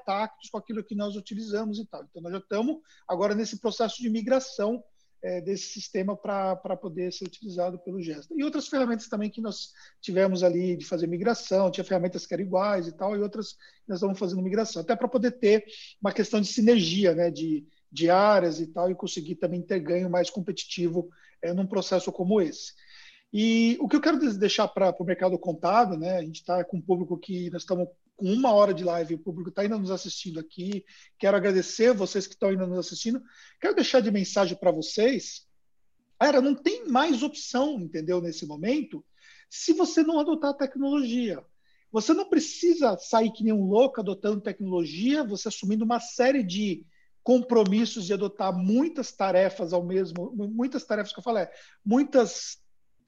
com 0.52 0.58
aquilo 0.58 0.84
que 0.84 0.94
nós 0.94 1.16
utilizamos 1.16 1.78
e 1.78 1.86
tal. 1.86 2.04
Então, 2.04 2.20
nós 2.20 2.32
já 2.32 2.38
estamos 2.38 2.76
agora 3.08 3.34
nesse 3.34 3.58
processo 3.58 4.02
de 4.02 4.10
migração 4.10 4.84
é, 5.22 5.40
desse 5.40 5.64
sistema 5.64 6.16
para 6.16 6.76
poder 6.76 7.12
ser 7.12 7.26
utilizado 7.26 7.78
pelo 7.78 8.02
Gesta. 8.02 8.34
E 8.34 8.42
outras 8.42 8.68
ferramentas 8.68 9.08
também 9.08 9.30
que 9.30 9.40
nós 9.40 9.72
tivemos 10.00 10.42
ali 10.42 10.76
de 10.76 10.84
fazer 10.84 11.06
migração, 11.06 11.70
tinha 11.70 11.84
ferramentas 11.84 12.26
que 12.26 12.34
eram 12.34 12.44
iguais 12.44 12.86
e 12.86 12.92
tal, 12.92 13.16
e 13.16 13.20
outras 13.20 13.52
que 13.52 13.88
nós 13.88 13.98
estamos 13.98 14.18
fazendo 14.18 14.42
migração, 14.42 14.82
até 14.82 14.96
para 14.96 15.08
poder 15.08 15.32
ter 15.32 15.64
uma 16.00 16.12
questão 16.12 16.40
de 16.40 16.46
sinergia, 16.46 17.14
né, 17.14 17.30
de, 17.30 17.66
de 17.90 18.10
áreas 18.10 18.60
e 18.60 18.66
tal, 18.66 18.90
e 18.90 18.94
conseguir 18.94 19.36
também 19.36 19.62
ter 19.62 19.80
ganho 19.80 20.08
mais 20.08 20.30
competitivo 20.30 21.08
é, 21.42 21.52
num 21.52 21.66
processo 21.66 22.10
como 22.10 22.40
esse. 22.40 22.72
E 23.32 23.76
o 23.80 23.88
que 23.88 23.94
eu 23.94 24.00
quero 24.00 24.18
deixar 24.38 24.66
para 24.68 24.94
o 24.98 25.04
mercado 25.04 25.38
contábil, 25.38 25.96
né? 25.96 26.16
A 26.16 26.22
gente 26.22 26.40
está 26.40 26.64
com 26.64 26.78
um 26.78 26.82
público 26.82 27.16
que 27.16 27.48
nós 27.50 27.62
estamos 27.62 27.88
com 28.20 28.30
uma 28.30 28.52
hora 28.52 28.74
de 28.74 28.84
live, 28.84 29.14
o 29.14 29.18
público 29.18 29.48
está 29.48 29.62
ainda 29.62 29.78
nos 29.78 29.90
assistindo 29.90 30.38
aqui. 30.38 30.84
Quero 31.18 31.38
agradecer 31.38 31.94
vocês 31.94 32.26
que 32.26 32.34
estão 32.34 32.50
ainda 32.50 32.66
nos 32.66 32.78
assistindo. 32.78 33.22
Quero 33.58 33.74
deixar 33.74 34.00
de 34.00 34.10
mensagem 34.10 34.54
para 34.54 34.70
vocês. 34.70 35.46
Era, 36.20 36.42
não 36.42 36.54
tem 36.54 36.86
mais 36.86 37.22
opção, 37.22 37.80
entendeu, 37.80 38.20
nesse 38.20 38.44
momento, 38.44 39.02
se 39.48 39.72
você 39.72 40.02
não 40.02 40.20
adotar 40.20 40.50
a 40.50 40.54
tecnologia. 40.54 41.42
Você 41.90 42.12
não 42.12 42.28
precisa 42.28 42.96
sair 42.98 43.32
que 43.32 43.42
nem 43.42 43.54
um 43.54 43.64
louco 43.64 44.00
adotando 44.00 44.40
tecnologia, 44.40 45.24
você 45.24 45.48
assumindo 45.48 45.84
uma 45.84 45.98
série 45.98 46.44
de 46.44 46.86
compromissos 47.24 48.06
de 48.06 48.12
adotar 48.12 48.56
muitas 48.56 49.10
tarefas 49.12 49.72
ao 49.72 49.82
mesmo, 49.82 50.32
muitas 50.36 50.84
tarefas 50.84 51.12
que 51.12 51.18
eu 51.18 51.24
falei, 51.24 51.48
muitas 51.84 52.58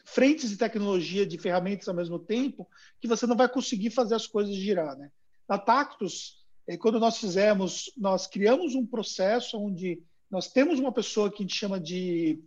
frentes 0.04 0.50
de 0.50 0.56
tecnologia, 0.56 1.26
de 1.26 1.38
ferramentas 1.38 1.88
ao 1.88 1.94
mesmo 1.94 2.18
tempo, 2.18 2.68
que 3.00 3.08
você 3.08 3.26
não 3.26 3.36
vai 3.36 3.48
conseguir 3.48 3.90
fazer 3.90 4.14
as 4.14 4.26
coisas 4.26 4.54
girar. 4.54 4.96
Né? 4.96 5.10
Na 5.48 5.58
Tactus, 5.58 6.38
eh, 6.66 6.76
quando 6.76 6.98
nós 6.98 7.18
fizemos, 7.18 7.92
nós 7.96 8.26
criamos 8.26 8.74
um 8.74 8.86
processo 8.86 9.58
onde 9.58 10.02
nós 10.30 10.50
temos 10.50 10.78
uma 10.78 10.92
pessoa 10.92 11.30
que 11.30 11.42
a 11.42 11.46
gente 11.46 11.54
chama 11.54 11.78
de 11.78 12.42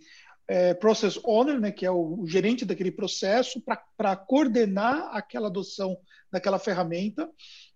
é, 0.48 0.74
Process 0.74 1.20
Owner, 1.24 1.60
né, 1.60 1.72
que 1.72 1.86
é 1.86 1.92
o, 1.92 2.22
o 2.22 2.28
gerente 2.28 2.66
daquele 2.66 2.92
processo, 2.92 3.62
para 3.96 4.16
coordenar 4.16 5.10
aquela 5.16 5.48
adoção 5.48 5.98
daquela 6.32 6.60
ferramenta. 6.60 7.30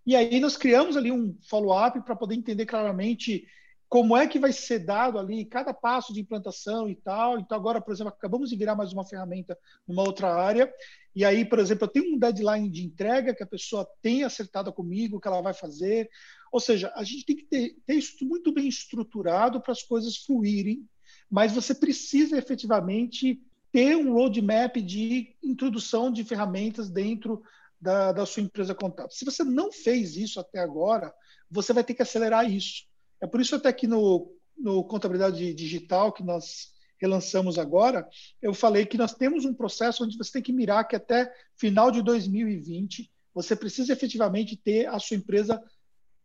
E 0.06 0.16
aí 0.16 0.40
nós 0.40 0.58
criamos 0.58 0.98
ali 0.98 1.12
um 1.12 1.38
follow-up 1.48 2.02
para 2.02 2.16
poder 2.16 2.36
entender 2.36 2.66
claramente 2.66 3.46
como 3.90 4.16
é 4.16 4.28
que 4.28 4.38
vai 4.38 4.54
ser 4.54 4.80
dado 4.80 5.18
ali 5.18 5.44
cada 5.44 5.74
passo 5.74 6.14
de 6.14 6.22
implantação 6.22 6.88
e 6.88 6.96
tal. 6.96 7.40
Então, 7.40 7.58
agora, 7.58 7.82
por 7.82 7.92
exemplo, 7.92 8.14
acabamos 8.16 8.52
de 8.52 8.56
virar 8.56 8.76
mais 8.76 8.94
uma 8.94 9.04
ferramenta 9.04 9.58
numa 9.88 10.04
outra 10.04 10.32
área. 10.32 10.72
E 11.16 11.26
aí, 11.26 11.44
por 11.44 11.58
exemplo, 11.58 11.86
eu 11.86 11.88
tenho 11.88 12.14
um 12.14 12.20
deadline 12.20 12.70
de 12.70 12.86
entrega 12.86 13.34
que 13.34 13.42
a 13.42 13.48
pessoa 13.48 13.90
tem 14.00 14.24
acertado 14.24 14.72
comigo, 14.72 15.20
que 15.20 15.28
ela 15.28 15.42
vai 15.42 15.56
fazer. 15.56 16.08
Ou 16.52 16.60
seja, 16.60 16.94
a 16.96 17.04
gente 17.04 17.26
tem 17.26 17.36
que 17.36 17.46
ter, 17.46 17.76
ter 17.86 17.96
isso 17.96 18.24
muito 18.26 18.54
bem 18.54 18.68
estruturado 18.68 19.60
para 19.60 19.72
as 19.72 19.82
coisas 19.82 20.18
fluírem, 20.18 20.88
mas 21.30 21.54
você 21.54 21.74
precisa 21.74 22.38
efetivamente 22.38 23.42
ter 23.72 23.96
um 23.96 24.14
roadmap 24.14 24.78
de 24.78 25.36
introdução 25.44 26.12
de 26.12 26.24
ferramentas 26.24 26.92
dentro 26.92 27.42
da, 27.82 28.12
da 28.12 28.26
sua 28.26 28.44
empresa 28.44 28.76
contábil. 28.76 29.12
Se 29.12 29.26
você 29.26 29.44
não 29.44 29.72
fez 29.72 30.16
isso 30.16 30.40
até 30.40 30.60
agora, 30.60 31.12
você 31.50 31.74
vai 31.74 31.84
ter 31.84 31.96
que 31.96 32.04
acelerar 32.04 32.50
isso. 32.50 32.89
É 33.22 33.28
por 33.28 33.42
isso 33.42 33.56
até 33.56 33.72
que 33.74 33.88
no, 33.88 34.32
no 34.58 34.84
Contabilidade 34.84 35.54
Digital, 35.54 36.12
que 36.12 36.24
nós 36.24 36.74
relançamos 37.00 37.58
agora, 37.58 38.08
eu 38.42 38.54
falei 38.54 38.86
que 38.86 38.98
nós 38.98 39.14
temos 39.14 39.46
um 39.46 39.54
processo 39.54 40.04
onde 40.04 40.18
você 40.18 40.34
tem 40.34 40.42
que 40.42 40.52
mirar 40.52 40.88
que 40.88 40.96
até 40.96 41.32
final 41.56 41.92
de 41.92 42.02
2020 42.02 43.10
você 43.34 43.56
precisa 43.56 43.94
efetivamente 43.94 44.58
ter 44.58 44.88
a 44.88 45.00
sua 45.00 45.16
empresa 45.16 45.62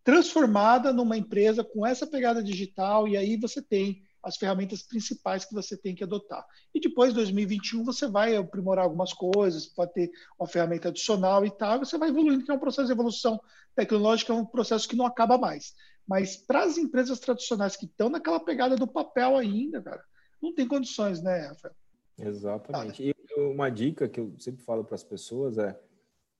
transformada 0.03 0.93
numa 0.93 1.17
empresa 1.17 1.65
com 1.65 1.87
essa 1.87 2.07
pegada 2.07 2.43
digital 2.43 3.07
e 3.07 3.17
aí 3.17 3.37
você 3.37 3.63
tem 3.63 4.03
as 4.25 4.37
ferramentas 4.37 4.83
principais 4.83 5.45
que 5.45 5.55
você 5.55 5.77
tem 5.77 5.95
que 5.95 6.03
adotar. 6.03 6.45
E 6.75 6.81
depois, 6.81 7.13
2021, 7.13 7.85
você 7.85 8.09
vai 8.09 8.35
aprimorar 8.35 8.85
algumas 8.85 9.13
coisas, 9.13 9.67
pode 9.67 9.93
ter 9.93 10.11
uma 10.39 10.49
ferramenta 10.49 10.89
adicional 10.89 11.45
e 11.45 11.51
tal, 11.51 11.79
você 11.79 11.99
vai 11.99 12.09
evoluindo, 12.09 12.43
que 12.43 12.51
é 12.51 12.55
um 12.55 12.59
processo 12.59 12.87
de 12.87 12.93
evolução 12.93 13.39
tecnológica, 13.77 14.33
é 14.33 14.37
um 14.37 14.47
processo 14.47 14.89
que 14.89 14.97
não 14.97 15.05
acaba 15.05 15.37
mais. 15.37 15.75
Mas 16.07 16.37
para 16.37 16.65
as 16.65 16.77
empresas 16.77 17.19
tradicionais 17.19 17.77
que 17.77 17.87
estão 17.87 18.09
naquela 18.09 18.41
pegada 18.41 18.77
do 18.77 18.87
papel 18.87 19.37
ainda, 19.37 19.83
cara, 19.83 20.03
não 20.43 20.55
tem 20.55 20.69
condições, 20.69 21.23
né, 21.23 21.49
Rafael? 21.49 21.75
Exatamente. 22.19 23.03
Ah, 23.03 23.15
e 23.39 23.41
uma 23.41 23.71
dica 23.71 24.09
que 24.09 24.21
eu 24.21 24.33
sempre 24.39 24.63
falo 24.65 24.85
para 24.85 24.95
as 24.95 25.03
pessoas 25.03 25.59
é, 25.59 25.77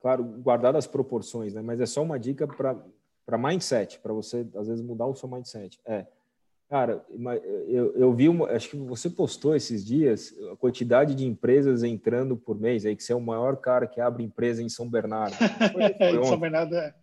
claro, 0.01 0.23
guardar 0.23 0.77
as 0.77 0.87
proporções, 0.87 1.55
né? 1.55 1.63
Mas 1.63 1.81
é 1.81 1.87
só 1.87 2.03
uma 2.03 2.19
dica 2.19 2.47
para 2.47 3.39
mindset, 3.39 3.99
para 3.99 4.13
você 4.13 4.47
às 4.55 4.69
vezes 4.69 4.85
mudar 4.85 5.07
o 5.07 5.15
seu 5.15 5.29
mindset. 5.29 5.81
É, 5.85 6.07
cara, 6.69 7.05
eu, 7.67 7.97
eu 7.97 8.13
vi, 8.13 8.29
uma, 8.29 8.49
acho 8.51 8.71
que 8.71 8.77
você 8.77 9.11
postou 9.11 9.57
esses 9.57 9.85
dias 9.85 10.35
a 10.53 10.57
quantidade 10.57 11.15
de 11.15 11.27
empresas 11.27 11.83
entrando 11.83 12.37
por 12.37 12.61
mês, 12.61 12.85
aí 12.85 12.95
que 12.95 13.03
você 13.03 13.13
é 13.13 13.17
o 13.17 13.21
maior 13.21 13.57
cara 13.57 13.87
que 13.87 14.01
abre 14.01 14.23
empresa 14.23 14.63
em 14.63 14.69
São 14.69 14.89
Bernardo. 14.89 15.35
Foi, 15.73 15.95
foi 15.95 16.25
São 16.25 16.39
Bernardo 16.39 16.77
é. 16.77 16.95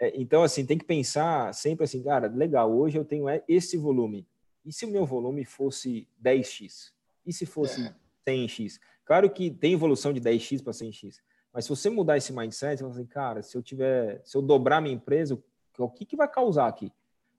É, 0.00 0.12
então, 0.18 0.42
assim, 0.42 0.64
tem 0.64 0.78
que 0.78 0.84
pensar 0.84 1.52
sempre 1.52 1.84
assim, 1.84 2.02
cara, 2.02 2.26
legal, 2.26 2.72
hoje 2.72 2.96
eu 2.96 3.04
tenho 3.04 3.26
esse 3.46 3.76
volume. 3.76 4.26
E 4.64 4.72
se 4.72 4.86
o 4.86 4.88
meu 4.88 5.04
volume 5.04 5.44
fosse 5.44 6.08
10x? 6.22 6.90
E 7.26 7.32
se 7.32 7.44
fosse 7.44 7.86
é. 7.86 7.94
100x? 8.26 8.80
Claro 9.04 9.28
que 9.28 9.50
tem 9.50 9.74
evolução 9.74 10.12
de 10.12 10.20
10x 10.20 10.62
para 10.62 10.72
100x. 10.72 11.16
Mas 11.52 11.64
se 11.64 11.70
você 11.70 11.90
mudar 11.90 12.16
esse 12.16 12.32
mindset, 12.32 12.78
você 12.78 12.84
fala 12.84 12.92
assim, 12.92 13.06
cara, 13.06 13.42
se 13.42 13.56
eu 13.56 13.62
tiver, 13.62 14.22
se 14.24 14.36
eu 14.36 14.42
dobrar 14.42 14.80
minha 14.80 14.94
empresa, 14.94 15.38
o 15.78 15.88
que, 15.90 16.04
que 16.04 16.16
vai 16.16 16.28
causar 16.28 16.68
aqui? 16.68 16.92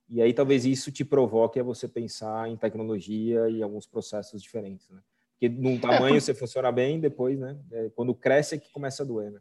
E 0.10 0.22
aí 0.22 0.34
talvez 0.34 0.66
isso 0.66 0.92
te 0.92 1.06
provoque 1.06 1.60
a 1.60 1.64
você 1.64 1.88
pensar 1.88 2.50
em 2.50 2.58
tecnologia 2.58 3.50
e 3.50 3.64
alguns 3.64 3.88
processos 3.88 4.44
diferentes, 4.44 4.90
né? 4.90 5.00
Porque 5.32 5.48
num 5.48 5.76
é, 5.76 5.80
tamanho 5.80 6.18
é, 6.18 6.20
você 6.20 6.34
funciona 6.34 6.72
bem, 6.72 7.00
depois, 7.00 7.40
né? 7.40 7.58
É, 7.72 7.90
quando 7.96 8.14
cresce 8.14 8.56
é 8.56 8.58
que 8.58 8.72
começa 8.72 9.04
a 9.04 9.06
doer, 9.06 9.32
né? 9.32 9.40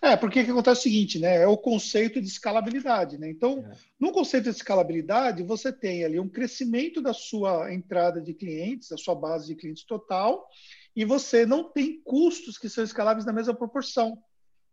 É, 0.00 0.16
porque 0.16 0.44
que 0.44 0.50
acontece 0.50 0.80
o 0.80 0.82
seguinte, 0.82 1.18
né? 1.18 1.42
É 1.42 1.46
o 1.46 1.56
conceito 1.56 2.20
de 2.20 2.28
escalabilidade, 2.28 3.18
né? 3.18 3.28
Então, 3.28 3.58
é. 3.58 3.76
no 3.98 4.12
conceito 4.12 4.44
de 4.44 4.50
escalabilidade, 4.50 5.42
você 5.42 5.72
tem 5.72 6.04
ali 6.04 6.18
um 6.18 6.28
crescimento 6.28 7.00
da 7.00 7.12
sua 7.12 7.72
entrada 7.72 8.20
de 8.20 8.34
clientes, 8.34 8.88
da 8.88 8.96
sua 8.96 9.14
base 9.14 9.46
de 9.46 9.54
clientes 9.54 9.84
total, 9.84 10.48
e 10.94 11.04
você 11.04 11.44
não 11.44 11.64
tem 11.64 12.00
custos 12.02 12.58
que 12.58 12.68
são 12.68 12.84
escaláveis 12.84 13.26
na 13.26 13.32
mesma 13.32 13.54
proporção. 13.54 14.18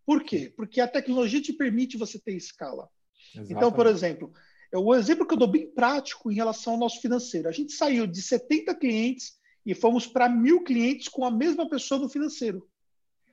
Por 0.05 0.23
quê? 0.23 0.53
Porque 0.55 0.79
a 0.79 0.87
tecnologia 0.87 1.41
te 1.41 1.53
permite 1.53 1.97
você 1.97 2.19
ter 2.19 2.33
escala. 2.33 2.89
Exatamente. 3.33 3.53
Então, 3.53 3.71
por 3.71 3.87
exemplo, 3.87 4.31
o 4.73 4.95
exemplo 4.95 5.27
que 5.27 5.33
eu 5.33 5.37
dou 5.37 5.47
bem 5.47 5.69
prático 5.69 6.31
em 6.31 6.35
relação 6.35 6.73
ao 6.73 6.79
nosso 6.79 7.01
financeiro. 7.01 7.49
A 7.49 7.51
gente 7.51 7.73
saiu 7.73 8.07
de 8.07 8.21
70 8.21 8.73
clientes 8.75 9.33
e 9.65 9.73
fomos 9.75 10.07
para 10.07 10.29
mil 10.29 10.63
clientes 10.63 11.09
com 11.09 11.25
a 11.25 11.31
mesma 11.31 11.69
pessoa 11.69 11.99
no 11.99 12.09
financeiro 12.09 12.65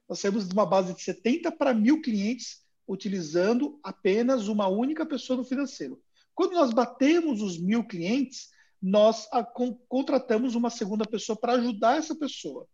nós 0.08 0.20
saímos 0.20 0.48
de 0.48 0.54
uma 0.54 0.66
base 0.66 0.94
de 0.94 1.02
70 1.02 1.52
para 1.52 1.74
mil 1.74 2.00
clientes 2.00 2.62
utilizando 2.86 3.78
apenas 3.82 4.48
uma 4.48 4.68
única 4.68 5.06
pessoa 5.06 5.38
no 5.38 5.44
financeiro. 5.44 6.00
Quando 6.34 6.52
nós 6.52 6.72
batemos 6.72 7.40
os 7.40 7.58
mil 7.58 7.84
clientes, 7.84 8.50
nós 8.82 9.26
a, 9.32 9.42
con, 9.42 9.74
contratamos 9.88 10.54
uma 10.54 10.68
segunda 10.68 11.06
pessoa 11.06 11.36
para 11.36 11.54
ajudar 11.54 11.96
essa 11.96 12.14
pessoa. 12.14 12.66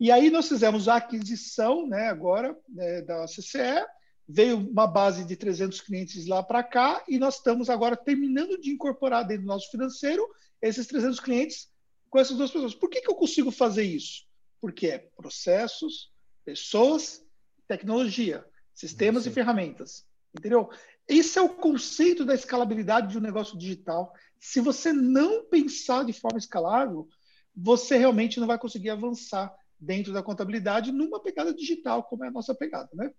E 0.00 0.10
aí 0.10 0.30
nós 0.30 0.48
fizemos 0.48 0.88
a 0.88 0.96
aquisição, 0.96 1.86
né, 1.86 2.08
agora, 2.08 2.58
né, 2.68 3.02
da 3.02 3.24
CCE, 3.26 3.86
veio 4.28 4.58
uma 4.58 4.86
base 4.86 5.24
de 5.24 5.36
300 5.36 5.80
clientes 5.80 6.26
lá 6.26 6.42
para 6.42 6.62
cá 6.62 7.04
e 7.08 7.18
nós 7.18 7.36
estamos 7.36 7.70
agora 7.70 7.96
terminando 7.96 8.60
de 8.60 8.70
incorporar 8.70 9.24
dentro 9.24 9.44
do 9.44 9.48
nosso 9.48 9.70
financeiro 9.70 10.26
esses 10.60 10.86
300 10.86 11.20
clientes 11.20 11.68
com 12.10 12.18
essas 12.18 12.36
duas 12.36 12.50
pessoas. 12.50 12.74
Por 12.74 12.88
que, 12.88 13.00
que 13.00 13.10
eu 13.10 13.14
consigo 13.14 13.50
fazer 13.50 13.84
isso? 13.84 14.24
Porque 14.60 14.88
é 14.88 14.98
processos, 14.98 16.11
pessoas, 16.44 17.24
tecnologia, 17.66 18.44
sistemas 18.74 19.24
Sim. 19.24 19.30
e 19.30 19.32
ferramentas. 19.32 20.06
Entendeu? 20.36 20.70
Esse 21.06 21.38
é 21.38 21.42
o 21.42 21.48
conceito 21.48 22.24
da 22.24 22.34
escalabilidade 22.34 23.08
de 23.08 23.18
um 23.18 23.20
negócio 23.20 23.58
digital. 23.58 24.12
Se 24.40 24.60
você 24.60 24.92
não 24.92 25.44
pensar 25.44 26.04
de 26.04 26.12
forma 26.12 26.38
escalável, 26.38 27.08
você 27.54 27.96
realmente 27.96 28.40
não 28.40 28.46
vai 28.46 28.58
conseguir 28.58 28.90
avançar 28.90 29.54
dentro 29.78 30.12
da 30.12 30.22
contabilidade 30.22 30.92
numa 30.92 31.20
pegada 31.20 31.52
digital, 31.52 32.04
como 32.04 32.24
é 32.24 32.28
a 32.28 32.32
nossa 32.32 32.54
pegada. 32.54 32.88
Né? 32.94 33.10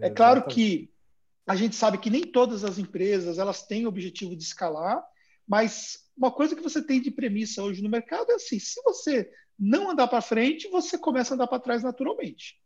É, 0.00 0.06
é 0.06 0.10
claro 0.10 0.46
que 0.46 0.90
a 1.46 1.54
gente 1.54 1.76
sabe 1.76 1.98
que 1.98 2.10
nem 2.10 2.22
todas 2.22 2.64
as 2.64 2.78
empresas 2.78 3.38
elas 3.38 3.66
têm 3.66 3.84
o 3.84 3.88
objetivo 3.88 4.36
de 4.36 4.42
escalar, 4.42 5.04
mas 5.46 6.06
uma 6.16 6.30
coisa 6.30 6.56
que 6.56 6.62
você 6.62 6.82
tem 6.82 7.00
de 7.00 7.10
premissa 7.10 7.62
hoje 7.62 7.82
no 7.82 7.90
mercado 7.90 8.30
é 8.30 8.34
assim: 8.34 8.58
se 8.58 8.80
você 8.82 9.30
não 9.58 9.90
andar 9.90 10.08
para 10.08 10.20
frente, 10.20 10.68
você 10.68 10.98
começa 10.98 11.32
a 11.32 11.34
andar 11.34 11.46
para 11.46 11.60
trás 11.60 11.82
naturalmente. 11.82 12.58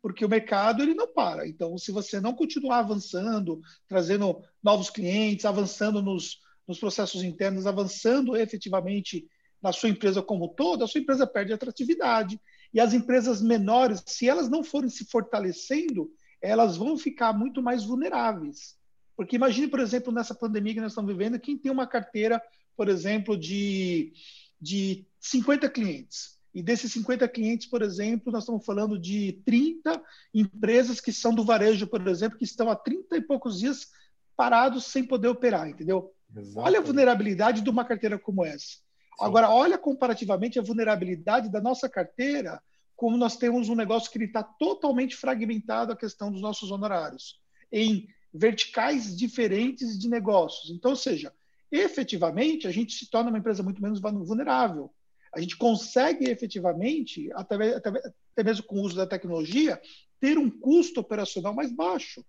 Porque 0.00 0.24
o 0.24 0.28
mercado 0.28 0.82
ele 0.82 0.94
não 0.94 1.12
para. 1.12 1.48
Então, 1.48 1.76
se 1.76 1.90
você 1.90 2.20
não 2.20 2.34
continuar 2.34 2.78
avançando, 2.78 3.60
trazendo 3.88 4.40
novos 4.62 4.88
clientes, 4.88 5.44
avançando 5.44 6.00
nos, 6.00 6.40
nos 6.66 6.78
processos 6.78 7.22
internos, 7.22 7.66
avançando 7.66 8.36
efetivamente 8.36 9.26
na 9.60 9.72
sua 9.72 9.88
empresa 9.88 10.22
como 10.22 10.48
todo, 10.48 10.84
a 10.84 10.86
sua 10.86 11.00
empresa 11.00 11.26
perde 11.26 11.52
atratividade. 11.52 12.40
E 12.72 12.78
as 12.78 12.92
empresas 12.92 13.40
menores, 13.40 14.02
se 14.06 14.28
elas 14.28 14.48
não 14.48 14.62
forem 14.62 14.90
se 14.90 15.04
fortalecendo, 15.06 16.10
elas 16.40 16.76
vão 16.76 16.96
ficar 16.96 17.32
muito 17.32 17.62
mais 17.62 17.84
vulneráveis. 17.84 18.76
Porque 19.16 19.36
imagine, 19.36 19.66
por 19.66 19.80
exemplo, 19.80 20.12
nessa 20.12 20.34
pandemia 20.34 20.74
que 20.74 20.80
nós 20.80 20.92
estamos 20.92 21.10
vivendo, 21.10 21.40
quem 21.40 21.56
tem 21.56 21.72
uma 21.72 21.86
carteira, 21.86 22.40
por 22.76 22.88
exemplo, 22.88 23.36
de, 23.36 24.12
de 24.60 25.06
50 25.18 25.68
clientes. 25.70 26.35
E 26.56 26.62
desses 26.62 26.90
50 26.92 27.28
clientes, 27.28 27.66
por 27.66 27.82
exemplo, 27.82 28.32
nós 28.32 28.44
estamos 28.44 28.64
falando 28.64 28.98
de 28.98 29.42
30 29.44 30.02
empresas 30.32 31.02
que 31.02 31.12
são 31.12 31.34
do 31.34 31.44
varejo, 31.44 31.86
por 31.86 32.08
exemplo, 32.08 32.38
que 32.38 32.46
estão 32.46 32.70
há 32.70 32.74
30 32.74 33.14
e 33.14 33.20
poucos 33.20 33.58
dias 33.58 33.88
parados 34.34 34.86
sem 34.86 35.04
poder 35.04 35.28
operar, 35.28 35.68
entendeu? 35.68 36.14
Exato. 36.34 36.66
Olha 36.66 36.78
a 36.78 36.82
vulnerabilidade 36.82 37.60
de 37.60 37.68
uma 37.68 37.84
carteira 37.84 38.18
como 38.18 38.42
essa. 38.42 38.78
Agora, 39.20 39.50
olha 39.50 39.76
comparativamente 39.76 40.58
a 40.58 40.62
vulnerabilidade 40.62 41.50
da 41.50 41.60
nossa 41.60 41.90
carteira, 41.90 42.58
como 42.96 43.18
nós 43.18 43.36
temos 43.36 43.68
um 43.68 43.74
negócio 43.74 44.10
que 44.10 44.18
está 44.24 44.42
totalmente 44.42 45.14
fragmentado 45.14 45.92
a 45.92 45.96
questão 45.96 46.32
dos 46.32 46.40
nossos 46.40 46.70
honorários, 46.70 47.38
em 47.70 48.08
verticais 48.32 49.14
diferentes 49.14 49.98
de 49.98 50.08
negócios. 50.08 50.70
Então, 50.70 50.92
ou 50.92 50.96
seja, 50.96 51.30
efetivamente, 51.70 52.66
a 52.66 52.70
gente 52.70 52.94
se 52.94 53.10
torna 53.10 53.28
uma 53.28 53.38
empresa 53.38 53.62
muito 53.62 53.82
menos 53.82 54.00
vulnerável. 54.00 54.90
A 55.36 55.40
gente 55.40 55.58
consegue 55.58 56.30
efetivamente, 56.30 57.30
até, 57.34 57.58
mesmo 58.42 58.64
com 58.64 58.76
o 58.76 58.82
uso 58.82 58.96
da 58.96 59.06
tecnologia, 59.06 59.78
ter 60.18 60.38
um 60.38 60.50
custo 60.50 61.00
operacional 61.00 61.54
mais 61.54 61.70
baixo. 61.70 62.24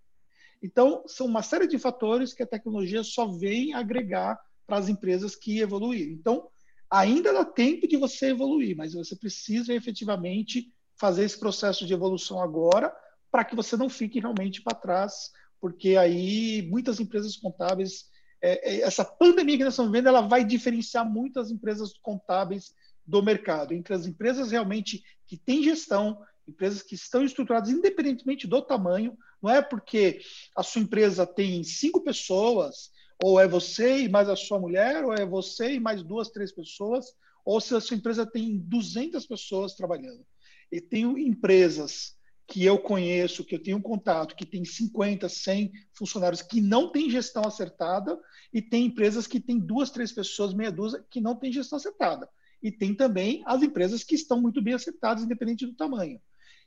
Então, 0.62 1.04
são 1.08 1.26
uma 1.26 1.42
série 1.42 1.68
de 1.68 1.80
fatores 1.80 2.34
que 2.34 2.44
a 2.44 2.48
tecnologia 2.48 3.04
só 3.04 3.28
vem 3.28 3.74
agregar 3.74 4.38
para 4.66 4.78
as 4.78 4.90
empresas 4.90 5.38
que 5.38 5.60
evoluírem. 5.60 6.12
Então, 6.12 6.50
ainda 6.92 7.32
dá 7.32 7.46
tempo 7.46 7.88
de 7.88 7.96
você 7.96 8.32
evoluir, 8.32 8.76
mas 8.76 8.94
você 8.94 9.16
precisa 9.16 9.74
efetivamente 9.74 10.70
fazer 11.00 11.24
esse 11.24 11.40
processo 11.40 11.86
de 11.86 11.94
evolução 11.94 12.42
agora 12.42 12.94
para 13.32 13.46
que 13.46 13.56
você 13.56 13.78
não 13.78 13.88
fique 13.88 14.20
realmente 14.20 14.62
para 14.62 14.76
trás, 14.76 15.32
porque 15.62 15.96
aí 15.96 16.68
muitas 16.70 17.00
empresas 17.00 17.38
contábeis, 17.38 18.06
é, 18.42 18.76
é, 18.76 18.82
essa 18.82 19.06
pandemia 19.06 19.58
que 19.58 19.64
nós 19.64 19.74
estamos 19.74 19.94
vendo, 19.94 20.10
ela 20.10 20.22
vai 20.22 20.44
diferenciar 20.44 21.10
muito 21.10 21.40
as 21.40 21.52
empresas 21.52 21.94
contábeis 22.02 22.74
do 23.08 23.24
mercado, 23.24 23.74
entre 23.74 23.94
as 23.94 24.06
empresas 24.06 24.52
realmente 24.52 25.02
que 25.26 25.38
têm 25.38 25.64
gestão, 25.64 26.22
empresas 26.48 26.82
que 26.82 26.96
estão 26.96 27.24
estruturadas 27.24 27.70
independentemente 27.70 28.46
do 28.46 28.62
tamanho, 28.62 29.18
não 29.42 29.50
é 29.50 29.62
porque 29.62 30.20
a 30.56 30.64
sua 30.64 30.82
empresa 30.82 31.26
tem 31.26 31.64
cinco 31.64 32.04
pessoas, 32.04 32.92
ou 33.24 33.40
é 33.40 33.48
você 33.48 34.00
e 34.00 34.10
mais 34.10 34.30
a 34.30 34.36
sua 34.36 34.60
mulher, 34.60 35.04
ou 35.06 35.14
é 35.14 35.26
você 35.26 35.74
e 35.74 35.80
mais 35.80 36.04
duas, 36.04 36.30
três 36.30 36.52
pessoas, 36.52 37.06
ou 37.46 37.62
se 37.62 37.74
a 37.74 37.80
sua 37.80 37.98
empresa 37.98 38.26
tem 38.26 38.58
200 38.58 39.26
pessoas 39.26 39.74
trabalhando. 39.74 40.26
E 40.72 40.82
tenho 40.82 41.18
empresas 41.18 42.16
que 42.48 42.64
eu 42.64 42.78
conheço, 42.78 43.44
que 43.44 43.56
eu 43.56 43.62
tenho 43.62 43.82
contato, 43.82 44.36
que 44.36 44.46
tem 44.46 44.64
50, 44.64 45.28
100 45.28 45.72
funcionários 45.94 46.42
que 46.42 46.62
não 46.62 46.92
têm 46.92 47.10
gestão 47.10 47.44
acertada, 47.44 48.18
e 48.54 48.62
tem 48.62 48.86
empresas 48.86 49.28
que 49.28 49.40
têm 49.40 49.60
duas, 49.60 49.90
três 49.90 50.12
pessoas, 50.12 50.54
meia 50.54 50.72
dúzia, 50.72 51.04
que 51.10 51.20
não 51.20 51.36
têm 51.36 51.52
gestão 51.52 51.78
acertada. 51.78 52.30
E 52.62 52.72
tem 52.72 52.96
também 52.96 53.44
as 53.46 53.62
empresas 53.62 54.04
que 54.04 54.16
estão 54.16 54.42
muito 54.42 54.62
bem 54.62 54.74
acertadas, 54.74 55.24
independente 55.24 55.66
do 55.66 55.76
tamanho. 55.76 56.20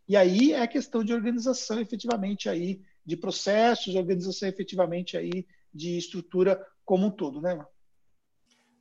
E 0.08 0.16
aí 0.16 0.52
é 0.52 0.66
questão 0.66 1.04
de 1.04 1.12
organização 1.12 1.80
efetivamente 1.80 2.48
aí, 2.48 2.80
de 3.04 3.16
processos, 3.16 3.94
organização 3.94 4.48
efetivamente 4.48 5.16
aí 5.16 5.46
de 5.72 5.96
estrutura 5.96 6.64
como 6.84 7.06
um 7.06 7.10
todo, 7.10 7.40
né? 7.40 7.64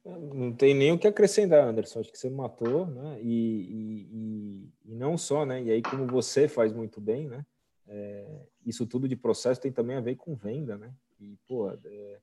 Não 0.06 0.54
tem 0.54 0.74
nem 0.74 0.92
o 0.92 0.98
que 0.98 1.08
acrescentar, 1.08 1.68
Anderson. 1.68 2.00
Acho 2.00 2.12
que 2.12 2.18
você 2.18 2.30
matou, 2.30 2.88
né? 2.88 3.20
E, 3.22 4.10
e, 4.12 4.74
e 4.86 4.96
não 4.96 5.18
só, 5.18 5.46
né? 5.46 5.62
E 5.62 5.72
aí, 5.72 5.82
como 5.82 6.08
você 6.08 6.48
faz 6.48 6.74
muito 6.74 7.00
bem, 7.00 7.28
né? 7.28 7.46
É, 7.88 8.26
isso 8.66 8.86
tudo 8.86 9.08
de 9.08 9.16
processo 9.16 9.62
tem 9.62 9.72
também 9.72 9.98
a 9.98 10.02
ver 10.02 10.16
com 10.16 10.36
venda, 10.36 10.78
né? 10.78 10.94
E, 11.20 11.38
pô, 11.48 11.70
é, 11.70 12.20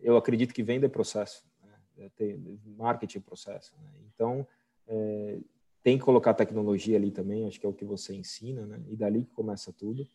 eu 0.00 0.16
acredito 0.16 0.52
que 0.52 0.62
venda 0.62 0.86
é 0.86 0.88
processo, 0.88 1.44
né? 1.96 2.10
tem, 2.16 2.60
marketing 2.76 3.18
é 3.18 3.20
processo, 3.20 3.74
né? 3.80 3.88
Então, 4.14 4.46
é, 4.86 5.38
tem 5.82 5.98
que 5.98 6.04
colocar 6.04 6.34
tecnologia 6.34 6.96
ali 6.96 7.10
também, 7.10 7.46
acho 7.46 7.60
que 7.60 7.66
é 7.66 7.68
o 7.68 7.74
que 7.74 7.84
você 7.84 8.14
ensina, 8.14 8.66
né? 8.66 8.82
E 8.88 8.96
dali 8.96 9.24
que 9.24 9.32
começa 9.32 9.72
tudo 9.72 10.06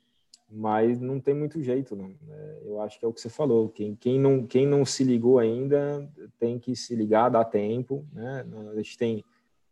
mas 0.51 0.99
não 0.99 1.19
tem 1.19 1.33
muito 1.33 1.61
jeito, 1.61 1.95
não. 1.95 2.15
É, 2.27 2.61
eu 2.65 2.81
acho 2.81 2.97
que 2.97 3.05
é 3.05 3.07
o 3.07 3.13
que 3.13 3.21
você 3.21 3.29
falou. 3.29 3.69
Quem, 3.69 3.95
quem, 3.95 4.19
não, 4.19 4.45
quem 4.45 4.65
não 4.65 4.83
se 4.83 5.03
ligou 5.03 5.37
ainda 5.37 6.09
tem 6.39 6.57
que 6.57 6.75
se 6.75 6.95
ligar, 6.95 7.29
dá 7.29 7.45
tempo, 7.45 8.05
né? 8.11 8.45
A 8.71 8.75
gente 8.75 8.97
tem, 8.97 9.23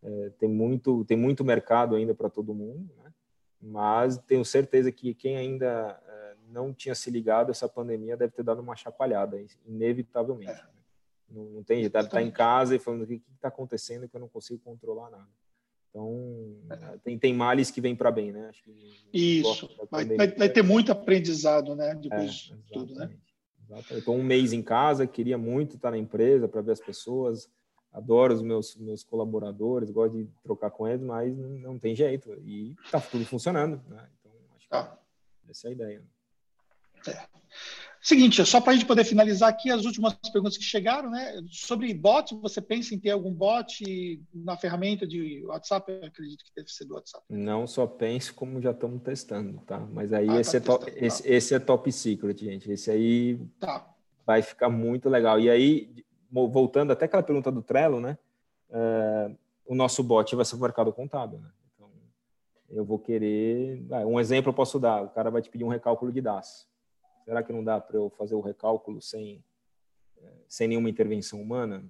é, 0.04 0.32
tem, 0.38 0.48
muito, 0.48 1.04
tem 1.06 1.18
muito 1.18 1.44
mercado 1.44 1.96
ainda 1.96 2.14
para 2.14 2.30
todo 2.30 2.54
mundo, 2.54 2.94
né? 3.04 3.12
Mas 3.60 4.20
tenho 4.20 4.46
certeza 4.46 4.92
que 4.92 5.16
quem 5.16 5.36
ainda 5.36 6.00
é, 6.08 6.36
não 6.50 6.72
tinha 6.72 6.94
se 6.94 7.10
ligado, 7.10 7.50
essa 7.50 7.68
pandemia 7.68 8.16
deve 8.16 8.34
ter 8.34 8.44
dado 8.44 8.62
uma 8.62 8.76
chacoalhada, 8.76 9.44
inevitavelmente. 9.66 10.62
Não, 11.30 11.44
não 11.46 11.64
tem 11.64 11.82
jeito, 11.82 11.94
deve 11.94 12.08
estar 12.08 12.22
em 12.22 12.32
casa 12.32 12.76
e 12.76 12.80
falando 12.80 13.04
o 13.04 13.08
que 13.08 13.22
está 13.36 13.50
acontecendo 13.50 14.08
que 14.08 14.16
eu 14.16 14.22
não 14.22 14.30
consigo 14.30 14.60
controlar 14.64 15.10
nada. 15.10 15.30
Então, 15.90 16.56
é. 16.70 16.98
tem, 17.04 17.18
tem 17.18 17.34
males 17.34 17.72
que 17.72 17.82
vêm 17.82 17.96
para 17.96 18.12
bem, 18.12 18.32
né? 18.32 18.52
Isso, 19.12 19.70
vai, 19.90 20.06
vai, 20.06 20.28
vai, 20.28 20.50
ter 20.50 20.62
muito 20.62 20.92
aprendizado, 20.92 21.76
né? 21.76 21.96
Depois 21.96 22.52
é, 22.52 22.56
de 22.56 22.72
tudo, 22.72 22.96
né? 22.96 23.18
Exatamente. 23.66 24.00
Estou 24.00 24.16
um 24.16 24.24
mês 24.24 24.54
em 24.54 24.62
casa, 24.62 25.08
queria 25.08 25.38
muito 25.38 25.76
estar 25.76 25.92
na 25.92 25.98
empresa 25.98 26.48
para 26.48 26.62
ver 26.62 26.72
as 26.72 26.80
pessoas, 26.80 27.50
adoro 27.92 28.34
os 28.34 28.42
meus, 28.42 28.76
meus 28.78 29.04
colaboradores, 29.04 29.90
gosto 29.90 30.18
de 30.18 30.30
trocar 30.44 30.70
com 30.70 30.88
eles, 30.88 31.02
mas 31.02 31.36
não, 31.36 31.50
não 31.50 31.80
tem 31.80 31.96
jeito. 31.96 32.34
E 32.46 32.76
está 32.84 33.02
tudo 33.02 33.26
funcionando, 33.26 33.82
né? 33.88 34.08
Então, 34.20 34.32
acho 34.56 34.68
que 34.68 34.76
ah. 34.76 34.98
essa 35.50 35.68
é 35.68 35.70
a 35.70 35.74
ideia. 35.74 36.04
É. 37.08 37.28
Seguinte, 38.08 38.46
só 38.46 38.62
para 38.62 38.72
a 38.72 38.76
gente 38.76 38.86
poder 38.86 39.04
finalizar 39.04 39.50
aqui 39.50 39.70
as 39.70 39.84
últimas 39.84 40.14
perguntas 40.32 40.58
que 40.58 40.64
chegaram, 40.64 41.10
né? 41.10 41.44
Sobre 41.50 41.94
bot, 41.94 42.34
você 42.36 42.62
pensa 42.62 42.96
em 42.96 42.98
ter 42.98 43.10
algum 43.10 43.34
bot 43.34 43.84
na 44.34 44.56
ferramenta 44.56 45.06
de 45.06 45.44
WhatsApp? 45.46 45.92
Eu 45.92 46.08
acredito 46.08 46.46
que 46.46 46.56
deve 46.56 46.70
ser 46.70 46.86
do 46.86 46.94
WhatsApp. 46.94 47.26
Não 47.30 47.68
só 47.68 47.86
penso, 47.86 48.34
como 48.34 48.62
já 48.62 48.72
estamos 48.72 49.04
testando, 49.04 49.60
tá? 49.68 49.80
Mas 49.92 50.14
aí 50.14 50.30
ah, 50.30 50.40
esse, 50.40 50.52
tá 50.52 50.58
é 50.58 50.62
top, 50.62 50.86
tá. 50.86 50.92
esse, 50.96 51.30
esse, 51.30 51.54
é 51.54 51.60
top 51.60 51.92
secret, 51.92 52.38
gente. 52.40 52.72
Esse 52.72 52.90
aí 52.90 53.42
tá. 53.60 53.86
vai 54.26 54.42
ficar 54.42 54.70
muito 54.70 55.10
legal. 55.10 55.38
E 55.38 55.50
aí, 55.50 55.94
voltando 56.32 56.94
até 56.94 57.08
aquela 57.08 57.24
pergunta 57.24 57.52
do 57.52 57.62
Trello, 57.62 58.00
né? 58.00 58.18
Uh, 58.70 59.36
o 59.66 59.76
nosso 59.76 60.02
bot 60.02 60.34
vai 60.34 60.46
ser 60.46 60.56
o 60.56 60.60
mercado 60.60 60.94
contábil, 60.94 61.40
né? 61.40 61.50
Então, 61.76 61.90
eu 62.70 62.86
vou 62.86 63.00
querer... 63.00 63.86
Um 64.06 64.18
exemplo 64.18 64.52
eu 64.52 64.56
posso 64.56 64.80
dar. 64.80 65.04
O 65.04 65.10
cara 65.10 65.30
vai 65.30 65.42
te 65.42 65.50
pedir 65.50 65.66
um 65.66 65.68
recálculo 65.68 66.10
de 66.10 66.22
DAS 66.22 66.66
Será 67.28 67.44
que 67.44 67.52
não 67.52 67.62
dá 67.62 67.78
para 67.78 67.98
eu 67.98 68.10
fazer 68.10 68.36
o 68.36 68.40
recálculo 68.40 69.02
sem, 69.02 69.44
sem 70.48 70.70
nenhuma 70.70 70.90
intervenção 70.90 71.42
humana? 71.42 71.84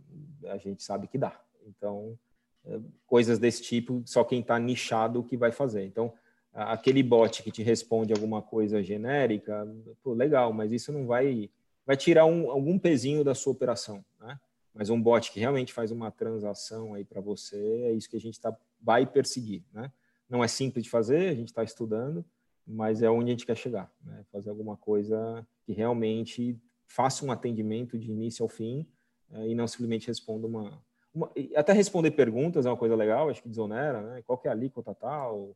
A 0.46 0.58
gente 0.58 0.82
sabe 0.82 1.08
que 1.08 1.16
dá. 1.16 1.40
Então, 1.68 2.18
eh, 2.66 2.80
coisas 3.06 3.38
desse 3.38 3.62
tipo, 3.62 4.02
só 4.04 4.24
quem 4.24 4.40
está 4.40 4.58
nichado 4.58 5.24
que 5.24 5.38
vai 5.38 5.52
fazer. 5.52 5.86
Então, 5.86 6.12
aquele 6.52 7.04
bot 7.04 7.44
que 7.44 7.52
te 7.52 7.62
responde 7.62 8.12
alguma 8.12 8.42
coisa 8.42 8.82
genérica, 8.82 9.72
pô, 10.02 10.16
legal, 10.16 10.52
mas 10.52 10.72
isso 10.72 10.92
não 10.92 11.06
vai 11.06 11.52
vai 11.86 11.96
tirar 11.96 12.26
um, 12.26 12.50
algum 12.50 12.80
pezinho 12.80 13.24
da 13.24 13.36
sua 13.36 13.54
operação, 13.54 14.04
né? 14.20 14.40
Mas 14.74 14.90
um 14.90 15.00
bot 15.00 15.32
que 15.32 15.40
realmente 15.40 15.72
faz 15.72 15.92
uma 15.92 16.10
transação 16.10 16.96
aí 16.96 17.06
para 17.06 17.22
você, 17.22 17.84
é 17.84 17.92
isso 17.92 18.10
que 18.10 18.18
a 18.18 18.20
gente 18.20 18.42
tá, 18.42 18.58
vai 18.82 19.06
perseguir, 19.06 19.64
né? 19.72 19.92
Não 20.28 20.44
é 20.44 20.48
simples 20.48 20.84
de 20.84 20.90
fazer, 20.90 21.30
a 21.30 21.36
gente 21.36 21.50
está 21.50 21.64
estudando, 21.64 22.26
mas 22.68 23.02
é 23.02 23.10
onde 23.10 23.30
a 23.30 23.34
gente 23.34 23.46
quer 23.46 23.56
chegar, 23.56 23.90
né? 24.04 24.26
Fazer 24.32 24.50
alguma 24.50 24.76
coisa 24.76 25.48
que 25.64 25.72
realmente 25.72 26.60
faça 26.86 27.26
um 27.26 27.32
atendimento 27.32 27.98
de 27.98 28.12
início 28.12 28.44
ao 28.44 28.50
fim 28.50 28.86
é, 29.32 29.48
e 29.48 29.56
não 29.56 29.68
simplesmente 29.68 30.08
responda 30.08 30.48
uma, 30.48 30.84
uma, 31.14 31.32
até 31.56 31.72
responder 31.72 32.12
perguntas 32.12 32.66
é 32.66 32.70
uma 32.70 32.78
coisa 32.78 32.96
legal, 32.96 33.30
acho 33.30 33.42
que 33.42 33.50
desonera, 33.50 34.02
né? 34.02 34.22
Qual 34.24 34.38
que 34.38 34.48
é 34.48 34.52
a 34.52 34.54
alíquota 34.54 34.94
tal? 34.94 35.56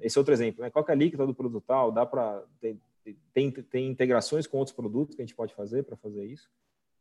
Esse 0.00 0.18
é 0.18 0.20
outro 0.20 0.32
exemplo, 0.32 0.62
né? 0.62 0.70
Qual 0.70 0.84
que 0.84 0.90
é 0.90 0.94
a 0.94 0.96
alíquota 0.96 1.26
do 1.26 1.34
produto 1.34 1.64
tal? 1.66 1.92
Dá 1.92 2.06
para 2.06 2.42
tem, 3.32 3.50
tem 3.50 3.88
integrações 3.88 4.46
com 4.46 4.58
outros 4.58 4.74
produtos 4.74 5.14
que 5.14 5.22
a 5.22 5.24
gente 5.24 5.36
pode 5.36 5.54
fazer 5.54 5.84
para 5.84 5.96
fazer 5.96 6.24
isso, 6.24 6.50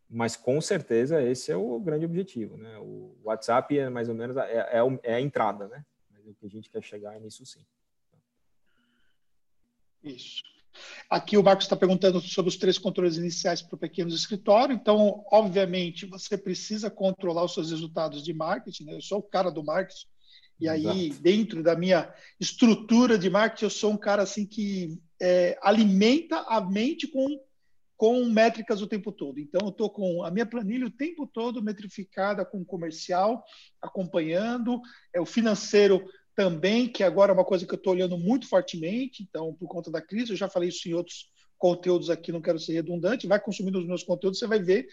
mas 0.09 0.35
com 0.35 0.61
certeza 0.61 1.21
esse 1.23 1.51
é 1.51 1.55
o 1.55 1.79
grande 1.79 2.05
objetivo, 2.05 2.57
né? 2.57 2.77
O 2.79 3.15
WhatsApp 3.23 3.77
é 3.77 3.89
mais 3.89 4.09
ou 4.09 4.15
menos 4.15 4.37
é, 4.37 4.79
é, 4.79 4.99
é 5.03 5.15
a 5.15 5.21
entrada, 5.21 5.67
né? 5.67 5.83
Mas 6.11 6.27
o 6.27 6.33
que 6.33 6.45
a 6.45 6.49
gente 6.49 6.69
quer 6.69 6.83
chegar 6.83 7.15
é 7.15 7.19
nisso 7.19 7.45
sim. 7.45 7.65
Isso. 10.05 10.43
Aqui 11.09 11.37
o 11.37 11.43
Marcos 11.43 11.65
está 11.65 11.75
perguntando 11.75 12.19
sobre 12.21 12.49
os 12.49 12.57
três 12.57 12.77
controles 12.77 13.17
iniciais 13.17 13.61
para 13.61 13.75
o 13.75 13.79
pequeno 13.79 14.09
escritório. 14.09 14.75
Então, 14.75 15.23
obviamente, 15.31 16.05
você 16.05 16.37
precisa 16.37 16.89
controlar 16.89 17.43
os 17.43 17.53
seus 17.53 17.71
resultados 17.71 18.23
de 18.23 18.33
marketing. 18.33 18.85
Né? 18.85 18.95
Eu 18.95 19.01
sou 19.01 19.19
o 19.19 19.23
cara 19.23 19.49
do 19.49 19.63
marketing. 19.63 20.07
E 20.59 20.69
aí, 20.69 21.07
Exato. 21.07 21.21
dentro 21.21 21.63
da 21.63 21.75
minha 21.75 22.13
estrutura 22.39 23.17
de 23.17 23.29
marketing, 23.29 23.65
eu 23.65 23.69
sou 23.69 23.91
um 23.91 23.97
cara 23.97 24.23
assim 24.23 24.45
que 24.45 24.97
é, 25.21 25.57
alimenta 25.61 26.39
a 26.47 26.61
mente 26.61 27.07
com, 27.07 27.27
com 27.97 28.25
métricas 28.25 28.81
o 28.81 28.87
tempo 28.87 29.11
todo. 29.11 29.39
Então, 29.39 29.61
eu 29.63 29.69
estou 29.69 29.89
com 29.89 30.23
a 30.23 30.31
minha 30.31 30.45
planilha 30.45 30.87
o 30.87 30.91
tempo 30.91 31.27
todo 31.27 31.63
metrificada 31.63 32.45
com 32.45 32.63
comercial, 32.63 33.43
acompanhando, 33.81 34.81
é 35.13 35.19
o 35.19 35.25
financeiro 35.25 36.05
também, 36.35 36.87
que 36.87 37.03
agora 37.03 37.31
é 37.31 37.33
uma 37.33 37.45
coisa 37.45 37.65
que 37.65 37.73
eu 37.73 37.77
estou 37.77 37.93
olhando 37.93 38.17
muito 38.17 38.47
fortemente, 38.47 39.23
então, 39.23 39.53
por 39.53 39.67
conta 39.67 39.89
da 39.89 40.01
crise, 40.01 40.31
eu 40.31 40.37
já 40.37 40.49
falei 40.49 40.69
isso 40.69 40.87
em 40.89 40.93
outros 40.93 41.29
conteúdos 41.57 42.09
aqui, 42.09 42.31
não 42.31 42.41
quero 42.41 42.59
ser 42.59 42.73
redundante, 42.73 43.27
vai 43.27 43.39
consumindo 43.39 43.79
os 43.79 43.87
meus 43.87 44.03
conteúdos, 44.03 44.39
você 44.39 44.47
vai 44.47 44.59
ver. 44.59 44.87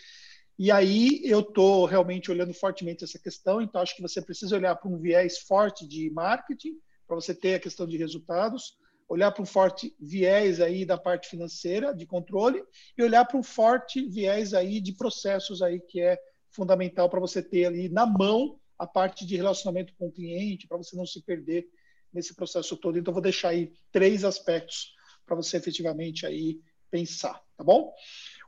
E 0.59 0.71
aí 0.71 1.21
eu 1.25 1.41
estou 1.41 1.85
realmente 1.87 2.31
olhando 2.31 2.55
fortemente 2.55 3.03
essa 3.03 3.19
questão, 3.19 3.61
então 3.61 3.81
acho 3.81 3.97
que 3.97 4.03
você 4.03 4.23
precisa 4.23 4.57
olhar 4.57 4.77
para 4.77 4.89
um 4.89 4.99
viés 4.99 5.39
forte 5.39 5.87
de 5.87 6.11
marketing, 6.11 6.75
para 7.07 7.17
você 7.17 7.35
ter 7.35 7.55
a 7.55 7.61
questão 7.61 7.87
de 7.87 7.97
resultados, 7.97 8.75
olhar 9.09 9.33
para 9.33 9.43
um 9.43 9.47
forte 9.47 9.95
viés 9.99 10.61
aí 10.61 10.85
da 10.85 10.97
parte 10.97 11.29
financeira, 11.29 11.93
de 11.93 12.07
controle, 12.07 12.63
e 12.97 13.03
olhar 13.03 13.25
para 13.25 13.37
um 13.37 13.43
forte 13.43 14.09
viés 14.09 14.55
aí 14.55 14.81
de 14.81 14.93
processos 14.93 15.61
aí, 15.61 15.81
que 15.81 16.01
é 16.01 16.17
fundamental 16.51 17.11
para 17.11 17.21
você 17.21 17.43
ter 17.43 17.65
ali 17.65 17.89
na 17.89 18.07
mão 18.07 18.59
a 18.83 18.87
parte 18.87 19.25
de 19.25 19.37
relacionamento 19.37 19.95
com 19.97 20.09
o 20.09 20.13
cliente, 20.13 20.67
para 20.67 20.77
você 20.77 20.97
não 20.97 21.07
se 21.07 21.23
perder 21.23 21.69
nesse 22.13 22.35
processo 22.35 22.77
todo. 22.77 22.99
Então, 22.99 23.15
vou 23.15 23.23
deixar 23.23 23.51
aí 23.51 23.73
três 23.93 24.25
aspectos 24.25 24.93
para 25.25 25.37
você 25.37 25.57
efetivamente 25.57 26.27
aí 26.27 26.61
pensar, 26.91 27.41
tá 27.57 27.63
bom? 27.63 27.95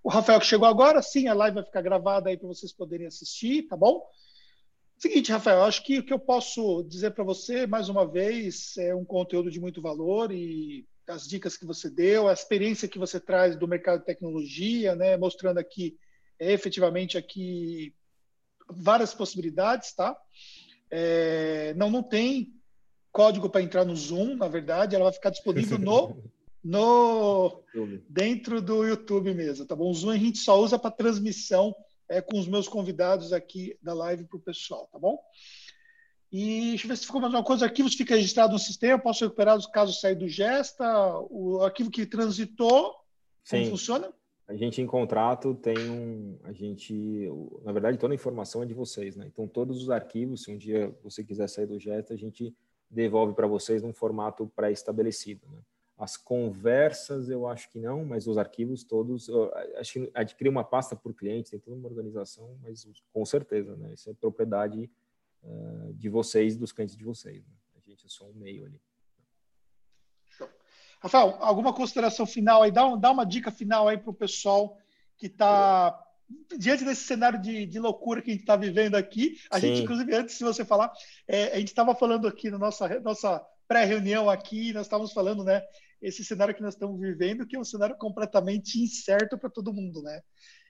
O 0.02 0.10
Rafael 0.10 0.40
que 0.40 0.46
chegou 0.46 0.66
agora, 0.66 1.00
sim, 1.00 1.28
a 1.28 1.34
live 1.34 1.54
vai 1.54 1.64
ficar 1.64 1.82
gravada 1.82 2.28
aí 2.28 2.36
para 2.36 2.48
vocês 2.48 2.72
poderem 2.72 3.06
assistir, 3.06 3.68
tá 3.68 3.76
bom? 3.76 4.04
Seguinte, 4.98 5.30
Rafael, 5.30 5.62
acho 5.62 5.84
que 5.84 6.00
o 6.00 6.04
que 6.04 6.12
eu 6.12 6.18
posso 6.18 6.82
dizer 6.82 7.12
para 7.12 7.22
você, 7.22 7.64
mais 7.64 7.88
uma 7.88 8.04
vez, 8.04 8.76
é 8.76 8.92
um 8.92 9.04
conteúdo 9.04 9.52
de 9.52 9.60
muito 9.60 9.80
valor 9.80 10.32
e 10.32 10.84
as 11.06 11.28
dicas 11.28 11.56
que 11.56 11.64
você 11.64 11.88
deu, 11.88 12.26
a 12.26 12.32
experiência 12.32 12.88
que 12.88 12.98
você 12.98 13.20
traz 13.20 13.56
do 13.56 13.68
mercado 13.68 14.00
de 14.00 14.06
tecnologia, 14.06 14.96
né, 14.96 15.16
mostrando 15.16 15.58
aqui 15.58 15.96
é, 16.40 16.52
efetivamente 16.52 17.16
aqui 17.16 17.94
várias 18.68 19.14
possibilidades, 19.14 19.94
tá? 19.94 20.16
É, 20.90 21.74
não, 21.74 21.90
não 21.90 22.02
tem 22.02 22.52
código 23.12 23.48
para 23.48 23.62
entrar 23.62 23.84
no 23.84 23.94
Zoom, 23.94 24.36
na 24.36 24.48
verdade, 24.48 24.94
ela 24.94 25.04
vai 25.04 25.12
ficar 25.12 25.30
disponível 25.30 25.78
no, 25.78 26.16
no 26.62 27.62
dentro 28.08 28.60
do 28.60 28.84
YouTube 28.84 29.32
mesmo, 29.34 29.64
tá 29.66 29.76
bom? 29.76 29.90
O 29.90 29.94
Zoom 29.94 30.10
a 30.10 30.18
gente 30.18 30.38
só 30.38 30.60
usa 30.60 30.78
para 30.78 30.90
transmissão 30.90 31.74
é, 32.08 32.20
com 32.20 32.38
os 32.38 32.46
meus 32.46 32.68
convidados 32.68 33.32
aqui 33.32 33.78
da 33.82 33.94
live 33.94 34.24
para 34.24 34.36
o 34.36 34.42
pessoal, 34.42 34.88
tá 34.92 34.98
bom? 34.98 35.18
E 36.30 36.70
deixa 36.70 36.86
eu 36.86 36.88
ver 36.88 36.96
se 36.96 37.06
ficou 37.06 37.20
mais 37.20 37.32
uma 37.32 37.44
coisa. 37.44 37.64
Arquivos 37.64 37.94
fica 37.94 38.16
registrado 38.16 38.52
no 38.52 38.58
sistema, 38.58 38.98
posso 38.98 39.24
recuperar 39.24 39.56
os 39.56 39.66
casos 39.66 40.00
sair 40.00 40.16
do 40.16 40.28
Gesta, 40.28 40.84
o 41.30 41.60
arquivo 41.62 41.90
que 41.90 42.04
transitou, 42.04 42.92
Sim. 43.44 43.58
como 43.58 43.70
funciona? 43.70 44.12
A 44.46 44.54
gente 44.54 44.80
em 44.82 44.86
contrato 44.86 45.54
tem 45.54 45.76
um, 45.90 46.38
a 46.44 46.52
gente, 46.52 47.28
na 47.62 47.72
verdade 47.72 47.96
toda 47.96 48.12
a 48.12 48.14
informação 48.14 48.62
é 48.62 48.66
de 48.66 48.74
vocês, 48.74 49.16
né? 49.16 49.26
Então 49.26 49.48
todos 49.48 49.82
os 49.82 49.90
arquivos, 49.90 50.42
se 50.42 50.52
um 50.52 50.58
dia 50.58 50.94
você 51.02 51.24
quiser 51.24 51.48
sair 51.48 51.66
do 51.66 51.78
Gesta, 51.78 52.12
a 52.12 52.16
gente 52.16 52.54
devolve 52.90 53.34
para 53.34 53.46
vocês 53.46 53.82
num 53.82 53.92
formato 53.92 54.46
pré-estabelecido, 54.54 55.46
né? 55.48 55.60
As 55.96 56.16
conversas, 56.16 57.30
eu 57.30 57.46
acho 57.46 57.70
que 57.70 57.78
não, 57.78 58.04
mas 58.04 58.26
os 58.26 58.36
arquivos 58.36 58.82
todos, 58.82 59.30
acho 59.76 59.92
que 59.92 60.10
adquirir 60.12 60.50
uma 60.50 60.64
pasta 60.64 60.96
por 60.96 61.14
cliente, 61.14 61.52
tem 61.52 61.60
toda 61.60 61.76
uma 61.76 61.88
organização, 61.88 62.58
mas 62.62 62.86
com 63.12 63.24
certeza, 63.24 63.76
né? 63.76 63.94
Isso 63.94 64.10
é 64.10 64.14
propriedade 64.14 64.90
uh, 65.42 65.94
de 65.94 66.08
vocês, 66.08 66.56
dos 66.56 66.72
clientes 66.72 66.96
de 66.96 67.04
vocês. 67.04 67.46
Né? 67.46 67.54
A 67.76 67.88
gente 67.88 68.04
é 68.04 68.08
só 68.08 68.26
um 68.26 68.34
meio 68.34 68.66
ali. 68.66 68.80
Rafael, 71.04 71.36
alguma 71.40 71.72
consideração 71.72 72.26
final 72.26 72.62
aí? 72.62 72.70
Dá, 72.70 72.86
um, 72.86 72.98
dá 72.98 73.10
uma 73.10 73.24
dica 73.24 73.50
final 73.50 73.86
aí 73.86 73.96
para 73.96 74.10
o 74.10 74.14
pessoal 74.14 74.76
que 75.16 75.26
está 75.26 75.98
diante 76.58 76.84
desse 76.84 77.04
cenário 77.04 77.40
de, 77.40 77.66
de, 77.66 77.78
loucura 77.78 78.20
que 78.22 78.30
a 78.30 78.32
gente 78.32 78.42
está 78.42 78.56
vivendo 78.56 78.96
aqui. 78.96 79.36
A 79.50 79.60
Sim. 79.60 79.68
gente, 79.68 79.82
inclusive, 79.82 80.14
antes 80.14 80.38
de 80.38 80.44
você 80.44 80.64
falar, 80.64 80.90
é, 81.28 81.52
a 81.52 81.58
gente 81.58 81.68
estava 81.68 81.94
falando 81.94 82.26
aqui 82.26 82.50
na 82.50 82.58
nossa, 82.58 82.88
nossa 83.00 83.40
pré-reunião 83.68 84.28
aqui, 84.28 84.72
nós 84.72 84.86
estávamos 84.86 85.12
falando, 85.12 85.44
né? 85.44 85.62
esse 86.04 86.22
cenário 86.22 86.54
que 86.54 86.62
nós 86.62 86.74
estamos 86.74 87.00
vivendo, 87.00 87.46
que 87.46 87.56
é 87.56 87.58
um 87.58 87.64
cenário 87.64 87.96
completamente 87.96 88.80
incerto 88.80 89.38
para 89.38 89.48
todo 89.48 89.72
mundo, 89.72 90.02
né? 90.02 90.20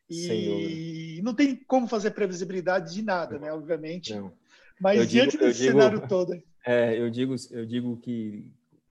E 0.09 1.20
não 1.24 1.35
tem 1.35 1.56
como 1.66 1.89
fazer 1.89 2.12
previsibilidade 2.12 2.94
de 2.94 3.02
nada, 3.02 3.39
né? 3.39 3.52
Obviamente. 3.52 4.15
Não. 4.15 4.32
Mas 4.81 5.01
eu 5.01 5.06
diante 5.06 5.32
digo, 5.32 5.44
desse 5.44 5.62
digo, 5.62 5.73
cenário 5.73 6.06
todo. 6.06 6.40
É, 6.65 6.98
eu 6.98 7.11
digo, 7.11 7.35
eu 7.51 7.66
digo 7.66 7.97
que 7.97 8.47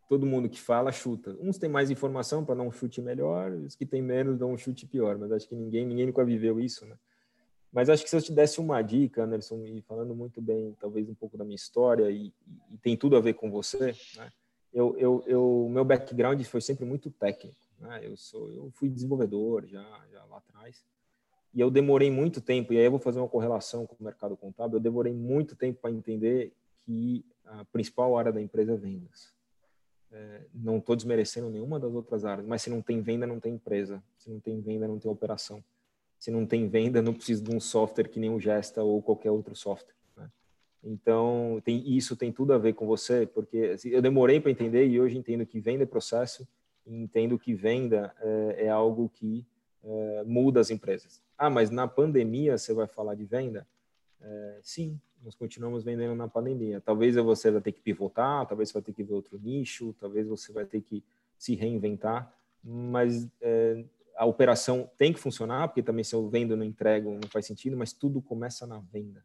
todo 0.07 0.25
mundo 0.25 0.49
que 0.49 0.59
fala 0.59 0.91
chuta. 0.91 1.35
Uns 1.39 1.57
têm 1.57 1.69
mais 1.69 1.89
informação 1.89 2.43
para 2.43 2.55
dar 2.55 2.63
um 2.63 2.71
chute 2.71 3.01
melhor, 3.01 3.51
os 3.51 3.75
que 3.75 3.85
têm 3.85 4.01
menos 4.01 4.37
dão 4.37 4.51
um 4.51 4.57
chute 4.57 4.85
pior. 4.85 5.17
Mas 5.17 5.31
acho 5.31 5.47
que 5.47 5.55
ninguém, 5.55 5.85
ninguém 5.85 6.05
nunca 6.05 6.23
viveu 6.23 6.59
isso, 6.59 6.85
né? 6.85 6.95
Mas 7.71 7.89
acho 7.89 8.03
que 8.03 8.09
se 8.09 8.15
eu 8.15 8.21
te 8.21 8.31
desse 8.31 8.59
uma 8.59 8.81
dica, 8.83 9.23
Anderson, 9.23 9.65
e 9.65 9.81
falando 9.81 10.13
muito 10.13 10.39
bem, 10.39 10.77
talvez 10.79 11.09
um 11.09 11.15
pouco 11.15 11.35
da 11.35 11.43
minha 11.43 11.55
história 11.55 12.11
e, 12.11 12.31
e 12.69 12.77
tem 12.77 12.95
tudo 12.95 13.15
a 13.17 13.19
ver 13.19 13.33
com 13.33 13.49
você, 13.49 13.95
né? 14.15 14.31
eu, 14.71 14.95
eu, 14.95 15.23
eu, 15.25 15.67
meu 15.71 15.83
background 15.83 16.39
foi 16.43 16.61
sempre 16.61 16.85
muito 16.85 17.09
técnico. 17.09 17.57
Né? 17.79 18.01
Eu 18.03 18.15
sou, 18.15 18.51
eu 18.51 18.69
fui 18.75 18.89
desenvolvedor 18.89 19.65
já, 19.65 19.83
já 20.11 20.23
lá 20.25 20.37
atrás. 20.37 20.85
E 21.51 21.59
eu 21.59 21.71
demorei 21.71 22.11
muito 22.11 22.41
tempo, 22.41 22.73
e 22.73 22.77
aí 22.77 22.85
eu 22.85 22.91
vou 22.91 22.99
fazer 22.99 23.19
uma 23.19 23.27
correlação 23.27 23.85
com 23.85 23.95
o 23.99 24.03
mercado 24.03 24.35
contábil, 24.35 24.77
eu 24.77 24.81
demorei 24.81 25.13
muito 25.13 25.55
tempo 25.55 25.79
para 25.81 25.91
entender 25.91 26.51
que 26.83 27.23
a 27.45 27.63
principal 27.65 28.17
área 28.17 28.31
da 28.31 28.41
empresa 28.41 28.73
é 28.73 28.77
vendas. 28.77 29.31
É, 30.13 30.41
não 30.53 30.77
estou 30.77 30.95
desmerecendo 30.95 31.49
nenhuma 31.49 31.79
das 31.79 31.93
outras 31.93 32.23
áreas, 32.23 32.47
mas 32.47 32.61
se 32.61 32.69
não 32.69 32.81
tem 32.81 33.01
venda, 33.01 33.27
não 33.27 33.39
tem 33.39 33.55
empresa. 33.55 34.01
Se 34.17 34.29
não 34.29 34.39
tem 34.39 34.61
venda, 34.61 34.87
não 34.87 34.99
tem 34.99 35.11
operação. 35.11 35.63
Se 36.17 36.31
não 36.31 36.45
tem 36.45 36.67
venda, 36.69 37.01
não 37.01 37.13
precisa 37.13 37.43
de 37.43 37.53
um 37.53 37.59
software 37.59 38.07
que 38.07 38.19
nem 38.19 38.29
o 38.29 38.39
Gesta 38.39 38.81
ou 38.83 39.01
qualquer 39.01 39.31
outro 39.31 39.55
software. 39.55 39.93
Então, 40.83 41.61
tem, 41.63 41.81
isso 41.95 42.15
tem 42.15 42.31
tudo 42.31 42.53
a 42.53 42.57
ver 42.57 42.73
com 42.73 42.85
você, 42.85 43.25
porque 43.25 43.71
assim, 43.73 43.89
eu 43.89 44.01
demorei 44.01 44.39
para 44.39 44.51
entender 44.51 44.85
e 44.85 44.99
hoje 44.99 45.17
entendo 45.17 45.45
que 45.45 45.59
venda 45.59 45.83
é 45.83 45.85
processo 45.85 46.47
entendo 46.85 47.39
que 47.39 47.53
venda 47.53 48.13
é, 48.19 48.65
é 48.65 48.69
algo 48.69 49.09
que 49.09 49.45
é, 49.83 50.23
muda 50.25 50.59
as 50.59 50.69
empresas. 50.69 51.21
Ah, 51.37 51.49
mas 51.49 51.69
na 51.69 51.87
pandemia 51.87 52.57
você 52.57 52.73
vai 52.73 52.87
falar 52.87 53.15
de 53.15 53.25
venda? 53.25 53.67
É, 54.21 54.59
sim, 54.61 54.99
nós 55.23 55.35
continuamos 55.35 55.83
vendendo 55.83 56.15
na 56.15 56.27
pandemia. 56.27 56.81
Talvez 56.81 57.15
você 57.15 57.49
vai 57.49 57.61
ter 57.61 57.71
que 57.71 57.81
pivotar, 57.81 58.45
talvez 58.45 58.69
você 58.69 58.73
vai 58.73 58.81
ter 58.81 58.93
que 58.93 59.03
ver 59.03 59.13
outro 59.13 59.39
nicho, 59.39 59.95
talvez 59.99 60.27
você 60.27 60.51
vai 60.51 60.65
ter 60.65 60.81
que 60.81 61.03
se 61.37 61.55
reinventar, 61.55 62.33
mas 62.63 63.27
é, 63.41 63.83
a 64.15 64.25
operação 64.25 64.89
tem 64.97 65.13
que 65.13 65.19
funcionar, 65.19 65.67
porque 65.67 65.81
também 65.81 66.03
se 66.03 66.13
eu 66.13 66.27
vendo 66.29 66.55
não 66.55 66.63
entrego 66.63 67.11
não 67.11 67.29
faz 67.29 67.45
sentido, 67.45 67.77
mas 67.77 67.93
tudo 67.93 68.21
começa 68.21 68.67
na 68.67 68.79
venda. 68.79 69.23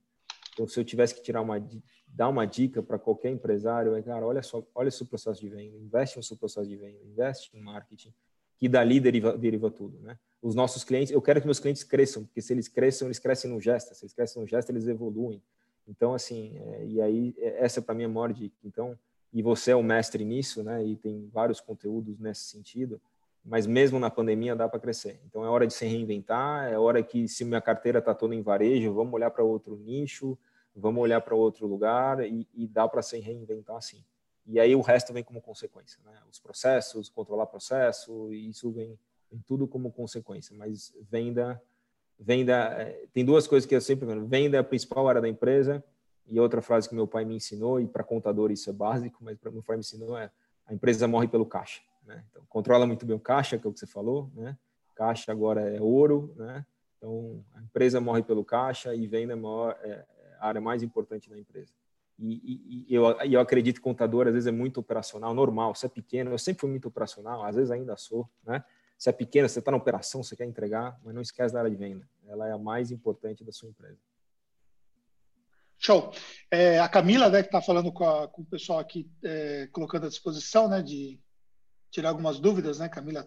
Então, 0.52 0.66
se 0.66 0.78
eu 0.78 0.84
tivesse 0.84 1.14
que 1.14 1.22
tirar 1.22 1.40
uma, 1.40 1.64
dar 2.08 2.28
uma 2.28 2.44
dica 2.44 2.82
para 2.82 2.98
qualquer 2.98 3.30
empresário, 3.30 3.94
é, 3.94 4.02
cara, 4.02 4.26
olha 4.26 4.42
só, 4.42 4.64
olha 4.74 4.88
o 4.88 4.92
seu 4.92 5.06
processo 5.06 5.40
de 5.40 5.48
venda, 5.48 5.76
investe 5.76 6.16
no 6.16 6.22
seu 6.22 6.36
processo 6.36 6.68
de 6.68 6.76
venda, 6.76 6.98
investe 7.04 7.56
em 7.56 7.60
marketing, 7.60 8.12
que 8.56 8.68
dali 8.68 8.98
deriva, 8.98 9.38
deriva 9.38 9.70
tudo, 9.70 10.00
né? 10.00 10.18
Os 10.42 10.54
nossos 10.54 10.82
clientes, 10.82 11.12
eu 11.12 11.22
quero 11.22 11.40
que 11.40 11.46
meus 11.46 11.60
clientes 11.60 11.84
cresçam, 11.84 12.24
porque 12.24 12.40
se 12.40 12.52
eles 12.52 12.66
cresçam, 12.68 13.06
eles 13.06 13.18
crescem 13.18 13.50
no 13.50 13.60
gesto, 13.60 13.94
se 13.94 14.04
eles 14.04 14.12
crescem 14.12 14.42
no 14.42 14.48
gesto, 14.48 14.70
eles 14.70 14.86
evoluem. 14.88 15.40
Então, 15.89 16.15
assim, 16.15 16.56
é, 16.59 16.85
e 16.86 17.01
aí, 17.01 17.35
é, 17.39 17.65
essa 17.65 17.81
para 17.82 17.94
mim 17.94 18.02
é 18.02 18.06
a 18.06 18.09
maior 18.09 18.32
dica. 18.32 18.56
Então, 18.65 18.97
e 19.32 19.43
você 19.43 19.73
é 19.73 19.77
o 19.77 19.82
mestre 19.82 20.24
nisso, 20.24 20.62
né? 20.62 20.85
E 20.85 20.97
tem 20.97 21.28
vários 21.32 21.60
conteúdos 21.60 22.19
nesse 22.19 22.43
sentido. 22.43 23.01
mas 23.44 23.66
mesmo 23.66 23.98
na 23.98 24.10
pandemia 24.10 24.55
dá 24.55 24.69
para 24.69 24.78
crescer. 24.78 25.20
Então 25.27 25.44
é 25.44 25.48
hora 25.48 25.66
de 25.66 25.73
se 25.73 25.86
reinventar, 25.86 26.70
é 26.70 26.78
hora 26.78 27.02
que 27.02 27.27
se 27.27 27.44
minha 27.44 27.60
carteira 27.60 27.98
está 27.98 28.15
toda 28.15 28.35
em 28.35 28.43
varejo, 28.43 28.93
vamos 28.93 29.15
olhar 29.15 29.31
para 29.31 29.43
outro 29.43 29.77
nicho, 29.77 30.39
vamos 30.77 31.02
olhar 31.02 31.20
para 31.20 31.35
outro 31.35 31.66
lugar 31.66 32.20
e, 32.27 32.47
e 32.55 32.66
dá 32.66 32.86
para 32.86 33.02
se 33.02 33.19
reinventar 33.19 33.81
sim. 33.81 34.05
E 34.47 34.59
aí 34.60 34.74
o 34.74 34.81
resto 34.81 35.12
vem 35.12 35.23
como 35.24 35.40
consequência, 35.40 35.98
né? 36.05 36.12
Os 36.31 36.39
processos, 36.39 37.09
controlar 37.09 37.47
processo, 37.47 38.32
isso 38.32 38.70
vem, 38.70 38.98
vem 39.31 39.43
tudo 39.47 39.66
como 39.66 39.90
consequência. 39.93 40.55
Mas 40.56 40.94
venda, 41.10 41.60
venda 42.19 42.55
é, 42.55 43.07
tem 43.12 43.24
duas 43.24 43.47
coisas 43.47 43.66
que 43.66 43.74
eu 43.74 43.81
sempre 43.81 44.07
vendo. 44.07 44.27
Venda 44.27 44.57
é 44.57 44.61
a 44.61 44.65
principal 44.65 45.09
área 45.09 45.20
da 45.20 45.28
empresa 45.28 45.82
e 46.27 46.39
outra 46.39 46.61
frase 46.61 46.89
que 46.89 46.95
meu 46.95 47.07
pai 47.07 47.24
me 47.24 47.36
ensinou 47.36 47.81
e 47.81 47.86
para 47.86 48.05
contador 48.05 48.51
isso 48.51 48.69
é 48.69 48.73
básico, 48.73 49.19
mas 49.23 49.39
para 49.39 49.51
meu 49.51 49.62
pai 49.62 49.77
me 49.77 49.81
ensinou 49.81 50.16
é 50.16 50.31
a 50.66 50.74
empresa 50.74 51.09
morre 51.09 51.28
pelo 51.28 51.47
caixa. 51.47 51.81
Né? 52.05 52.24
Então, 52.31 52.43
controla 52.49 52.86
muito 52.86 53.07
bem 53.07 53.16
o 53.16 53.20
caixa, 53.20 53.59
que 53.59 53.66
é 53.66 53.70
o 53.70 53.73
que 53.73 53.78
você 53.78 53.86
falou. 53.86 54.31
Né? 54.35 54.57
Caixa 54.95 55.32
agora 55.32 55.61
é 55.61 55.81
ouro. 55.81 56.35
Né? 56.36 56.65
Então, 56.97 57.45
a 57.55 57.62
empresa 57.62 58.01
morre 58.01 58.23
pelo 58.23 58.45
caixa 58.45 58.95
e 58.95 59.07
venda 59.07 59.32
é, 59.32 59.36
maior, 59.36 59.78
é 59.82 60.05
a 60.39 60.49
área 60.49 60.61
mais 60.61 60.82
importante 60.82 61.31
da 61.31 61.39
empresa. 61.39 61.73
E, 62.19 62.35
e, 62.35 62.86
e 62.89 62.95
eu, 62.95 63.05
eu 63.20 63.40
acredito 63.40 63.77
que 63.77 63.82
contador, 63.82 64.27
às 64.27 64.32
vezes, 64.32 64.47
é 64.49 64.53
muito 64.53 64.81
operacional, 64.81 65.32
normal. 65.32 65.74
Se 65.74 65.86
é 65.86 65.89
pequeno, 65.89 66.32
eu 66.32 66.39
sempre 66.39 66.61
fui 66.61 66.70
muito 66.70 66.89
operacional, 66.89 67.45
às 67.45 67.55
vezes 67.55 67.70
ainda 67.70 67.97
sou. 67.97 68.28
Né? 68.45 68.62
Se 68.98 69.08
é 69.08 69.12
pequeno, 69.12 69.48
você 69.48 69.60
está 69.60 69.70
na 69.70 69.76
operação, 69.76 70.24
você 70.24 70.34
quer 70.34 70.44
entregar, 70.44 70.98
mas 71.04 71.14
não 71.14 71.22
esquece 71.22 71.54
da 71.54 71.60
área 71.60 71.70
de 71.70 71.76
venda. 71.76 72.06
Ela 72.26 72.48
é 72.48 72.52
a 72.52 72.58
mais 72.58 72.90
importante 72.90 73.44
da 73.44 73.52
sua 73.52 73.68
empresa. 73.68 74.00
Show. 75.78 76.12
É, 76.50 76.80
a 76.80 76.88
Camila, 76.88 77.30
né, 77.30 77.40
que 77.42 77.48
está 77.48 77.62
falando 77.62 77.92
com, 77.92 78.08
a, 78.08 78.26
com, 78.26 78.42
o 78.42 78.44
pessoal 78.44 78.80
aqui, 78.80 79.08
é, 79.22 79.68
colocando 79.68 80.06
à 80.06 80.08
disposição, 80.08 80.68
né, 80.68 80.82
de 80.82 81.20
tirar 81.92 82.08
algumas 82.08 82.40
dúvidas, 82.40 82.80
né, 82.80 82.88
Camila 82.88 83.24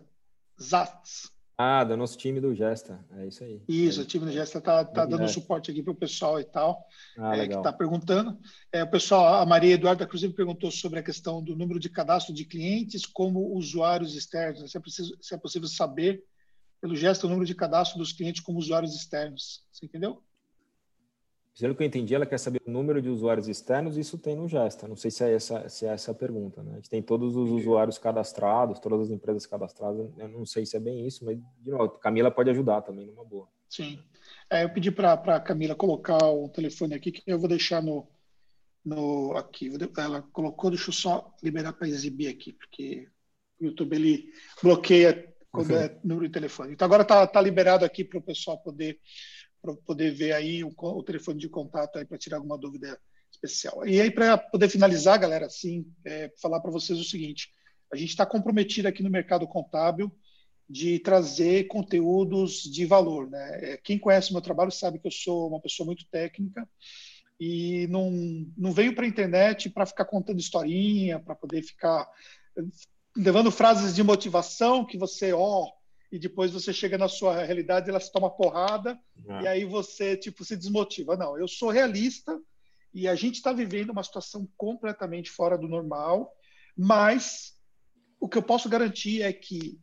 Zatz. 0.61 1.31
Ah, 1.63 1.83
do 1.83 1.95
nosso 1.95 2.17
time 2.17 2.41
do 2.41 2.55
Gesta, 2.55 3.05
é 3.11 3.27
isso 3.27 3.43
aí. 3.43 3.61
Isso, 3.67 3.99
é. 3.99 4.03
o 4.03 4.05
time 4.07 4.25
do 4.25 4.31
Gesta 4.31 4.57
está 4.57 4.83
tá 4.83 5.05
dando 5.05 5.27
suporte 5.27 5.69
aqui 5.69 5.83
para 5.83 5.91
o 5.91 5.95
pessoal 5.95 6.39
e 6.39 6.43
tal, 6.43 6.87
ah, 7.19 7.37
é, 7.37 7.47
que 7.47 7.53
está 7.53 7.71
perguntando. 7.71 8.35
É, 8.71 8.83
o 8.83 8.89
pessoal, 8.89 9.35
a 9.35 9.45
Maria 9.45 9.75
Eduarda, 9.75 10.03
inclusive, 10.03 10.33
perguntou 10.33 10.71
sobre 10.71 10.97
a 10.97 11.03
questão 11.03 11.43
do 11.43 11.55
número 11.55 11.79
de 11.79 11.87
cadastro 11.87 12.33
de 12.33 12.45
clientes 12.45 13.05
como 13.05 13.55
usuários 13.55 14.15
externos. 14.15 14.71
Se 14.71 14.75
é, 14.75 14.79
preciso, 14.79 15.15
se 15.21 15.35
é 15.35 15.37
possível 15.37 15.67
saber, 15.67 16.23
pelo 16.81 16.95
Gesta, 16.95 17.27
o 17.27 17.29
número 17.29 17.45
de 17.45 17.53
cadastro 17.53 17.99
dos 17.99 18.11
clientes 18.11 18.41
como 18.41 18.57
usuários 18.57 18.95
externos. 18.95 19.63
Você 19.71 19.85
entendeu? 19.85 20.23
Pelo 21.59 21.75
que 21.75 21.83
eu 21.83 21.87
entendi, 21.87 22.15
ela 22.15 22.25
quer 22.25 22.37
saber 22.37 22.61
o 22.65 22.71
número 22.71 23.01
de 23.01 23.09
usuários 23.09 23.47
externos, 23.47 23.97
isso 23.97 24.17
tem 24.17 24.35
no 24.35 24.47
Gesta. 24.47 24.87
Não 24.87 24.95
sei 24.95 25.11
se 25.11 25.23
é 25.23 25.33
essa, 25.33 25.67
se 25.67 25.85
é 25.85 25.89
essa 25.89 26.11
a 26.11 26.15
pergunta. 26.15 26.63
Né? 26.63 26.71
A 26.71 26.75
gente 26.75 26.89
tem 26.89 27.01
todos 27.01 27.35
os 27.35 27.51
usuários 27.51 27.97
cadastrados, 27.97 28.79
todas 28.79 29.01
as 29.01 29.09
empresas 29.09 29.45
cadastradas. 29.45 30.09
Eu 30.17 30.29
não 30.29 30.45
sei 30.45 30.65
se 30.65 30.77
é 30.77 30.79
bem 30.79 31.05
isso, 31.05 31.25
mas, 31.25 31.37
de 31.37 31.69
novo, 31.69 31.89
Camila 31.99 32.31
pode 32.31 32.49
ajudar 32.49 32.81
também 32.81 33.05
numa 33.05 33.25
boa. 33.25 33.47
Sim. 33.69 33.99
É, 34.49 34.63
eu 34.63 34.69
pedi 34.69 34.91
para 34.91 35.13
a 35.13 35.39
Camila 35.39 35.75
colocar 35.75 36.17
o 36.25 36.47
telefone 36.49 36.95
aqui, 36.95 37.11
que 37.11 37.23
eu 37.27 37.37
vou 37.37 37.49
deixar 37.49 37.83
no. 37.83 38.07
no 38.83 39.35
aqui. 39.35 39.71
Ela 39.97 40.21
colocou, 40.31 40.69
deixa 40.69 40.89
eu 40.89 40.93
só 40.93 41.33
liberar 41.43 41.73
para 41.73 41.87
exibir 41.87 42.29
aqui, 42.29 42.53
porque 42.53 43.07
o 43.59 43.65
YouTube 43.65 43.95
ele 43.95 44.31
bloqueia 44.63 45.31
quando 45.51 45.75
é 45.75 45.99
número 46.03 46.27
de 46.27 46.33
telefone. 46.33 46.73
Então 46.73 46.85
agora 46.85 47.03
está 47.03 47.27
tá 47.27 47.41
liberado 47.41 47.83
aqui 47.83 48.03
para 48.03 48.19
o 48.19 48.23
pessoal 48.23 48.57
poder 48.57 48.99
para 49.61 49.73
poder 49.75 50.11
ver 50.11 50.33
aí 50.33 50.63
o, 50.63 50.73
o, 50.75 51.03
telefone 51.03 51.39
de 51.39 51.49
contato 51.49 51.97
aí 51.97 52.05
para 52.05 52.17
tirar 52.17 52.37
alguma 52.37 52.57
dúvida 52.57 52.99
especial. 53.31 53.85
E 53.87 54.01
aí 54.01 54.11
para 54.11 54.37
poder 54.37 54.69
finalizar, 54.69 55.19
galera, 55.19 55.45
assim, 55.45 55.85
é, 56.05 56.31
falar 56.41 56.59
para 56.59 56.71
vocês 56.71 56.99
o 56.99 57.03
seguinte: 57.03 57.49
a 57.91 57.95
gente 57.95 58.09
está 58.09 58.25
comprometido 58.25 58.87
aqui 58.87 59.03
no 59.03 59.09
mercado 59.09 59.47
contábil 59.47 60.11
de 60.69 60.99
trazer 60.99 61.67
conteúdos 61.67 62.63
de 62.63 62.85
valor, 62.85 63.29
né? 63.29 63.73
É, 63.73 63.77
quem 63.77 63.99
conhece 63.99 64.31
meu 64.31 64.41
trabalho 64.41 64.71
sabe 64.71 64.99
que 64.99 65.07
eu 65.07 65.11
sou 65.11 65.49
uma 65.49 65.59
pessoa 65.59 65.85
muito 65.85 66.05
técnica 66.09 66.67
e 67.39 67.87
não, 67.87 68.11
não 68.57 68.71
veio 68.71 68.95
para 68.95 69.03
a 69.03 69.07
internet 69.07 69.69
para 69.69 69.85
ficar 69.85 70.05
contando 70.05 70.39
historinha, 70.39 71.19
para 71.19 71.35
poder 71.35 71.61
ficar 71.61 72.07
levando 73.15 73.51
frases 73.51 73.95
de 73.95 74.03
motivação 74.03 74.85
que 74.85 74.97
você, 74.97 75.33
ó, 75.33 75.63
oh, 75.63 75.71
e 76.11 76.19
depois 76.19 76.51
você 76.51 76.73
chega 76.73 76.97
na 76.97 77.07
sua 77.07 77.41
realidade, 77.43 77.89
ela 77.89 77.99
se 77.99 78.11
toma 78.11 78.29
porrada 78.29 78.99
e 79.41 79.47
aí 79.47 79.63
você 79.63 80.17
tipo 80.17 80.43
se 80.43 80.57
desmotiva. 80.57 81.15
Não, 81.15 81.37
eu 81.37 81.47
sou 81.47 81.69
realista 81.69 82.37
e 82.93 83.07
a 83.07 83.15
gente 83.15 83.35
está 83.35 83.53
vivendo 83.53 83.91
uma 83.91 84.03
situação 84.03 84.47
completamente 84.57 85.29
fora 85.29 85.57
do 85.57 85.67
normal, 85.67 86.29
mas 86.77 87.57
o 88.19 88.27
que 88.27 88.37
eu 88.37 88.43
posso 88.43 88.67
garantir 88.67 89.21
é 89.21 89.31
que 89.31 89.79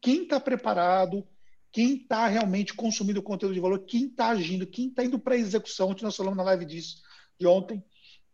quem 0.00 0.24
está 0.24 0.38
preparado, 0.38 1.26
quem 1.72 1.96
está 1.96 2.26
realmente 2.26 2.74
consumindo 2.74 3.22
conteúdo 3.22 3.54
de 3.54 3.60
valor, 3.60 3.84
quem 3.86 4.06
está 4.06 4.28
agindo, 4.28 4.66
quem 4.66 4.88
está 4.88 5.02
indo 5.02 5.18
para 5.18 5.34
a 5.34 5.38
execução, 5.38 5.88
ontem 5.88 6.04
nós 6.04 6.16
falamos 6.16 6.36
na 6.36 6.44
live 6.44 6.66
disso 6.66 7.00
de 7.40 7.46
ontem, 7.46 7.82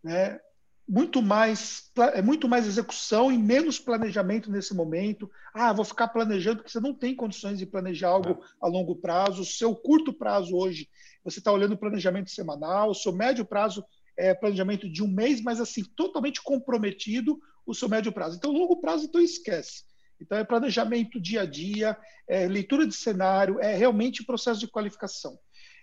né? 0.03 0.41
Muito 0.89 1.21
mais 1.21 1.91
é 2.15 2.23
muito 2.23 2.49
mais 2.49 2.67
execução 2.67 3.31
e 3.31 3.37
menos 3.37 3.79
planejamento 3.79 4.51
nesse 4.51 4.75
momento. 4.75 5.31
Ah, 5.53 5.73
vou 5.73 5.85
ficar 5.85 6.09
planejando 6.09 6.59
porque 6.59 6.71
você 6.71 6.81
não 6.81 6.95
tem 6.95 7.15
condições 7.15 7.59
de 7.59 7.67
planejar 7.67 8.09
algo 8.09 8.43
a 8.61 8.67
longo 8.67 8.97
prazo. 8.97 9.43
O 9.43 9.45
seu 9.45 9.75
curto 9.77 10.13
prazo 10.13 10.57
hoje, 10.57 10.89
você 11.23 11.41
está 11.41 11.53
olhando 11.53 11.75
o 11.75 11.79
planejamento 11.79 12.31
semanal. 12.31 12.91
O 12.91 12.95
seu 12.95 13.13
médio 13.13 13.45
prazo 13.45 13.85
é 14.17 14.35
planejamento 14.35 14.91
de 14.91 15.03
um 15.03 15.09
mês, 15.09 15.43
mas 15.43 15.61
assim 15.61 15.85
totalmente 15.97 16.43
comprometido 16.43 17.39
o 17.67 17.75
seu 17.75 17.89
médio 17.89 18.11
prazo. 18.11 18.37
Então, 18.37 18.51
longo 18.51 18.81
prazo, 18.81 19.05
então 19.05 19.21
esquece. 19.21 19.85
Então, 20.21 20.39
é 20.39 20.45
planejamento 20.45 21.21
dia 21.21 21.43
a 21.43 21.47
dia, 21.47 21.97
é 22.27 22.49
leitura 22.49 22.87
de 22.87 22.95
cenário, 22.95 23.61
é 23.61 23.77
realmente 23.77 24.25
processo 24.25 24.59
de 24.59 24.67
qualificação. 24.67 25.39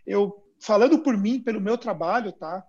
Eu 0.05 0.43
falando 0.59 0.99
por 0.99 1.15
mim, 1.15 1.39
pelo 1.39 1.61
meu 1.61 1.77
trabalho, 1.77 2.31
tá? 2.31 2.63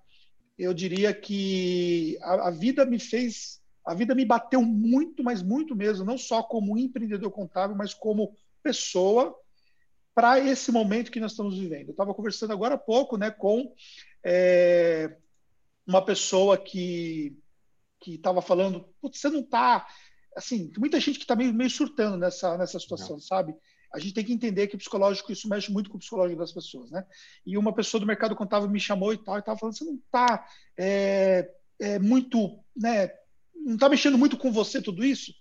Eu 0.59 0.73
diria 0.73 1.13
que 1.13 2.19
a, 2.23 2.49
a, 2.49 2.51
vida 2.51 2.85
me 2.87 2.99
fez, 2.99 3.61
a 3.85 3.95
vida 3.95 4.15
me 4.15 4.25
bateu 4.25 4.63
muito, 4.63 5.23
mas 5.23 5.43
muito 5.43 5.77
mesmo, 5.77 6.05
não 6.05 6.17
só 6.17 6.43
como 6.43 6.79
empreendedor 6.79 7.31
contábil, 7.31 7.77
mas 7.77 7.93
como 7.93 8.37
pessoa 8.63 9.37
para 10.15 10.41
esse 10.41 10.73
momento 10.73 11.11
que 11.11 11.21
nós 11.21 11.33
estamos 11.33 11.59
vivendo. 11.59 11.89
Eu 11.89 11.91
estava 11.91 12.15
conversando 12.15 12.53
agora 12.53 12.75
há 12.75 12.79
pouco, 12.79 13.19
né, 13.19 13.31
com 13.31 13.75
é, 14.25 15.15
uma 15.87 16.05
pessoa 16.05 16.57
que 16.57 17.37
que 17.99 18.15
estava 18.15 18.43
falando, 18.43 18.87
você 19.03 19.29
não 19.31 19.41
está, 19.41 19.87
assim, 20.37 20.69
tem 20.69 20.79
muita 20.79 21.01
gente 21.01 21.19
que 21.19 21.25
está 21.25 21.35
meio, 21.35 21.53
meio 21.53 21.71
surtando 21.71 22.17
nessa 22.17 22.57
nessa 22.57 22.79
situação, 22.79 23.17
não. 23.17 23.21
sabe? 23.21 23.55
A 23.97 23.99
gente 23.99 24.13
tem 24.13 24.25
que 24.25 24.33
entender 24.33 24.67
que 24.67 24.75
o 24.75 24.79
psicológico, 24.79 25.33
isso 25.33 25.49
mexe 25.49 25.73
muito 25.73 25.89
com 25.89 25.97
o 25.97 25.99
psicológico 25.99 26.39
das 26.39 26.53
pessoas, 26.53 26.91
né? 26.91 27.03
E 27.47 27.57
uma 27.57 27.75
pessoa 27.75 27.99
do 27.99 28.07
mercado 28.07 28.37
contábil 28.37 28.69
me 28.69 28.79
chamou 28.79 29.11
e 29.15 29.17
tal, 29.17 29.37
e 29.37 29.39
estava 29.39 29.59
falando, 29.59 29.75
você 29.75 29.85
não 29.85 29.95
está 29.95 30.47
é, 30.77 31.51
é, 31.81 31.99
muito, 31.99 32.63
né? 32.77 33.11
Não 33.55 33.75
está 33.75 33.89
mexendo 33.89 34.19
muito 34.19 34.37
com 34.37 34.53
você 34.53 34.83
tudo 34.83 35.03
isso? 35.03 35.33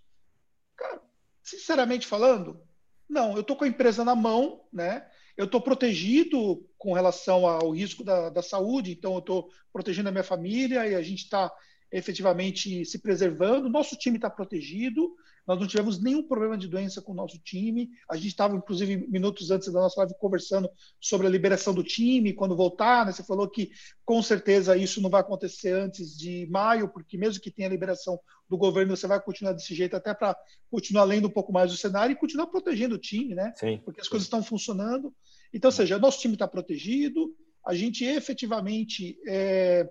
Cara, 0.77 1.01
sinceramente 1.43 2.07
falando, 2.07 2.61
não, 3.09 3.33
eu 3.33 3.41
estou 3.41 3.57
com 3.57 3.65
a 3.65 3.67
empresa 3.67 4.05
na 4.05 4.15
mão, 4.15 4.61
né? 4.71 5.05
Eu 5.35 5.45
estou 5.45 5.59
protegido 5.59 6.65
com 6.77 6.93
relação 6.93 7.45
ao 7.45 7.71
risco 7.71 8.05
da, 8.05 8.29
da 8.29 8.41
saúde, 8.41 8.93
então 8.93 9.15
eu 9.15 9.19
estou 9.19 9.49
protegendo 9.73 10.07
a 10.07 10.13
minha 10.13 10.23
família 10.23 10.87
e 10.87 10.95
a 10.95 11.01
gente 11.01 11.25
está 11.25 11.51
efetivamente 11.91 12.85
se 12.85 12.99
preservando. 12.99 13.67
Nosso 13.67 13.97
time 13.97 14.15
está 14.15 14.29
protegido, 14.29 15.13
nós 15.47 15.59
não 15.59 15.67
tivemos 15.67 16.01
nenhum 16.01 16.23
problema 16.23 16.57
de 16.57 16.67
doença 16.67 17.01
com 17.01 17.11
o 17.11 17.15
nosso 17.15 17.37
time. 17.39 17.89
A 18.09 18.15
gente 18.15 18.29
estava, 18.29 18.55
inclusive, 18.55 19.07
minutos 19.07 19.51
antes 19.51 19.71
da 19.71 19.79
nossa 19.79 19.99
live, 20.01 20.15
conversando 20.19 20.69
sobre 20.99 21.27
a 21.27 21.29
liberação 21.29 21.73
do 21.73 21.83
time, 21.83 22.33
quando 22.33 22.55
voltar. 22.55 23.05
Né? 23.05 23.11
Você 23.11 23.23
falou 23.23 23.47
que 23.47 23.69
com 24.03 24.21
certeza 24.23 24.75
isso 24.75 24.99
não 25.01 25.09
vai 25.09 25.21
acontecer 25.21 25.71
antes 25.71 26.17
de 26.17 26.47
maio, 26.49 26.89
porque 26.89 27.17
mesmo 27.17 27.41
que 27.41 27.51
tenha 27.51 27.69
liberação 27.69 28.19
do 28.49 28.57
governo, 28.57 28.95
você 28.95 29.07
vai 29.07 29.21
continuar 29.21 29.53
desse 29.53 29.75
jeito 29.75 29.95
até 29.95 30.13
para 30.13 30.35
continuar 30.69 31.03
lendo 31.03 31.27
um 31.27 31.31
pouco 31.31 31.53
mais 31.53 31.71
do 31.71 31.77
cenário 31.77 32.13
e 32.13 32.19
continuar 32.19 32.47
protegendo 32.47 32.95
o 32.95 32.99
time, 32.99 33.35
né? 33.35 33.53
Sim, 33.55 33.79
porque 33.83 34.01
as 34.01 34.07
coisas 34.07 34.25
estão 34.25 34.43
funcionando. 34.43 35.13
Então, 35.53 35.69
ou 35.69 35.71
seja, 35.71 35.99
nosso 35.99 36.19
time 36.19 36.33
está 36.33 36.47
protegido, 36.47 37.35
a 37.65 37.73
gente 37.73 38.03
efetivamente 38.03 39.17
está 39.25 39.31
é, 39.31 39.89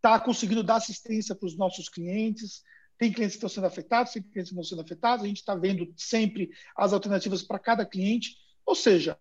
tá 0.00 0.20
conseguindo 0.20 0.62
dar 0.62 0.76
assistência 0.76 1.34
para 1.34 1.46
os 1.46 1.56
nossos 1.56 1.88
clientes, 1.88 2.62
tem 3.00 3.10
clientes 3.10 3.36
que 3.36 3.38
estão 3.38 3.48
sendo 3.48 3.66
afetados, 3.66 4.12
tem 4.12 4.22
clientes 4.22 4.50
que 4.50 4.56
não 4.56 4.62
sendo 4.62 4.82
afetados, 4.82 5.24
a 5.24 5.26
gente 5.26 5.38
está 5.38 5.54
vendo 5.54 5.90
sempre 5.96 6.50
as 6.76 6.92
alternativas 6.92 7.42
para 7.42 7.58
cada 7.58 7.86
cliente. 7.86 8.36
Ou 8.66 8.74
seja, 8.74 9.18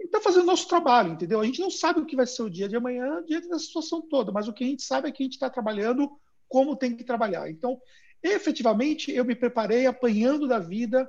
está 0.00 0.18
fazendo 0.18 0.44
o 0.44 0.46
nosso 0.46 0.66
trabalho, 0.66 1.12
entendeu? 1.12 1.38
A 1.38 1.44
gente 1.44 1.60
não 1.60 1.70
sabe 1.70 2.00
o 2.00 2.06
que 2.06 2.16
vai 2.16 2.26
ser 2.26 2.40
o 2.40 2.48
dia 2.48 2.66
de 2.70 2.76
amanhã 2.76 3.22
diante 3.26 3.46
da 3.46 3.58
situação 3.58 4.00
toda, 4.00 4.32
mas 4.32 4.48
o 4.48 4.52
que 4.54 4.64
a 4.64 4.66
gente 4.66 4.82
sabe 4.82 5.08
é 5.08 5.12
que 5.12 5.22
a 5.22 5.26
gente 5.26 5.34
está 5.34 5.50
trabalhando 5.50 6.10
como 6.48 6.74
tem 6.74 6.96
que 6.96 7.04
trabalhar. 7.04 7.50
Então, 7.50 7.78
efetivamente, 8.22 9.12
eu 9.12 9.26
me 9.26 9.34
preparei 9.34 9.86
apanhando 9.86 10.48
da 10.48 10.58
vida 10.58 11.06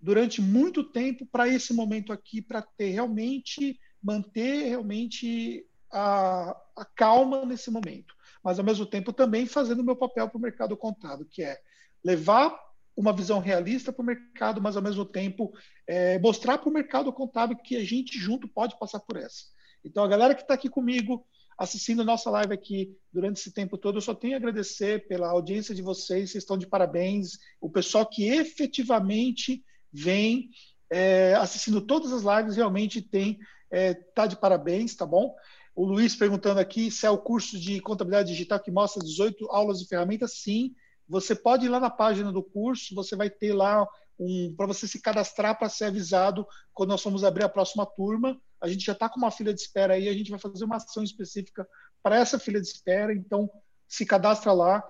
durante 0.00 0.40
muito 0.40 0.82
tempo 0.82 1.26
para 1.26 1.46
esse 1.46 1.74
momento 1.74 2.10
aqui, 2.10 2.40
para 2.40 2.62
ter 2.62 2.88
realmente, 2.88 3.78
manter 4.02 4.62
realmente 4.66 5.66
a, 5.92 6.56
a 6.74 6.86
calma 6.86 7.44
nesse 7.44 7.70
momento 7.70 8.18
mas 8.42 8.58
ao 8.58 8.64
mesmo 8.64 8.86
tempo 8.86 9.12
também 9.12 9.46
fazendo 9.46 9.80
o 9.80 9.84
meu 9.84 9.96
papel 9.96 10.28
para 10.28 10.38
o 10.38 10.40
mercado 10.40 10.76
contábil, 10.76 11.26
que 11.30 11.42
é 11.42 11.58
levar 12.04 12.58
uma 12.96 13.12
visão 13.12 13.38
realista 13.38 13.92
para 13.92 14.02
o 14.02 14.06
mercado, 14.06 14.60
mas 14.60 14.76
ao 14.76 14.82
mesmo 14.82 15.04
tempo 15.04 15.52
é, 15.86 16.18
mostrar 16.18 16.58
para 16.58 16.68
o 16.68 16.72
mercado 16.72 17.12
contábil 17.12 17.56
que 17.56 17.76
a 17.76 17.84
gente 17.84 18.18
junto 18.18 18.48
pode 18.48 18.78
passar 18.78 19.00
por 19.00 19.16
essa. 19.16 19.44
Então, 19.84 20.04
a 20.04 20.08
galera 20.08 20.34
que 20.34 20.42
está 20.42 20.54
aqui 20.54 20.68
comigo, 20.68 21.26
assistindo 21.58 22.04
nossa 22.04 22.30
live 22.30 22.52
aqui 22.52 22.94
durante 23.12 23.38
esse 23.38 23.52
tempo 23.52 23.78
todo, 23.78 23.96
eu 23.96 24.02
só 24.02 24.14
tenho 24.14 24.34
a 24.34 24.36
agradecer 24.36 25.06
pela 25.06 25.28
audiência 25.28 25.74
de 25.74 25.82
vocês, 25.82 26.30
vocês 26.30 26.42
estão 26.42 26.58
de 26.58 26.66
parabéns. 26.66 27.38
O 27.60 27.70
pessoal 27.70 28.04
que 28.06 28.28
efetivamente 28.28 29.64
vem 29.92 30.50
é, 30.90 31.34
assistindo 31.34 31.80
todas 31.80 32.12
as 32.12 32.22
lives 32.22 32.56
realmente 32.56 33.00
tem 33.00 33.38
é, 33.70 33.94
tá 33.94 34.26
de 34.26 34.36
parabéns, 34.36 34.94
tá 34.94 35.06
bom? 35.06 35.34
O 35.74 35.84
Luiz 35.84 36.14
perguntando 36.14 36.60
aqui 36.60 36.90
se 36.90 37.06
é 37.06 37.10
o 37.10 37.18
curso 37.18 37.58
de 37.58 37.80
contabilidade 37.80 38.28
digital 38.28 38.60
que 38.60 38.70
mostra 38.70 39.02
18 39.02 39.50
aulas 39.50 39.78
de 39.78 39.86
ferramentas. 39.86 40.34
Sim, 40.34 40.74
você 41.08 41.34
pode 41.34 41.66
ir 41.66 41.68
lá 41.68 41.80
na 41.80 41.90
página 41.90 42.32
do 42.32 42.42
curso, 42.42 42.94
você 42.94 43.16
vai 43.16 43.30
ter 43.30 43.52
lá 43.52 43.86
um 44.18 44.54
para 44.56 44.66
você 44.66 44.86
se 44.86 45.00
cadastrar 45.00 45.58
para 45.58 45.68
ser 45.68 45.86
avisado 45.86 46.46
quando 46.74 46.90
nós 46.90 47.02
vamos 47.02 47.24
abrir 47.24 47.44
a 47.44 47.48
próxima 47.48 47.86
turma. 47.86 48.38
A 48.60 48.68
gente 48.68 48.84
já 48.84 48.92
está 48.92 49.08
com 49.08 49.18
uma 49.18 49.30
fila 49.30 49.54
de 49.54 49.60
espera 49.60 49.94
aí, 49.94 50.08
a 50.08 50.12
gente 50.12 50.30
vai 50.30 50.38
fazer 50.38 50.64
uma 50.64 50.76
ação 50.76 51.02
específica 51.02 51.66
para 52.02 52.16
essa 52.16 52.38
fila 52.38 52.60
de 52.60 52.66
espera, 52.66 53.14
então 53.14 53.50
se 53.88 54.04
cadastra 54.04 54.52
lá 54.52 54.84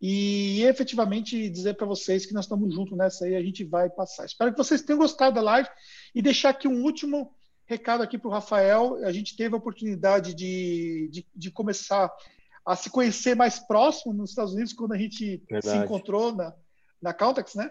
e 0.00 0.62
efetivamente 0.64 1.48
dizer 1.48 1.74
para 1.74 1.86
vocês 1.86 2.26
que 2.26 2.34
nós 2.34 2.44
estamos 2.44 2.74
juntos 2.74 2.96
nessa 2.96 3.24
aí, 3.24 3.34
a 3.34 3.42
gente 3.42 3.64
vai 3.64 3.88
passar. 3.88 4.26
Espero 4.26 4.52
que 4.52 4.58
vocês 4.58 4.82
tenham 4.82 4.98
gostado 4.98 5.34
da 5.34 5.42
live 5.42 5.68
e 6.14 6.20
deixar 6.20 6.50
aqui 6.50 6.68
um 6.68 6.82
último 6.82 7.34
recado 7.66 8.02
aqui 8.02 8.16
para 8.16 8.28
o 8.28 8.32
Rafael. 8.32 9.04
A 9.04 9.12
gente 9.12 9.36
teve 9.36 9.54
a 9.54 9.58
oportunidade 9.58 10.34
de, 10.34 11.08
de, 11.12 11.26
de, 11.34 11.50
começar 11.50 12.10
a 12.64 12.74
se 12.74 12.88
conhecer 12.88 13.34
mais 13.34 13.58
próximo 13.58 14.14
nos 14.14 14.30
Estados 14.30 14.54
Unidos 14.54 14.72
quando 14.72 14.92
a 14.92 14.98
gente 14.98 15.42
Verdade. 15.50 15.78
se 15.78 15.84
encontrou 15.84 16.34
na, 16.34 16.54
na 17.00 17.12
Caltex, 17.12 17.54
né? 17.54 17.70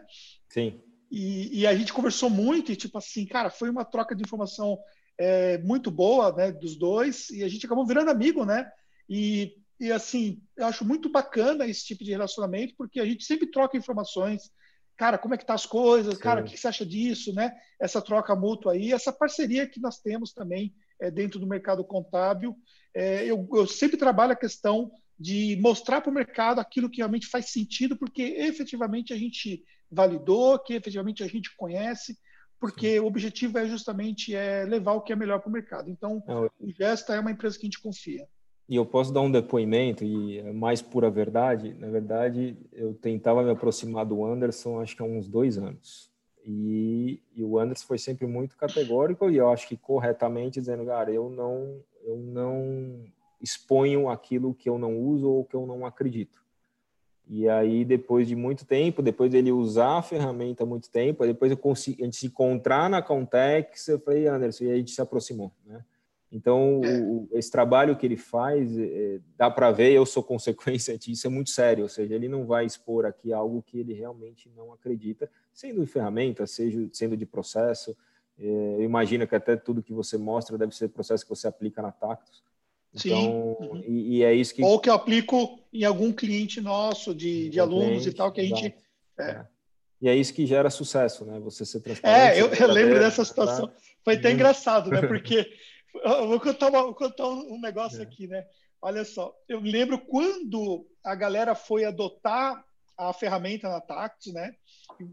Sim. 0.49 0.79
E, 1.11 1.61
e, 1.61 1.67
a 1.67 1.75
gente 1.75 1.93
conversou 1.93 2.29
muito 2.29 2.71
e, 2.71 2.75
tipo 2.75 2.97
assim, 2.97 3.25
cara, 3.25 3.49
foi 3.49 3.69
uma 3.69 3.85
troca 3.85 4.15
de 4.15 4.23
informação 4.23 4.77
é, 5.17 5.57
muito 5.59 5.89
boa, 5.89 6.31
né, 6.33 6.51
dos 6.51 6.75
dois, 6.75 7.29
e 7.29 7.43
a 7.43 7.47
gente 7.47 7.65
acabou 7.65 7.85
virando 7.85 8.09
amigo, 8.09 8.43
né? 8.43 8.69
E, 9.07 9.55
e, 9.79 9.91
assim, 9.91 10.41
eu 10.57 10.65
acho 10.65 10.83
muito 10.83 11.09
bacana 11.09 11.67
esse 11.67 11.85
tipo 11.85 12.03
de 12.03 12.11
relacionamento, 12.11 12.73
porque 12.77 12.99
a 12.99 13.05
gente 13.05 13.23
sempre 13.23 13.47
troca 13.47 13.77
informações, 13.77 14.51
cara, 14.97 15.17
como 15.17 15.33
é 15.33 15.37
que 15.37 15.45
tá 15.45 15.53
as 15.53 15.65
coisas, 15.65 16.15
Sim. 16.15 16.19
cara, 16.19 16.41
o 16.41 16.43
que 16.43 16.57
você 16.57 16.67
acha 16.67 16.85
disso, 16.85 17.33
né? 17.33 17.53
Essa 17.79 18.01
troca 18.01 18.35
mútua 18.35 18.73
aí, 18.73 18.91
essa 18.91 19.11
parceria 19.11 19.67
que 19.67 19.79
nós 19.79 19.99
temos 19.99 20.33
também 20.33 20.73
é, 20.99 21.11
dentro 21.11 21.39
do 21.39 21.47
mercado 21.47 21.83
contábil. 21.83 22.55
É, 22.93 23.25
eu, 23.25 23.47
eu, 23.53 23.67
sempre 23.67 23.97
trabalho 23.97 24.31
a 24.31 24.37
questão 24.37 24.91
de 25.19 25.57
mostrar 25.61 26.01
para 26.01 26.11
o 26.11 26.13
mercado 26.13 26.59
aquilo 26.59 26.89
que 26.89 26.97
realmente 26.97 27.27
faz 27.27 27.51
sentido, 27.51 27.97
porque 27.97 28.21
efetivamente 28.21 29.13
a 29.13 29.17
gente 29.17 29.63
validou, 29.91 30.59
que 30.59 30.73
efetivamente 30.73 31.23
a 31.23 31.27
gente 31.27 31.55
conhece, 31.55 32.17
porque 32.59 32.93
Sim. 32.93 32.99
o 32.99 33.05
objetivo 33.05 33.57
é 33.57 33.67
justamente 33.67 34.33
é 34.33 34.63
levar 34.63 34.93
o 34.93 35.01
que 35.01 35.13
é 35.13 35.15
melhor 35.15 35.39
para 35.39 35.49
o 35.49 35.53
mercado. 35.53 35.89
Então, 35.89 36.23
Não, 36.27 36.49
o 36.59 36.71
Gesta 36.71 37.13
é 37.13 37.19
uma 37.19 37.31
empresa 37.31 37.57
que 37.57 37.65
a 37.65 37.67
gente 37.67 37.81
confia 37.81 38.25
e 38.67 38.75
eu 38.75 38.85
posso 38.85 39.13
dar 39.13 39.21
um 39.21 39.31
depoimento 39.31 40.03
e 40.03 40.39
é 40.39 40.51
mais 40.51 40.81
pura 40.81 41.09
verdade. 41.09 41.73
Na 41.79 41.87
verdade, 41.87 42.57
eu 42.73 42.93
tentava 42.93 43.43
me 43.43 43.51
aproximar 43.51 44.05
do 44.05 44.25
Anderson 44.25 44.79
acho 44.79 44.95
que 44.95 45.01
há 45.01 45.05
uns 45.05 45.27
dois 45.27 45.57
anos. 45.57 46.11
E, 46.43 47.21
e, 47.35 47.43
o 47.43 47.57
Anderson 47.57 47.85
foi 47.87 47.97
sempre 47.97 48.27
muito 48.27 48.55
categórico 48.55 49.29
e 49.29 49.37
eu 49.37 49.49
acho 49.49 49.67
que 49.67 49.77
corretamente 49.77 50.59
dizendo, 50.59 50.85
cara, 50.85 51.11
eu 51.11 51.29
não, 51.29 51.79
eu 52.03 52.17
não 52.17 53.03
exponho 53.41 54.09
aquilo 54.09 54.53
que 54.53 54.69
eu 54.69 54.77
não 54.77 54.97
uso 54.97 55.27
ou 55.29 55.43
que 55.43 55.55
eu 55.55 55.65
não 55.65 55.85
acredito. 55.85 56.43
E 57.27 57.49
aí, 57.49 57.83
depois 57.83 58.27
de 58.27 58.35
muito 58.35 58.65
tempo, 58.65 59.01
depois 59.01 59.31
dele 59.31 59.51
usar 59.51 59.97
a 59.97 60.01
ferramenta 60.03 60.63
muito 60.65 60.89
tempo, 60.91 61.25
depois 61.25 61.49
eu 61.49 61.57
consegui, 61.57 62.03
a 62.03 62.05
gente 62.05 62.17
se 62.17 62.27
encontrar 62.27 62.87
na 62.87 63.01
Context, 63.01 63.87
eu 63.87 63.99
falei, 63.99 64.27
Anderson, 64.27 64.65
e 64.65 64.71
a 64.71 64.75
gente 64.75 64.91
se 64.91 65.01
aproximou, 65.01 65.51
né? 65.65 65.83
Então, 66.35 66.81
é. 66.83 66.99
o, 66.99 67.29
esse 67.31 67.49
trabalho 67.49 67.95
que 67.95 68.05
ele 68.05 68.17
faz, 68.17 68.77
é, 68.77 69.21
dá 69.37 69.49
para 69.49 69.71
ver, 69.71 69.93
eu 69.93 70.05
sou 70.05 70.21
consequência 70.21 70.97
disso, 70.97 71.25
é 71.25 71.29
muito 71.29 71.49
sério, 71.49 71.83
ou 71.83 71.89
seja, 71.89 72.13
ele 72.13 72.27
não 72.27 72.45
vai 72.45 72.65
expor 72.65 73.05
aqui 73.05 73.31
algo 73.31 73.63
que 73.65 73.79
ele 73.79 73.93
realmente 73.93 74.51
não 74.53 74.73
acredita, 74.73 75.31
sendo 75.53 75.79
de 75.79 75.87
ferramenta, 75.87 76.45
seja 76.45 76.89
sendo 76.91 77.15
de 77.15 77.25
processo. 77.25 77.95
É, 78.37 78.43
eu 78.43 78.81
imagino 78.81 79.25
que 79.25 79.33
até 79.33 79.55
tudo 79.55 79.81
que 79.81 79.93
você 79.93 80.17
mostra 80.17 80.57
deve 80.57 80.75
ser 80.75 80.89
processo 80.89 81.23
que 81.23 81.29
você 81.29 81.47
aplica 81.47 81.81
na 81.81 81.93
Tactus. 81.93 82.43
Então, 82.93 83.21
Sim. 83.21 83.29
Uhum. 83.29 83.83
E, 83.87 84.17
e, 84.17 84.23
é 84.23 84.33
isso 84.33 84.53
que. 84.53 84.61
Ou 84.61 84.77
que 84.77 84.89
eu 84.89 84.93
aplico 84.93 85.59
em 85.71 85.85
algum 85.85 86.11
cliente 86.11 86.59
nosso, 86.59 87.15
de, 87.15 87.49
de 87.49 87.59
alunos 87.61 87.87
cliente, 87.87 88.09
e 88.09 88.13
tal, 88.13 88.31
que 88.31 88.41
a 88.41 88.43
gente. 88.43 88.75
É. 89.17 89.23
é. 89.23 89.45
E 90.01 90.09
é 90.09 90.15
isso 90.15 90.33
que 90.33 90.45
gera 90.45 90.69
sucesso, 90.69 91.23
né? 91.23 91.39
Você 91.39 91.65
ser 91.65 91.79
transparente. 91.79 92.37
É, 92.37 92.41
eu, 92.41 92.53
eu 92.53 92.67
lembro 92.67 92.99
dessa 92.99 93.23
situação. 93.23 93.71
Foi 94.03 94.15
até 94.15 94.31
engraçado, 94.31 94.89
né? 94.89 95.01
Porque 95.01 95.49
eu 96.03 96.27
vou 96.27 96.39
contar, 96.39 96.69
uma, 96.69 96.83
vou 96.83 96.95
contar 96.95 97.27
um 97.27 97.59
negócio 97.59 97.99
é. 97.99 98.03
aqui, 98.03 98.27
né? 98.27 98.45
Olha 98.81 99.03
só, 99.03 99.33
eu 99.47 99.59
lembro 99.59 99.97
quando 99.97 100.85
a 101.03 101.15
galera 101.15 101.55
foi 101.55 101.85
adotar 101.85 102.63
a 102.97 103.11
ferramenta 103.13 103.67
na 103.67 103.81
Tact, 103.81 104.31
né? 104.31 104.53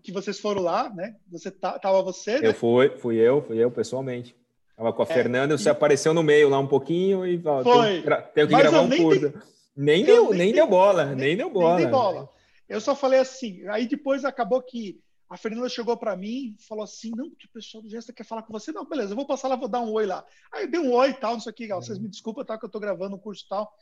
Que 0.02 0.12
vocês 0.12 0.38
foram 0.38 0.62
lá, 0.62 0.90
né? 0.90 1.16
Você 1.30 1.50
tá, 1.50 1.78
tava 1.78 2.02
você, 2.02 2.38
né? 2.40 2.48
Eu 2.48 2.54
fui, 2.54 2.90
fui 2.98 3.16
eu, 3.16 3.42
fui 3.42 3.59
eu 3.59 3.70
pessoalmente. 3.70 4.36
Tava 4.76 4.92
com 4.92 5.02
a 5.02 5.06
é, 5.06 5.09
Fernanda, 5.09 5.56
você 5.56 5.68
e... 5.68 5.72
apareceu 5.72 6.14
no 6.14 6.22
meio 6.22 6.48
lá 6.48 6.59
um 6.59 6.66
pouquinho 6.66 7.26
e 7.26 7.40
ó, 7.44 7.62
foi. 7.62 8.02
Tenho, 8.02 8.22
tenho 8.34 8.46
que 8.46 8.52
Mas 8.52 8.62
gravar 8.62 8.80
um 8.80 8.90
curso. 8.90 9.32
Nem, 9.76 10.04
deu, 10.04 10.30
nem, 10.30 10.38
nem 10.38 10.52
deu 10.52 10.66
bola, 10.66 11.06
nem, 11.06 11.16
nem 11.16 11.36
deu 11.36 11.50
bola. 11.50 11.76
Nem 11.76 11.84
deu 11.84 11.90
bola. 11.90 12.28
Eu 12.68 12.80
só 12.80 12.94
falei 12.94 13.20
assim, 13.20 13.66
aí 13.68 13.86
depois 13.86 14.24
acabou 14.24 14.62
que 14.62 15.00
a 15.32 15.36
Fernanda 15.38 15.66
chegou 15.66 15.96
para 15.96 16.14
mim 16.14 16.54
e 16.59 16.62
falou 16.62 16.84
assim: 16.84 17.10
não, 17.16 17.30
que 17.30 17.46
o 17.46 17.50
pessoal 17.50 17.82
do 17.82 17.88
Gesta 17.88 18.12
quer 18.12 18.22
falar 18.22 18.42
com 18.42 18.52
você. 18.52 18.70
Não, 18.70 18.84
beleza, 18.84 19.12
eu 19.12 19.16
vou 19.16 19.26
passar 19.26 19.48
lá, 19.48 19.56
vou 19.56 19.66
dar 19.66 19.80
um 19.80 19.90
oi 19.90 20.04
lá. 20.04 20.22
Aí 20.52 20.64
eu 20.64 20.70
dei 20.70 20.78
um 20.78 20.92
oi 20.92 21.09
e 21.09 21.14
tal, 21.14 21.32
não 21.32 21.40
sei 21.40 21.50
o 21.50 21.54
que, 21.54 21.68
vocês 21.68 21.98
me 21.98 22.06
desculpem, 22.06 22.44
tá, 22.44 22.59
que 22.59 22.64
eu 22.66 22.66
estou 22.66 22.80
gravando 22.80 23.16
um 23.16 23.18
curso 23.18 23.46
e 23.46 23.48
tal. 23.48 23.74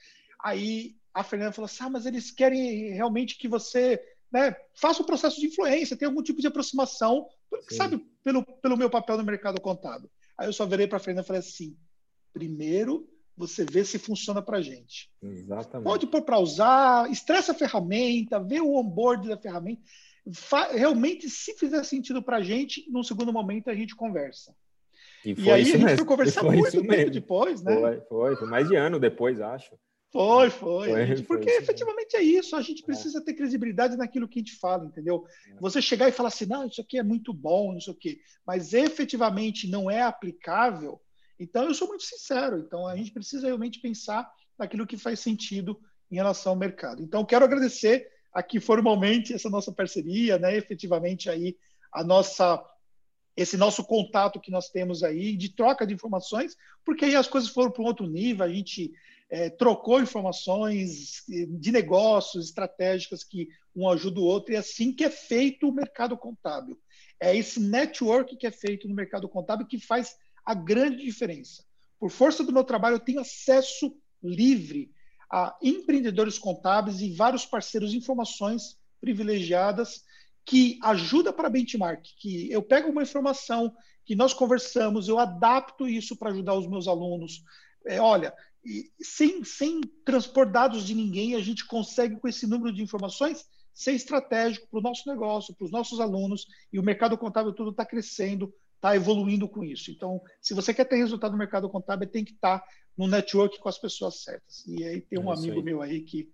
Aí 0.45 0.97
a 1.13 1.25
Fernanda 1.25 1.51
falou 1.51 1.67
assim: 1.67 1.83
ah, 1.83 1.91
mas 1.91 2.07
eles 2.07 2.31
querem 2.31 2.93
realmente 2.93 3.37
que 3.37 3.49
você 3.49 4.01
né, 4.31 4.55
faça 4.75 5.03
um 5.03 5.07
processo 5.07 5.41
de 5.41 5.49
influência, 5.49 5.97
tenha 5.97 6.09
algum 6.09 6.23
tipo 6.23 6.41
de 6.41 6.47
aproximação, 6.47 7.27
sabe, 7.69 7.99
pelo, 8.23 8.45
pelo 8.45 8.77
meu 8.77 8.89
papel 8.89 9.17
no 9.19 9.25
mercado 9.25 9.61
contábil. 9.61 10.09
Aí 10.39 10.47
eu 10.47 10.53
só 10.53 10.65
virei 10.65 10.87
para 10.87 10.99
a 10.99 11.01
Fernanda 11.01 11.25
e 11.25 11.27
falei 11.27 11.41
assim: 11.41 11.77
primeiro 12.33 13.09
você 13.37 13.65
vê 13.65 13.85
se 13.85 13.99
funciona 13.99 14.41
para 14.41 14.63
gente. 14.63 15.11
Exatamente. 15.21 15.85
Pode 15.89 16.07
pôr 16.07 16.23
para 16.23 16.39
usar, 16.39 17.11
estressa 17.11 17.51
a 17.51 17.57
ferramenta, 17.57 18.39
vê 18.39 18.61
o 18.61 18.77
onboard 18.77 19.29
da 19.29 19.37
ferramenta 19.37 19.83
realmente, 20.73 21.29
se 21.29 21.55
fizer 21.55 21.83
sentido 21.85 22.23
para 22.23 22.39
a 22.39 22.43
gente, 22.43 22.89
num 22.91 23.03
segundo 23.03 23.33
momento 23.33 23.71
a 23.71 23.75
gente 23.75 23.95
conversa. 23.95 24.55
E, 25.25 25.33
e 25.33 25.51
aí 25.51 25.63
a 25.63 25.65
gente 25.65 25.79
mesmo. 25.79 25.97
foi 25.99 26.07
conversar 26.07 26.41
foi 26.41 26.57
muito 26.57 26.87
tempo 26.87 27.11
depois, 27.11 27.63
né? 27.63 27.75
Foi, 27.75 28.01
foi, 28.03 28.37
foi, 28.37 28.49
mais 28.49 28.69
de 28.69 28.77
ano 28.77 28.99
depois, 28.99 29.41
acho. 29.41 29.75
Foi, 30.13 30.51
foi. 30.51 30.91
foi 30.91 31.07
gente, 31.07 31.23
porque 31.23 31.51
efetivamente 31.51 32.17
é 32.17 32.23
isso, 32.23 32.57
a 32.57 32.63
gente 32.63 32.83
é. 32.83 32.87
precisa 32.87 33.19
é. 33.19 33.21
ter 33.23 33.35
credibilidade 33.35 33.97
naquilo 33.97 34.29
que 34.29 34.39
a 34.39 34.43
gente 34.43 34.57
fala, 34.57 34.85
entendeu? 34.87 35.25
É. 35.49 35.61
Você 35.61 35.81
chegar 35.81 36.09
e 36.09 36.13
falar 36.13 36.29
assim, 36.29 36.47
não, 36.47 36.67
isso 36.67 36.81
aqui 36.81 36.99
é 36.99 37.03
muito 37.03 37.33
bom, 37.33 37.73
não 37.73 37.81
sei 37.81 37.93
o 37.93 37.97
quê, 37.97 38.19
mas 38.47 38.73
efetivamente 38.73 39.69
não 39.69 39.91
é 39.91 40.03
aplicável, 40.03 41.01
então 41.39 41.65
eu 41.65 41.75
sou 41.75 41.89
muito 41.89 42.05
sincero, 42.05 42.59
então 42.59 42.87
a 42.87 42.97
gente 42.97 43.13
precisa 43.13 43.47
realmente 43.47 43.81
pensar 43.81 44.31
naquilo 44.59 44.87
que 44.87 44.97
faz 44.99 45.21
sentido 45.21 45.81
em 46.11 46.17
relação 46.17 46.53
ao 46.53 46.59
mercado. 46.59 47.03
Então, 47.03 47.25
quero 47.25 47.45
agradecer 47.45 48.07
aqui 48.33 48.61
formalmente 48.61 49.33
essa 49.33 49.51
nossa 49.51 49.73
parceria, 49.73 50.39
né? 50.39 50.57
Efetivamente 50.57 51.29
aí 51.29 51.57
a 51.93 52.05
nossa 52.05 52.65
esse 53.37 53.57
nosso 53.57 53.85
contato 53.85 54.41
que 54.41 54.51
nós 54.51 54.69
temos 54.69 55.03
aí 55.03 55.37
de 55.37 55.55
troca 55.55 55.87
de 55.87 55.95
informações, 55.95 56.57
porque 56.85 57.05
aí 57.05 57.15
as 57.15 57.29
coisas 57.29 57.49
foram 57.49 57.71
para 57.71 57.83
um 57.83 57.87
outro 57.87 58.07
nível, 58.07 58.45
a 58.45 58.53
gente 58.53 58.93
é, 59.31 59.49
trocou 59.49 60.01
informações 60.01 61.23
de 61.27 61.73
negócios 61.73 62.47
estratégicas 62.47 63.25
que 63.25 63.49
um 63.75 63.89
ajuda 63.89 64.21
o 64.21 64.25
outro, 64.25 64.53
e 64.53 64.57
é 64.57 64.59
assim 64.59 64.93
que 64.93 65.05
é 65.05 65.11
feito 65.11 65.69
o 65.69 65.73
mercado 65.73 66.19
contábil. 66.19 66.79
É 67.21 67.35
esse 67.35 67.61
network 67.61 68.37
que 68.37 68.47
é 68.47 68.51
feito 68.51 68.89
no 68.89 68.95
mercado 68.95 69.29
contábil 69.29 69.67
que 69.67 69.79
faz 69.79 70.17
a 70.45 70.53
grande 70.53 71.05
diferença. 71.05 71.65
Por 71.99 72.11
força 72.11 72.43
do 72.43 72.53
meu 72.53 72.65
trabalho, 72.65 72.97
eu 72.97 73.01
tenho 73.01 73.21
acesso 73.21 73.95
livre 74.23 74.91
a 75.31 75.57
empreendedores 75.63 76.39
contábeis 76.39 77.01
e 77.01 77.13
vários 77.13 77.47
parceiros 77.47 77.95
informações 77.95 78.77
privilegiadas 79.01 80.03
que 80.45 80.79
ajuda 80.83 81.33
para 81.33 81.49
benchmark, 81.49 82.03
que 82.19 82.51
eu 82.51 82.63
pego 82.63 82.91
uma 82.91 83.03
informação 83.03 83.73
que 84.05 84.17
nós 84.17 84.35
conversamos, 84.35 85.07
eu 85.07 85.19
adapto 85.19 85.87
isso 85.87 86.17
para 86.17 86.31
ajudar 86.31 86.55
os 86.55 86.67
meus 86.67 86.89
alunos. 86.89 87.45
É, 87.87 88.01
olha, 88.01 88.35
sem, 89.01 89.45
sem 89.45 89.81
transpor 90.05 90.51
dados 90.51 90.85
de 90.85 90.95
ninguém, 90.95 91.35
a 91.35 91.41
gente 91.41 91.65
consegue, 91.67 92.19
com 92.19 92.27
esse 92.27 92.47
número 92.47 92.75
de 92.75 92.83
informações, 92.83 93.47
ser 93.73 93.93
estratégico 93.93 94.67
para 94.69 94.81
o 94.81 94.83
nosso 94.83 95.09
negócio, 95.09 95.55
para 95.55 95.65
os 95.65 95.71
nossos 95.71 96.01
alunos, 96.01 96.47
e 96.73 96.79
o 96.79 96.83
mercado 96.83 97.17
contábil 97.17 97.53
tudo 97.53 97.71
está 97.71 97.87
crescendo, 97.87 98.53
está 98.81 98.97
evoluindo 98.97 99.47
com 99.47 99.63
isso. 99.63 99.91
Então, 99.91 100.23
se 100.41 100.55
você 100.55 100.73
quer 100.73 100.87
ter 100.87 100.97
resultado 100.97 101.33
no 101.33 101.39
mercado 101.39 101.69
contábil, 101.69 102.09
tem 102.09 102.25
que 102.25 102.33
estar 102.33 102.59
tá 102.59 102.67
no 102.97 103.07
network 103.07 103.59
com 103.61 103.69
as 103.69 103.79
pessoas 103.79 104.23
certas. 104.23 104.67
E 104.67 104.83
aí 104.83 105.01
tem 105.03 105.19
um 105.19 105.31
é 105.31 105.37
amigo 105.37 105.59
aí. 105.59 105.63
meu 105.63 105.83
aí 105.83 106.01
que, 106.01 106.33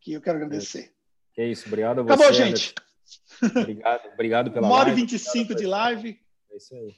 que 0.00 0.12
eu 0.12 0.22
quero 0.22 0.36
agradecer. 0.38 0.94
É 1.36 1.46
isso, 1.46 1.66
obrigado 1.66 2.00
a 2.00 2.02
você. 2.04 2.12
Acabou, 2.12 2.32
gente. 2.32 2.74
Obrigado, 3.42 4.08
obrigado 4.12 4.50
pela 4.52 4.66
Uma 4.66 4.76
hora 4.76 4.90
e 4.90 4.94
25 4.94 5.54
de 5.54 5.66
live. 5.66 6.20
É 6.50 6.56
isso 6.56 6.74
aí. 6.74 6.94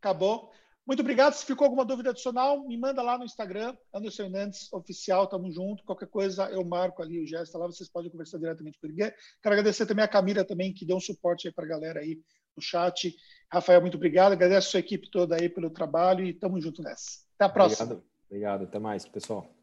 Acabou. 0.00 0.50
Muito 0.86 1.00
obrigado. 1.00 1.34
Se 1.34 1.46
ficou 1.46 1.64
alguma 1.64 1.84
dúvida 1.84 2.10
adicional, 2.10 2.66
me 2.66 2.76
manda 2.76 3.02
lá 3.02 3.16
no 3.16 3.24
Instagram, 3.24 3.76
Anderson 3.94 4.24
Hernandes 4.24 4.72
Oficial, 4.72 5.28
tamo 5.28 5.50
junto. 5.52 5.84
Qualquer 5.84 6.08
coisa, 6.08 6.50
eu 6.50 6.64
marco 6.64 7.02
ali 7.02 7.22
o 7.22 7.26
gesto 7.26 7.56
lá, 7.56 7.66
vocês 7.66 7.88
podem 7.88 8.10
conversar 8.10 8.38
diretamente 8.38 8.78
com 8.80 8.86
ele. 8.86 8.96
Quero 8.96 9.14
agradecer 9.44 9.86
também 9.86 10.04
a 10.04 10.08
Camila 10.08 10.44
também, 10.44 10.72
que 10.72 10.84
deu 10.84 10.96
um 10.96 11.00
suporte 11.00 11.46
aí 11.46 11.54
para 11.54 11.64
a 11.64 11.68
galera 11.68 12.00
aí 12.00 12.18
no 12.56 12.62
chat. 12.62 13.14
Rafael, 13.50 13.80
muito 13.80 13.96
obrigado. 13.96 14.32
Agradeço 14.32 14.68
a 14.68 14.70
sua 14.70 14.80
equipe 14.80 15.10
toda 15.10 15.36
aí 15.36 15.48
pelo 15.48 15.70
trabalho 15.70 16.24
e 16.24 16.32
tamo 16.32 16.60
junto 16.60 16.82
nessa. 16.82 17.20
Até 17.36 17.44
a 17.44 17.48
próxima. 17.48 17.84
Obrigado, 17.84 18.04
obrigado. 18.26 18.64
Até 18.64 18.78
mais, 18.78 19.06
pessoal. 19.06 19.61